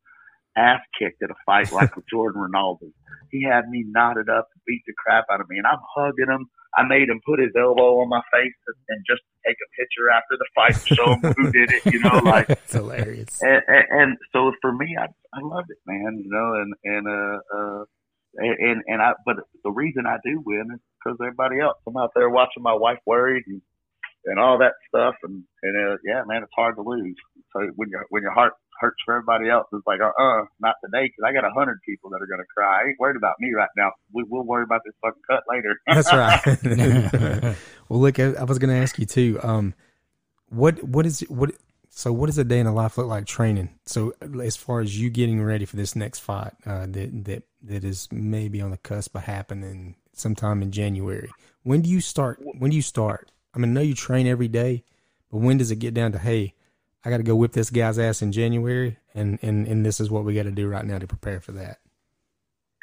ass 0.56 0.80
kicked 0.98 1.22
at 1.22 1.30
a 1.30 1.34
fight 1.46 1.72
like 1.72 1.94
with 1.96 2.04
Jordan 2.10 2.40
Rinaldi. 2.40 2.92
He 3.30 3.42
had 3.44 3.68
me 3.68 3.84
knotted 3.86 4.28
up 4.28 4.48
and 4.54 4.62
beat 4.66 4.82
the 4.86 4.94
crap 4.96 5.26
out 5.30 5.40
of 5.40 5.48
me, 5.48 5.58
and 5.58 5.66
I'm 5.66 5.80
hugging 5.94 6.28
him. 6.28 6.48
I 6.76 6.82
made 6.82 7.08
him 7.08 7.20
put 7.24 7.38
his 7.38 7.52
elbow 7.56 8.00
on 8.00 8.08
my 8.08 8.22
face 8.32 8.54
and, 8.66 8.76
and 8.88 9.04
just 9.08 9.22
take 9.46 9.54
a 9.54 9.68
picture 9.78 10.10
after 10.10 10.34
the 10.36 10.46
fight 10.54 10.74
to 10.74 10.94
show 10.94 11.12
him 11.14 11.34
who 11.36 11.52
did 11.58 11.70
it. 11.70 11.86
You 11.92 12.00
know, 12.00 12.18
like 12.24 12.50
it's 12.50 12.72
hilarious. 12.72 13.40
And, 13.42 13.62
and, 13.68 13.84
and 13.90 14.18
so 14.32 14.52
for 14.60 14.72
me, 14.72 14.96
I 14.98 15.06
I 15.06 15.40
love 15.42 15.64
it, 15.68 15.78
man. 15.86 16.20
You 16.22 16.30
know, 16.30 16.54
and 16.54 16.74
and 16.84 17.08
uh 17.08 17.38
uh 17.56 17.84
and 18.36 18.82
and 18.86 19.02
I 19.02 19.12
but 19.24 19.36
the 19.62 19.70
reason 19.70 20.04
I 20.06 20.18
do 20.24 20.42
win 20.44 20.68
is 20.74 20.80
because 20.98 21.18
everybody 21.20 21.60
else. 21.60 21.78
I'm 21.86 21.96
out 21.96 22.10
there 22.14 22.30
watching 22.30 22.62
my 22.62 22.74
wife 22.74 22.98
worried 23.06 23.44
and 23.46 23.62
and 24.26 24.38
all 24.38 24.58
that 24.58 24.72
stuff, 24.88 25.14
and 25.22 25.44
and 25.62 25.76
uh, 25.76 25.96
yeah, 26.04 26.22
man, 26.26 26.42
it's 26.42 26.52
hard 26.56 26.76
to 26.76 26.82
lose. 26.82 27.16
So 27.52 27.60
when 27.76 27.90
your 27.90 28.06
when 28.08 28.22
your 28.22 28.32
heart 28.32 28.54
hurts 28.80 28.96
for 29.04 29.14
everybody 29.14 29.48
else. 29.48 29.66
It's 29.72 29.86
like, 29.86 30.00
uh, 30.00 30.10
uh 30.20 30.44
not 30.60 30.76
today, 30.84 31.04
because 31.04 31.24
I 31.26 31.32
got 31.32 31.44
a 31.44 31.50
hundred 31.50 31.80
people 31.86 32.10
that 32.10 32.22
are 32.22 32.26
going 32.26 32.40
to 32.40 32.46
cry. 32.54 32.82
I 32.82 32.88
ain't 32.88 32.98
worried 32.98 33.16
about 33.16 33.34
me 33.40 33.52
right 33.54 33.68
now. 33.76 33.92
We, 34.12 34.24
will 34.28 34.44
worry 34.44 34.64
about 34.64 34.82
this 34.84 34.94
fucking 35.02 35.22
cut 35.28 35.42
later. 35.48 35.80
That's 35.86 36.12
right. 36.12 37.56
well, 37.88 38.00
look, 38.00 38.18
I, 38.18 38.32
I 38.32 38.44
was 38.44 38.58
going 38.58 38.74
to 38.74 38.80
ask 38.80 38.98
you 38.98 39.06
too. 39.06 39.38
Um, 39.42 39.74
what 40.48 40.82
what 40.84 41.06
is 41.06 41.20
what? 41.28 41.52
So, 41.90 42.12
what 42.12 42.26
does 42.26 42.38
a 42.38 42.44
day 42.44 42.58
in 42.58 42.66
the 42.66 42.72
life 42.72 42.98
look 42.98 43.06
like 43.06 43.26
training? 43.26 43.70
So, 43.86 44.14
as 44.42 44.56
far 44.56 44.80
as 44.80 45.00
you 45.00 45.10
getting 45.10 45.42
ready 45.42 45.64
for 45.64 45.76
this 45.76 45.94
next 45.94 46.20
fight, 46.20 46.52
uh, 46.66 46.86
that 46.88 47.24
that 47.24 47.42
that 47.62 47.84
is 47.84 48.08
maybe 48.10 48.60
on 48.60 48.70
the 48.70 48.76
cusp 48.76 49.14
of 49.14 49.22
happening 49.22 49.96
sometime 50.12 50.62
in 50.62 50.70
January. 50.70 51.30
When 51.62 51.82
do 51.82 51.90
you 51.90 52.00
start? 52.00 52.40
When 52.42 52.70
do 52.70 52.76
you 52.76 52.82
start? 52.82 53.30
I 53.54 53.58
mean, 53.58 53.70
I 53.70 53.74
know 53.74 53.80
you 53.80 53.94
train 53.94 54.26
every 54.26 54.48
day, 54.48 54.84
but 55.30 55.38
when 55.38 55.58
does 55.58 55.70
it 55.70 55.76
get 55.76 55.94
down 55.94 56.12
to 56.12 56.18
hey? 56.18 56.54
I 57.04 57.10
got 57.10 57.18
to 57.18 57.22
go 57.22 57.36
whip 57.36 57.52
this 57.52 57.70
guy's 57.70 57.98
ass 57.98 58.22
in 58.22 58.32
January, 58.32 58.96
and 59.14 59.38
and 59.42 59.66
and 59.66 59.84
this 59.84 60.00
is 60.00 60.10
what 60.10 60.24
we 60.24 60.34
got 60.34 60.44
to 60.44 60.50
do 60.50 60.68
right 60.68 60.84
now 60.84 60.98
to 60.98 61.06
prepare 61.06 61.40
for 61.40 61.52
that. 61.52 61.78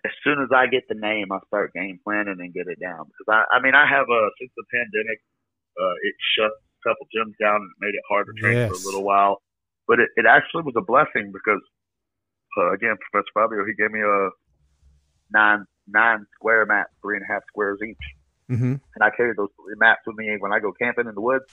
As 0.06 0.12
soon 0.24 0.42
as 0.42 0.50
I 0.56 0.68
get 0.68 0.88
the 0.88 0.96
name, 0.96 1.32
I'll 1.32 1.46
start 1.48 1.74
game 1.74 2.00
planning 2.04 2.38
and 2.40 2.54
get 2.54 2.68
it 2.68 2.80
down. 2.80 3.06
Because 3.06 3.28
I, 3.30 3.58
I 3.58 3.62
mean, 3.62 3.74
I 3.76 3.86
have 3.90 4.06
a 4.10 4.30
since 4.40 4.52
the 4.56 4.64
pandemic, 4.72 5.22
uh, 5.80 5.96
it 6.04 6.16
shut 6.38 6.52
a 6.52 6.90
couple 6.90 7.08
gyms 7.10 7.34
down 7.42 7.62
and 7.62 7.72
made 7.80 7.96
it 7.96 8.02
hard 8.10 8.28
to 8.28 8.34
train 8.40 8.58
yes. 8.58 8.70
for 8.70 8.76
a 8.76 8.86
little 8.86 9.04
while. 9.04 9.42
But 9.88 10.00
it, 10.00 10.10
it 10.16 10.26
actually 10.26 10.64
was 10.64 10.76
a 10.78 10.82
blessing 10.82 11.32
because, 11.34 11.62
uh, 12.58 12.72
again, 12.74 12.96
Professor 13.10 13.30
Fabio 13.34 13.66
he 13.66 13.74
gave 13.74 13.92
me 13.92 14.02
a 14.02 14.30
nine 15.34 15.66
nine 15.88 16.26
square 16.36 16.66
mat, 16.66 16.88
three 17.02 17.18
and 17.18 17.26
a 17.28 17.34
half 17.34 17.42
squares 17.48 17.80
each, 17.82 18.06
mm-hmm. 18.50 18.76
and 18.78 19.02
I 19.02 19.10
carry 19.10 19.34
those 19.36 19.50
mats 19.78 20.02
with 20.06 20.16
me 20.16 20.38
when 20.40 20.54
I 20.54 20.60
go 20.60 20.72
camping 20.72 21.08
in 21.08 21.16
the 21.16 21.22
woods. 21.22 21.46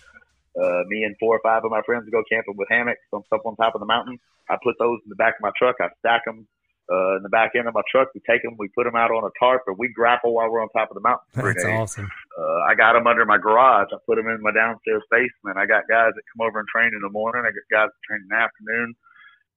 Uh, 0.57 0.83
me 0.89 1.05
and 1.05 1.15
four 1.21 1.37
or 1.37 1.41
five 1.43 1.65
of 1.65 1.71
my 1.71 1.83
friends 1.83 2.09
go 2.11 2.23
camping 2.31 2.57
with 2.57 2.69
hammocks 2.71 3.05
on 3.13 3.23
up 3.33 3.45
on 3.45 3.57
top 3.57 3.75
of 3.75 3.81
the 3.81 3.87
mountain. 3.87 4.19
I 4.49 4.57
put 4.63 4.75
those 4.79 4.99
in 5.05 5.11
the 5.11 5.17
back 5.21 5.35
of 5.37 5.43
my 5.43 5.53
truck. 5.59 5.77
I 5.81 5.89
stack 6.01 6.25
them 6.25 6.49
uh, 6.91 7.17
in 7.17 7.23
the 7.23 7.29
back 7.29 7.53
end 7.55 7.69
of 7.69 7.75
my 7.75 7.85
truck. 7.91 8.09
We 8.15 8.21
take 8.29 8.43
them, 8.43 8.57
we 8.59 8.69
put 8.75 8.85
them 8.85 8.97
out 8.97 9.11
on 9.11 9.25
a 9.25 9.33
tarp, 9.39 9.63
and 9.67 9.77
we 9.79 9.93
grapple 9.93 10.35
while 10.35 10.51
we're 10.51 10.63
on 10.63 10.69
top 10.71 10.91
of 10.91 10.97
the 10.97 11.05
mountain. 11.05 11.29
That's 11.35 11.65
awesome. 11.77 12.09
Uh, 12.33 12.61
I 12.67 12.75
got 12.75 12.95
them 12.95 13.07
under 13.07 13.27
my 13.27 13.37
garage. 13.37 13.89
I 13.93 13.99
put 14.07 14.17
them 14.17 14.27
in 14.27 14.41
my 14.41 14.53
downstairs 14.53 15.05
basement. 15.11 15.61
I 15.61 15.67
got 15.67 15.85
guys 15.89 16.17
that 16.17 16.25
come 16.33 16.47
over 16.49 16.59
and 16.59 16.69
train 16.69 16.91
in 16.97 17.03
the 17.03 17.13
morning. 17.13 17.45
I 17.45 17.53
got 17.53 17.69
guys 17.69 17.91
that 17.93 18.03
train 18.09 18.25
in 18.25 18.31
the 18.33 18.41
afternoon. 18.41 18.95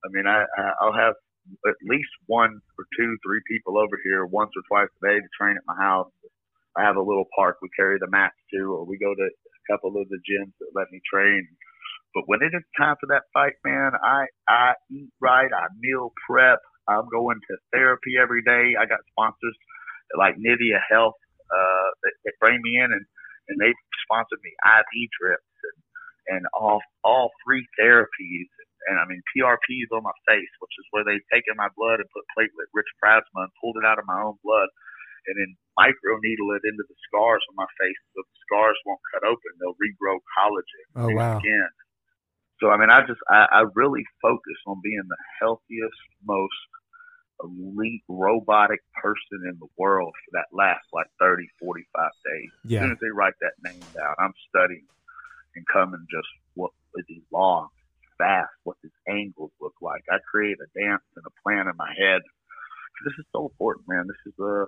I 0.04 0.08
mean, 0.12 0.27
I, 0.27 0.43
I'll 0.82 0.93
have 0.93 1.15
at 1.65 1.77
least 1.88 2.10
one 2.27 2.60
or 2.77 2.86
two, 2.97 3.17
three 3.25 3.41
people 3.47 3.77
over 3.77 3.97
here 4.04 4.25
once 4.25 4.51
or 4.56 4.63
twice 4.67 4.89
a 4.91 5.08
day 5.08 5.17
to 5.19 5.30
train 5.39 5.58
at 5.58 5.63
my 5.65 5.77
house. 5.77 6.12
I 6.77 6.84
have 6.84 6.95
a 6.95 7.01
little 7.01 7.25
park 7.36 7.58
we 7.62 7.69
carry 7.75 7.97
the 7.99 8.08
mats 8.08 8.36
to, 8.54 8.71
or 8.71 8.86
we 8.86 8.97
go 8.97 9.13
to 9.13 9.27
couple 9.69 9.95
of 10.00 10.08
the 10.10 10.19
gyms 10.24 10.54
that 10.60 10.74
let 10.76 10.91
me 10.91 11.02
train. 11.06 11.47
But 12.13 12.24
when 12.28 12.41
it 12.43 12.52
is 12.54 12.63
time 12.78 12.95
for 13.00 13.08
that 13.08 13.30
fight, 13.34 13.56
man, 13.63 13.91
I 14.04 14.26
I 14.50 14.74
eat 14.91 15.12
right, 15.21 15.52
I 15.52 15.67
meal 15.80 16.12
prep, 16.28 16.60
I'm 16.88 17.08
going 17.10 17.39
to 17.50 17.56
therapy 17.71 18.19
every 18.21 18.43
day. 18.43 18.76
I 18.80 18.86
got 18.86 19.00
sponsors 19.12 19.56
like 20.17 20.36
Nivea 20.36 20.82
Health 20.91 21.15
uh, 21.47 21.89
that, 22.04 22.15
that 22.26 22.39
bring 22.39 22.60
me 22.63 22.78
in 22.80 22.91
and 22.91 23.06
and 23.50 23.58
they 23.60 23.74
sponsored 24.06 24.39
me 24.43 24.52
IV 24.63 24.91
drips 25.19 25.56
and 25.63 25.80
and 26.38 26.43
all 26.54 26.82
all 27.04 27.32
free 27.45 27.65
therapies 27.80 28.50
and 28.88 29.00
I 29.00 29.06
mean 29.08 29.21
PRPs 29.36 29.91
on 29.95 30.04
my 30.04 30.15
face, 30.28 30.52
which 30.60 30.76
is 30.80 30.88
where 30.91 31.06
they've 31.06 31.32
taken 31.32 31.56
my 31.56 31.69
blood 31.78 32.02
and 32.04 32.10
put 32.12 32.28
platelet 32.36 32.71
rich 32.74 32.89
plasma 33.00 33.47
and 33.47 33.54
pulled 33.62 33.78
it 33.80 33.88
out 33.88 34.00
of 34.00 34.08
my 34.08 34.21
own 34.21 34.36
blood 34.43 34.67
and 35.27 35.36
then 35.38 35.51
micro 35.77 36.17
needle 36.21 36.53
it 36.57 36.65
into 36.65 36.84
the 36.88 36.97
scars 37.07 37.43
on 37.49 37.55
my 37.55 37.69
face 37.79 38.01
so 38.13 38.21
the 38.21 38.38
scars 38.47 38.77
won't 38.86 39.01
cut 39.13 39.23
open. 39.23 39.51
They'll 39.60 39.79
regrow 39.79 40.17
collagen 40.38 40.85
oh, 40.96 41.12
wow. 41.15 41.39
skin. 41.39 41.69
So 42.62 42.69
I 42.69 42.77
mean, 42.77 42.89
I 42.89 43.02
just 43.02 43.21
I, 43.29 43.48
I 43.50 43.62
really 43.73 44.06
focus 44.21 44.60
on 44.67 44.81
being 44.83 45.04
the 45.08 45.21
healthiest, 45.41 46.02
most 46.25 46.62
elite 47.43 48.04
robotic 48.08 48.81
person 49.02 49.50
in 49.50 49.58
the 49.60 49.67
world 49.77 50.13
for 50.13 50.37
that 50.37 50.46
last 50.54 50.85
like 50.93 51.08
30, 51.19 51.48
45 51.60 52.12
days. 52.25 52.50
Yeah. 52.63 52.79
As 52.79 52.83
soon 52.83 52.91
as 52.91 52.98
they 53.02 53.10
write 53.13 53.33
that 53.41 53.58
name 53.65 53.81
down, 53.93 54.13
I'm 54.19 54.33
studying 54.50 54.85
and 55.56 55.65
coming 55.67 56.06
just 56.10 56.27
what 56.54 56.71
is 56.96 57.06
he 57.08 57.21
long, 57.31 57.67
fast, 58.17 58.54
what 58.63 58.77
his 58.81 58.91
angles 59.08 59.52
look 59.60 59.75
like. 59.81 60.04
I 60.12 60.17
create 60.29 60.58
a 60.62 60.79
dance 60.79 61.04
and 61.15 61.25
a 61.25 61.33
plan 61.43 61.67
in 61.67 61.75
my 61.77 61.91
head. 61.98 62.21
This 63.04 63.17
is 63.17 63.25
so 63.33 63.50
important, 63.50 63.87
man. 63.89 64.06
This 64.06 64.33
is 64.33 64.37
a 64.39 64.65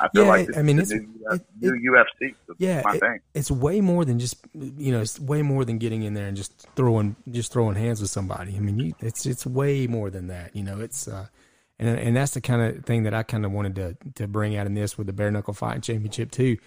I 0.00 0.08
feel 0.08 0.24
yeah, 0.24 0.28
like 0.28 0.56
I 0.56 0.62
mean, 0.62 0.78
it's 0.78 0.90
new, 0.90 1.08
it, 1.30 1.42
new 1.60 1.94
it, 1.94 2.06
UFC. 2.22 2.34
yeah, 2.58 2.82
it, 2.86 3.22
it's 3.34 3.50
way 3.50 3.80
more 3.80 4.04
than 4.04 4.18
just 4.18 4.36
you 4.54 4.92
know, 4.92 5.00
it's 5.00 5.20
way 5.20 5.42
more 5.42 5.64
than 5.64 5.78
getting 5.78 6.02
in 6.02 6.14
there 6.14 6.26
and 6.26 6.36
just 6.36 6.66
throwing 6.76 7.16
just 7.30 7.52
throwing 7.52 7.76
hands 7.76 8.00
with 8.00 8.10
somebody. 8.10 8.56
I 8.56 8.60
mean, 8.60 8.78
you, 8.78 8.94
it's 9.00 9.26
it's 9.26 9.46
way 9.46 9.86
more 9.86 10.10
than 10.10 10.28
that. 10.28 10.54
You 10.56 10.62
know, 10.62 10.80
it's 10.80 11.08
uh, 11.08 11.26
and 11.78 11.98
and 11.98 12.16
that's 12.16 12.32
the 12.32 12.40
kind 12.40 12.62
of 12.62 12.84
thing 12.84 13.02
that 13.04 13.14
I 13.14 13.22
kind 13.22 13.44
of 13.44 13.52
wanted 13.52 13.74
to 13.76 13.96
to 14.14 14.28
bring 14.28 14.56
out 14.56 14.66
in 14.66 14.74
this 14.74 14.96
with 14.96 15.06
the 15.06 15.12
bare 15.12 15.30
knuckle 15.30 15.54
fighting 15.54 15.82
championship 15.82 16.30
too. 16.30 16.58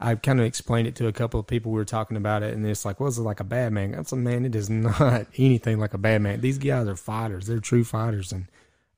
I 0.00 0.16
kind 0.16 0.40
of 0.40 0.46
explained 0.46 0.88
it 0.88 0.96
to 0.96 1.06
a 1.06 1.12
couple 1.12 1.38
of 1.38 1.46
people 1.46 1.72
we 1.72 1.78
were 1.78 1.84
talking 1.84 2.16
about 2.16 2.42
it, 2.42 2.52
and 2.52 2.66
it's 2.66 2.84
like, 2.84 2.98
well, 2.98 3.08
it's 3.08 3.18
like 3.18 3.40
a 3.40 3.44
bad 3.44 3.72
man. 3.72 3.94
I'm 3.94 4.22
man, 4.22 4.44
it 4.44 4.54
is 4.54 4.68
not 4.70 5.26
anything 5.38 5.78
like 5.78 5.94
a 5.94 5.98
bad 5.98 6.20
man. 6.20 6.40
These 6.40 6.58
guys 6.58 6.88
are 6.88 6.96
fighters; 6.96 7.46
they're 7.46 7.60
true 7.60 7.84
fighters, 7.84 8.32
and 8.32 8.46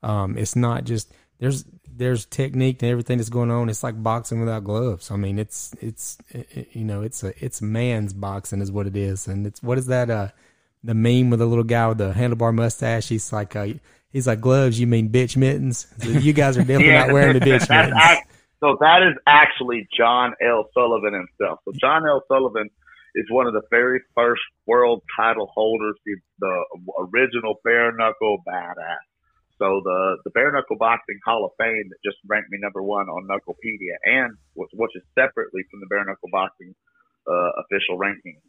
um, 0.03 0.37
it's 0.39 0.57
not 0.57 0.85
just 0.85 1.13
there's 1.39 1.65
there's 1.97 2.25
technique 2.27 2.83
and 2.83 2.91
everything 2.91 3.19
that's 3.19 3.31
going 3.31 3.51
on. 3.51 3.69
It's 3.69 3.83
like 3.83 4.03
boxing 4.03 4.41
without 4.41 4.65
gloves. 4.65 5.11
I 5.11 5.17
mean, 5.17 5.39
it's 5.39 5.75
it's 5.81 6.19
it, 6.31 6.69
you 6.73 6.85
know, 6.85 7.03
it's 7.03 7.23
a 7.25 7.33
it's 7.45 7.63
man's 7.63 8.13
boxing 8.13 8.61
is 8.61 8.71
what 8.71 8.87
it 8.87 8.97
is, 8.97 9.27
and 9.27 9.47
it's 9.47 9.63
what 9.63 9.79
is 9.79 9.87
that 9.87 10.11
uh 10.11 10.29
the 10.85 10.95
meme 10.95 11.31
with 11.31 11.41
the 11.41 11.47
little 11.47 11.65
guy 11.65 11.89
with 11.89 11.99
the 11.99 12.13
handlebar 12.13 12.55
mustache? 12.55 13.09
He's 13.09 13.33
like 13.33 13.57
uh, 13.57 13.69
he's 14.13 14.27
like 14.27 14.41
gloves. 14.41 14.79
You 14.79 14.87
mean 14.87 15.11
bitch 15.11 15.37
mittens? 15.37 15.87
You 16.03 16.33
guys 16.33 16.57
are 16.57 16.61
definitely 16.61 16.87
yeah. 16.93 17.07
not 17.07 17.13
wearing 17.13 17.39
the 17.39 17.41
bitch 17.41 17.69
mittens. 17.71 18.23
So 18.61 18.77
that 18.81 19.03
is 19.03 19.15
actually 19.27 19.87
John 19.97 20.35
L. 20.43 20.69
Sullivan 20.73 21.13
himself. 21.13 21.61
So 21.65 21.73
John 21.79 22.07
L. 22.07 22.23
Sullivan 22.29 22.71
is 23.15 23.27
one 23.31 23.47
of 23.47 23.53
the 23.53 23.63
very 23.71 24.01
first 24.15 24.43
world 24.67 25.03
title 25.19 25.51
holders, 25.53 25.95
the, 26.05 26.17
the 26.39 26.65
original 26.99 27.61
bare 27.65 27.93
knuckle 27.93 28.43
badass. 28.49 29.05
So 29.59 29.81
the 29.85 30.19
the 30.25 30.31
bare 30.31 30.53
knuckle 30.53 30.77
boxing 30.77 31.19
Hall 31.25 31.45
of 31.45 31.53
Fame 31.57 31.89
that 31.89 32.01
just 32.05 32.19
ranked 32.29 32.51
me 32.51 32.59
number 32.61 32.83
one 32.83 33.09
on 33.09 33.25
Knucklepedia, 33.25 33.97
and 34.05 34.37
which 34.55 34.93
is 34.95 35.03
separately 35.17 35.65
from 35.71 35.81
the 35.81 35.87
bare 35.89 36.05
knuckle 36.05 36.29
boxing 36.31 36.75
uh, 37.27 37.51
official 37.65 37.97
rankings. 37.97 38.45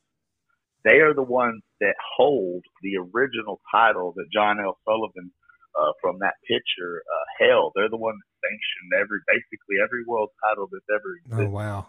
They 0.84 1.00
are 1.00 1.14
the 1.14 1.24
ones 1.24 1.64
that 1.80 1.96
hold 2.16 2.64
the 2.84 2.98
original 3.00 3.60
title 3.72 4.14
that 4.16 4.28
John 4.32 4.60
L. 4.60 4.78
Sullivan 4.86 5.32
uh, 5.76 5.92
from 6.02 6.20
that 6.20 6.36
picture 6.48 7.04
uh, 7.04 7.46
held. 7.46 7.74
They're 7.76 7.90
the 7.90 7.98
ones 7.98 8.20
that 8.20 8.36
sanctioned 8.44 8.92
every 9.00 9.20
basically 9.28 9.80
every 9.84 10.04
world 10.04 10.30
title 10.44 10.68
that's 10.72 10.92
ever 10.92 11.08
oh, 11.08 11.20
existed. 11.24 11.48
Oh 11.48 11.56
wow! 11.56 11.88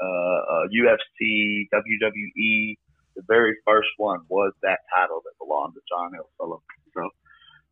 Uh, 0.00 0.68
UFC, 0.68 1.64
uh, 1.72 1.80
WWE, 1.80 2.76
the 3.16 3.24
very 3.26 3.56
first 3.64 3.90
one 3.96 4.20
was 4.28 4.52
that 4.62 4.80
title 4.94 5.20
that 5.24 5.36
belonged 5.40 5.74
to 5.74 5.82
John 5.88 6.12
L. 6.16 6.28
Sullivan. 6.36 6.64
So 6.92 7.08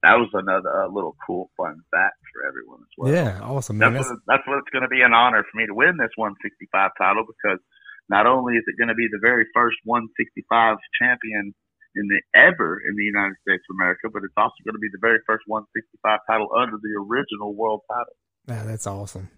that 0.03 0.15
was 0.15 0.31
another 0.33 0.71
uh, 0.71 0.89
little 0.89 1.17
cool 1.27 1.51
fun 1.57 1.83
fact 1.91 2.19
for 2.33 2.47
everyone 2.47 2.81
as 2.81 2.95
well. 2.97 3.13
Yeah, 3.13 3.41
awesome. 3.43 3.79
Man. 3.79 3.95
That's, 3.95 4.07
that's, 4.07 4.11
what, 4.11 4.23
that's 4.27 4.47
what 4.47 4.59
it's 4.59 4.71
going 4.71 4.87
to 4.87 4.93
be 4.93 5.03
an 5.03 5.13
honor 5.13 5.43
for 5.43 5.57
me 5.59 5.67
to 5.67 5.75
win 5.75 5.99
this 5.99 6.15
165 6.15 6.71
title 6.97 7.25
because 7.27 7.59
not 8.09 8.27
only 8.27 8.55
is 8.55 8.65
it 8.67 8.79
going 8.79 8.89
to 8.89 8.99
be 8.99 9.09
the 9.11 9.19
very 9.21 9.47
first 9.53 9.77
165 9.85 10.79
champion 11.01 11.55
in 11.99 12.07
the 12.07 12.23
ever 12.33 12.79
in 12.79 12.95
the 12.95 13.03
United 13.03 13.35
States 13.43 13.63
of 13.69 13.75
America, 13.75 14.07
but 14.13 14.23
it's 14.23 14.37
also 14.37 14.55
going 14.65 14.79
to 14.79 14.83
be 14.83 14.93
the 14.93 15.03
very 15.03 15.19
first 15.27 15.43
165 15.47 16.21
title 16.31 16.49
under 16.55 16.79
the 16.79 16.95
original 16.95 17.55
world 17.55 17.83
title. 17.91 18.15
Yeah, 18.47 18.63
that's 18.65 18.87
awesome. 18.87 19.31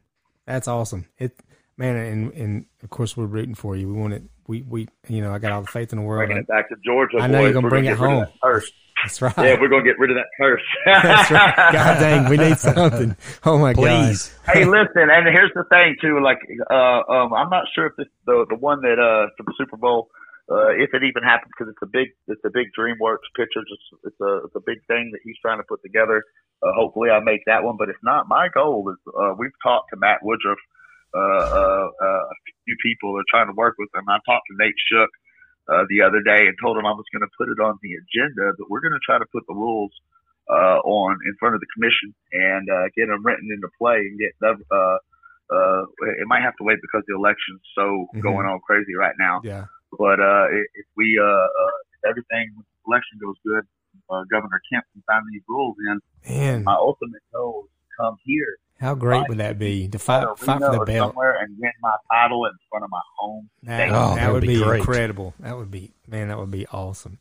That's 0.47 0.69
awesome. 0.69 1.09
It 1.19 1.41
man, 1.77 1.97
and 1.97 2.33
and 2.35 2.67
of 2.83 2.91
course 2.91 3.17
we're 3.17 3.27
rooting 3.27 3.55
for 3.55 3.77
you. 3.77 3.89
We 3.89 3.95
want 3.95 4.15
it. 4.15 4.23
We 4.51 4.63
we 4.63 4.89
you 5.09 5.23
know 5.23 5.33
I 5.33 5.39
got 5.39 5.53
all 5.53 5.63
the 5.63 5.69
faith 5.69 5.93
in 5.93 5.99
the 6.01 6.05
world. 6.05 6.27
Bringing 6.27 6.43
it 6.43 6.49
back 6.49 6.69
to 6.71 6.77
Georgia. 6.85 7.19
I 7.21 7.29
know 7.29 7.39
boys. 7.39 7.45
you're 7.45 7.53
gonna 7.53 7.65
we're 7.67 7.71
bring 7.71 7.85
gonna 7.85 7.95
it 7.95 7.99
home. 7.99 8.27
First. 8.43 8.73
That's 9.01 9.23
right. 9.23 9.33
Yeah, 9.39 9.57
we're 9.61 9.69
gonna 9.69 9.85
get 9.85 9.99
rid 9.99 10.11
of 10.11 10.17
that 10.17 10.27
curse. 10.37 10.61
That's 10.85 11.31
right. 11.31 11.73
God 11.73 12.01
dang, 12.01 12.29
we 12.29 12.37
need 12.37 12.59
something. 12.59 13.17
Oh 13.45 13.59
my 13.59 13.73
Please. 13.75 14.35
god. 14.45 14.55
Hey, 14.55 14.65
listen, 14.65 15.07
and 15.09 15.29
here's 15.29 15.53
the 15.55 15.63
thing 15.71 15.95
too. 16.03 16.21
Like, 16.21 16.39
uh, 16.69 17.01
um, 17.09 17.33
I'm 17.33 17.49
not 17.49 17.65
sure 17.75 17.87
if 17.87 17.93
this 17.97 18.09
the 18.27 18.45
the 18.51 18.57
one 18.57 18.83
that 18.83 18.99
uh 18.99 19.31
for 19.39 19.45
the 19.45 19.55
Super 19.57 19.77
Bowl. 19.77 20.11
Uh, 20.51 20.75
if 20.75 20.91
it 20.95 21.07
even 21.07 21.23
happens, 21.23 21.47
because 21.55 21.71
it's 21.71 21.79
a 21.81 21.87
big, 21.87 22.09
it's 22.27 22.43
a 22.45 22.51
big 22.51 22.67
DreamWorks 22.77 23.31
picture. 23.39 23.63
Just 23.71 24.03
it's 24.03 24.21
a, 24.21 24.51
it's 24.51 24.57
a 24.57 24.65
big 24.67 24.83
thing 24.91 25.15
that 25.15 25.21
he's 25.23 25.39
trying 25.41 25.59
to 25.63 25.63
put 25.63 25.81
together. 25.81 26.25
Uh, 26.61 26.75
hopefully, 26.75 27.09
I 27.09 27.21
make 27.21 27.43
that 27.47 27.63
one. 27.63 27.77
But 27.79 27.89
if 27.89 27.95
not, 28.03 28.27
my 28.27 28.49
goal 28.53 28.91
is 28.91 28.99
uh, 29.15 29.33
we've 29.39 29.55
talked 29.63 29.95
to 29.95 29.97
Matt 29.97 30.19
Woodruff, 30.27 30.59
a 31.15 32.35
few 32.65 32.77
people 32.83 33.15
that 33.15 33.27
are 33.27 33.33
trying 33.33 33.49
to 33.49 33.57
work 33.57 33.77
with 33.79 33.91
them. 33.93 34.09
I 34.09 34.19
talked 34.27 34.47
to 34.51 34.57
Nate 34.59 34.79
Shook 34.91 35.11
uh, 35.71 35.85
the 35.89 36.03
other 36.03 36.21
day 36.23 36.47
and 36.47 36.57
told 36.59 36.77
him 36.77 36.87
I 36.87 36.93
was 36.93 37.07
going 37.13 37.23
to 37.23 37.33
put 37.39 37.49
it 37.49 37.63
on 37.63 37.79
the 37.83 37.95
agenda, 37.95 38.53
but 38.59 38.71
we're 38.71 38.81
going 38.83 38.97
to 38.97 39.05
try 39.07 39.19
to 39.19 39.29
put 39.33 39.47
the 39.47 39.55
rules 39.55 39.93
uh, 40.51 40.83
on 40.83 41.19
in 41.27 41.35
front 41.39 41.55
of 41.55 41.61
the 41.61 41.71
commission 41.75 42.15
and 42.33 42.69
uh, 42.69 42.91
get 42.97 43.07
them 43.07 43.25
written 43.25 43.49
into 43.55 43.69
play 43.79 44.03
and 44.03 44.19
get 44.19 44.35
them. 44.41 44.59
Uh, 44.71 44.99
uh, 45.51 45.83
it 46.19 46.27
might 46.27 46.43
have 46.43 46.57
to 46.57 46.65
wait 46.65 46.79
because 46.83 47.03
the 47.07 47.15
election's 47.15 47.63
so 47.75 48.07
mm-hmm. 48.11 48.21
going 48.21 48.47
on 48.47 48.59
crazy 48.67 48.95
right 48.99 49.15
now. 49.19 49.41
Yeah. 49.45 49.67
But 49.99 50.19
uh, 50.19 50.47
if 50.51 50.87
we 50.97 51.19
uh, 51.19 51.27
uh, 51.27 51.77
if 51.95 52.11
everything 52.11 52.55
with 52.57 52.67
the 52.67 52.79
election 52.87 53.19
goes 53.19 53.39
good, 53.47 53.67
uh, 54.11 54.23
Governor 54.31 54.63
Kemp 54.71 54.85
can 54.93 55.03
sign 55.07 55.23
these 55.33 55.43
rules 55.49 55.77
in. 55.87 55.99
Man. 56.27 56.65
My 56.65 56.75
ultimate 56.75 57.23
goal 57.33 57.67
is 57.67 57.71
to 57.71 58.03
come 58.03 58.17
here 58.23 58.59
how 58.81 58.95
great 58.95 59.29
would 59.29 59.39
that 59.39 59.59
be 59.59 59.89
to 59.89 59.99
fight, 59.99 60.27
fight 60.39 60.59
for 60.59 60.73
the 60.73 60.85
belt 60.87 61.11
somewhere 61.11 61.39
and 61.43 61.55
win 61.59 61.71
my 61.83 61.95
title 62.11 62.47
in 62.47 62.53
front 62.71 62.85
of 62.85 62.91
my 62.91 63.01
home? 63.19 63.51
That, 63.65 63.91
oh, 63.91 64.15
that 64.15 64.33
would, 64.33 64.43
would 64.43 64.49
be, 64.49 64.63
be 64.63 64.63
incredible. 64.63 65.35
That 65.41 65.57
would 65.59 65.71
be 65.71 65.93
man. 66.09 66.29
That 66.29 66.39
would 66.39 66.51
be 66.51 66.67
awesome. 66.69 67.19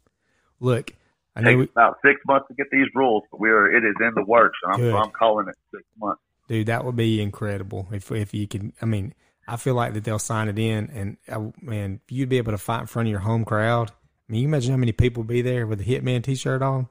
Look, 0.62 0.94
I 1.36 1.42
know 1.42 1.50
it 1.50 1.54
takes 1.54 1.60
we, 1.76 1.82
about 1.82 1.98
six 2.04 2.22
months 2.26 2.48
to 2.48 2.54
get 2.54 2.68
these 2.72 2.88
rules, 2.96 3.24
but 3.30 3.42
we're 3.42 3.76
it 3.76 3.84
is 3.84 3.96
in 4.00 4.12
the 4.16 4.24
works, 4.24 4.58
and 4.64 4.74
I'm, 4.74 4.96
I'm 4.96 5.12
calling 5.12 5.50
it 5.50 5.56
six 5.72 5.84
months. 6.00 6.22
Dude, 6.48 6.68
that 6.68 6.86
would 6.86 6.96
be 6.96 7.22
incredible 7.22 7.90
if 7.92 8.10
if 8.12 8.34
you 8.34 8.48
could. 8.48 8.72
I 8.82 8.86
mean, 8.86 9.14
I 9.46 9.58
feel 9.58 9.76
like 9.76 9.94
that 9.94 10.06
they'll 10.06 10.18
sign 10.18 10.48
it 10.48 10.58
in, 10.58 10.90
and 10.94 11.18
uh, 11.28 11.52
man, 11.62 12.00
you'd 12.08 12.30
be 12.30 12.38
able 12.38 12.54
to 12.54 12.58
fight 12.58 12.82
in 12.82 12.88
front 12.88 13.08
of 13.08 13.12
your 13.12 13.20
home 13.20 13.44
crowd. 13.44 13.90
I 13.92 14.32
mean, 14.32 14.42
you 14.44 14.48
imagine 14.48 14.72
how 14.72 14.78
many 14.78 14.94
people 14.94 15.24
would 15.24 15.28
be 15.28 15.42
there 15.42 15.68
with 15.68 15.82
a 15.82 15.84
Hitman 15.84 16.24
T-shirt 16.24 16.62
on. 16.62 16.88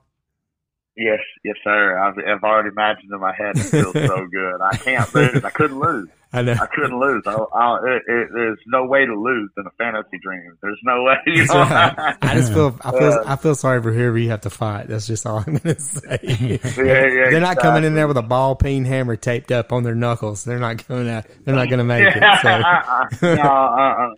Yes, 0.99 1.21
yes, 1.45 1.55
sir. 1.63 1.97
I've, 1.97 2.19
I've 2.19 2.43
already 2.43 2.71
imagined 2.71 3.13
in 3.13 3.21
my 3.21 3.33
head. 3.33 3.57
It 3.57 3.63
feels 3.71 3.93
so 3.93 4.27
good. 4.33 4.61
I 4.61 4.77
can't 4.79 5.15
lose. 5.15 5.45
I 5.45 5.51
couldn't 5.51 5.79
lose. 5.79 6.09
I 6.33 6.43
know. 6.43 6.55
I 6.55 6.67
couldn't 6.67 6.99
lose. 6.99 7.23
I, 7.25 7.35
I, 7.35 7.77
it, 7.87 8.03
it, 8.09 8.29
there's 8.35 8.59
no 8.67 8.85
way 8.85 9.07
to 9.07 9.15
lose 9.15 9.49
in 9.57 9.65
a 9.65 9.71
fantasy 9.79 10.19
dream. 10.21 10.59
There's 10.61 10.81
no 10.83 11.05
way. 11.05 11.15
You 11.27 11.47
know? 11.47 11.55
right. 11.55 12.17
I 12.23 12.35
just 12.35 12.53
feel. 12.53 12.77
I 12.83 12.91
feel. 12.91 13.13
Uh, 13.13 13.25
I 13.27 13.37
feel 13.37 13.55
sorry 13.55 13.81
for 13.81 13.93
whoever 13.93 14.19
you 14.19 14.31
have 14.31 14.41
to 14.41 14.51
fight. 14.51 14.89
That's 14.89 15.07
just 15.07 15.25
all 15.25 15.39
I'm 15.39 15.57
going 15.57 15.77
to 15.77 15.81
say. 15.81 16.19
Yeah, 16.59 16.59
yeah, 16.59 17.31
They're 17.31 17.41
not 17.41 17.53
exactly. 17.53 17.63
coming 17.63 17.85
in 17.85 17.95
there 17.95 18.09
with 18.09 18.17
a 18.17 18.23
ball 18.23 18.57
peen 18.57 18.85
hammer 18.85 19.15
taped 19.15 19.53
up 19.53 19.73
on 19.73 19.85
their 19.85 19.95
knuckles. 19.95 20.43
They're 20.43 20.59
not 20.59 20.87
going 20.89 21.07
to. 21.07 21.25
They're 21.45 21.55
not 21.55 21.69
going 21.69 21.79
to 21.79 21.85
make 21.85 22.05
it. 22.09 22.23
So. 22.43 23.35
no, 23.37 23.43
uh-uh. 23.43 24.15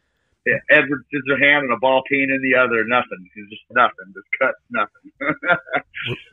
Edward 0.70 1.04
Scissorhand 1.12 1.60
and 1.60 1.72
a 1.72 1.76
ball 1.76 2.02
peen 2.08 2.30
in 2.30 2.42
the 2.42 2.58
other. 2.58 2.84
Nothing. 2.84 3.28
Just 3.50 3.62
nothing. 3.70 4.14
Just 4.14 4.26
cut 4.40 4.54
nothing. 4.70 5.82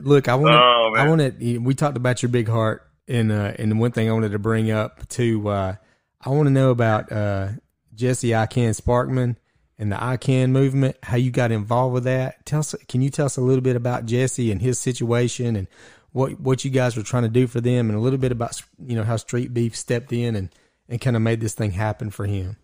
Look, 0.00 0.28
I 0.28 0.34
want. 0.34 0.54
Oh, 0.54 0.92
I 0.96 1.08
want 1.08 1.40
to. 1.40 1.58
We 1.58 1.74
talked 1.74 1.96
about 1.96 2.22
your 2.22 2.30
big 2.30 2.48
heart, 2.48 2.88
and 3.06 3.30
uh, 3.30 3.52
and 3.58 3.78
one 3.78 3.92
thing 3.92 4.08
I 4.08 4.12
wanted 4.12 4.32
to 4.32 4.38
bring 4.38 4.70
up 4.70 5.08
too. 5.08 5.48
Uh, 5.48 5.76
I 6.20 6.30
want 6.30 6.46
to 6.46 6.52
know 6.52 6.70
about 6.70 7.10
uh, 7.12 7.48
Jesse 7.94 8.28
Ican 8.28 8.80
Sparkman 8.80 9.36
and 9.78 9.92
the 9.92 9.96
Ican 9.96 10.50
movement. 10.50 10.96
How 11.02 11.16
you 11.16 11.30
got 11.30 11.52
involved 11.52 11.94
with 11.94 12.04
that? 12.04 12.44
Tell 12.46 12.60
us. 12.60 12.74
Can 12.88 13.02
you 13.02 13.10
tell 13.10 13.26
us 13.26 13.36
a 13.36 13.42
little 13.42 13.62
bit 13.62 13.76
about 13.76 14.06
Jesse 14.06 14.50
and 14.50 14.60
his 14.60 14.78
situation 14.78 15.56
and 15.56 15.68
what 16.12 16.40
what 16.40 16.64
you 16.64 16.70
guys 16.70 16.96
were 16.96 17.02
trying 17.02 17.24
to 17.24 17.28
do 17.28 17.46
for 17.46 17.60
them, 17.60 17.88
and 17.88 17.98
a 17.98 18.00
little 18.02 18.18
bit 18.18 18.32
about 18.32 18.60
you 18.84 18.96
know 18.96 19.04
how 19.04 19.16
Street 19.16 19.54
Beef 19.54 19.76
stepped 19.76 20.12
in 20.12 20.34
and 20.34 20.50
and 20.88 21.00
kind 21.00 21.16
of 21.16 21.22
made 21.22 21.40
this 21.40 21.54
thing 21.54 21.72
happen 21.72 22.10
for 22.10 22.26
him. 22.26 22.56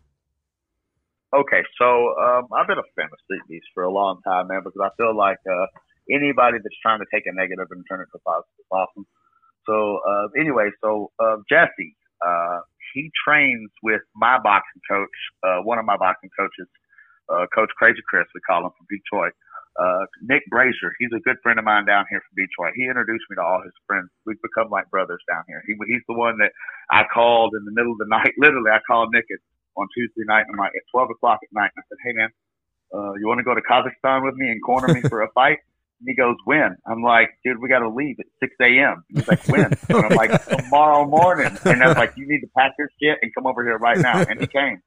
Okay, 1.34 1.66
so 1.82 2.14
um, 2.14 2.46
I've 2.54 2.68
been 2.70 2.78
a 2.78 2.86
fan 2.94 3.10
of 3.10 3.18
Street 3.26 3.42
Beefs 3.50 3.66
for 3.74 3.82
a 3.82 3.90
long 3.90 4.22
time, 4.22 4.46
man, 4.46 4.62
because 4.62 4.78
I 4.78 4.94
feel 4.94 5.18
like 5.18 5.42
uh, 5.50 5.66
anybody 6.06 6.62
that's 6.62 6.78
trying 6.78 7.00
to 7.02 7.10
take 7.10 7.26
a 7.26 7.34
negative 7.34 7.66
and 7.74 7.82
turn 7.90 8.00
it 8.00 8.08
to 8.14 8.22
positive 8.22 8.54
is 8.54 8.70
awesome. 8.70 9.06
So 9.66 9.98
uh, 10.06 10.30
anyway, 10.38 10.70
so 10.78 11.10
uh, 11.18 11.42
Jesse, 11.50 11.98
uh, 12.22 12.62
he 12.94 13.10
trains 13.26 13.66
with 13.82 14.02
my 14.14 14.38
boxing 14.38 14.78
coach, 14.86 15.18
uh, 15.42 15.66
one 15.66 15.82
of 15.82 15.84
my 15.84 15.96
boxing 15.98 16.30
coaches, 16.38 16.70
uh, 17.26 17.50
Coach 17.50 17.70
Crazy 17.82 17.98
Chris, 18.06 18.30
we 18.30 18.40
call 18.46 18.62
him 18.62 18.70
from 18.78 18.86
Detroit. 18.86 19.34
Uh, 19.74 20.06
Nick 20.22 20.46
Brazier, 20.54 20.94
he's 21.02 21.10
a 21.10 21.20
good 21.26 21.34
friend 21.42 21.58
of 21.58 21.64
mine 21.64 21.82
down 21.82 22.06
here 22.08 22.22
from 22.22 22.38
Detroit. 22.38 22.78
He 22.78 22.86
introduced 22.86 23.26
me 23.26 23.34
to 23.34 23.42
all 23.42 23.58
his 23.58 23.74
friends. 23.90 24.06
We've 24.22 24.38
become 24.38 24.70
like 24.70 24.86
brothers 24.86 25.18
down 25.26 25.42
here. 25.50 25.66
He, 25.66 25.74
he's 25.90 26.06
the 26.06 26.14
one 26.14 26.38
that 26.38 26.54
I 26.94 27.02
called 27.10 27.58
in 27.58 27.66
the 27.66 27.74
middle 27.74 27.90
of 27.90 27.98
the 27.98 28.06
night. 28.06 28.30
Literally, 28.38 28.70
I 28.70 28.78
called 28.86 29.10
Nick 29.10 29.26
at 29.34 29.42
on 29.76 29.88
Tuesday 29.94 30.24
night. 30.26 30.44
And 30.46 30.54
I'm 30.54 30.58
like, 30.58 30.72
at 30.76 30.82
12 30.92 31.10
o'clock 31.10 31.40
at 31.42 31.52
night. 31.52 31.70
And 31.74 31.82
I 31.82 31.84
said, 31.88 31.98
hey, 32.04 32.12
man, 32.12 32.30
uh, 32.94 33.14
you 33.18 33.26
want 33.26 33.38
to 33.38 33.44
go 33.44 33.54
to 33.54 33.62
Kazakhstan 33.62 34.24
with 34.24 34.34
me 34.34 34.48
and 34.48 34.62
corner 34.62 34.92
me 34.92 35.02
for 35.02 35.22
a 35.22 35.30
fight? 35.34 35.58
And 36.00 36.08
he 36.08 36.14
goes, 36.14 36.36
when? 36.44 36.76
I'm 36.86 37.02
like, 37.02 37.30
dude, 37.44 37.60
we 37.60 37.68
got 37.68 37.80
to 37.80 37.88
leave 37.88 38.16
at 38.18 38.26
6 38.40 38.54
a.m. 38.60 39.04
He's 39.08 39.28
like, 39.28 39.46
when? 39.48 39.72
And 39.88 40.04
I'm 40.06 40.16
like, 40.16 40.44
tomorrow 40.48 41.06
morning. 41.06 41.56
And 41.64 41.82
I 41.82 41.88
was 41.88 41.96
like, 41.96 42.14
you 42.16 42.26
need 42.26 42.40
to 42.40 42.50
pack 42.56 42.72
your 42.78 42.88
shit 43.00 43.18
and 43.22 43.32
come 43.34 43.46
over 43.46 43.62
here 43.62 43.78
right 43.78 43.98
now. 43.98 44.22
And 44.22 44.40
he 44.40 44.46
came. 44.46 44.82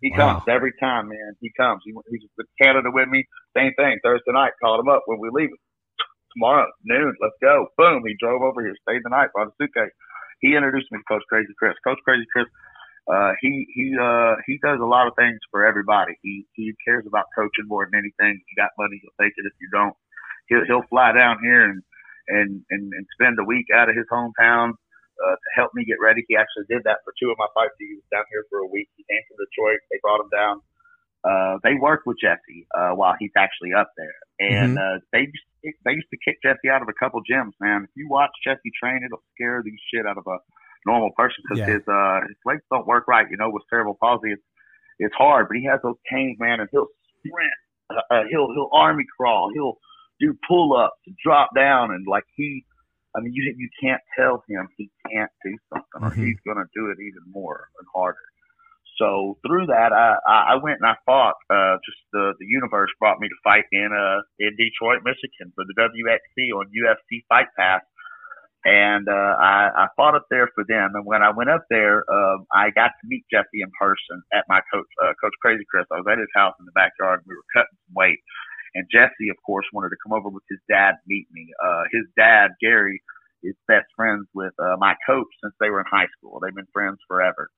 He 0.00 0.10
wow. 0.16 0.40
comes 0.40 0.44
every 0.48 0.72
time, 0.80 1.08
man. 1.08 1.36
He 1.40 1.50
comes. 1.56 1.82
He, 1.84 1.92
he's 2.08 2.28
with 2.36 2.46
Canada 2.60 2.88
with 2.92 3.08
me. 3.08 3.24
Same 3.56 3.72
thing. 3.76 3.98
Thursday 4.02 4.32
night, 4.32 4.52
called 4.60 4.80
him 4.80 4.88
up 4.88 5.02
when 5.06 5.20
we 5.20 5.28
leave. 5.32 5.50
Tomorrow, 6.36 6.70
noon, 6.84 7.12
let's 7.20 7.34
go. 7.42 7.66
Boom. 7.76 8.04
He 8.06 8.14
drove 8.20 8.40
over 8.40 8.62
here, 8.62 8.74
stayed 8.86 9.02
the 9.02 9.10
night, 9.10 9.28
brought 9.34 9.48
a 9.48 9.54
suitcase. 9.58 9.90
He 10.40 10.54
introduced 10.54 10.86
me 10.92 10.98
to 10.98 11.04
Coach 11.04 11.26
Crazy 11.28 11.52
Chris. 11.58 11.74
Coach 11.84 11.98
Crazy 12.04 12.24
Chris 12.32 12.46
uh, 13.08 13.32
he 13.40 13.66
he 13.74 13.96
uh, 13.96 14.36
he 14.46 14.58
does 14.62 14.80
a 14.80 14.84
lot 14.86 15.06
of 15.06 15.14
things 15.16 15.38
for 15.50 15.64
everybody. 15.64 16.14
He 16.22 16.46
he 16.52 16.74
cares 16.84 17.04
about 17.06 17.26
coaching 17.34 17.66
more 17.66 17.86
than 17.86 17.98
anything. 17.98 18.40
If 18.40 18.46
you 18.50 18.56
got 18.56 18.70
money, 18.78 19.00
he'll 19.00 19.24
take 19.24 19.34
it. 19.36 19.46
If 19.46 19.54
you 19.60 19.68
don't, 19.72 19.94
he'll 20.48 20.64
he'll 20.66 20.88
fly 20.88 21.12
down 21.12 21.38
here 21.42 21.64
and 21.70 21.82
and 22.28 22.62
and, 22.70 22.92
and 22.92 23.06
spend 23.14 23.38
a 23.38 23.44
week 23.44 23.66
out 23.74 23.88
of 23.88 23.96
his 23.96 24.06
hometown 24.12 24.76
uh, 25.20 25.36
to 25.36 25.48
help 25.56 25.72
me 25.74 25.84
get 25.84 26.00
ready. 26.00 26.24
He 26.28 26.36
actually 26.36 26.64
did 26.68 26.84
that 26.84 27.00
for 27.04 27.12
two 27.20 27.30
of 27.30 27.38
my 27.38 27.48
fights. 27.54 27.74
He 27.78 27.96
was 27.96 28.06
down 28.12 28.24
here 28.30 28.44
for 28.50 28.60
a 28.60 28.66
week. 28.66 28.88
He 28.96 29.04
came 29.08 29.22
from 29.28 29.38
Detroit. 29.42 29.80
They 29.90 29.98
brought 30.02 30.20
him 30.20 30.30
down. 30.30 30.56
Uh, 31.20 31.58
they 31.62 31.74
work 31.74 32.02
with 32.06 32.16
Jesse 32.16 32.66
uh, 32.72 32.96
while 32.96 33.14
he's 33.18 33.34
actually 33.36 33.74
up 33.76 33.92
there, 33.96 34.16
and 34.40 34.78
mm-hmm. 34.78 34.96
uh, 34.96 34.98
they 35.12 35.28
they 35.84 35.92
used 35.92 36.08
to 36.08 36.16
kick 36.24 36.40
Jesse 36.42 36.70
out 36.72 36.80
of 36.80 36.88
a 36.88 36.96
couple 36.96 37.20
gyms. 37.20 37.52
Man, 37.60 37.84
if 37.84 37.90
you 37.94 38.08
watch 38.08 38.30
Jesse 38.44 38.72
train, 38.80 39.02
it'll 39.04 39.22
scare 39.34 39.62
the 39.62 39.72
shit 39.92 40.06
out 40.06 40.16
of 40.16 40.24
a 40.26 40.38
normal 40.86 41.10
person 41.16 41.42
because 41.44 41.58
yeah. 41.58 41.74
his 41.74 41.82
uh 41.88 42.20
his 42.26 42.36
legs 42.44 42.62
don't 42.70 42.86
work 42.86 43.08
right. 43.08 43.26
You 43.30 43.36
know, 43.36 43.50
with 43.50 43.62
cerebral 43.70 43.96
palsy, 44.00 44.32
it's 44.32 44.42
it's 44.98 45.14
hard. 45.14 45.48
But 45.48 45.58
he 45.58 45.64
has 45.66 45.80
those 45.82 45.98
canes, 46.10 46.36
man, 46.38 46.60
and 46.60 46.68
he'll 46.70 46.88
sprint. 47.18 47.58
Uh, 47.90 48.14
uh, 48.14 48.22
he'll 48.30 48.48
he'll 48.54 48.70
army 48.72 49.04
crawl. 49.16 49.50
He'll 49.52 49.78
do 50.20 50.36
pull 50.46 50.76
ups, 50.76 51.00
drop 51.22 51.50
down, 51.54 51.90
and 51.90 52.06
like 52.08 52.24
he. 52.36 52.64
I 53.16 53.20
mean, 53.20 53.32
you 53.34 53.54
you 53.56 53.68
can't 53.82 54.02
tell 54.16 54.44
him 54.48 54.68
he 54.76 54.90
can't 55.10 55.32
do 55.44 55.56
something, 55.72 56.00
or 56.00 56.10
mm-hmm. 56.10 56.26
he's 56.26 56.38
going 56.46 56.58
to 56.58 56.68
do 56.74 56.90
it 56.90 57.02
even 57.02 57.26
more 57.32 57.66
and 57.78 57.86
harder. 57.92 58.22
So 59.00 59.38
through 59.46 59.66
that, 59.66 59.96
I, 59.96 60.20
I 60.28 60.56
went 60.62 60.78
and 60.84 60.86
I 60.86 60.94
fought. 61.06 61.34
Uh, 61.48 61.80
just 61.82 61.98
the 62.12 62.34
the 62.38 62.46
universe 62.46 62.90
brought 63.00 63.18
me 63.18 63.28
to 63.28 63.38
fight 63.42 63.64
in 63.72 63.88
uh 63.90 64.20
in 64.38 64.54
Detroit, 64.60 65.00
Michigan 65.02 65.50
for 65.56 65.64
the 65.64 65.74
WXC 65.74 66.52
on 66.52 66.68
UFC 66.68 67.24
Fight 67.28 67.48
Pass 67.56 67.80
and 68.64 69.08
uh, 69.08 69.34
I, 69.40 69.70
I 69.74 69.86
fought 69.96 70.14
up 70.14 70.26
there 70.30 70.48
for 70.54 70.64
them. 70.68 70.92
And 70.94 71.06
when 71.06 71.22
I 71.22 71.30
went 71.30 71.50
up 71.50 71.64
there, 71.70 72.04
uh, 72.10 72.38
I 72.52 72.70
got 72.70 72.92
to 73.00 73.04
meet 73.08 73.24
Jesse 73.32 73.62
in 73.62 73.70
person 73.78 74.22
at 74.32 74.44
my 74.48 74.60
coach, 74.72 74.86
uh, 75.02 75.12
Coach 75.20 75.34
Crazy 75.40 75.64
Chris. 75.70 75.86
I 75.92 75.96
was 75.96 76.06
at 76.10 76.18
his 76.18 76.28
house 76.34 76.54
in 76.60 76.66
the 76.66 76.72
backyard. 76.72 77.20
And 77.20 77.28
we 77.28 77.36
were 77.36 77.52
cutting 77.54 77.78
some 77.88 77.94
weight, 77.96 78.20
and 78.74 78.86
Jesse, 78.90 79.30
of 79.30 79.36
course, 79.44 79.66
wanted 79.72 79.90
to 79.90 80.00
come 80.04 80.12
over 80.12 80.28
with 80.28 80.44
his 80.48 80.60
dad 80.68 81.00
and 81.00 81.06
meet 81.08 81.26
me. 81.32 81.48
Uh, 81.64 81.84
his 81.92 82.04
dad, 82.16 82.50
Gary, 82.60 83.02
is 83.42 83.54
best 83.66 83.86
friends 83.96 84.26
with 84.34 84.52
uh, 84.58 84.76
my 84.78 84.94
coach 85.06 85.26
since 85.42 85.54
they 85.60 85.70
were 85.70 85.80
in 85.80 85.86
high 85.90 86.08
school. 86.18 86.40
They've 86.40 86.54
been 86.54 86.70
friends 86.72 86.98
forever. 87.08 87.48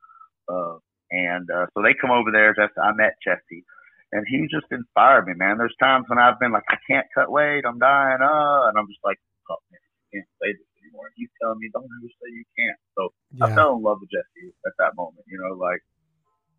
Uh, 0.48 0.78
and 1.10 1.48
uh, 1.50 1.66
so 1.74 1.82
they 1.82 1.94
come 2.00 2.10
over 2.10 2.30
there. 2.32 2.54
Just 2.54 2.72
I 2.80 2.92
met 2.96 3.18
Jesse, 3.22 3.64
and 4.12 4.24
he 4.28 4.48
just 4.48 4.70
inspired 4.70 5.26
me, 5.26 5.34
man. 5.36 5.58
There's 5.58 5.76
times 5.80 6.06
when 6.08 6.18
I've 6.18 6.40
been 6.40 6.52
like, 6.52 6.64
I 6.68 6.78
can't 6.88 7.06
cut 7.14 7.30
weight, 7.30 7.64
I'm 7.66 7.78
dying, 7.78 8.22
uh, 8.22 8.68
and 8.72 8.78
I'm 8.78 8.88
just 8.88 9.04
like, 9.04 9.18
oh 9.50 9.60
man, 9.70 9.80
I 9.84 10.02
can't 10.16 10.30
say 10.40 10.50
this 10.56 10.70
anymore. 10.80 11.12
And 11.12 11.16
he's 11.16 11.31
telling 11.42 11.58
me, 11.58 11.68
don't 11.74 11.90
ever 11.90 12.10
say 12.22 12.30
you 12.30 12.46
can't. 12.54 12.80
So 12.94 13.10
yeah. 13.34 13.50
I 13.50 13.54
fell 13.54 13.74
in 13.74 13.82
love 13.82 13.98
with 13.98 14.14
Jesse 14.14 14.54
at 14.64 14.72
that 14.78 14.94
moment, 14.94 15.26
you 15.26 15.42
know, 15.42 15.58
like, 15.58 15.82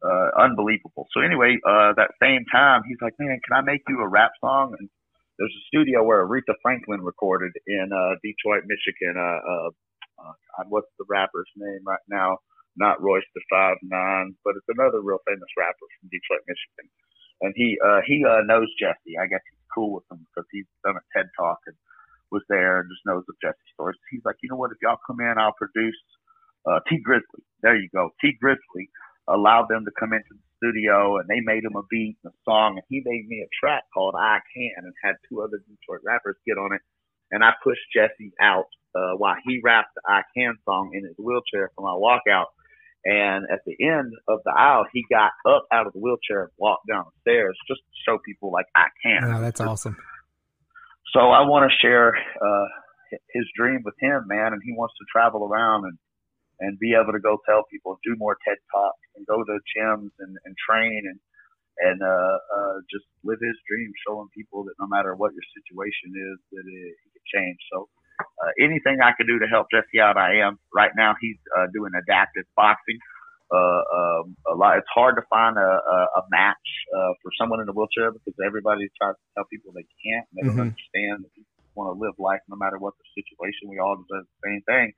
uh, 0.03 0.35
unbelievable. 0.35 1.07
So 1.15 1.23
anyway, 1.23 1.55
uh, 1.63 1.95
that 1.95 2.11
same 2.19 2.43
time, 2.51 2.83
he's 2.83 2.99
like, 2.99 3.15
man, 3.17 3.39
can 3.47 3.55
I 3.55 3.61
make 3.63 3.81
you 3.87 4.03
a 4.03 4.07
rap 4.07 4.31
song? 4.43 4.75
And 4.77 4.89
there's 5.39 5.55
a 5.55 5.63
studio 5.71 6.03
where 6.03 6.27
Aretha 6.27 6.59
Franklin 6.61 7.01
recorded 7.01 7.53
in, 7.65 7.87
uh, 7.95 8.19
Detroit, 8.19 8.67
Michigan. 8.67 9.15
Uh, 9.15 9.39
uh, 9.39 9.69
uh, 10.19 10.63
what's 10.67 10.91
the 10.99 11.05
rapper's 11.07 11.49
name 11.55 11.79
right 11.87 12.03
now? 12.09 12.37
Not 12.75 13.01
Royce 13.01 13.25
the 13.33 13.41
Five 13.49 13.77
Nine, 13.83 14.35
but 14.43 14.55
it's 14.57 14.67
another 14.67 14.99
real 14.99 15.21
famous 15.25 15.49
rapper 15.57 15.87
from 15.99 16.09
Detroit, 16.11 16.43
Michigan. 16.47 16.91
And 17.41 17.53
he, 17.55 17.77
uh, 17.79 18.01
he, 18.05 18.25
uh, 18.25 18.41
knows 18.45 18.67
Jesse. 18.79 19.17
I 19.21 19.27
guess 19.27 19.41
he's 19.45 19.67
cool 19.73 19.93
with 19.93 20.05
him 20.11 20.25
because 20.29 20.47
he's 20.51 20.67
done 20.83 20.97
a 20.97 21.03
TED 21.15 21.29
talk 21.37 21.59
and 21.67 21.75
was 22.33 22.41
there 22.49 22.81
and 22.81 22.89
just 22.89 23.05
knows 23.05 23.23
the 23.29 23.37
Jesse 23.37 23.69
stories. 23.77 23.95
He's 24.09 24.25
like, 24.25 24.35
you 24.41 24.49
know 24.49 24.57
what? 24.57 24.73
If 24.73 24.81
y'all 24.81 24.97
come 25.05 25.21
in, 25.21 25.37
I'll 25.37 25.53
produce 25.53 25.95
uh, 26.65 26.81
Tee 26.89 26.99
Grizzley. 27.05 27.45
There 27.61 27.77
you 27.77 27.87
go. 27.93 28.09
Tee 28.19 28.33
Grizzley 28.43 28.89
allowed 29.29 29.69
them 29.69 29.85
to 29.85 29.91
come 29.97 30.11
into 30.11 30.33
the 30.33 30.43
studio 30.57 31.17
and 31.17 31.29
they 31.29 31.39
made 31.39 31.63
him 31.63 31.77
a 31.77 31.83
beat 31.89 32.17
and 32.23 32.33
a 32.33 32.35
song 32.43 32.75
and 32.75 32.85
he 32.89 33.01
made 33.05 33.27
me 33.27 33.45
a 33.45 33.49
track 33.53 33.83
called 33.93 34.15
I 34.17 34.39
Can 34.51 34.83
and 34.83 34.93
had 35.03 35.15
two 35.29 35.41
other 35.41 35.61
Detroit 35.63 36.01
rappers 36.03 36.35
get 36.45 36.57
on 36.57 36.73
it. 36.73 36.81
And 37.31 37.43
I 37.43 37.51
pushed 37.63 37.85
Jesse 37.95 38.33
out 38.41 38.67
uh, 38.95 39.15
while 39.17 39.35
he 39.45 39.61
rapped 39.63 39.95
the 39.95 40.01
I 40.07 40.21
Can 40.35 40.57
song 40.65 40.91
in 40.93 41.05
his 41.05 41.15
wheelchair 41.17 41.71
for 41.75 41.81
my 41.81 41.95
walkout. 41.95 42.51
And 43.05 43.45
at 43.51 43.59
the 43.65 43.75
end 43.83 44.13
of 44.29 44.39
the 44.45 44.51
aisle, 44.55 44.85
he 44.93 45.03
got 45.09 45.31
up 45.45 45.65
out 45.73 45.87
of 45.87 45.93
the 45.93 45.99
wheelchair 45.99 46.43
and 46.43 46.51
walked 46.57 46.87
down 46.87 47.03
the 47.05 47.21
stairs 47.21 47.57
just 47.67 47.81
to 47.81 47.91
show 48.07 48.17
people 48.25 48.51
like 48.51 48.67
I 48.75 48.87
can. 49.03 49.23
Oh, 49.25 49.41
that's 49.41 49.59
awesome. 49.59 49.97
So 51.13 51.29
I 51.29 51.45
want 51.45 51.69
to 51.69 51.77
share 51.77 52.17
uh, 52.17 52.67
his 53.33 53.45
dream 53.55 53.81
with 53.85 53.93
him, 54.01 54.25
man, 54.25 54.53
and 54.53 54.61
he 54.65 54.73
wants 54.73 54.95
to 54.97 55.05
travel 55.11 55.45
around 55.45 55.85
and 55.85 55.97
and 56.59 56.79
be 56.79 56.93
able 56.93 57.11
to 57.11 57.19
go 57.19 57.41
tell 57.49 57.65
people, 57.69 57.99
do 58.05 58.15
more 58.17 58.37
TED 58.45 58.57
talks, 58.71 59.03
and 59.17 59.25
go 59.25 59.43
to 59.43 59.55
gyms 59.75 60.13
and, 60.19 60.37
and 60.45 60.55
train 60.57 61.01
and 61.05 61.19
and 61.81 62.01
uh, 62.01 62.37
uh, 62.53 62.77
just 62.89 63.05
live 63.25 63.41
his 63.41 63.57
dream, 63.65 63.89
showing 64.05 64.29
people 64.37 64.63
that 64.65 64.77
no 64.79 64.85
matter 64.85 65.15
what 65.15 65.33
your 65.33 65.45
situation 65.57 66.13
is, 66.13 66.37
that 66.53 66.65
it, 66.65 66.93
it 66.93 67.09
can 67.17 67.25
change. 67.33 67.57
So 67.73 67.89
uh, 68.21 68.53
anything 68.61 69.01
I 69.01 69.17
can 69.17 69.25
do 69.25 69.39
to 69.41 69.49
help 69.49 69.67
Jesse 69.73 69.99
out, 69.99 70.17
I 70.17 70.45
am. 70.45 70.61
Right 70.73 70.93
now, 70.95 71.17
he's 71.19 71.41
uh, 71.57 71.65
doing 71.73 71.91
adaptive 71.97 72.45
boxing 72.55 72.97
uh, 73.51 73.83
um, 73.83 74.35
a 74.47 74.55
lot. 74.55 74.77
It's 74.77 74.93
hard 74.93 75.15
to 75.17 75.23
find 75.29 75.57
a, 75.57 75.61
a, 75.61 75.97
a 76.19 76.23
match 76.31 76.67
uh, 76.95 77.13
for 77.21 77.31
someone 77.39 77.61
in 77.61 77.69
a 77.69 77.73
wheelchair 77.73 78.11
because 78.11 78.33
everybody 78.45 78.89
tries 78.99 79.15
to 79.15 79.27
tell 79.35 79.45
people 79.49 79.71
they 79.73 79.87
can't. 80.03 80.25
And 80.29 80.35
they 80.35 80.41
mm-hmm. 80.47 80.57
don't 80.57 80.73
understand 80.73 81.25
that 81.25 81.31
people 81.33 81.51
want 81.75 81.93
to 81.93 81.97
live 81.99 82.15
life 82.17 82.41
no 82.49 82.55
matter 82.55 82.77
what 82.77 82.93
the 82.97 83.07
situation. 83.17 83.69
We 83.69 83.79
all 83.79 83.97
deserve 83.97 84.25
the 84.25 84.41
same 84.45 84.61
thing. 84.69 84.93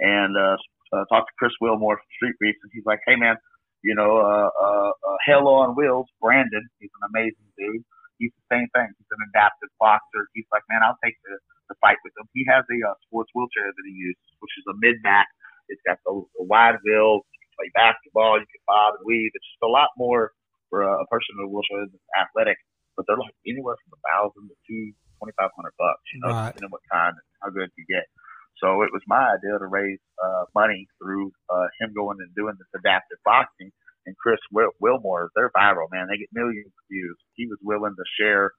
And 0.00 0.36
uh, 0.36 0.56
uh, 0.94 1.04
talked 1.10 1.28
to 1.28 1.36
Chris 1.38 1.52
Wilmore 1.60 1.98
from 1.98 2.10
Street 2.16 2.36
Beefs, 2.40 2.62
and 2.62 2.70
he's 2.72 2.86
like, 2.86 3.00
"Hey 3.04 3.16
man, 3.16 3.36
you 3.82 3.94
know, 3.94 4.18
uh, 4.18 4.50
uh, 4.50 4.90
uh, 4.90 5.18
Hell 5.26 5.46
on 5.46 5.76
Wheels, 5.78 6.06
Brandon, 6.20 6.66
he's 6.78 6.90
an 7.02 7.10
amazing 7.14 7.46
dude. 7.54 7.84
He's 8.18 8.34
the 8.34 8.46
same 8.50 8.66
thing. 8.74 8.90
He's 8.98 9.12
an 9.14 9.22
adaptive 9.30 9.70
boxer. 9.78 10.26
He's 10.34 10.48
like, 10.50 10.66
man, 10.66 10.82
I'll 10.82 10.98
take 11.04 11.14
the, 11.22 11.38
the 11.70 11.76
fight 11.78 12.02
with 12.02 12.10
him. 12.18 12.26
He 12.34 12.42
has 12.50 12.66
a 12.66 12.78
uh, 12.82 12.98
sports 13.06 13.30
wheelchair 13.34 13.70
that 13.70 13.86
he 13.86 13.94
uses, 13.94 14.28
which 14.42 14.50
is 14.58 14.66
a 14.66 14.74
mid 14.82 14.98
back. 15.06 15.30
It's 15.70 15.82
got 15.86 16.02
the, 16.02 16.26
the 16.34 16.44
wide 16.50 16.82
wheels, 16.82 17.22
play 17.58 17.68
basketball, 17.74 18.38
you 18.38 18.46
can 18.46 18.62
bob 18.70 19.02
and 19.02 19.04
weave. 19.04 19.34
It's 19.34 19.50
just 19.50 19.66
a 19.66 19.68
lot 19.68 19.90
more 19.98 20.30
for 20.70 20.86
a, 20.86 20.92
a 21.02 21.06
person 21.10 21.34
in 21.36 21.44
a 21.44 21.50
wheelchair 21.50 21.84
that's 21.90 22.14
athletic, 22.14 22.56
but 22.94 23.04
they're 23.10 23.18
like 23.18 23.34
anywhere 23.42 23.74
from 23.82 23.98
a 23.98 24.00
thousand 24.06 24.46
to 24.48 24.56
two 24.64 24.94
twenty 25.18 25.34
five 25.34 25.50
hundred 25.58 25.74
bucks, 25.74 26.06
you 26.14 26.22
know, 26.22 26.30
right. 26.30 26.54
depending 26.54 26.70
on 26.70 26.74
what 26.78 26.86
kind 26.86 27.12
and 27.18 27.26
how 27.42 27.50
good 27.50 27.68
you 27.74 27.82
get. 27.90 28.06
So 28.62 28.82
it 28.82 28.90
was 28.94 29.02
my 29.06 29.34
idea 29.34 29.58
to 29.58 29.66
raise 29.70 30.02
uh, 30.18 30.46
money 30.54 30.86
through 30.98 31.30
uh, 31.50 31.68
him 31.78 31.94
going 31.94 32.18
and 32.22 32.30
doing 32.34 32.54
this 32.58 32.70
adaptive 32.74 33.18
boxing. 33.26 33.70
And 34.06 34.16
Chris 34.16 34.40
Will- 34.50 34.74
Wilmore, 34.80 35.30
they're 35.36 35.52
viral, 35.54 35.86
man. 35.92 36.08
They 36.08 36.18
get 36.18 36.32
millions 36.32 36.72
of 36.72 36.84
views. 36.90 37.18
He 37.34 37.46
was 37.46 37.58
willing 37.62 37.94
to 37.94 38.06
share 38.18 38.50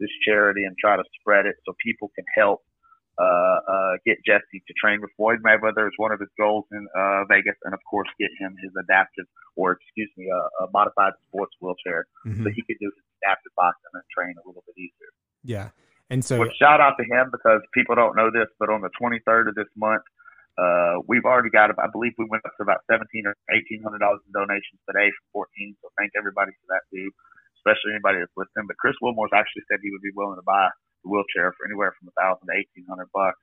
this 0.00 0.12
charity 0.24 0.64
and 0.64 0.76
try 0.78 0.96
to 0.96 1.04
spread 1.20 1.44
it 1.44 1.56
so 1.66 1.74
people 1.84 2.08
can 2.14 2.24
help 2.32 2.62
uh, 3.18 3.58
uh, 3.68 3.92
get 4.06 4.18
Jesse 4.24 4.64
to 4.64 4.72
train 4.80 5.00
with 5.00 5.10
Floyd 5.16 5.40
Mayweather 5.44 5.86
is 5.86 5.96
one 5.96 6.12
of 6.12 6.20
his 6.20 6.30
goals 6.38 6.64
in 6.72 6.86
uh, 6.96 7.24
Vegas, 7.28 7.56
and 7.64 7.74
of 7.74 7.80
course 7.88 8.08
get 8.18 8.30
him 8.40 8.56
his 8.62 8.72
adaptive, 8.78 9.26
or 9.56 9.76
excuse 9.76 10.10
me, 10.16 10.32
a, 10.32 10.64
a 10.64 10.66
modified 10.72 11.12
sports 11.28 11.52
wheelchair, 11.60 12.06
mm-hmm. 12.26 12.44
so 12.44 12.50
he 12.50 12.62
could 12.64 12.80
do 12.80 12.88
his 12.88 13.04
adaptive 13.20 13.52
boxing 13.56 13.92
and 13.92 14.02
train 14.08 14.34
a 14.40 14.44
little 14.48 14.64
bit 14.64 14.76
easier. 14.80 15.12
Yeah, 15.44 15.68
and 16.08 16.24
so 16.24 16.40
well, 16.40 16.52
shout 16.56 16.80
out 16.80 16.96
to 16.96 17.04
him 17.04 17.28
because 17.28 17.60
people 17.76 17.94
don't 17.96 18.16
know 18.16 18.32
this, 18.32 18.48
but 18.58 18.68
on 18.72 18.80
the 18.80 18.90
23rd 18.96 19.52
of 19.52 19.54
this 19.54 19.68
month, 19.76 20.04
uh, 20.60 21.00
we've 21.08 21.24
already 21.24 21.48
got, 21.48 21.72
I 21.80 21.88
believe 21.88 22.12
we 22.20 22.28
went 22.28 22.44
up 22.44 22.52
to 22.60 22.62
about 22.62 22.84
17 22.88 23.08
or 23.24 23.32
18 23.48 23.80
hundred 23.80 24.04
dollars 24.04 24.20
in 24.28 24.32
donations 24.36 24.80
today 24.84 25.08
for 25.32 25.48
14. 25.48 25.76
So 25.80 25.88
thank 25.96 26.12
everybody 26.12 26.52
for 26.60 26.76
that, 26.76 26.84
dude, 26.92 27.12
especially 27.60 27.96
anybody 27.96 28.20
that's 28.20 28.36
listening. 28.36 28.68
But 28.68 28.76
Chris 28.76 28.96
Wilmore's 29.00 29.32
actually 29.32 29.64
said 29.68 29.80
he 29.80 29.88
would 29.88 30.04
be 30.04 30.12
willing 30.12 30.36
to 30.36 30.44
buy 30.44 30.68
wheelchair 31.04 31.52
for 31.56 31.66
anywhere 31.66 31.94
from 31.98 32.08
a 32.08 32.14
thousand 32.18 32.46
to 32.46 32.54
eighteen 32.54 32.86
hundred 32.88 33.10
bucks 33.12 33.40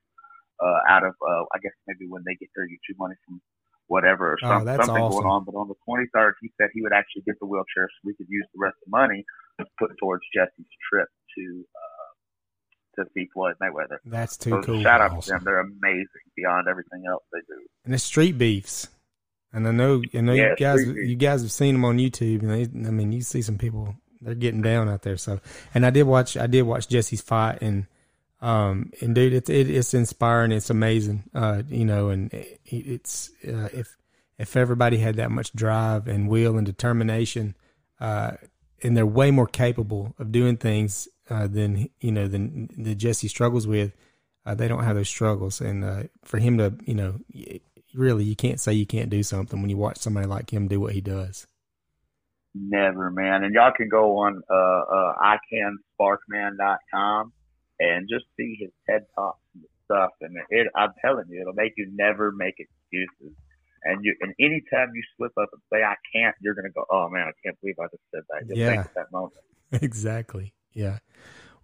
uh, 0.60 0.80
out 0.88 1.04
of 1.04 1.16
uh, 1.22 1.44
I 1.54 1.60
guess 1.62 1.74
maybe 1.88 2.08
when 2.08 2.24
they 2.26 2.36
get 2.36 2.50
their 2.56 2.68
YouTube 2.68 3.00
money 3.00 3.16
from 3.26 3.42
whatever 3.88 4.34
or 4.34 4.38
oh, 4.44 4.48
something 4.48 4.80
awesome. 4.80 5.10
going 5.10 5.26
on. 5.26 5.44
But 5.44 5.56
on 5.56 5.68
the 5.68 5.76
23rd, 5.88 6.34
he 6.42 6.52
said 6.58 6.70
he 6.74 6.82
would 6.82 6.94
actually 6.94 7.24
get 7.24 7.40
the 7.40 7.48
wheelchair 7.48 7.90
so 7.90 7.98
we 8.06 8.14
could 8.14 8.28
use 8.30 8.46
the 8.54 8.60
rest 8.62 8.78
of 8.86 8.92
the 8.92 8.98
money 8.98 9.26
to 9.60 9.66
put 9.78 9.92
towards 10.00 10.24
Jesse's 10.34 10.70
trip 10.90 11.10
to 11.38 11.66
uh, 11.76 13.04
to 13.04 13.10
see 13.14 13.28
Floyd 13.34 13.56
Mayweather. 13.62 13.98
That's 14.06 14.38
too 14.38 14.52
so 14.52 14.62
cool. 14.62 14.82
Shout 14.82 15.02
out 15.02 15.12
awesome. 15.12 15.22
to 15.22 15.30
them; 15.32 15.42
they're 15.44 15.60
amazing 15.60 16.28
beyond 16.36 16.68
everything 16.70 17.04
else 17.10 17.24
they 17.34 17.40
do. 17.40 17.60
And 17.84 17.94
the 17.94 18.00
street 18.00 18.38
beefs. 18.38 18.88
And 19.52 19.68
I 19.68 19.72
know, 19.72 20.04
I 20.14 20.22
know 20.22 20.34
yeah, 20.34 20.50
you 20.52 20.56
guys, 20.58 20.86
you 20.86 21.16
guys 21.16 21.42
have 21.42 21.52
seen 21.52 21.74
them 21.74 21.84
on 21.84 21.98
YouTube, 21.98 22.44
and 22.44 22.52
they, 22.52 22.88
I 22.88 22.92
mean, 22.92 23.12
you 23.12 23.22
see 23.22 23.42
some 23.42 23.58
people 23.58 23.96
they're 24.22 24.36
getting 24.36 24.62
down 24.62 24.90
out 24.90 25.04
there. 25.04 25.18
So, 25.18 25.40
and 25.74 25.86
I 25.86 25.90
did 25.90 26.04
watch, 26.04 26.38
I 26.38 26.48
did 26.48 26.64
watch 26.64 26.88
Jesse's 26.88 27.22
fight, 27.22 27.62
and 27.62 27.88
um, 28.42 28.92
and 29.02 29.14
dude, 29.14 29.34
it's 29.34 29.50
it, 29.50 29.70
it's 29.70 29.94
inspiring. 29.94 30.52
It's 30.52 30.70
amazing. 30.70 31.24
Uh, 31.34 31.64
you 31.68 31.86
know, 31.86 32.10
and 32.10 32.34
it, 32.34 32.60
it's 32.66 33.32
uh, 33.48 33.70
if 33.74 33.98
if 34.38 34.56
everybody 34.56 34.98
had 34.98 35.16
that 35.16 35.32
much 35.32 35.52
drive 35.54 36.08
and 36.08 36.30
will 36.30 36.58
and 36.58 36.66
determination, 36.66 37.56
uh, 38.00 38.32
and 38.82 38.96
they're 38.96 39.06
way 39.06 39.32
more 39.32 39.48
capable 39.48 40.16
of 40.20 40.32
doing 40.32 40.56
things 40.58 41.08
uh, 41.30 41.48
than 41.48 41.90
you 42.00 42.12
know 42.12 42.28
than 42.28 42.70
the 42.78 42.96
Jesse 42.96 43.28
struggles 43.28 43.68
with. 43.68 43.94
Uh, 44.46 44.56
they 44.56 44.70
don't 44.70 44.84
have 44.84 44.96
those 44.96 45.10
struggles, 45.10 45.60
and 45.60 45.84
uh, 45.84 46.04
for 46.24 46.38
him 46.38 46.58
to 46.58 46.74
you 46.86 46.96
know 46.96 47.20
really, 47.94 48.24
you 48.24 48.36
can't 48.36 48.60
say 48.60 48.74
you 48.74 48.86
can't 48.86 49.10
do 49.10 49.22
something 49.22 49.60
when 49.60 49.70
you 49.70 49.78
watch 49.78 49.98
somebody 49.98 50.28
like 50.28 50.52
him 50.52 50.68
do 50.68 50.80
what 50.80 50.94
he 50.94 51.02
does. 51.02 51.46
Never, 52.56 53.12
man. 53.12 53.44
And 53.44 53.54
y'all 53.54 53.72
can 53.76 53.90
go 53.90 54.18
on 54.18 54.42
uh, 54.50 54.56
uh, 54.56 55.14
icansparkman.com 56.02 57.34
and 57.80 58.10
just 58.10 58.26
see 58.38 58.58
his 58.60 58.72
TED 58.90 59.06
talks 59.16 59.40
and 59.54 59.64
stuff. 59.86 60.12
And 60.22 60.36
it, 60.50 60.68
I'm 60.76 60.94
telling 61.04 61.26
you, 61.30 61.42
it'll 61.42 61.54
make 61.54 61.74
you 61.78 61.90
never 61.94 62.32
make 62.32 62.56
excuses. 62.58 63.36
And 63.84 64.04
you, 64.04 64.16
and 64.22 64.34
anytime 64.40 64.92
you 64.94 65.02
slip 65.16 65.32
up 65.40 65.50
and 65.54 65.62
say 65.72 65.84
I 65.84 65.96
can't, 66.14 66.36
you're 66.42 66.56
gonna 66.56 66.72
go, 66.72 66.86
oh 66.92 67.08
man, 67.10 67.28
I 67.28 67.32
can't 67.46 67.60
believe 67.62 67.76
I 67.80 67.86
just 67.86 68.04
said 68.14 68.24
that. 68.30 68.48
You'll 68.48 68.58
yeah. 68.58 68.84
that 68.96 69.12
moment. 69.12 69.42
exactly. 69.72 70.54
Yeah. 70.74 71.00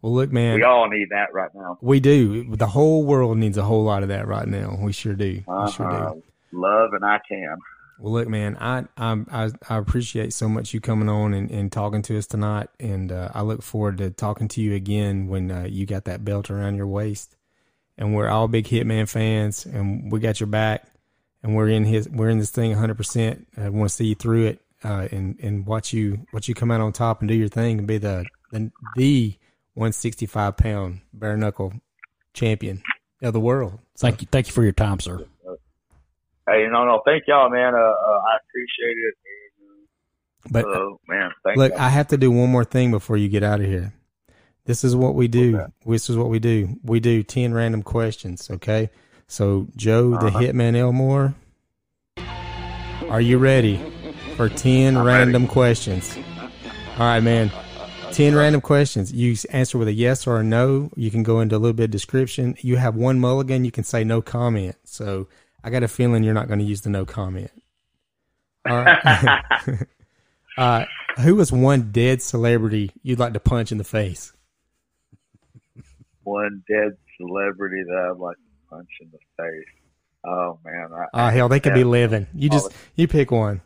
Well, 0.01 0.13
look, 0.13 0.31
man. 0.31 0.55
We 0.55 0.63
all 0.63 0.87
need 0.87 1.09
that 1.09 1.33
right 1.33 1.49
now. 1.53 1.77
We 1.81 1.99
do. 1.99 2.55
The 2.55 2.67
whole 2.67 3.03
world 3.03 3.37
needs 3.37 3.57
a 3.57 3.63
whole 3.63 3.83
lot 3.83 4.03
of 4.03 4.09
that 4.09 4.27
right 4.27 4.47
now. 4.47 4.77
We 4.79 4.93
sure 4.93 5.15
do. 5.15 5.43
Uh-huh. 5.47 5.65
We 5.65 5.71
sure 5.71 5.89
do. 5.89 5.95
Uh-huh. 5.95 6.13
Love 6.51 6.93
and 6.93 7.03
I 7.03 7.19
can. 7.27 7.57
Well, 7.99 8.13
look, 8.13 8.27
man, 8.27 8.57
I 8.59 8.85
I 8.97 9.51
I 9.69 9.77
appreciate 9.77 10.33
so 10.33 10.49
much 10.49 10.73
you 10.73 10.81
coming 10.81 11.07
on 11.07 11.33
and, 11.33 11.49
and 11.49 11.71
talking 11.71 12.01
to 12.03 12.17
us 12.17 12.27
tonight, 12.27 12.67
and 12.79 13.11
uh, 13.11 13.29
I 13.33 13.41
look 13.41 13.61
forward 13.61 13.99
to 13.99 14.09
talking 14.09 14.47
to 14.49 14.61
you 14.61 14.73
again 14.73 15.27
when 15.27 15.49
uh, 15.49 15.67
you 15.69 15.85
got 15.85 16.05
that 16.05 16.25
belt 16.25 16.49
around 16.49 16.75
your 16.75 16.87
waist. 16.87 17.35
And 17.97 18.13
we're 18.13 18.27
all 18.27 18.49
big 18.49 18.65
Hitman 18.65 19.07
fans, 19.07 19.65
and 19.65 20.11
we 20.11 20.19
got 20.19 20.41
your 20.41 20.47
back, 20.47 20.85
and 21.41 21.55
we're 21.55 21.69
in 21.69 21.85
his 21.85 22.09
we're 22.09 22.29
in 22.29 22.39
this 22.39 22.51
thing 22.51 22.71
100. 22.71 22.97
percent 22.97 23.47
I 23.55 23.69
want 23.69 23.89
to 23.89 23.95
see 23.95 24.07
you 24.07 24.15
through 24.15 24.47
it, 24.47 24.61
uh, 24.83 25.07
and 25.11 25.39
and 25.41 25.65
watch 25.65 25.93
you 25.93 26.25
watch 26.33 26.49
you 26.49 26.55
come 26.55 26.71
out 26.71 26.81
on 26.81 26.91
top 26.91 27.21
and 27.21 27.29
do 27.29 27.35
your 27.35 27.47
thing 27.47 27.77
and 27.77 27.87
be 27.87 27.97
the 27.97 28.25
the, 28.51 28.71
the 28.97 29.35
165 29.75 30.57
pound 30.57 31.01
bare 31.13 31.37
knuckle 31.37 31.73
champion 32.33 32.83
of 33.21 33.31
the 33.31 33.39
world. 33.39 33.79
So, 33.95 34.07
thank 34.07 34.21
you, 34.21 34.27
thank 34.29 34.47
you 34.47 34.53
for 34.53 34.63
your 34.63 34.73
time, 34.73 34.99
sir. 34.99 35.25
Hey, 36.47 36.67
no, 36.71 36.85
no, 36.85 37.01
thank 37.05 37.23
y'all, 37.27 37.49
man. 37.49 37.73
Uh, 37.73 37.77
uh, 37.77 37.81
I 37.81 38.37
appreciate 38.47 38.97
it. 38.97 39.13
But 40.51 40.65
uh, 40.65 40.91
man, 41.07 41.31
look, 41.55 41.71
you. 41.71 41.77
I 41.77 41.89
have 41.89 42.09
to 42.09 42.17
do 42.17 42.29
one 42.29 42.49
more 42.49 42.63
thing 42.63 42.91
before 42.91 43.17
you 43.17 43.27
get 43.27 43.41
out 43.41 43.61
of 43.61 43.65
here. 43.65 43.93
This 44.65 44.83
is 44.83 44.95
what 44.95 45.15
we 45.15 45.27
do. 45.27 45.57
Okay. 45.57 45.71
This 45.87 46.09
is 46.09 46.17
what 46.17 46.29
we 46.29 46.37
do. 46.37 46.77
We 46.83 46.99
do 46.99 47.23
ten 47.23 47.51
random 47.51 47.81
questions. 47.81 48.51
Okay, 48.51 48.91
so 49.27 49.67
Joe, 49.75 50.13
uh-huh. 50.13 50.29
the 50.29 50.45
Hitman 50.45 50.75
Elmore, 50.75 51.33
are 53.09 53.21
you 53.21 53.37
ready 53.37 53.79
for 54.35 54.49
10 54.49 54.97
I'm 54.97 55.05
random 55.05 55.43
ready. 55.43 55.53
questions? 55.53 56.17
All 56.93 56.99
right, 56.99 57.21
man. 57.21 57.51
10 58.11 58.35
random 58.35 58.61
questions. 58.61 59.11
You 59.11 59.35
answer 59.51 59.77
with 59.77 59.87
a 59.87 59.93
yes 59.93 60.27
or 60.27 60.37
a 60.37 60.43
no. 60.43 60.89
You 60.95 61.11
can 61.11 61.23
go 61.23 61.39
into 61.39 61.55
a 61.55 61.59
little 61.59 61.73
bit 61.73 61.85
of 61.85 61.91
description. 61.91 62.55
You 62.59 62.77
have 62.77 62.95
one 62.95 63.19
mulligan. 63.19 63.65
You 63.65 63.71
can 63.71 63.83
say 63.83 64.03
no 64.03 64.21
comment. 64.21 64.75
So 64.83 65.27
I 65.65 65.71
got 65.71 65.81
a 65.81 65.87
feeling 65.87 66.23
you're 66.23 66.35
not 66.35 66.47
going 66.47 66.59
to 66.59 66.65
use 66.65 66.81
the 66.81 66.91
no 66.91 67.05
comment. 67.05 67.49
All 68.69 68.83
right. 68.83 69.81
uh, 70.57 70.85
who 71.17 71.35
was 71.35 71.51
one 71.51 71.91
dead 71.91 72.21
celebrity 72.21 72.91
you'd 73.01 73.17
like 73.17 73.33
to 73.33 73.39
punch 73.39 73.71
in 73.71 73.79
the 73.79 73.83
face? 73.83 74.31
One 76.23 76.63
dead 76.69 76.91
celebrity 77.17 77.83
that 77.83 78.11
I'd 78.11 78.19
like 78.19 78.35
to 78.35 78.69
punch 78.69 78.89
in 79.01 79.09
the 79.11 79.17
face. 79.37 79.65
Oh 80.27 80.59
man! 80.63 80.89
Oh 80.91 81.05
uh, 81.13 81.29
hell, 81.29 81.49
they 81.49 81.59
could 81.59 81.75
be 81.75 81.83
living. 81.83 82.25
You 82.33 82.49
just 82.49 82.71
you 82.95 83.07
pick 83.07 83.29
one. 83.29 83.61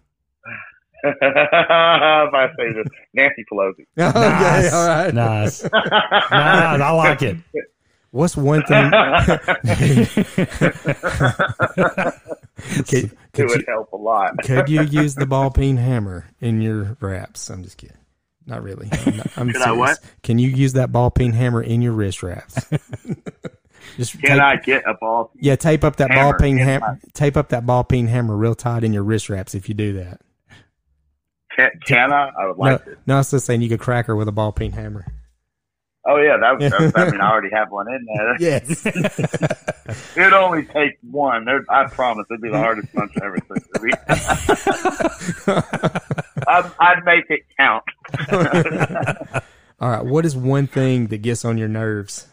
if 1.06 1.24
I 1.24 2.47
say 2.58 2.74
this, 2.74 2.86
Nancy 3.14 3.45
Pelosi. 3.50 3.86
Okay, 3.97 4.20
nice. 4.20 4.74
all 4.74 4.88
right, 4.88 5.14
nice, 5.14 5.64
nice. 5.64 5.72
I 6.32 6.91
like 6.91 7.22
it. 7.22 7.38
What's 8.12 8.36
one 8.36 8.64
thing? 8.64 8.91
could, 12.88 13.12
could 13.34 13.45
it 13.45 13.49
would 13.49 13.60
you, 13.60 13.66
help 13.68 13.91
a 13.93 13.97
lot. 13.97 14.38
could 14.43 14.68
you 14.68 14.82
use 14.82 15.16
the 15.16 15.28
ball 15.28 15.51
peen 15.51 15.78
hammer 15.78 16.28
in 16.39 16.62
your 16.62 16.97
wraps? 16.99 17.49
I'm 17.49 17.64
just 17.64 17.78
kidding. 17.78 17.97
Not 18.47 18.64
really. 18.64 18.89
I'm, 18.91 19.18
not, 19.18 19.38
I'm 19.38 19.51
Could 19.51 19.62
I 19.62 19.72
what? 19.74 19.99
Can 20.24 20.39
you 20.39 20.49
use 20.49 20.74
that 20.74 20.91
ball 20.91 21.12
peen 21.12 21.34
hammer 21.34 21.62
in 21.62 21.84
your 21.84 21.91
wrist 21.91 22.24
wraps? 22.24 22.55
just 23.97 24.14
can 24.14 24.38
tape, 24.38 24.41
I 24.41 24.55
get 24.55 24.88
a 24.88 24.95
ball? 24.95 25.30
Yeah, 25.36 25.55
tape 25.55 25.84
up 25.84 25.97
that 25.97 26.10
ball 26.10 26.34
peen 26.34 26.57
hammer. 26.57 26.99
Tape 27.14 27.38
up 27.38 27.49
that 27.49 27.68
ball 27.68 27.84
peen 27.84 28.07
hammer 28.07 28.36
real 28.36 28.55
tight 28.55 28.84
in 28.84 28.91
your 28.91 29.03
wrist 29.03 29.30
wraps 29.30 29.53
if 29.53 29.70
you 29.70 29.76
do 29.76 29.93
that. 29.93 30.22
Can, 31.55 31.70
can 31.86 32.12
I? 32.12 32.30
I 32.30 32.47
would 32.47 32.57
like 32.57 32.86
no, 32.86 32.93
to. 32.93 32.99
No, 33.05 33.14
I 33.16 33.18
was 33.20 33.30
just 33.30 33.45
saying 33.45 33.62
you 33.62 33.70
could 33.70 33.80
crack 33.80 34.07
her 34.07 34.16
with 34.16 34.28
a 34.28 34.32
ball 34.32 34.51
peen 34.51 34.72
hammer. 34.72 35.05
Oh 36.06 36.16
yeah, 36.18 36.38
that, 36.38 36.60
that 36.60 36.93
I 36.95 37.12
mean 37.12 37.20
I 37.20 37.30
already 37.32 37.50
have 37.54 37.72
one 37.72 37.88
in 37.91 38.06
there. 38.06 38.38
Yes. 38.39 38.86
It'd 40.16 40.34
only 40.34 40.64
take 40.64 40.97
one. 41.02 41.45
There, 41.45 41.64
I 41.70 41.88
promise 41.88 42.26
it'd 42.30 42.41
be 42.41 42.50
the 42.50 42.58
hardest 42.58 42.93
punch 42.93 43.12
I 43.22 43.26
ever 43.26 43.38
took. 43.39 43.58
I'd, 46.47 46.72
I'd 46.80 47.04
make 47.04 47.26
it 47.30 47.41
count. 47.58 47.84
All 49.80 49.89
right. 49.89 50.06
What 50.06 50.26
is 50.26 50.38
one 50.38 50.68
thing 50.68 51.08
that 51.08 51.18
gets 51.22 51.43
on 51.43 51.58
your 51.58 51.68
nerves? 51.68 52.28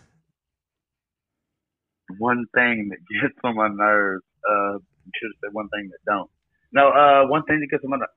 One 2.19 2.47
thing 2.55 2.91
that 2.91 2.99
gets 3.21 3.35
on 3.43 3.57
my 3.57 3.69
nerves. 3.69 4.23
Uh, 4.49 4.79
should 5.15 5.29
have 5.29 5.41
said 5.45 5.53
one 5.53 5.69
thing 5.71 5.91
that 5.91 5.99
don't. 6.07 6.31
No. 6.73 6.91
Uh, 6.91 7.27
one 7.27 7.43
thing 7.45 7.59
that 7.61 7.67
gets 7.69 7.83
on 7.85 7.91
my 7.91 7.97
nerves. 7.97 8.13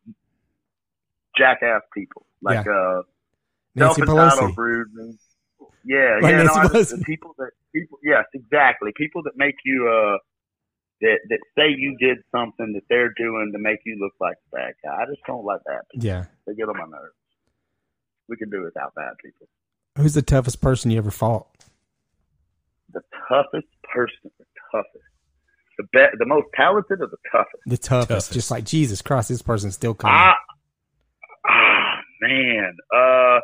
Jackass 1.37 1.81
people 1.93 2.25
like 2.41 2.65
yeah. 2.65 2.71
uh, 2.71 3.01
Nancy 3.75 4.01
Pelosi. 4.01 4.55
Rude, 4.55 4.89
yeah, 5.85 6.19
like 6.21 6.31
yeah, 6.31 6.43
no, 6.43 6.67
the 6.67 7.03
people 7.05 7.35
that 7.37 7.51
people, 7.73 7.97
yes, 8.03 8.25
exactly. 8.33 8.91
People 8.95 9.23
that 9.23 9.33
make 9.35 9.55
you 9.63 9.87
uh 9.87 10.17
that 11.01 11.19
that 11.29 11.39
say 11.57 11.69
you 11.75 11.97
did 11.99 12.17
something 12.31 12.73
that 12.73 12.83
they're 12.89 13.13
doing 13.17 13.51
to 13.53 13.59
make 13.59 13.79
you 13.85 13.97
look 13.99 14.13
like 14.19 14.37
a 14.51 14.55
bad 14.55 14.73
guy. 14.83 15.03
I 15.03 15.05
just 15.09 15.21
don't 15.25 15.45
like 15.45 15.61
that. 15.65 15.81
People. 15.91 16.07
Yeah, 16.07 16.25
they 16.45 16.55
get 16.55 16.69
on 16.69 16.77
my 16.77 16.85
nerves. 16.85 17.15
We 18.27 18.37
can 18.37 18.49
do 18.49 18.63
without 18.63 18.93
bad 18.95 19.13
people. 19.23 19.47
Who's 19.97 20.13
the 20.13 20.21
toughest 20.21 20.61
person 20.61 20.91
you 20.91 20.97
ever 20.97 21.11
fought? 21.11 21.47
The 22.91 23.01
toughest 23.27 23.67
person, 23.93 24.31
the 24.37 24.45
toughest, 24.71 25.05
the 25.77 25.83
best, 25.93 26.15
the 26.19 26.25
most 26.25 26.47
talented, 26.55 27.01
or 27.01 27.07
the 27.07 27.17
toughest. 27.31 27.63
The 27.65 27.77
toughest, 27.77 28.09
toughest. 28.09 28.33
just 28.33 28.51
like 28.51 28.63
Jesus 28.65 29.01
Christ, 29.01 29.29
this 29.29 29.41
person's 29.41 29.75
still 29.75 29.93
coming. 29.93 30.15
Ah, 30.15 30.35
man, 32.21 32.75
uh 32.95 33.39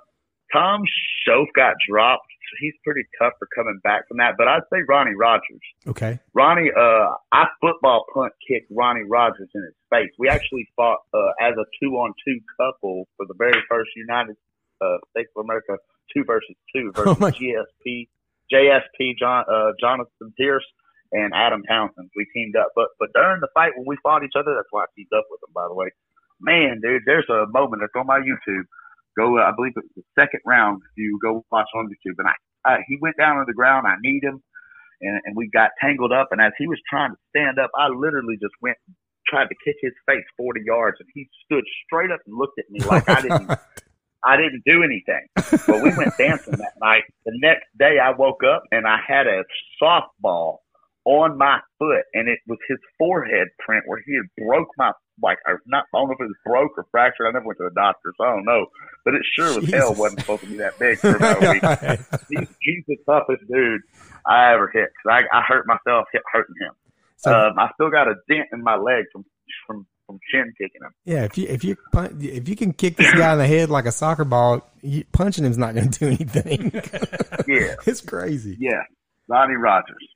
Tom 0.55 0.83
Shoaf 1.27 1.47
got 1.55 1.75
dropped. 1.89 2.27
He's 2.61 2.73
pretty 2.85 3.03
tough 3.19 3.33
for 3.37 3.47
coming 3.53 3.79
back 3.83 4.07
from 4.07 4.17
that. 4.17 4.35
But 4.37 4.47
I'd 4.47 4.63
say 4.71 4.79
Ronnie 4.87 5.15
Rogers. 5.15 5.65
Okay. 5.87 6.19
Ronnie, 6.33 6.71
uh, 6.71 7.19
I 7.33 7.45
football 7.59 8.05
punt 8.13 8.31
kicked 8.47 8.71
Ronnie 8.71 9.03
Rogers 9.03 9.49
in 9.53 9.61
his 9.63 9.75
face. 9.89 10.11
We 10.17 10.29
actually 10.29 10.67
fought 10.75 10.99
uh, 11.13 11.35
as 11.41 11.53
a 11.59 11.65
two 11.81 11.91
on 11.99 12.13
two 12.23 12.39
couple 12.55 13.07
for 13.17 13.25
the 13.27 13.33
very 13.37 13.59
first 13.67 13.89
United 13.95 14.37
uh, 14.79 14.97
States 15.11 15.29
of 15.35 15.43
America 15.43 15.75
two 16.13 16.23
versus 16.23 16.55
two 16.73 16.91
versus 16.95 17.17
oh 17.19 17.31
GSP, 17.31 18.07
JSP, 18.53 19.19
John, 19.19 19.43
uh, 19.51 19.71
Jonathan 19.81 20.31
Pierce, 20.37 20.65
and 21.11 21.33
Adam 21.35 21.63
Townsend. 21.67 22.09
We 22.15 22.25
teamed 22.33 22.55
up. 22.55 22.71
But 22.75 22.87
but 22.99 23.09
during 23.13 23.41
the 23.41 23.49
fight 23.53 23.71
when 23.75 23.85
we 23.87 23.97
fought 24.01 24.23
each 24.23 24.37
other, 24.39 24.55
that's 24.55 24.69
why 24.71 24.83
I 24.83 24.87
teamed 24.95 25.11
up 25.17 25.25
with 25.29 25.41
him. 25.43 25.51
By 25.53 25.67
the 25.67 25.75
way, 25.75 25.89
man, 26.39 26.79
dude, 26.81 27.03
there's 27.05 27.27
a 27.27 27.47
moment 27.51 27.81
that's 27.81 27.99
on 27.99 28.07
my 28.07 28.19
YouTube 28.19 28.63
Go, 29.17 29.39
I 29.39 29.51
believe 29.55 29.73
it 29.75 29.83
was 29.83 30.03
the 30.03 30.21
second 30.21 30.41
round. 30.45 30.81
If 30.83 30.97
you 30.97 31.19
go 31.21 31.45
watch 31.51 31.67
on 31.75 31.87
YouTube, 31.87 32.15
and 32.19 32.27
I, 32.27 32.73
uh, 32.73 32.77
he 32.87 32.97
went 33.01 33.17
down 33.17 33.37
on 33.37 33.45
the 33.47 33.53
ground. 33.53 33.87
I 33.87 33.95
need 34.01 34.23
him, 34.23 34.41
and, 35.01 35.21
and 35.25 35.35
we 35.35 35.49
got 35.49 35.71
tangled 35.81 36.11
up. 36.11 36.29
And 36.31 36.41
as 36.41 36.53
he 36.57 36.67
was 36.67 36.79
trying 36.89 37.11
to 37.11 37.17
stand 37.29 37.59
up, 37.59 37.71
I 37.77 37.87
literally 37.87 38.35
just 38.41 38.53
went 38.61 38.77
tried 39.27 39.47
to 39.47 39.55
kick 39.65 39.75
his 39.81 39.93
face 40.05 40.23
40 40.37 40.61
yards, 40.65 40.97
and 40.99 41.09
he 41.13 41.27
stood 41.45 41.63
straight 41.85 42.11
up 42.11 42.19
and 42.27 42.37
looked 42.37 42.59
at 42.59 42.69
me 42.69 42.79
like 42.81 43.09
I 43.09 43.21
didn't. 43.21 43.51
I 44.25 44.37
didn't 44.37 44.63
do 44.65 44.81
anything. 44.81 45.27
But 45.35 45.83
we 45.83 45.95
went 45.95 46.17
dancing 46.17 46.55
that 46.57 46.73
night. 46.81 47.03
The 47.25 47.33
next 47.35 47.65
day, 47.77 47.99
I 48.03 48.09
woke 48.09 48.41
up 48.43 48.63
and 48.71 48.87
I 48.87 48.97
had 49.07 49.27
a 49.27 49.43
softball 49.79 50.57
on 51.05 51.37
my 51.37 51.59
foot, 51.79 52.03
and 52.13 52.27
it 52.27 52.39
was 52.47 52.57
his 52.67 52.79
forehead 52.97 53.47
print 53.59 53.83
where 53.87 54.01
he 54.05 54.15
had 54.15 54.45
broke 54.45 54.69
my 54.77 54.91
like 55.21 55.37
or 55.47 55.61
not. 55.67 55.85
I 55.93 55.97
don't 55.99 56.07
know 56.07 56.13
if 56.13 56.19
it 56.19 56.25
was 56.25 56.35
broke 56.45 56.77
or 56.77 56.85
fractured. 56.91 57.27
I 57.27 57.31
never 57.31 57.45
went 57.45 57.57
to 57.59 57.65
the 57.65 57.75
doctor, 57.75 58.11
so 58.17 58.23
I 58.23 58.31
don't 58.31 58.45
know. 58.45 58.65
But 59.05 59.15
it 59.15 59.21
sure 59.35 59.57
as 59.57 59.69
hell 59.69 59.93
wasn't 59.93 60.21
supposed 60.21 60.41
to 60.41 60.47
be 60.47 60.57
that 60.57 60.77
big 60.77 60.97
for 60.99 61.15
about 61.15 61.43
a 61.43 61.51
week. 61.51 61.61
he's, 62.29 62.57
he's 62.61 62.83
the 62.87 62.97
toughest 63.05 63.47
dude 63.47 63.81
I 64.25 64.53
ever 64.53 64.69
hit. 64.73 64.89
Cause 65.03 65.23
I, 65.31 65.37
I 65.37 65.41
hurt 65.47 65.65
myself 65.67 66.05
hurting 66.31 66.55
him. 66.59 66.73
So, 67.17 67.33
um, 67.33 67.57
I 67.57 67.69
still 67.75 67.89
got 67.89 68.07
a 68.07 68.15
dent 68.27 68.49
in 68.51 68.61
my 68.63 68.75
leg 68.75 69.05
from 69.11 69.25
from 69.65 69.87
from 70.05 70.19
chin 70.31 70.53
kicking 70.57 70.81
him. 70.81 70.91
Yeah, 71.05 71.23
if 71.23 71.37
you 71.37 71.47
if 71.47 71.63
you 71.63 71.77
if 72.19 72.49
you 72.49 72.55
can 72.55 72.73
kick 72.73 72.97
this 72.97 73.13
guy 73.13 73.33
in 73.33 73.39
the 73.39 73.47
head 73.47 73.69
like 73.69 73.85
a 73.85 73.91
soccer 73.91 74.25
ball, 74.25 74.67
you, 74.81 75.03
punching 75.11 75.43
him's 75.43 75.57
not 75.57 75.73
going 75.73 75.89
to 75.89 75.99
do 75.99 76.07
anything. 76.07 76.71
yeah, 77.47 77.75
it's 77.85 78.01
crazy. 78.01 78.57
Yeah, 78.59 78.83
Ronnie 79.27 79.55
Rogers. 79.55 80.07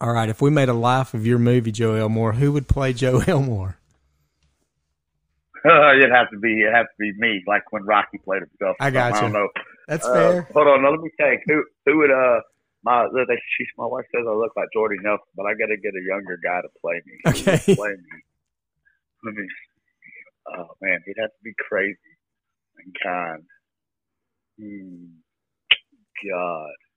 All 0.00 0.12
right, 0.12 0.28
if 0.28 0.40
we 0.40 0.50
made 0.50 0.68
a 0.68 0.74
life 0.74 1.12
of 1.12 1.26
your 1.26 1.38
movie, 1.38 1.72
Joe 1.72 1.94
Elmore, 1.94 2.32
who 2.32 2.52
would 2.52 2.68
play 2.68 2.92
Joe 2.92 3.20
Elmore? 3.26 3.78
it 5.64 6.10
has 6.10 6.28
to 6.32 6.38
be 6.38 6.60
it 6.60 6.72
has 6.72 6.86
to 6.86 6.98
be 6.98 7.12
me, 7.18 7.42
like 7.46 7.72
when 7.72 7.84
Rocky 7.84 8.18
played 8.18 8.42
himself. 8.42 8.76
I 8.80 8.90
got 8.90 9.12
you. 9.12 9.18
I 9.18 9.20
don't 9.22 9.32
know. 9.32 9.48
That's 9.88 10.06
uh, 10.06 10.12
fair. 10.12 10.42
Hold 10.54 10.68
on, 10.68 10.82
now 10.82 10.90
let 10.90 11.00
me 11.00 11.10
think. 11.16 11.42
Who 11.46 11.64
who 11.84 11.98
would 11.98 12.10
uh 12.10 12.40
my 12.84 13.08
they, 13.12 13.34
she, 13.56 13.66
my 13.76 13.86
wife 13.86 14.04
says 14.14 14.24
I 14.26 14.32
look 14.32 14.52
like 14.56 14.68
Jordy 14.72 14.96
Nelson, 15.02 15.26
but 15.34 15.46
I 15.46 15.54
got 15.54 15.66
to 15.66 15.76
get 15.76 15.92
a 15.94 16.04
younger 16.06 16.38
guy 16.42 16.60
to 16.60 16.68
play 16.80 17.02
me. 17.04 17.18
Okay. 17.26 17.74
Play 17.74 17.90
me. 17.90 18.22
Let 19.24 19.34
me. 19.34 19.48
Oh 20.56 20.68
man, 20.80 21.00
he'd 21.04 21.20
have 21.20 21.30
to 21.30 21.42
be 21.42 21.52
crazy 21.68 21.98
and 22.78 22.94
kind. 23.02 23.42
Hmm. 24.60 25.04
God. 26.30 26.87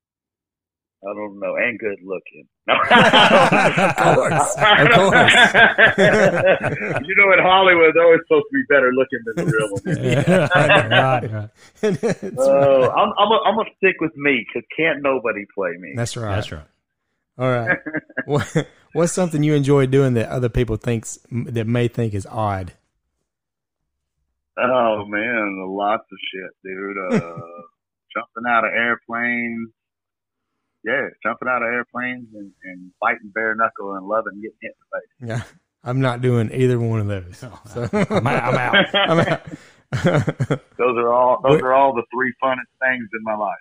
I 1.03 1.13
don't 1.15 1.39
know, 1.39 1.55
and 1.55 1.79
good 1.79 1.97
looking. 2.03 2.47
No. 2.67 2.75
of 2.75 3.95
course, 3.97 4.53
of 4.55 4.89
course. 4.91 5.33
you 7.07 7.15
know, 7.17 7.33
in 7.33 7.39
Hollywood, 7.41 7.95
they're 7.95 8.05
always 8.05 8.21
supposed 8.27 8.45
to 8.45 8.53
be 8.53 8.63
better 8.69 8.91
looking 8.93 9.19
than 9.25 9.35
the 9.35 9.51
real 9.51 9.69
ones. 9.71 9.83
right, 10.93 11.25
right. 11.33 12.37
Oh, 12.37 12.89
I'm 12.91 13.11
I'm 13.17 13.31
a, 13.31 13.39
I'm 13.45 13.55
gonna 13.55 13.69
stick 13.77 13.95
with 13.99 14.15
me 14.15 14.45
because 14.47 14.63
can't 14.77 15.01
nobody 15.01 15.43
play 15.55 15.71
me. 15.79 15.93
That's 15.95 16.15
right. 16.15 16.35
That's 16.35 16.51
right. 16.51 16.67
All 17.37 17.49
right. 17.49 17.77
what, 18.25 18.67
what's 18.93 19.13
something 19.13 19.41
you 19.41 19.55
enjoy 19.55 19.87
doing 19.87 20.13
that 20.13 20.29
other 20.29 20.49
people 20.49 20.75
thinks 20.75 21.17
that 21.31 21.65
may 21.65 21.87
think 21.87 22.13
is 22.13 22.27
odd? 22.27 22.73
Oh 24.57 25.05
man, 25.07 25.65
lots 25.67 26.03
of 26.03 26.17
shit, 26.31 26.51
dude. 26.63 26.97
Uh, 27.11 27.37
jumping 28.13 28.47
out 28.47 28.65
of 28.65 28.71
airplanes. 28.71 29.69
Yeah, 30.83 31.07
jumping 31.23 31.47
out 31.47 31.61
of 31.61 31.67
airplanes 31.67 32.27
and, 32.33 32.51
and 32.63 32.91
fighting 32.99 33.31
bare 33.33 33.55
knuckle 33.55 33.93
and 33.95 34.07
loving 34.07 34.41
getting 34.41 34.57
hit 34.61 34.73
in 34.73 34.79
the 34.79 34.97
face. 34.97 35.29
Yeah, 35.29 35.43
I'm 35.83 36.01
not 36.01 36.21
doing 36.21 36.51
either 36.53 36.79
one 36.79 36.99
of 36.99 37.07
those. 37.07 37.37
So. 37.37 37.51
I'm 38.09 38.27
out. 38.27 38.53
I'm 38.55 38.57
out. 38.57 38.95
I'm 38.95 39.19
out. 39.19 39.47
Those 40.77 40.97
are 40.97 41.13
all 41.13 41.39
those 41.43 41.61
are 41.61 41.73
all 41.73 41.93
the 41.93 42.03
three 42.13 42.33
funnest 42.43 42.71
things 42.81 43.07
in 43.13 43.23
my 43.23 43.35
life. 43.35 43.57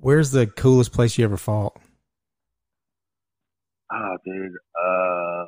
Where's 0.00 0.30
the 0.30 0.46
coolest 0.46 0.92
place 0.92 1.18
you 1.18 1.24
ever 1.24 1.36
fought? 1.36 1.76
Oh, 3.92 4.16
dude. 4.24 4.52
Uh, 4.52 5.44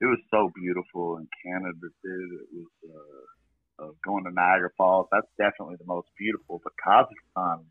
it 0.00 0.06
was 0.06 0.18
so 0.30 0.50
beautiful 0.54 1.18
in 1.18 1.28
Canada, 1.44 1.88
dude. 2.02 2.32
It 2.32 2.48
was 2.52 2.72
uh, 2.84 3.84
uh, 3.84 3.90
going 4.04 4.24
to 4.24 4.30
Niagara 4.32 4.70
Falls. 4.76 5.06
That's 5.12 5.26
definitely 5.38 5.76
the 5.78 5.86
most 5.86 6.08
beautiful. 6.18 6.60
But 6.64 6.72
Kazakhstan 6.84 7.64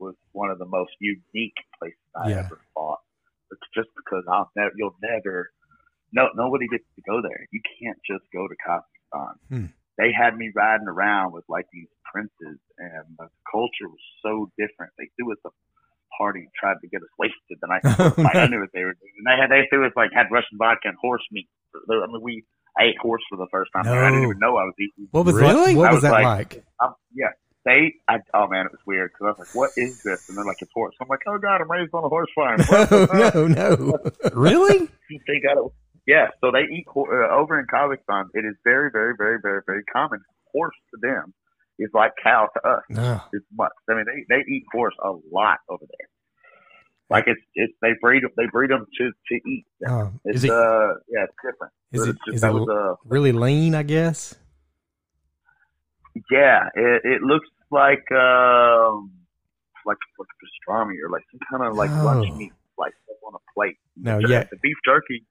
was 0.00 0.14
one 0.32 0.50
of 0.50 0.58
the 0.58 0.66
most 0.66 0.92
unique 1.00 1.56
places 1.78 1.98
I 2.16 2.30
Yeah. 2.30 2.44
ever 2.46 2.60
fought. 2.74 3.00
It's 3.50 3.62
just 3.74 3.88
because 3.96 4.24
I'll 4.28 4.50
never, 4.56 4.72
you'll 4.76 4.96
never, 5.02 5.50
no, 6.12 6.28
nobody 6.34 6.66
gets 6.68 6.84
to 6.96 7.02
go 7.08 7.20
there. 7.22 7.46
You 7.50 7.60
can't 7.80 7.98
just 8.06 8.24
go 8.32 8.46
to 8.48 8.54
Kazakhstan. 8.66 9.34
Hmm. 9.48 9.66
They 9.96 10.12
had 10.12 10.36
me 10.36 10.50
riding 10.54 10.86
around 10.86 11.32
with 11.32 11.44
like 11.48 11.66
these 11.72 11.88
princes, 12.12 12.60
and 12.78 13.04
the 13.18 13.28
culture 13.50 13.88
was 13.88 13.98
so 14.22 14.50
different. 14.56 14.92
They 14.98 15.08
threw 15.16 15.32
us 15.32 15.38
a 15.44 15.50
party 16.16 16.40
and 16.40 16.48
tried 16.58 16.76
to 16.82 16.88
get 16.88 17.02
us 17.02 17.08
wasted 17.18 17.58
the 17.60 17.66
night 17.66 17.82
before. 17.82 18.26
I 18.26 18.46
knew 18.50 18.60
what 18.60 18.70
they 18.72 18.84
were 18.84 18.94
doing. 18.94 19.12
And 19.18 19.26
they 19.26 19.36
had 19.40 19.50
they 19.50 19.66
threw 19.70 19.84
us 19.86 19.92
like 19.96 20.10
had 20.14 20.26
Russian 20.30 20.56
vodka 20.58 20.88
and 20.88 20.96
horse 21.00 21.24
meat. 21.32 21.48
I 21.74 22.06
mean, 22.06 22.20
we 22.22 22.44
I 22.78 22.84
ate 22.84 22.98
horse 23.00 23.22
for 23.28 23.36
the 23.36 23.48
first 23.50 23.70
time. 23.74 23.84
there. 23.86 24.04
I 24.04 24.10
didn't 24.10 24.24
even 24.24 24.38
know 24.38 24.56
I 24.56 24.64
was 24.64 24.74
eating. 24.78 25.08
What 25.10 25.26
was 25.26 25.34
Really? 25.34 25.74
that? 25.74 25.78
What 25.78 25.92
was, 25.92 25.96
was 25.96 26.02
that 26.04 26.12
like- 26.12 26.54
like? 26.54 26.64
Yeah, 27.14 27.32
they. 27.68 27.94
I, 28.08 28.18
oh 28.34 28.46
man, 28.48 28.66
it 28.66 28.72
was 28.72 28.80
weird 28.86 29.10
because 29.12 29.24
I 29.26 29.30
was 29.30 29.38
like, 29.40 29.54
"What 29.54 29.70
is 29.76 30.02
this?" 30.02 30.28
And 30.28 30.36
they're 30.36 30.44
like, 30.44 30.60
"It's 30.62 30.70
horse." 30.74 30.94
I'm 31.00 31.08
like, 31.08 31.20
"Oh 31.26 31.38
God, 31.38 31.60
I'm 31.60 31.70
raised 31.70 31.92
on 31.94 32.04
a 32.04 32.08
horse 32.08 32.30
farm." 32.34 32.60
No, 32.90 33.46
no, 33.46 33.46
no. 33.46 33.98
Really? 34.34 34.88
they 35.26 35.40
got 35.40 35.56
it. 35.58 35.72
Yeah, 36.06 36.28
so 36.40 36.50
they 36.50 36.62
eat 36.76 36.86
ho- 36.88 37.06
uh, 37.06 37.34
over 37.38 37.58
in 37.60 37.66
Kazakhstan. 37.66 38.24
It 38.32 38.44
is 38.46 38.54
very, 38.64 38.90
very, 38.90 39.12
very, 39.16 39.38
very, 39.42 39.60
very 39.66 39.82
common. 39.92 40.20
Horse 40.52 40.74
to 40.94 40.98
them 41.02 41.34
is 41.78 41.90
like 41.92 42.12
cow 42.22 42.48
to 42.54 42.68
us. 42.68 42.82
No. 42.88 43.20
It's 43.34 43.44
much. 43.56 43.72
I 43.90 43.94
mean, 43.94 44.06
they 44.06 44.36
they 44.36 44.42
eat 44.48 44.64
horse 44.72 44.94
a 45.04 45.12
lot 45.30 45.58
over 45.68 45.84
there. 45.86 46.08
Like 47.10 47.24
it's 47.26 47.40
it's 47.54 47.72
they 47.82 47.92
breed 48.00 48.22
them 48.22 48.30
they 48.36 48.46
breed 48.52 48.70
them 48.70 48.86
to 48.98 49.04
to 49.28 49.34
eat. 49.48 49.66
Oh, 49.86 50.10
It's 50.24 50.38
Is 50.38 50.44
it- 50.44 50.50
uh 50.50 50.88
yeah 51.08 51.24
it's 51.24 51.34
different. 51.44 51.72
is 51.92 52.00
It's 52.02 52.08
it 52.10 52.16
just- 52.26 52.36
is 52.36 52.44
it 52.44 52.52
was 52.52 52.68
uh 52.68 52.94
really 53.04 53.32
lean? 53.32 53.74
I 53.74 53.82
guess. 53.82 54.34
yeah 56.30 56.68
it 56.74 57.02
it 57.04 57.22
looks 57.22 57.48
like 57.70 58.10
um 58.12 59.10
like 59.86 59.96
like 60.18 60.28
pastrami 60.42 60.94
or 61.04 61.10
like 61.10 61.22
some 61.30 61.40
kind 61.50 61.68
of 61.68 61.76
like 61.76 61.90
Oh. 61.90 62.04
lunch 62.04 62.30
meat 62.36 62.52
like 62.78 62.92
on 63.26 63.34
a 63.34 63.42
plate. 63.54 63.76
No, 63.96 64.20
The- 64.20 64.28
yeah, 64.28 64.44
the 64.50 64.56
beef 64.62 64.76
jerky 64.84 65.24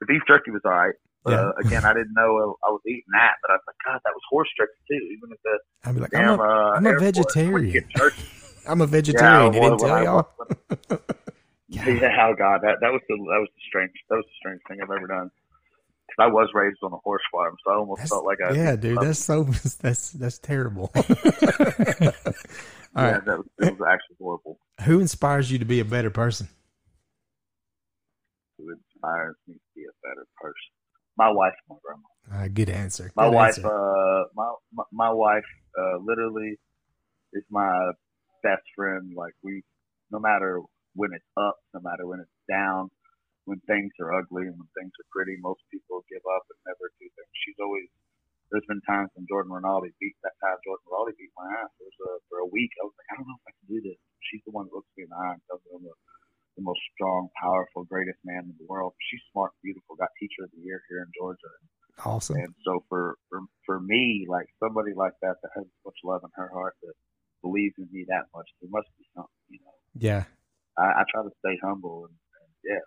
the 0.00 0.06
beef 0.06 0.22
jerky 0.26 0.50
was 0.50 0.62
all 0.64 0.72
right. 0.72 0.94
Yeah. 1.26 1.34
Uh, 1.34 1.52
again, 1.64 1.84
I 1.84 1.92
didn't 1.94 2.14
know 2.14 2.56
I 2.66 2.70
was 2.70 2.80
eating 2.86 3.04
that, 3.14 3.34
but 3.42 3.52
I 3.52 3.54
was 3.54 3.62
like, 3.68 3.76
God, 3.86 4.00
that 4.04 4.10
was 4.12 4.22
horse 4.28 4.48
jerky 4.58 4.72
too. 4.90 5.06
Even 5.16 5.30
at 5.32 5.38
the 5.44 5.58
I'd 5.88 5.94
be 5.94 6.00
like, 6.00 6.14
I'm 6.14 6.26
damn 6.26 6.40
a, 6.40 6.42
uh, 6.42 6.72
I'm 6.76 6.86
a 6.86 6.98
vegetarian. 6.98 7.84
I'm 8.66 8.80
a 8.80 8.86
vegetarian. 8.86 9.52
Yeah, 9.54 9.60
They 9.60 9.60
didn't 9.60 9.80
well, 9.80 10.02
tell 10.02 10.26
when 10.88 10.98
y'all. 10.98 10.98
Yeah, 11.68 12.28
oh 12.28 12.34
god, 12.36 12.60
that 12.62 12.78
that 12.82 12.92
was 12.92 13.00
the 13.08 13.16
that 13.16 13.40
was 13.40 13.48
the 13.56 13.62
strange 13.66 13.92
that 14.10 14.16
was 14.16 14.26
the 14.26 14.36
strange 14.38 14.60
thing 14.68 14.78
I've 14.82 14.90
ever 14.90 15.06
done. 15.06 15.30
I 16.18 16.26
was 16.26 16.48
raised 16.54 16.78
on 16.82 16.92
a 16.92 16.98
horse 16.98 17.22
farm, 17.32 17.56
so 17.64 17.72
I 17.72 17.76
almost 17.76 17.98
That's- 17.98 18.10
felt 18.10 18.26
like 18.26 18.38
I 18.46 18.52
yeah, 18.54 18.76
dude, 18.76 18.98
that's 19.00 19.18
so 19.18 19.44
that's 19.80 20.10
that's 20.10 20.38
terrible. 20.38 20.90
All 20.94 21.04
yeah, 21.04 23.12
right, 23.12 23.24
that 23.24 23.38
was, 23.38 23.46
that 23.58 23.78
was 23.78 23.88
actually 23.90 24.16
horrible. 24.20 24.58
who 24.84 25.00
inspires 25.00 25.50
you 25.50 25.58
to 25.58 25.64
be 25.64 25.80
a 25.80 25.84
better 25.84 26.10
person? 26.10 26.48
It 28.58 28.78
inspires 28.94 29.36
me 29.48 29.54
to 29.54 29.60
be 29.74 29.82
a 29.82 29.94
better 30.06 30.26
person. 30.40 30.54
My 31.16 31.30
wife, 31.30 31.54
my 31.68 31.76
grandma. 31.82 32.44
Uh, 32.44 32.48
good 32.52 32.70
answer. 32.70 33.10
My 33.16 33.26
Good 33.28 33.34
wife, 33.34 33.58
answer. 33.58 33.66
uh, 33.66 34.24
my, 34.34 34.52
my 34.72 34.84
my 34.92 35.10
wife, 35.10 35.44
uh, 35.78 35.98
literally 35.98 36.58
is 37.32 37.42
my 37.50 37.90
best 38.42 38.62
friend. 38.76 39.12
Like 39.16 39.32
we, 39.42 39.62
no 40.10 40.18
matter 40.18 40.60
when 40.94 41.10
it's 41.14 41.24
up, 41.36 41.56
no 41.74 41.80
matter 41.82 42.06
when 42.06 42.20
it's 42.20 42.30
down, 42.48 42.90
when 43.44 43.58
things 43.66 43.90
are 43.98 44.14
ugly 44.14 44.46
and 44.46 44.54
when 44.54 44.70
things 44.78 44.94
are 44.94 45.08
pretty, 45.10 45.38
most 45.42 45.62
people 45.70 46.06
give 46.06 46.22
up 46.30 46.44
and 46.50 46.58
never 46.66 46.90
do 46.98 47.06
things. 47.06 47.32
She's 47.46 47.58
always. 47.58 47.88
There's 48.52 48.68
been 48.68 48.84
times 48.84 49.08
when 49.16 49.24
Jordan 49.32 49.48
Rinaldi 49.48 49.96
beat 49.96 50.12
that 50.20 50.36
time. 50.44 50.60
Jordan 50.60 50.84
Rinaldi 50.84 51.16
beat 51.16 51.32
my 51.32 51.48
ass. 51.64 51.72
There 51.80 51.88
was 51.88 52.00
a, 52.04 52.10
for 52.28 52.44
a 52.44 52.52
week. 52.52 52.68
I 52.76 52.84
was 52.84 52.92
like, 53.00 53.08
I 53.08 53.14
don't 53.16 53.28
know 53.32 53.40
if 53.40 53.48
I 53.48 53.56
can 53.56 53.68
do 53.72 53.80
this. 53.80 53.96
She's 54.28 54.44
the 54.44 54.52
one 54.52 54.68
that 54.68 54.76
looks 54.76 54.92
me 54.92 55.08
in 55.08 55.10
the 55.10 55.16
eye 55.16 55.40
and 55.40 55.42
tells 55.48 55.64
me 55.64 55.72
I'm 55.72 55.88
the, 55.88 55.96
the 56.60 56.64
most 56.68 56.84
strong, 56.92 57.32
powerful, 57.40 57.88
greatest 57.88 58.20
man 58.28 58.52
in 58.52 58.54
the 58.60 58.68
world. 58.68 58.92
She's 59.08 59.24
smart, 59.32 59.56
beautiful. 59.64 59.96
Got 59.96 60.12
Teacher 60.20 60.44
of 60.44 60.52
the 60.52 60.60
Year 60.60 60.84
here 60.92 61.00
in 61.00 61.08
Georgia. 61.16 61.48
awesome. 62.04 62.44
And 62.44 62.52
so 62.60 62.84
for, 62.92 63.16
for 63.32 63.40
for 63.64 63.80
me, 63.80 64.28
like 64.28 64.46
somebody 64.60 64.92
like 64.92 65.16
that 65.24 65.40
that 65.40 65.52
has 65.56 65.64
so 65.64 65.80
much 65.88 65.98
love 66.04 66.20
in 66.24 66.30
her 66.36 66.52
heart 66.52 66.76
that 66.84 66.92
believes 67.40 67.74
in 67.80 67.88
me 67.88 68.04
that 68.08 68.28
much, 68.36 68.48
there 68.60 68.68
must 68.68 68.88
be 69.00 69.04
something, 69.16 69.44
you 69.48 69.60
know. 69.64 69.76
Yeah, 69.96 70.24
I, 70.76 71.00
I 71.00 71.02
try 71.08 71.22
to 71.24 71.34
stay 71.40 71.56
humble 71.62 72.08
and, 72.08 72.16
and 72.16 72.50
yes, 72.64 72.84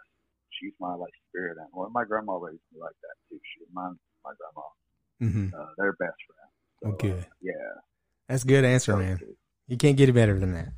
she's 0.66 0.74
my 0.80 0.96
like 0.96 1.14
spirit 1.30 1.58
animal. 1.60 1.86
And 1.86 1.94
my 1.94 2.04
grandma 2.06 2.38
raised 2.38 2.62
me 2.74 2.80
like 2.82 2.96
that 3.02 3.16
too. 3.30 3.40
She 3.44 3.66
mine 3.74 3.96
my 4.24 4.32
grandma. 4.40 5.32
mm-hmm. 5.32 5.56
Uh, 5.56 5.68
they're 5.78 5.94
best 5.94 6.18
friends. 6.28 6.52
So, 6.84 6.92
good. 6.98 7.24
Uh, 7.24 7.28
yeah. 7.42 7.82
that's 8.28 8.44
a 8.44 8.48
good 8.48 8.66
answer, 8.66 8.98
man. 8.98 9.20
You 9.68 9.78
can't 9.78 9.98
get 9.98 10.10
it 10.10 10.14
better 10.14 10.38
than 10.40 10.54
that. 10.54 10.74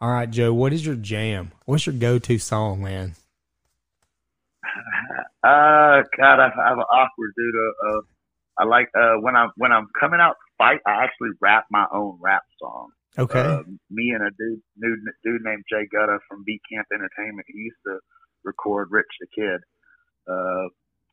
All 0.00 0.10
right, 0.10 0.30
Joe. 0.30 0.52
What 0.52 0.72
is 0.72 0.84
your 0.84 0.94
jam? 0.94 1.52
What's 1.66 1.86
your 1.86 1.94
go-to 1.94 2.38
song, 2.38 2.82
man? 2.82 3.14
Uh, 5.42 6.04
God, 6.20 6.36
I, 6.36 6.52
I 6.52 6.68
have 6.68 6.76
an 6.76 6.84
awkward 6.92 7.32
dude. 7.34 7.54
Uh, 7.56 7.88
uh, 7.88 8.00
I 8.58 8.64
like 8.66 8.88
uh 8.94 9.16
when 9.22 9.36
I'm 9.36 9.48
when 9.56 9.72
I'm 9.72 9.88
coming 9.98 10.20
out 10.20 10.36
to 10.36 10.46
fight, 10.58 10.80
I 10.86 11.02
actually 11.02 11.30
rap 11.40 11.64
my 11.70 11.86
own 11.94 12.18
rap 12.20 12.42
song. 12.60 12.90
Okay. 13.18 13.40
Uh, 13.40 13.62
me 13.90 14.12
and 14.12 14.22
a 14.22 14.30
dude, 14.36 14.60
dude, 14.78 15.00
dude 15.24 15.42
named 15.42 15.64
Jay 15.72 15.88
Gutta 15.90 16.18
from 16.28 16.44
Beat 16.44 16.60
Camp 16.70 16.86
Entertainment. 16.92 17.46
He 17.48 17.58
used 17.58 17.80
to 17.86 17.98
record 18.44 18.88
Rich 18.90 19.10
the 19.20 19.26
Kid. 19.34 19.60
Uh, 20.28 20.68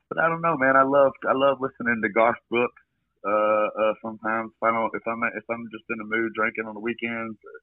but 0.10 0.20
I 0.20 0.30
don't 0.30 0.42
know, 0.42 0.58
man. 0.58 0.76
I 0.76 0.84
love 0.84 1.12
I 1.28 1.34
love 1.34 1.58
listening 1.60 2.02
to 2.04 2.10
Garth 2.10 2.40
Brooks. 2.50 2.82
Uh, 3.26 3.68
uh, 3.82 3.94
sometimes 4.02 4.52
if 4.56 4.64
I 4.64 4.72
don't 4.72 4.92
if 4.94 5.04
I'm 5.08 5.24
if 5.36 5.44
I'm 5.50 5.66
just 5.72 5.86
in 5.90 5.98
the 5.98 6.06
mood 6.06 6.34
drinking 6.36 6.66
on 6.68 6.76
the 6.76 6.80
weekends. 6.80 7.38
Or, 7.44 7.58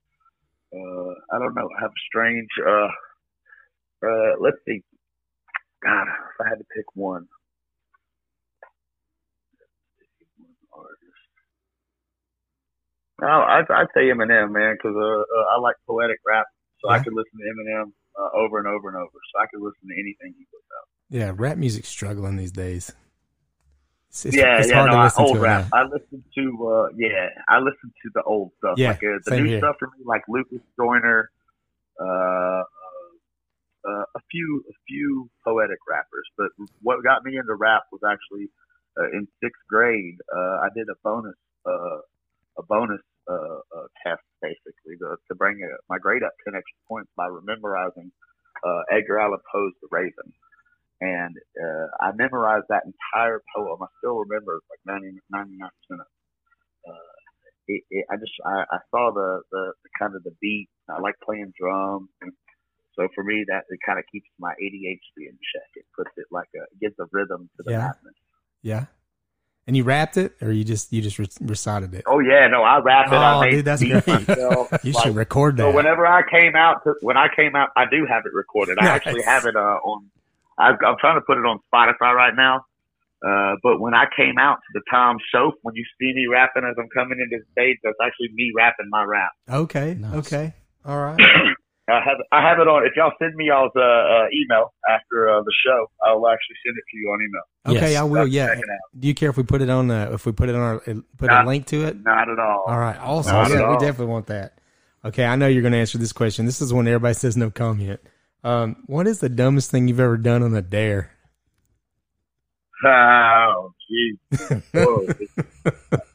uh, 0.74 1.14
I 1.32 1.38
don't 1.38 1.54
know. 1.54 1.68
I 1.78 1.82
have 1.82 1.90
a 1.90 2.06
strange. 2.08 2.48
Uh, 2.60 2.88
uh, 4.06 4.32
let's 4.40 4.58
see. 4.66 4.82
God, 5.82 6.06
if 6.08 6.46
I 6.46 6.48
had 6.48 6.58
to 6.58 6.64
pick 6.76 6.86
one. 6.94 7.26
Oh, 13.22 13.26
I'd, 13.26 13.70
I'd 13.70 13.86
say 13.94 14.10
Eminem, 14.10 14.50
man, 14.52 14.74
because 14.76 14.96
uh, 14.96 15.20
uh, 15.22 15.46
I 15.54 15.60
like 15.60 15.76
poetic 15.88 16.18
rap, 16.26 16.46
so 16.82 16.90
I 16.90 16.98
could 16.98 17.14
listen 17.14 17.38
to 17.38 17.46
Eminem 17.46 17.92
uh, 18.18 18.36
over 18.36 18.58
and 18.58 18.68
over 18.68 18.88
and 18.88 18.96
over. 18.96 19.18
So 19.32 19.40
I 19.40 19.46
could 19.46 19.62
listen 19.62 19.88
to 19.88 19.94
anything 19.94 20.34
he 20.38 20.44
puts 20.46 20.66
out. 20.78 20.88
yeah, 21.10 21.32
rap 21.34 21.56
music's 21.56 21.88
struggling 21.88 22.36
these 22.36 22.52
days. 22.52 22.92
It's, 24.08 24.26
it's, 24.26 24.36
yeah, 24.36 24.58
it's 24.58 24.68
yeah, 24.68 24.76
hard 24.76 24.90
no, 24.92 24.98
I, 24.98 25.04
listen 25.04 25.24
old 25.24 25.34
to 25.34 25.40
rap. 25.40 25.68
now. 25.72 25.78
I 25.78 25.82
listen 25.84 26.24
to, 26.36 26.68
uh, 26.68 26.86
yeah, 26.96 27.28
I 27.48 27.58
listen 27.58 27.92
to 28.02 28.10
the 28.14 28.22
old 28.22 28.52
stuff. 28.58 28.74
Yeah, 28.78 28.90
like 28.90 29.02
uh, 29.02 29.18
the 29.24 29.36
new 29.40 29.44
here. 29.44 29.58
stuff 29.58 29.76
for 29.78 29.88
me, 29.88 30.04
like 30.04 30.22
Lucas 30.28 30.60
Joyner, 30.78 31.30
uh, 32.00 32.04
uh, 32.04 32.62
uh, 33.88 34.04
a 34.14 34.20
few, 34.30 34.64
a 34.70 34.74
few 34.86 35.28
poetic 35.42 35.78
rappers. 35.88 36.28
But 36.38 36.48
what 36.80 37.02
got 37.02 37.24
me 37.24 37.36
into 37.36 37.54
rap 37.54 37.82
was 37.90 38.02
actually 38.06 38.50
uh, 38.98 39.10
in 39.12 39.26
sixth 39.42 39.62
grade. 39.68 40.16
Uh, 40.32 40.62
I 40.62 40.68
did 40.76 40.86
a 40.88 40.94
bonus, 41.02 41.34
uh, 41.66 41.98
a 42.58 42.62
bonus 42.68 43.00
uh, 43.28 43.60
uh, 43.76 43.86
test 44.04 44.22
basically 44.42 44.96
to, 45.00 45.16
to 45.28 45.34
bring 45.34 45.60
a, 45.62 45.70
my 45.88 45.98
grade 45.98 46.22
up 46.22 46.32
10 46.44 46.54
extra 46.54 46.78
points 46.88 47.10
by 47.16 47.28
memorizing 47.44 48.10
uh, 48.64 48.82
Edgar 48.92 49.20
Allan 49.20 49.40
Poe's 49.52 49.72
The 49.82 49.88
Raven. 49.90 50.32
And 51.00 51.36
uh, 51.60 51.86
I 52.00 52.12
memorized 52.14 52.66
that 52.68 52.84
entire 52.86 53.42
poem. 53.54 53.82
I 53.82 53.86
still 53.98 54.18
remember 54.18 54.60
like 54.70 54.80
90, 54.86 55.18
99% 55.34 55.50
of 55.50 56.00
it. 56.00 56.06
Uh, 56.88 57.14
it, 57.66 57.82
it, 57.90 58.04
I 58.10 58.16
just 58.16 58.32
I, 58.44 58.64
I 58.70 58.78
saw 58.90 59.10
the, 59.12 59.40
the, 59.50 59.72
the 59.82 59.90
kind 59.98 60.14
of 60.14 60.22
the 60.22 60.34
beat. 60.40 60.68
I 60.88 61.00
like 61.00 61.14
playing 61.24 61.52
drums, 61.58 62.10
and 62.20 62.32
so 62.94 63.08
for 63.14 63.24
me 63.24 63.44
that 63.48 63.64
it 63.70 63.80
kind 63.86 63.98
of 63.98 64.04
keeps 64.12 64.28
my 64.38 64.52
ADHD 64.52 65.28
in 65.28 65.32
check. 65.32 65.68
It 65.74 65.86
puts 65.96 66.10
it 66.16 66.26
like 66.30 66.48
a 66.54 66.62
it 66.62 66.80
gives 66.80 66.94
a 67.00 67.06
rhythm 67.10 67.48
to 67.56 67.62
the 67.64 67.72
yeah. 67.72 67.78
madness. 67.78 68.14
Yeah. 68.62 68.84
And 69.66 69.74
you 69.74 69.82
rapped 69.82 70.18
it, 70.18 70.34
or 70.42 70.52
you 70.52 70.62
just 70.62 70.92
you 70.92 71.00
just 71.00 71.18
recited 71.40 71.94
it? 71.94 72.04
Oh 72.06 72.18
yeah, 72.18 72.46
no, 72.48 72.62
I 72.62 72.80
rapped 72.80 73.10
it. 73.12 73.16
Oh, 73.16 73.18
I 73.18 73.40
made 73.46 73.50
dude, 73.52 73.64
that's 73.64 73.82
great. 73.82 74.06
myself. 74.06 74.68
you 74.84 74.92
like, 74.92 75.04
should 75.04 75.16
record 75.16 75.56
that. 75.56 75.62
So 75.62 75.70
whenever 75.74 76.06
I 76.06 76.20
came 76.30 76.54
out, 76.54 76.84
to, 76.84 76.94
when 77.00 77.16
I 77.16 77.28
came 77.34 77.56
out, 77.56 77.70
I 77.74 77.84
do 77.90 78.04
have 78.06 78.24
it 78.26 78.34
recorded. 78.34 78.76
I 78.78 78.84
Nice. 78.84 78.96
actually 78.96 79.22
have 79.22 79.46
it 79.46 79.56
uh, 79.56 79.60
on. 79.60 80.10
I, 80.58 80.68
I'm 80.68 80.96
trying 81.00 81.16
to 81.16 81.22
put 81.26 81.38
it 81.38 81.46
on 81.46 81.60
Spotify 81.72 82.12
right 82.14 82.34
now. 82.36 82.66
Uh, 83.26 83.54
but 83.62 83.80
when 83.80 83.94
I 83.94 84.04
came 84.14 84.36
out 84.38 84.56
to 84.56 84.70
the 84.74 84.82
Tom 84.90 85.16
Show, 85.32 85.52
when 85.62 85.74
you 85.74 85.84
see 85.98 86.12
me 86.14 86.26
rapping 86.30 86.64
as 86.64 86.76
I'm 86.78 86.88
coming 86.90 87.18
into 87.18 87.42
the 87.42 87.44
stage, 87.52 87.78
that's 87.82 87.96
actually 88.04 88.28
me 88.34 88.52
rapping 88.54 88.90
my 88.90 89.02
rap. 89.02 89.30
okay, 89.50 89.94
Nice. 89.94 90.26
okay, 90.26 90.52
all 90.84 90.98
right. 91.00 91.18
I 91.86 92.00
have 92.00 92.16
I 92.32 92.40
have 92.40 92.58
it 92.60 92.66
on. 92.68 92.86
If 92.86 92.92
y'all 92.96 93.12
send 93.18 93.34
me 93.34 93.46
y'all's 93.48 93.70
uh, 93.76 93.80
uh, 93.80 94.26
email 94.34 94.72
after 94.88 95.28
uh, 95.28 95.42
the 95.42 95.52
show, 95.64 95.90
I'll 96.02 96.26
actually 96.28 96.56
send 96.64 96.76
it 96.78 96.84
to 96.90 96.96
you 96.96 97.08
on 97.10 97.20
email. 97.22 97.76
Okay, 97.78 97.92
Yes. 97.92 98.00
I 98.00 98.04
will. 98.04 98.26
Yeah. 98.26 98.46
Check 98.48 98.58
it 98.58 98.64
out. 98.70 99.00
Do 99.00 99.08
you 99.08 99.14
care 99.14 99.28
if 99.30 99.36
we 99.36 99.42
put 99.42 99.60
it 99.60 99.68
on? 99.68 99.90
Uh, 99.90 100.10
if 100.12 100.24
we 100.24 100.32
put 100.32 100.48
it 100.48 100.54
on 100.54 100.60
our 100.62 100.78
put 101.18 101.30
a 101.30 101.44
link 101.44 101.66
to 101.66 101.84
it? 101.84 102.02
Not 102.02 102.30
at 102.30 102.38
all. 102.38 102.64
All 102.66 102.78
right, 102.78 102.98
awesome. 102.98 103.34
Not 103.34 103.50
at 103.50 103.58
Yeah, 103.58 103.70
we 103.70 103.76
definitely 103.78 104.06
want 104.06 104.26
that. 104.28 104.58
Okay, 105.04 105.26
I 105.26 105.36
know 105.36 105.46
you're 105.46 105.60
going 105.60 105.72
to 105.72 105.78
answer 105.78 105.98
this 105.98 106.12
question. 106.12 106.46
This 106.46 106.62
is 106.62 106.72
when 106.72 106.88
everybody 106.88 107.12
says 107.12 107.36
no 107.36 107.50
comment. 107.50 108.00
Um, 108.42 108.76
what 108.86 109.06
is 109.06 109.20
the 109.20 109.28
dumbest 109.28 109.70
thing 109.70 109.86
you've 109.86 110.00
ever 110.00 110.16
done 110.16 110.42
on 110.42 110.54
a 110.54 110.62
dare? 110.62 111.10
Oh, 112.86 113.72
jeez. 113.90 114.62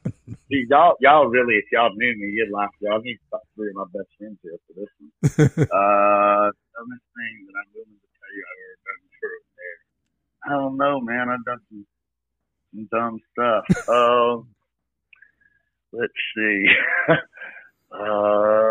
See, 0.50 0.66
y'all, 0.68 0.96
y'all 1.00 1.28
really, 1.28 1.56
if 1.56 1.66
y'all 1.72 1.94
knew 1.94 2.16
me, 2.18 2.34
you'd 2.34 2.52
laugh. 2.52 2.72
Y'all 2.82 3.02
need 3.02 3.20
about 3.32 3.46
three 3.56 3.70
of 3.70 3.76
my 3.76 3.86
best 3.94 4.10
friends 4.18 4.40
here 4.42 4.58
for 4.66 4.74
this 4.74 4.90
one. 4.98 5.14
uh, 5.70 6.50
dumbest 6.74 7.06
thing 7.14 7.46
that 7.46 7.54
I'm 7.54 7.70
willing 7.76 8.02
to 8.02 8.10
tell 8.18 8.34
you 8.34 8.44
I've 8.50 8.66
ever 8.66 8.82
done 8.90 9.04
for 9.20 9.30
a 9.30 9.42
bear. 9.54 9.78
I 10.42 10.50
don't 10.58 10.78
know, 10.78 11.02
man. 11.02 11.30
I've 11.30 11.46
done 11.46 11.62
some, 11.70 11.86
some 12.74 12.88
dumb 12.90 13.20
stuff. 13.30 13.64
um, 13.90 14.50
let's 15.94 16.18
see. 16.34 16.66
uh, 17.94 18.70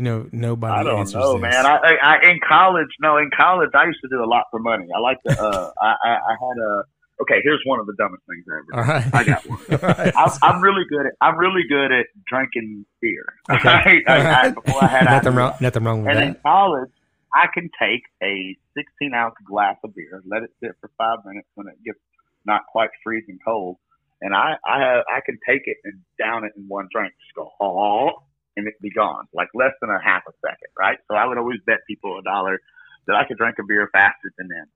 You 0.00 0.04
know, 0.04 0.26
nobody 0.32 0.72
I 0.72 0.82
don't 0.82 1.12
know, 1.12 1.34
this. 1.34 1.42
man. 1.42 1.66
I, 1.66 1.76
I, 1.76 1.92
I 2.00 2.30
in 2.30 2.40
college, 2.48 2.88
no, 3.00 3.18
in 3.18 3.28
college, 3.36 3.68
I 3.74 3.84
used 3.84 4.00
to 4.00 4.08
do 4.08 4.24
a 4.24 4.24
lot 4.24 4.44
for 4.50 4.58
money. 4.58 4.86
I 4.96 4.98
like 4.98 5.18
to. 5.28 5.38
Uh, 5.38 5.70
I, 5.82 5.94
I, 6.02 6.10
I 6.10 6.32
had 6.40 6.56
a. 6.56 6.82
Okay, 7.20 7.42
here's 7.44 7.60
one 7.66 7.80
of 7.80 7.84
the 7.84 7.92
dumbest 7.98 8.22
things 8.26 8.46
I 8.48 8.56
ever. 8.56 8.80
All 8.80 8.94
right, 8.94 9.14
I 9.14 9.24
got 9.24 9.46
one. 9.46 9.58
Right. 9.82 10.14
I'm, 10.16 10.30
I'm 10.40 10.62
really 10.62 10.84
good 10.88 11.04
at. 11.04 11.12
I'm 11.20 11.36
really 11.36 11.64
good 11.68 11.92
at 11.92 12.06
drinking 12.26 12.86
beer. 13.02 13.26
Okay. 13.50 13.68
I, 13.68 14.00
I, 14.08 14.40
I, 14.40 14.48
before 14.48 14.82
I 14.82 14.86
had 14.86 15.04
nothing 15.04 15.34
wrong. 15.34 15.54
Nothing 15.60 15.84
wrong 15.84 16.02
with 16.02 16.14
that. 16.14 16.22
And 16.22 16.34
in 16.34 16.42
college, 16.42 16.90
I 17.34 17.48
can 17.52 17.68
take 17.78 18.00
a 18.22 18.56
16 18.72 19.12
ounce 19.12 19.34
glass 19.44 19.76
of 19.84 19.94
beer, 19.94 20.22
let 20.24 20.44
it 20.44 20.50
sit 20.62 20.70
for 20.80 20.90
five 20.96 21.18
minutes 21.26 21.48
when 21.56 21.66
it 21.68 21.74
gets 21.84 21.98
not 22.46 22.62
quite 22.72 22.88
freezing 23.04 23.38
cold, 23.44 23.76
and 24.22 24.34
I 24.34 24.54
I 24.64 24.80
have, 24.80 25.04
I 25.14 25.20
can 25.26 25.38
take 25.46 25.64
it 25.66 25.76
and 25.84 26.00
down 26.18 26.44
it 26.44 26.52
in 26.56 26.68
one 26.68 26.88
drink. 26.90 27.12
Just 27.20 27.34
go 27.34 27.50
oh, 27.60 28.22
and 28.60 28.68
it 28.68 28.74
be 28.82 28.90
gone 28.90 29.24
like 29.32 29.48
less 29.54 29.72
than 29.80 29.88
a 29.88 29.98
half 30.02 30.22
a 30.28 30.32
second, 30.44 30.68
right? 30.78 30.98
So 31.08 31.16
I 31.16 31.24
would 31.24 31.38
always 31.38 31.60
bet 31.66 31.78
people 31.88 32.18
a 32.18 32.22
dollar 32.22 32.60
that 33.06 33.16
I 33.16 33.24
could 33.26 33.38
drink 33.38 33.56
a 33.58 33.64
beer 33.66 33.88
faster 33.92 34.28
than 34.36 34.48
them. 34.48 34.66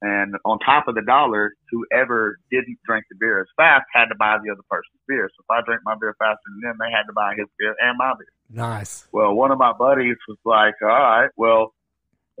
And 0.00 0.34
on 0.44 0.58
top 0.60 0.86
of 0.86 0.94
the 0.94 1.02
dollar, 1.02 1.54
whoever 1.70 2.38
didn't 2.50 2.78
drink 2.86 3.04
the 3.10 3.16
beer 3.18 3.40
as 3.40 3.46
fast 3.56 3.84
had 3.92 4.06
to 4.06 4.14
buy 4.18 4.36
the 4.44 4.50
other 4.52 4.62
person's 4.70 5.02
beer. 5.08 5.28
So 5.30 5.42
if 5.42 5.50
I 5.50 5.62
drank 5.64 5.82
my 5.84 5.94
beer 6.00 6.14
faster 6.18 6.38
than 6.50 6.60
them, 6.70 6.76
they 6.78 6.90
had 6.90 7.04
to 7.06 7.12
buy 7.12 7.34
his 7.36 7.46
beer 7.58 7.74
and 7.80 7.96
my 7.98 8.12
beer. 8.18 8.26
Nice. 8.50 9.06
Well, 9.12 9.34
one 9.34 9.50
of 9.50 9.58
my 9.58 9.72
buddies 9.72 10.16
was 10.28 10.38
like, 10.44 10.74
"All 10.82 10.88
right, 10.88 11.30
well, 11.36 11.74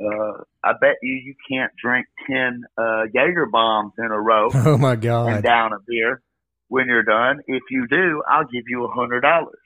uh, 0.00 0.42
I 0.62 0.72
bet 0.80 0.96
you 1.02 1.14
you 1.14 1.34
can't 1.50 1.72
drink 1.82 2.06
ten 2.30 2.62
uh, 2.76 3.04
Jaeger 3.12 3.46
bombs 3.46 3.92
in 3.98 4.06
a 4.06 4.20
row 4.20 4.50
Oh 4.54 4.78
my 4.78 4.94
God. 4.96 5.32
and 5.32 5.42
down 5.42 5.72
a 5.72 5.78
beer 5.86 6.22
when 6.68 6.86
you're 6.86 7.02
done. 7.02 7.40
If 7.48 7.64
you 7.70 7.86
do, 7.88 8.22
I'll 8.28 8.44
give 8.46 8.64
you 8.68 8.84
a 8.84 8.90
hundred 8.92 9.22
dollars." 9.22 9.58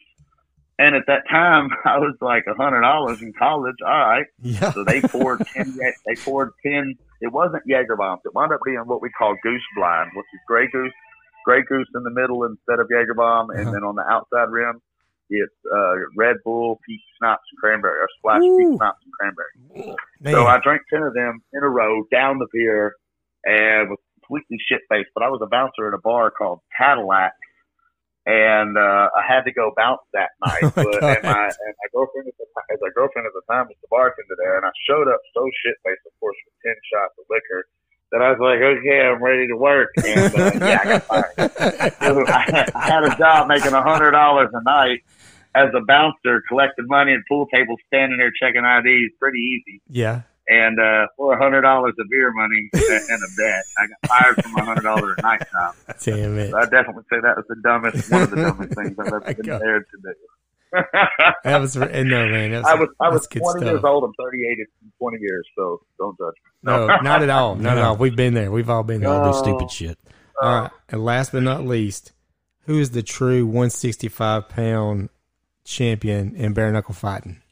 And 0.79 0.95
at 0.97 1.05
that 1.07 1.23
time, 1.31 1.68
I 1.85 1.99
was 1.99 2.16
like, 2.20 2.45
a 2.49 2.55
hundred 2.55 2.81
dollars 2.83 3.20
in 3.23 3.33
college. 3.39 3.77
All 3.85 3.91
right. 3.91 4.27
Yeah. 4.43 4.73
So 4.73 4.85
they 4.85 5.01
poured 5.01 5.47
ten. 5.55 5.77
They 6.07 6.14
poured 6.16 6.51
ten. 6.64 6.95
It 7.20 7.33
wasn't 7.33 7.62
Jaeger 7.66 7.97
bombs. 7.97 8.23
It 8.25 8.35
wound 8.35 8.53
up 8.53 8.61
being 8.64 8.79
what 8.87 9.01
we 9.03 9.11
call 9.11 9.37
goose 9.43 9.62
blind, 9.77 10.11
which 10.14 10.27
is 10.35 10.41
gray 10.49 10.66
goose, 10.73 10.93
gray 11.45 11.62
goose 11.62 11.87
in 11.95 12.03
the 12.03 12.11
middle 12.11 12.45
instead 12.45 12.81
of 12.81 12.89
Jaeger 12.91 13.14
bomb, 13.14 13.51
and 13.51 13.61
Uh-huh. 13.61 13.70
then 13.73 13.85
on 13.85 13.95
the 13.95 14.03
outside 14.11 14.51
rim, 14.51 14.81
it's 15.31 15.55
uh, 15.73 15.95
Red 16.16 16.37
Bull, 16.45 16.79
peach 16.87 17.01
schnapps, 17.18 17.45
and 17.53 17.59
cranberry, 17.61 18.01
or 18.01 18.09
splash 18.18 18.41
Ooh. 18.43 18.59
peach 18.59 18.77
schnapps 18.79 18.99
and 19.05 19.12
cranberry. 19.12 19.97
Man. 20.20 20.35
So 20.35 20.47
I 20.47 20.59
drank 20.62 20.83
ten 20.93 21.03
of 21.03 21.14
them 21.14 21.43
in 21.53 21.62
a 21.62 21.68
row, 21.68 22.03
down 22.11 22.39
the 22.39 22.49
beer, 22.53 22.95
and 23.45 23.91
was 23.91 23.99
completely 24.20 24.59
shit 24.68 24.81
faced. 24.91 25.11
But 25.14 25.23
I 25.23 25.29
was 25.29 25.41
a 25.43 25.47
bouncer 25.47 25.87
at 25.89 25.95
a 25.95 25.99
bar 26.03 26.31
called 26.33 26.61
Cadillac, 26.77 27.33
and 28.27 28.79
uh, 28.79 29.11
I 29.11 29.23
had 29.27 29.43
to 29.45 29.53
go 29.53 29.73
bounce 29.77 30.03
that 30.14 30.31
night. 30.47 30.62
Oh 30.62 30.73
my 30.77 30.85
but 30.85 31.03
and 31.03 31.23
my 31.25 31.47
and 31.51 31.75
my 31.79 31.89
girlfriend 31.93 32.29
at 32.29 32.37
the 32.39 32.47
time, 32.55 32.66
as 32.73 32.79
my 32.81 32.93
girlfriend 32.95 33.27
at 33.27 33.35
the 33.35 33.47
time 33.51 33.66
was 33.66 33.77
the 33.83 33.89
bartender 33.91 34.37
there, 34.39 34.57
and 34.57 34.66
I 34.66 34.70
showed 34.87 35.09
up 35.09 35.20
so 35.35 35.43
shit 35.64 35.75
faced, 35.85 36.07
of 36.07 36.14
course, 36.20 36.37
with 36.47 36.55
ten 36.62 36.79
shots 36.93 37.14
of 37.18 37.25
liquor. 37.31 37.66
That 38.12 38.20
I 38.20 38.31
was 38.37 38.41
like, 38.45 38.61
okay, 38.61 39.01
I'm 39.09 39.23
ready 39.25 39.49
to 39.49 39.57
work, 39.57 39.89
and 39.97 40.35
uh, 40.37 40.53
yeah, 40.61 40.81
I 40.81 40.85
got 40.85 41.03
fired. 41.09 41.93
So 42.03 42.27
I, 42.27 42.68
I 42.75 42.85
had 42.91 43.05
a 43.05 43.16
job 43.16 43.49
making 43.49 43.73
a 43.73 43.83
hundred 43.83 44.11
dollars 44.11 44.51
a 44.53 44.62
night 44.64 45.01
as 45.55 45.68
a 45.75 45.81
bouncer, 45.87 46.43
collecting 46.49 46.85
money 46.89 47.12
and 47.12 47.23
pool 47.29 47.47
tables, 47.53 47.79
standing 47.87 48.18
there 48.18 48.31
checking 48.39 48.64
IDs. 48.64 49.14
Pretty 49.18 49.39
easy. 49.39 49.81
yeah. 49.89 50.23
And 50.49 50.78
uh, 50.80 51.07
for 51.16 51.34
a 51.34 51.38
hundred 51.43 51.62
dollars 51.62 51.95
of 51.99 52.07
beer 52.11 52.32
money 52.32 52.68
and 52.72 52.82
a 53.22 53.30
bet, 53.36 53.64
I 53.78 53.86
got 53.86 54.09
fired 54.09 54.43
from 54.43 54.57
a 54.57 54.64
hundred 54.64 54.82
dollars 54.82 55.14
a 55.18 55.22
night 55.22 55.43
job. 55.53 55.74
Damn 56.03 56.38
it. 56.38 56.51
So 56.51 56.59
I 56.59 56.64
definitely 56.64 57.05
say 57.11 57.20
that 57.22 57.36
was 57.36 57.45
the 57.49 57.57
dumbest, 57.62 58.11
one 58.11 58.22
of 58.22 58.30
the 58.30 58.36
dumbest 58.43 58.74
things 58.74 58.97
I've 58.99 59.07
ever 59.07 59.20
been 59.20 59.47
dared 59.47 59.84
to 59.90 59.97
do. 60.03 60.14
That 61.45 61.61
was 61.61 61.76
no 61.76 61.86
man. 61.86 62.51
Was, 62.53 62.64
I 62.66 62.74
was 62.74 62.88
I 62.99 63.09
was 63.11 63.26
20 63.28 63.45
stuff. 63.61 63.62
years 63.62 63.84
old. 63.84 64.05
I'm 64.05 64.12
38 64.18 64.59
in 64.59 64.66
20 64.99 65.18
years, 65.20 65.47
so 65.57 65.80
don't 65.99 66.16
judge 66.18 66.34
me. 66.45 66.51
No, 66.64 66.86
not 66.86 67.22
at 67.22 67.30
all. 67.30 67.55
Not 67.57 67.76
at 67.76 67.82
No. 67.82 67.88
all. 67.90 67.97
We've 67.97 68.16
been 68.16 68.34
there. 68.34 68.51
We've 68.51 68.70
all 68.70 68.82
been 68.82 69.03
there. 69.03 69.11
All 69.11 69.28
Oh. 69.34 69.43
stupid 69.43 69.70
shit. 69.70 69.99
All 70.40 70.62
right. 70.62 70.70
And 70.88 71.05
last 71.05 71.30
but 71.32 71.43
not 71.43 71.64
least, 71.66 72.12
who 72.66 72.78
is 72.80 72.90
the 72.93 73.03
true 73.03 73.45
165 73.47 74.49
pound 74.49 75.11
champion 75.64 76.34
in 76.36 76.53
bare 76.55 76.72
knuckle 76.72 76.95
fighting? 76.95 77.43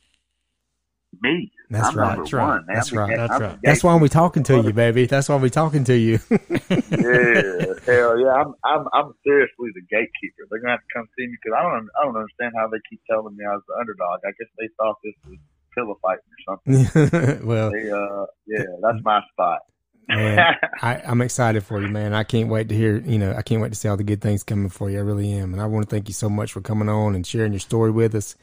Me. 1.20 1.53
That's 1.71 1.89
I'm 1.89 1.97
right. 1.97 2.18
That's 2.18 2.33
right. 2.33 2.62
That's 2.66 2.93
right. 2.93 3.16
That's 3.16 3.41
right. 3.41 3.59
That's 3.62 3.85
why 3.85 3.95
we're 3.95 4.09
talking 4.09 4.43
to 4.43 4.61
you, 4.61 4.73
baby. 4.73 5.07
That's 5.07 5.29
why 5.29 5.37
we're 5.37 5.51
talking 5.51 5.85
to 5.85 5.97
you. 5.97 6.18
yeah, 6.31 6.37
hell 7.87 8.18
yeah. 8.18 8.35
I'm 8.35 8.55
I'm 8.64 8.87
I'm 8.93 9.12
seriously 9.25 9.71
the 9.75 9.83
gatekeeper. 9.89 10.51
They're 10.51 10.61
gonna 10.61 10.73
have 10.73 10.81
to 10.81 10.93
come 10.95 11.07
see 11.16 11.27
me 11.27 11.37
because 11.41 11.57
I 11.57 11.62
don't 11.62 11.89
I 12.01 12.05
don't 12.05 12.16
understand 12.16 12.55
how 12.57 12.66
they 12.66 12.79
keep 12.91 13.01
telling 13.09 13.37
me 13.37 13.45
I 13.45 13.55
was 13.55 13.62
the 13.68 13.75
underdog. 13.79 14.18
I 14.27 14.33
guess 14.39 14.51
they 14.59 14.68
thought 14.77 14.97
this 15.05 15.14
was 15.29 15.39
pillow 15.75 15.97
fighting 16.03 16.25
or 16.27 16.59
something. 16.66 17.47
well, 17.47 17.71
They, 17.71 17.91
uh, 17.91 18.27
yeah, 18.47 18.64
that's 18.83 18.99
my 19.05 19.21
spot. 19.33 19.61
man, 20.09 20.57
I, 20.83 20.97
I'm 21.07 21.21
excited 21.21 21.62
for 21.64 21.81
you, 21.81 21.89
man. 21.89 22.14
I 22.14 22.25
can't 22.25 22.49
wait 22.49 22.68
to 22.71 22.75
hear, 22.75 22.99
you 22.99 23.18
know, 23.18 23.33
I 23.37 23.43
can't 23.43 23.62
wait 23.62 23.68
to 23.68 23.79
see 23.79 23.89
all 23.89 23.97
the 23.97 24.03
good 24.05 24.21
things 24.21 24.43
coming 24.43 24.71
for 24.71 24.91
you. 24.91 24.99
I 24.99 25.03
really 25.03 25.33
am. 25.33 25.53
And 25.53 25.62
I 25.62 25.66
want 25.66 25.89
to 25.89 25.95
thank 25.95 26.09
you 26.09 26.14
so 26.14 26.29
much 26.29 26.53
for 26.53 26.61
coming 26.61 26.89
on 26.89 27.14
and 27.14 27.27
sharing 27.27 27.53
your 27.53 27.61
story 27.61 27.91
with 27.91 28.14
us. 28.14 28.37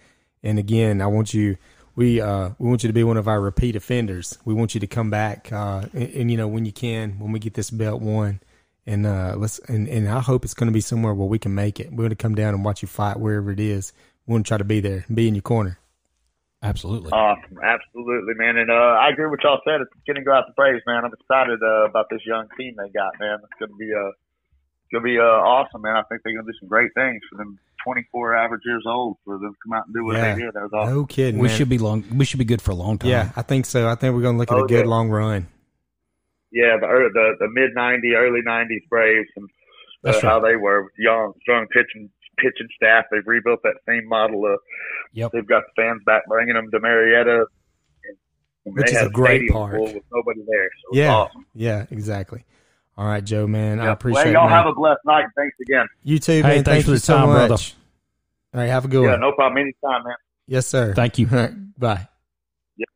And 0.43 0.59
again, 0.59 1.01
I 1.01 1.07
want 1.07 1.34
you, 1.34 1.57
we, 1.97 2.21
uh, 2.21 2.51
we 2.59 2.69
want 2.69 2.83
you 2.83 2.87
to 2.87 2.93
be 2.93 3.03
one 3.03 3.17
of 3.17 3.27
our 3.27 3.41
repeat 3.41 3.75
offenders. 3.75 4.37
We 4.45 4.53
want 4.53 4.75
you 4.75 4.79
to 4.79 4.87
come 4.87 5.09
back, 5.09 5.51
uh, 5.51 5.87
and, 5.93 6.13
and 6.13 6.31
you 6.31 6.37
know, 6.37 6.47
when 6.47 6.63
you 6.63 6.71
can, 6.71 7.17
when 7.17 7.31
we 7.31 7.39
get 7.39 7.55
this 7.55 7.71
belt 7.71 8.01
won. 8.03 8.39
And, 8.85 9.07
uh, 9.07 9.33
let's, 9.35 9.57
and, 9.67 9.89
and 9.89 10.07
I 10.07 10.21
hope 10.21 10.45
it's 10.45 10.53
going 10.53 10.67
to 10.67 10.73
be 10.73 10.79
somewhere 10.79 11.15
where 11.15 11.27
we 11.27 11.39
can 11.39 11.55
make 11.55 11.79
it. 11.79 11.89
We're 11.89 12.05
going 12.05 12.09
to 12.11 12.15
come 12.15 12.35
down 12.35 12.53
and 12.53 12.63
watch 12.63 12.83
you 12.83 12.87
fight 12.87 13.19
wherever 13.19 13.51
it 13.51 13.59
is. 13.59 13.93
We 14.27 14.33
want 14.33 14.45
to 14.45 14.47
try 14.47 14.57
to 14.59 14.63
be 14.63 14.79
there 14.79 15.05
and 15.07 15.15
be 15.15 15.27
in 15.27 15.33
your 15.33 15.41
corner. 15.41 15.79
Absolutely. 16.61 17.11
Awesome, 17.11 17.57
absolutely, 17.63 18.35
man. 18.35 18.57
And 18.57 18.69
uh, 18.69 19.01
I 19.01 19.09
agree 19.09 19.25
with 19.25 19.39
y'all 19.43 19.59
said. 19.65 19.81
It's 19.81 19.91
getting 20.05 20.21
to 20.21 20.25
go 20.25 20.33
out 20.33 20.45
the 20.47 20.53
praise, 20.53 20.81
man. 20.85 21.03
I'm 21.03 21.13
excited 21.13 21.59
uh, 21.61 21.89
about 21.89 22.07
this 22.11 22.21
young 22.25 22.47
team 22.57 22.75
they 22.77 22.89
got, 22.93 23.13
man. 23.19 23.39
It's 23.41 23.59
gonna 23.59 23.77
be 23.77 23.93
uh, 23.93 24.09
it's 24.09 24.91
gonna 24.91 25.03
be 25.03 25.19
uh, 25.19 25.41
awesome, 25.45 25.81
man. 25.81 25.95
I 25.95 26.03
think 26.09 26.21
they're 26.23 26.33
gonna 26.33 26.51
do 26.51 26.57
some 26.59 26.69
great 26.69 26.93
things 26.95 27.21
for 27.29 27.37
them. 27.37 27.59
24 27.88 28.35
average 28.35 28.61
years 28.65 28.83
old 28.85 29.15
for 29.23 29.38
them 29.38 29.51
to 29.53 29.57
come 29.63 29.73
out 29.77 29.85
and 29.85 29.95
do 29.95 30.03
what 30.03 30.17
Yeah. 30.17 30.35
they 30.35 30.41
did. 30.41 30.53
That 30.53 30.63
was 30.63 30.71
awesome. 30.73 30.93
No 30.93 31.05
kidding. 31.05 31.39
we 31.39 31.47
man. 31.47 31.57
should 31.57 31.69
be 31.69 31.77
long. 31.77 32.03
We 32.13 32.25
should 32.25 32.39
be 32.39 32.45
good 32.45 32.61
for 32.61 32.71
a 32.71 32.75
long 32.75 32.97
time. 32.97 33.09
Yeah, 33.09 33.31
I 33.35 33.41
think 33.43 33.65
so. 33.65 33.88
I 33.88 33.95
think 33.95 34.13
we're 34.13 34.21
going 34.21 34.35
to 34.35 34.39
look 34.39 34.51
at 34.51 34.57
Oh, 34.57 34.65
a 34.65 34.67
good 34.67 34.85
yeah. 34.85 34.91
long 34.91 35.09
run. 35.09 35.47
yeah, 36.51 36.77
the 36.79 36.88
the, 37.13 37.35
the 37.39 37.47
mid 37.49 37.75
'90s, 37.75 38.13
early 38.15 38.41
'90s 38.41 38.88
Braves, 38.89 39.29
and 39.38 39.49
uh, 40.05 40.11
right. 40.11 40.21
how 40.21 40.39
they 40.39 40.55
were 40.55 40.91
young, 40.97 41.33
strong 41.41 41.67
pitching 41.67 42.09
pitching 42.38 42.67
staff. 42.75 43.05
They've 43.11 43.25
rebuilt 43.25 43.61
that 43.63 43.75
same 43.88 44.07
model. 44.07 44.45
Of, 44.45 44.59
yep. 45.13 45.31
They've 45.31 45.47
got 45.47 45.63
the 45.75 45.81
fans 45.81 46.01
back, 46.05 46.27
bringing 46.27 46.55
them 46.55 46.69
to 46.71 46.79
Marietta. 46.79 47.45
Which 48.65 48.91
is 48.91 49.01
a 49.01 49.09
great 49.09 49.49
park. 49.49 49.79
With 49.79 50.03
nobody 50.13 50.41
there. 50.45 50.69
So 50.83 50.97
yeah, 50.97 51.13
awesome. 51.15 51.45
yeah, 51.55 51.85
exactly. 51.89 52.43
All 52.97 53.05
right, 53.05 53.23
Joe, 53.23 53.45
man, 53.45 53.79
I 53.79 53.91
appreciate 53.91 54.25
well, 54.25 54.33
y'all 54.33 54.47
it. 54.47 54.49
Y'all 54.49 54.57
have 54.57 54.65
a 54.65 54.73
blessed 54.73 55.01
night. 55.05 55.25
Thanks 55.35 55.55
again. 55.61 55.85
You 56.03 56.17
too, 56.17 56.31
hey, 56.31 56.41
man. 56.41 56.63
Thanks 56.63 56.85
for 56.85 56.91
the 56.91 56.99
so 56.99 57.15
time, 57.15 57.27
much. 57.27 57.47
brother. 57.47 57.63
All 58.53 58.61
right, 58.61 58.67
have 58.67 58.85
a 58.85 58.87
good 58.87 59.03
yeah, 59.03 59.11
one. 59.11 59.19
Yeah, 59.21 59.27
no 59.27 59.31
problem. 59.33 59.61
Anytime, 59.61 60.03
man. 60.03 60.15
Yes, 60.47 60.65
sir. 60.65 60.95
Thank 60.95 61.19
you. 61.19 61.27
Bye. 61.77 62.07
Yep. 62.77 62.89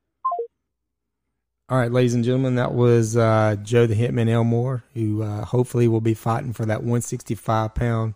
All 1.69 1.77
right, 1.77 1.91
ladies 1.91 2.15
and 2.15 2.23
gentlemen, 2.23 2.55
that 2.55 2.73
was 2.73 3.15
uh, 3.15 3.57
Joe 3.61 3.85
the 3.85 3.93
Hitman 3.93 4.27
Elmore, 4.27 4.83
who 4.95 5.21
uh, 5.21 5.45
hopefully 5.45 5.87
will 5.87 6.01
be 6.01 6.15
fighting 6.15 6.53
for 6.53 6.65
that 6.65 6.79
165 6.79 7.75
pound 7.75 8.15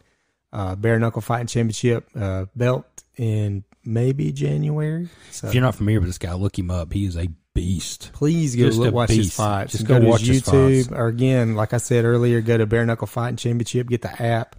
uh, 0.51 0.75
bare 0.75 0.97
knuckle 0.97 1.21
fighting 1.21 1.47
championship 1.47 2.09
uh, 2.15 2.45
belt 2.55 3.03
in 3.17 3.63
maybe 3.85 4.31
January. 4.31 5.09
So, 5.31 5.47
if 5.47 5.53
you're 5.53 5.63
not 5.63 5.75
familiar 5.75 5.99
with 5.99 6.09
this 6.09 6.17
guy, 6.17 6.33
look 6.33 6.57
him 6.57 6.71
up. 6.71 6.93
He 6.93 7.05
is 7.05 7.17
a 7.17 7.27
beast. 7.53 8.11
Please 8.13 8.55
go 8.55 8.67
look, 8.67 8.93
watch 8.93 9.09
beast. 9.09 9.19
his 9.21 9.35
fights. 9.35 9.71
Just 9.71 9.85
go, 9.85 9.95
go 9.95 10.01
to 10.01 10.07
watch 10.07 10.23
YouTube, 10.23 10.91
or 10.91 11.07
again, 11.07 11.55
like 11.55 11.73
I 11.73 11.77
said 11.77 12.05
earlier, 12.05 12.41
go 12.41 12.57
to 12.57 12.65
Bare 12.65 12.85
Knuckle 12.85 13.07
Fighting 13.07 13.37
Championship. 13.37 13.87
Get 13.87 14.01
the 14.01 14.21
app. 14.21 14.57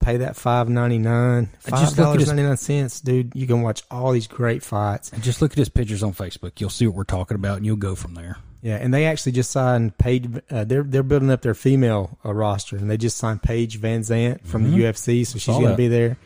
Pay 0.00 0.18
that 0.18 0.36
five 0.36 0.68
ninety 0.68 0.98
nine, 0.98 1.50
five 1.58 1.94
dollars 1.96 2.28
ninety 2.28 2.44
nine 2.44 2.56
cents, 2.56 3.00
dude. 3.00 3.32
You 3.34 3.46
can 3.46 3.62
watch 3.62 3.82
all 3.90 4.12
these 4.12 4.28
great 4.28 4.62
fights. 4.62 5.12
And 5.12 5.22
just 5.22 5.42
look 5.42 5.52
at 5.52 5.58
his 5.58 5.68
pictures 5.68 6.04
on 6.04 6.12
Facebook. 6.12 6.60
You'll 6.60 6.70
see 6.70 6.86
what 6.86 6.94
we're 6.94 7.04
talking 7.04 7.34
about, 7.34 7.56
and 7.56 7.66
you'll 7.66 7.76
go 7.76 7.96
from 7.96 8.14
there. 8.14 8.38
Yeah, 8.62 8.76
and 8.76 8.92
they 8.92 9.06
actually 9.06 9.32
just 9.32 9.50
signed 9.50 9.96
Paige. 9.98 10.28
Uh, 10.50 10.64
they're 10.64 10.82
they're 10.82 11.02
building 11.02 11.30
up 11.30 11.42
their 11.42 11.54
female 11.54 12.18
uh, 12.24 12.32
roster, 12.32 12.76
and 12.76 12.90
they 12.90 12.96
just 12.96 13.16
signed 13.16 13.42
Paige 13.42 13.80
VanZant 13.80 14.46
from 14.46 14.64
mm-hmm. 14.64 14.78
the 14.78 14.84
UFC, 14.84 15.26
so 15.26 15.38
she's 15.38 15.54
going 15.54 15.70
to 15.70 15.76
be 15.76 15.88
there. 15.88 16.16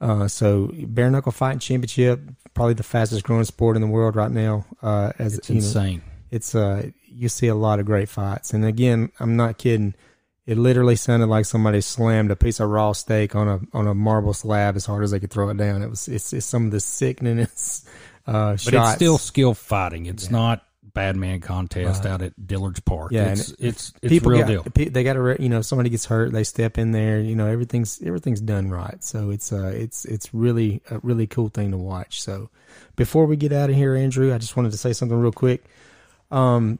Uh, 0.00 0.26
so 0.26 0.70
bare 0.86 1.10
knuckle 1.10 1.32
fighting 1.32 1.58
championship, 1.58 2.20
probably 2.54 2.74
the 2.74 2.82
fastest 2.82 3.22
growing 3.24 3.44
sport 3.44 3.76
in 3.76 3.82
the 3.82 3.88
world 3.88 4.16
right 4.16 4.30
now. 4.30 4.64
Uh, 4.82 5.12
as 5.18 5.36
it's 5.38 5.50
insane. 5.50 5.98
Know, 5.98 6.04
it's 6.30 6.54
uh, 6.54 6.90
you 7.04 7.28
see 7.28 7.48
a 7.48 7.54
lot 7.54 7.80
of 7.80 7.86
great 7.86 8.08
fights, 8.08 8.54
and 8.54 8.64
again, 8.64 9.10
I'm 9.20 9.36
not 9.36 9.58
kidding. 9.58 9.94
It 10.46 10.56
literally 10.56 10.96
sounded 10.96 11.26
like 11.26 11.44
somebody 11.44 11.80
slammed 11.80 12.30
a 12.30 12.36
piece 12.36 12.60
of 12.60 12.70
raw 12.70 12.92
steak 12.92 13.34
on 13.34 13.48
a 13.48 13.60
on 13.76 13.86
a 13.86 13.94
marble 13.94 14.32
slab 14.32 14.74
as 14.76 14.86
hard 14.86 15.04
as 15.04 15.10
they 15.10 15.20
could 15.20 15.30
throw 15.30 15.50
it 15.50 15.56
down. 15.56 15.82
It 15.82 15.90
was 15.90 16.08
it's, 16.08 16.32
it's 16.32 16.46
some 16.46 16.66
of 16.66 16.70
the 16.70 16.78
sickeningest 16.78 17.86
uh, 18.26 18.56
but 18.64 18.74
it's 18.74 18.92
still 18.92 19.18
skill 19.18 19.54
fighting. 19.54 20.06
It's 20.06 20.26
yeah. 20.26 20.32
not 20.32 20.66
bad 20.94 21.16
man 21.16 21.40
contest 21.40 22.06
out 22.06 22.22
at 22.22 22.46
Dillard's 22.46 22.80
Park. 22.80 23.12
Yeah, 23.12 23.32
it's 23.32 23.50
it's, 23.58 23.92
it's 24.02 24.08
people 24.08 24.30
real 24.30 24.40
got, 24.40 24.74
deal. 24.74 24.90
They 24.90 25.02
got 25.02 25.14
to 25.14 25.36
you 25.40 25.48
know 25.48 25.62
somebody 25.62 25.90
gets 25.90 26.06
hurt, 26.06 26.32
they 26.32 26.44
step 26.44 26.78
in 26.78 26.92
there. 26.92 27.20
You 27.20 27.36
know 27.36 27.46
everything's 27.46 28.00
everything's 28.02 28.40
done 28.40 28.70
right. 28.70 29.02
So 29.02 29.30
it's 29.30 29.52
uh 29.52 29.72
it's 29.74 30.04
it's 30.04 30.32
really 30.34 30.82
a 30.90 30.98
really 30.98 31.26
cool 31.26 31.48
thing 31.48 31.70
to 31.70 31.76
watch. 31.76 32.22
So 32.22 32.50
before 32.96 33.26
we 33.26 33.36
get 33.36 33.52
out 33.52 33.70
of 33.70 33.76
here, 33.76 33.94
Andrew, 33.94 34.34
I 34.34 34.38
just 34.38 34.56
wanted 34.56 34.72
to 34.72 34.78
say 34.78 34.92
something 34.92 35.18
real 35.18 35.32
quick. 35.32 35.64
Um, 36.30 36.78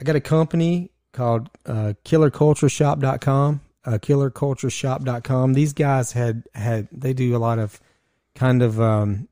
I 0.00 0.04
got 0.04 0.16
a 0.16 0.20
company 0.20 0.90
called 1.12 1.48
uh, 1.66 1.94
KillerCultureShop.com. 2.04 3.60
Uh, 3.86 3.98
KillerCultureShop.com. 3.98 5.54
These 5.54 5.72
guys 5.72 6.12
had 6.12 6.44
had 6.54 6.88
they 6.90 7.12
do 7.12 7.36
a 7.36 7.38
lot 7.38 7.58
of 7.58 7.80
kind 8.34 8.62
of 8.62 8.80
um, 8.80 9.28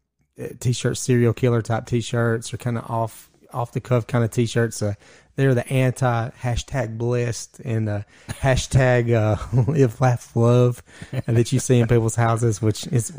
t-shirt 0.61 0.97
serial 0.97 1.33
killer 1.33 1.63
type 1.63 1.87
t-shirts 1.87 2.53
or 2.53 2.57
kind 2.57 2.79
of 2.79 2.91
off 2.91 3.31
off 3.53 3.73
the 3.73 3.81
cuff 3.81 4.07
kind 4.07 4.25
of 4.25 4.31
t-shirts. 4.31 4.83
Uh, 4.83 4.95
they're 5.37 5.55
the 5.55 5.67
anti 5.73 6.31
hashtag 6.31 6.99
blessed 6.99 7.61
and 7.61 7.89
uh, 7.89 8.03
hashtag 8.29 9.13
uh, 9.13 9.37
live 9.71 10.01
laugh 10.01 10.35
love 10.37 10.83
that 11.27 11.53
you 11.53 11.59
see 11.59 11.81
in 11.81 11.89
people's 11.89 12.17
houses, 12.17 12.61
which 12.61 12.87
is 12.89 13.13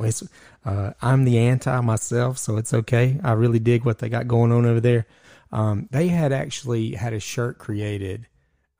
uh, 0.66 0.92
I'm 1.02 1.26
the 1.26 1.40
anti 1.40 1.82
myself, 1.82 2.38
so 2.38 2.58
it's 2.58 2.74
okay. 2.74 3.20
I 3.24 3.34
really 3.34 3.60
dig 3.60 3.86
what 3.86 4.00
they 4.00 4.10
got 4.10 4.28
going 4.28 4.52
on 4.52 4.66
over 4.66 4.80
there. 4.80 5.06
Um, 5.52 5.88
they 5.92 6.08
had 6.08 6.32
actually 6.32 6.94
had 6.94 7.14
a 7.14 7.20
shirt 7.20 7.58
created 7.58 8.28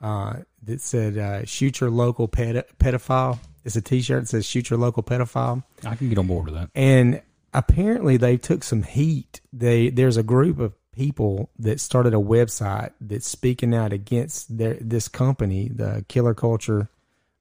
uh, 0.02 0.38
that 0.64 0.82
said 0.82 1.18
uh, 1.18 1.46
"Shoot 1.46 1.80
your 1.80 1.90
local 1.90 2.28
ped- 2.28 2.78
pedophile." 2.80 3.40
It's 3.66 3.76
a 3.76 3.82
T-shirt 3.82 4.24
that 4.24 4.28
says 4.28 4.46
"Shoot 4.46 4.70
your 4.70 4.80
local 4.80 5.04
pedophile." 5.04 5.64
I 5.86 5.96
can 5.96 6.10
get 6.10 6.18
on 6.18 6.28
board 6.28 6.46
with 6.46 6.56
that. 6.56 6.70
And 6.76 7.22
apparently, 7.54 8.18
they 8.18 8.38
took 8.38 8.64
some 8.64 8.84
heat. 8.84 9.42
They 9.52 9.90
there's 9.90 10.18
a 10.18 10.24
group 10.24 10.60
of 10.60 10.74
people 10.94 11.50
that 11.60 11.80
started 11.80 12.14
a 12.14 12.18
website 12.18 12.92
that's 13.02 13.28
speaking 13.28 13.74
out 13.74 13.94
against 13.94 14.58
their 14.58 14.76
this 14.76 15.08
company, 15.08 15.70
the 15.70 16.06
Killer 16.08 16.34
Culture. 16.34 16.90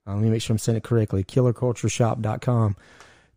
Uh, 0.07 0.14
let 0.14 0.22
me 0.22 0.30
make 0.30 0.42
sure 0.42 0.55
I'm 0.55 0.59
saying 0.59 0.78
it 0.78 0.84
correctly. 0.84 1.22
KillerCultureShop.com. 1.22 2.76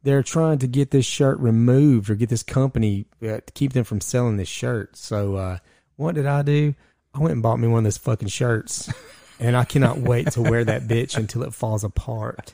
They're 0.04 0.24
trying 0.24 0.60
to 0.60 0.68
get 0.68 0.92
this 0.92 1.06
shirt 1.06 1.40
removed 1.40 2.10
or 2.10 2.16
get 2.16 2.30
this 2.30 2.44
company 2.44 3.06
uh, 3.22 3.40
to 3.46 3.54
keep 3.54 3.74
them 3.74 3.84
from 3.84 4.02
selling 4.02 4.38
this 4.38 4.48
shirt. 4.48 4.96
So, 4.96 5.36
uh, 5.36 5.58
what 5.96 6.16
did 6.16 6.26
I 6.26 6.42
do? 6.42 6.76
I 7.14 7.20
went 7.20 7.34
and 7.34 7.42
bought 7.42 7.60
me 7.60 7.68
one 7.68 7.80
of 7.80 7.84
those 7.86 7.98
fucking 7.98 8.28
shirts. 8.28 8.92
and 9.40 9.56
I 9.56 9.66
cannot 9.66 10.00
wait 10.00 10.32
to 10.32 10.42
wear 10.42 10.64
that 10.64 10.84
bitch 10.84 11.18
until 11.18 11.44
it 11.44 11.54
falls 11.54 11.84
apart. 11.84 12.54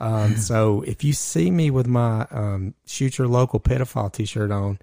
Um, 0.00 0.36
so 0.36 0.82
if 0.82 1.02
you 1.02 1.12
see 1.12 1.50
me 1.50 1.70
with 1.70 1.86
my 1.86 2.26
um, 2.30 2.74
shoot 2.86 3.18
your 3.18 3.28
local 3.28 3.60
pedophile 3.60 4.12
t-shirt 4.12 4.50
on, 4.50 4.78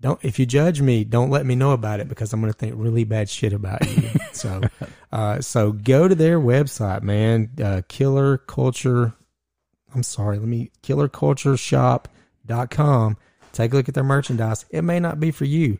don't 0.00 0.24
if 0.24 0.38
you 0.38 0.46
judge 0.46 0.80
me, 0.80 1.04
don't 1.04 1.28
let 1.30 1.44
me 1.44 1.54
know 1.54 1.72
about 1.72 2.00
it 2.00 2.08
because 2.08 2.32
I'm 2.32 2.40
going 2.40 2.50
to 2.52 2.58
think 2.58 2.74
really 2.76 3.04
bad 3.04 3.28
shit 3.28 3.52
about 3.52 3.86
you. 3.88 4.08
so, 4.32 4.62
uh, 5.12 5.40
so 5.40 5.72
go 5.72 6.08
to 6.08 6.14
their 6.14 6.40
website, 6.40 7.02
man. 7.02 7.50
Uh, 7.62 7.82
Killer 7.88 8.38
Culture. 8.38 9.12
I'm 9.94 10.02
sorry. 10.02 10.38
Let 10.38 10.48
me 10.48 10.70
killercultureshop.com. 10.82 13.16
Take 13.52 13.72
a 13.72 13.76
look 13.76 13.88
at 13.88 13.94
their 13.94 14.04
merchandise. 14.04 14.64
It 14.70 14.82
may 14.82 15.00
not 15.00 15.20
be 15.20 15.32
for 15.32 15.44
you, 15.44 15.78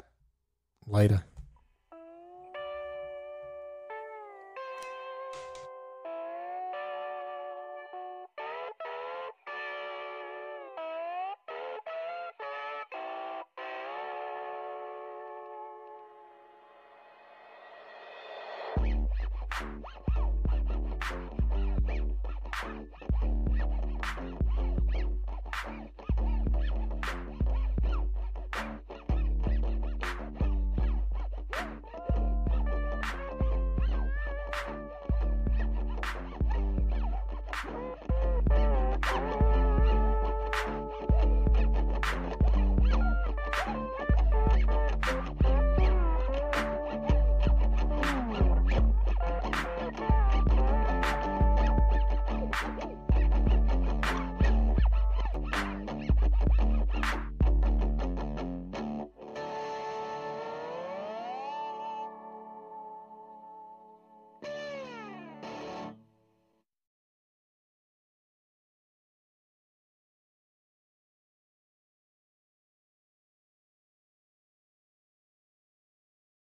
later. 0.88 1.22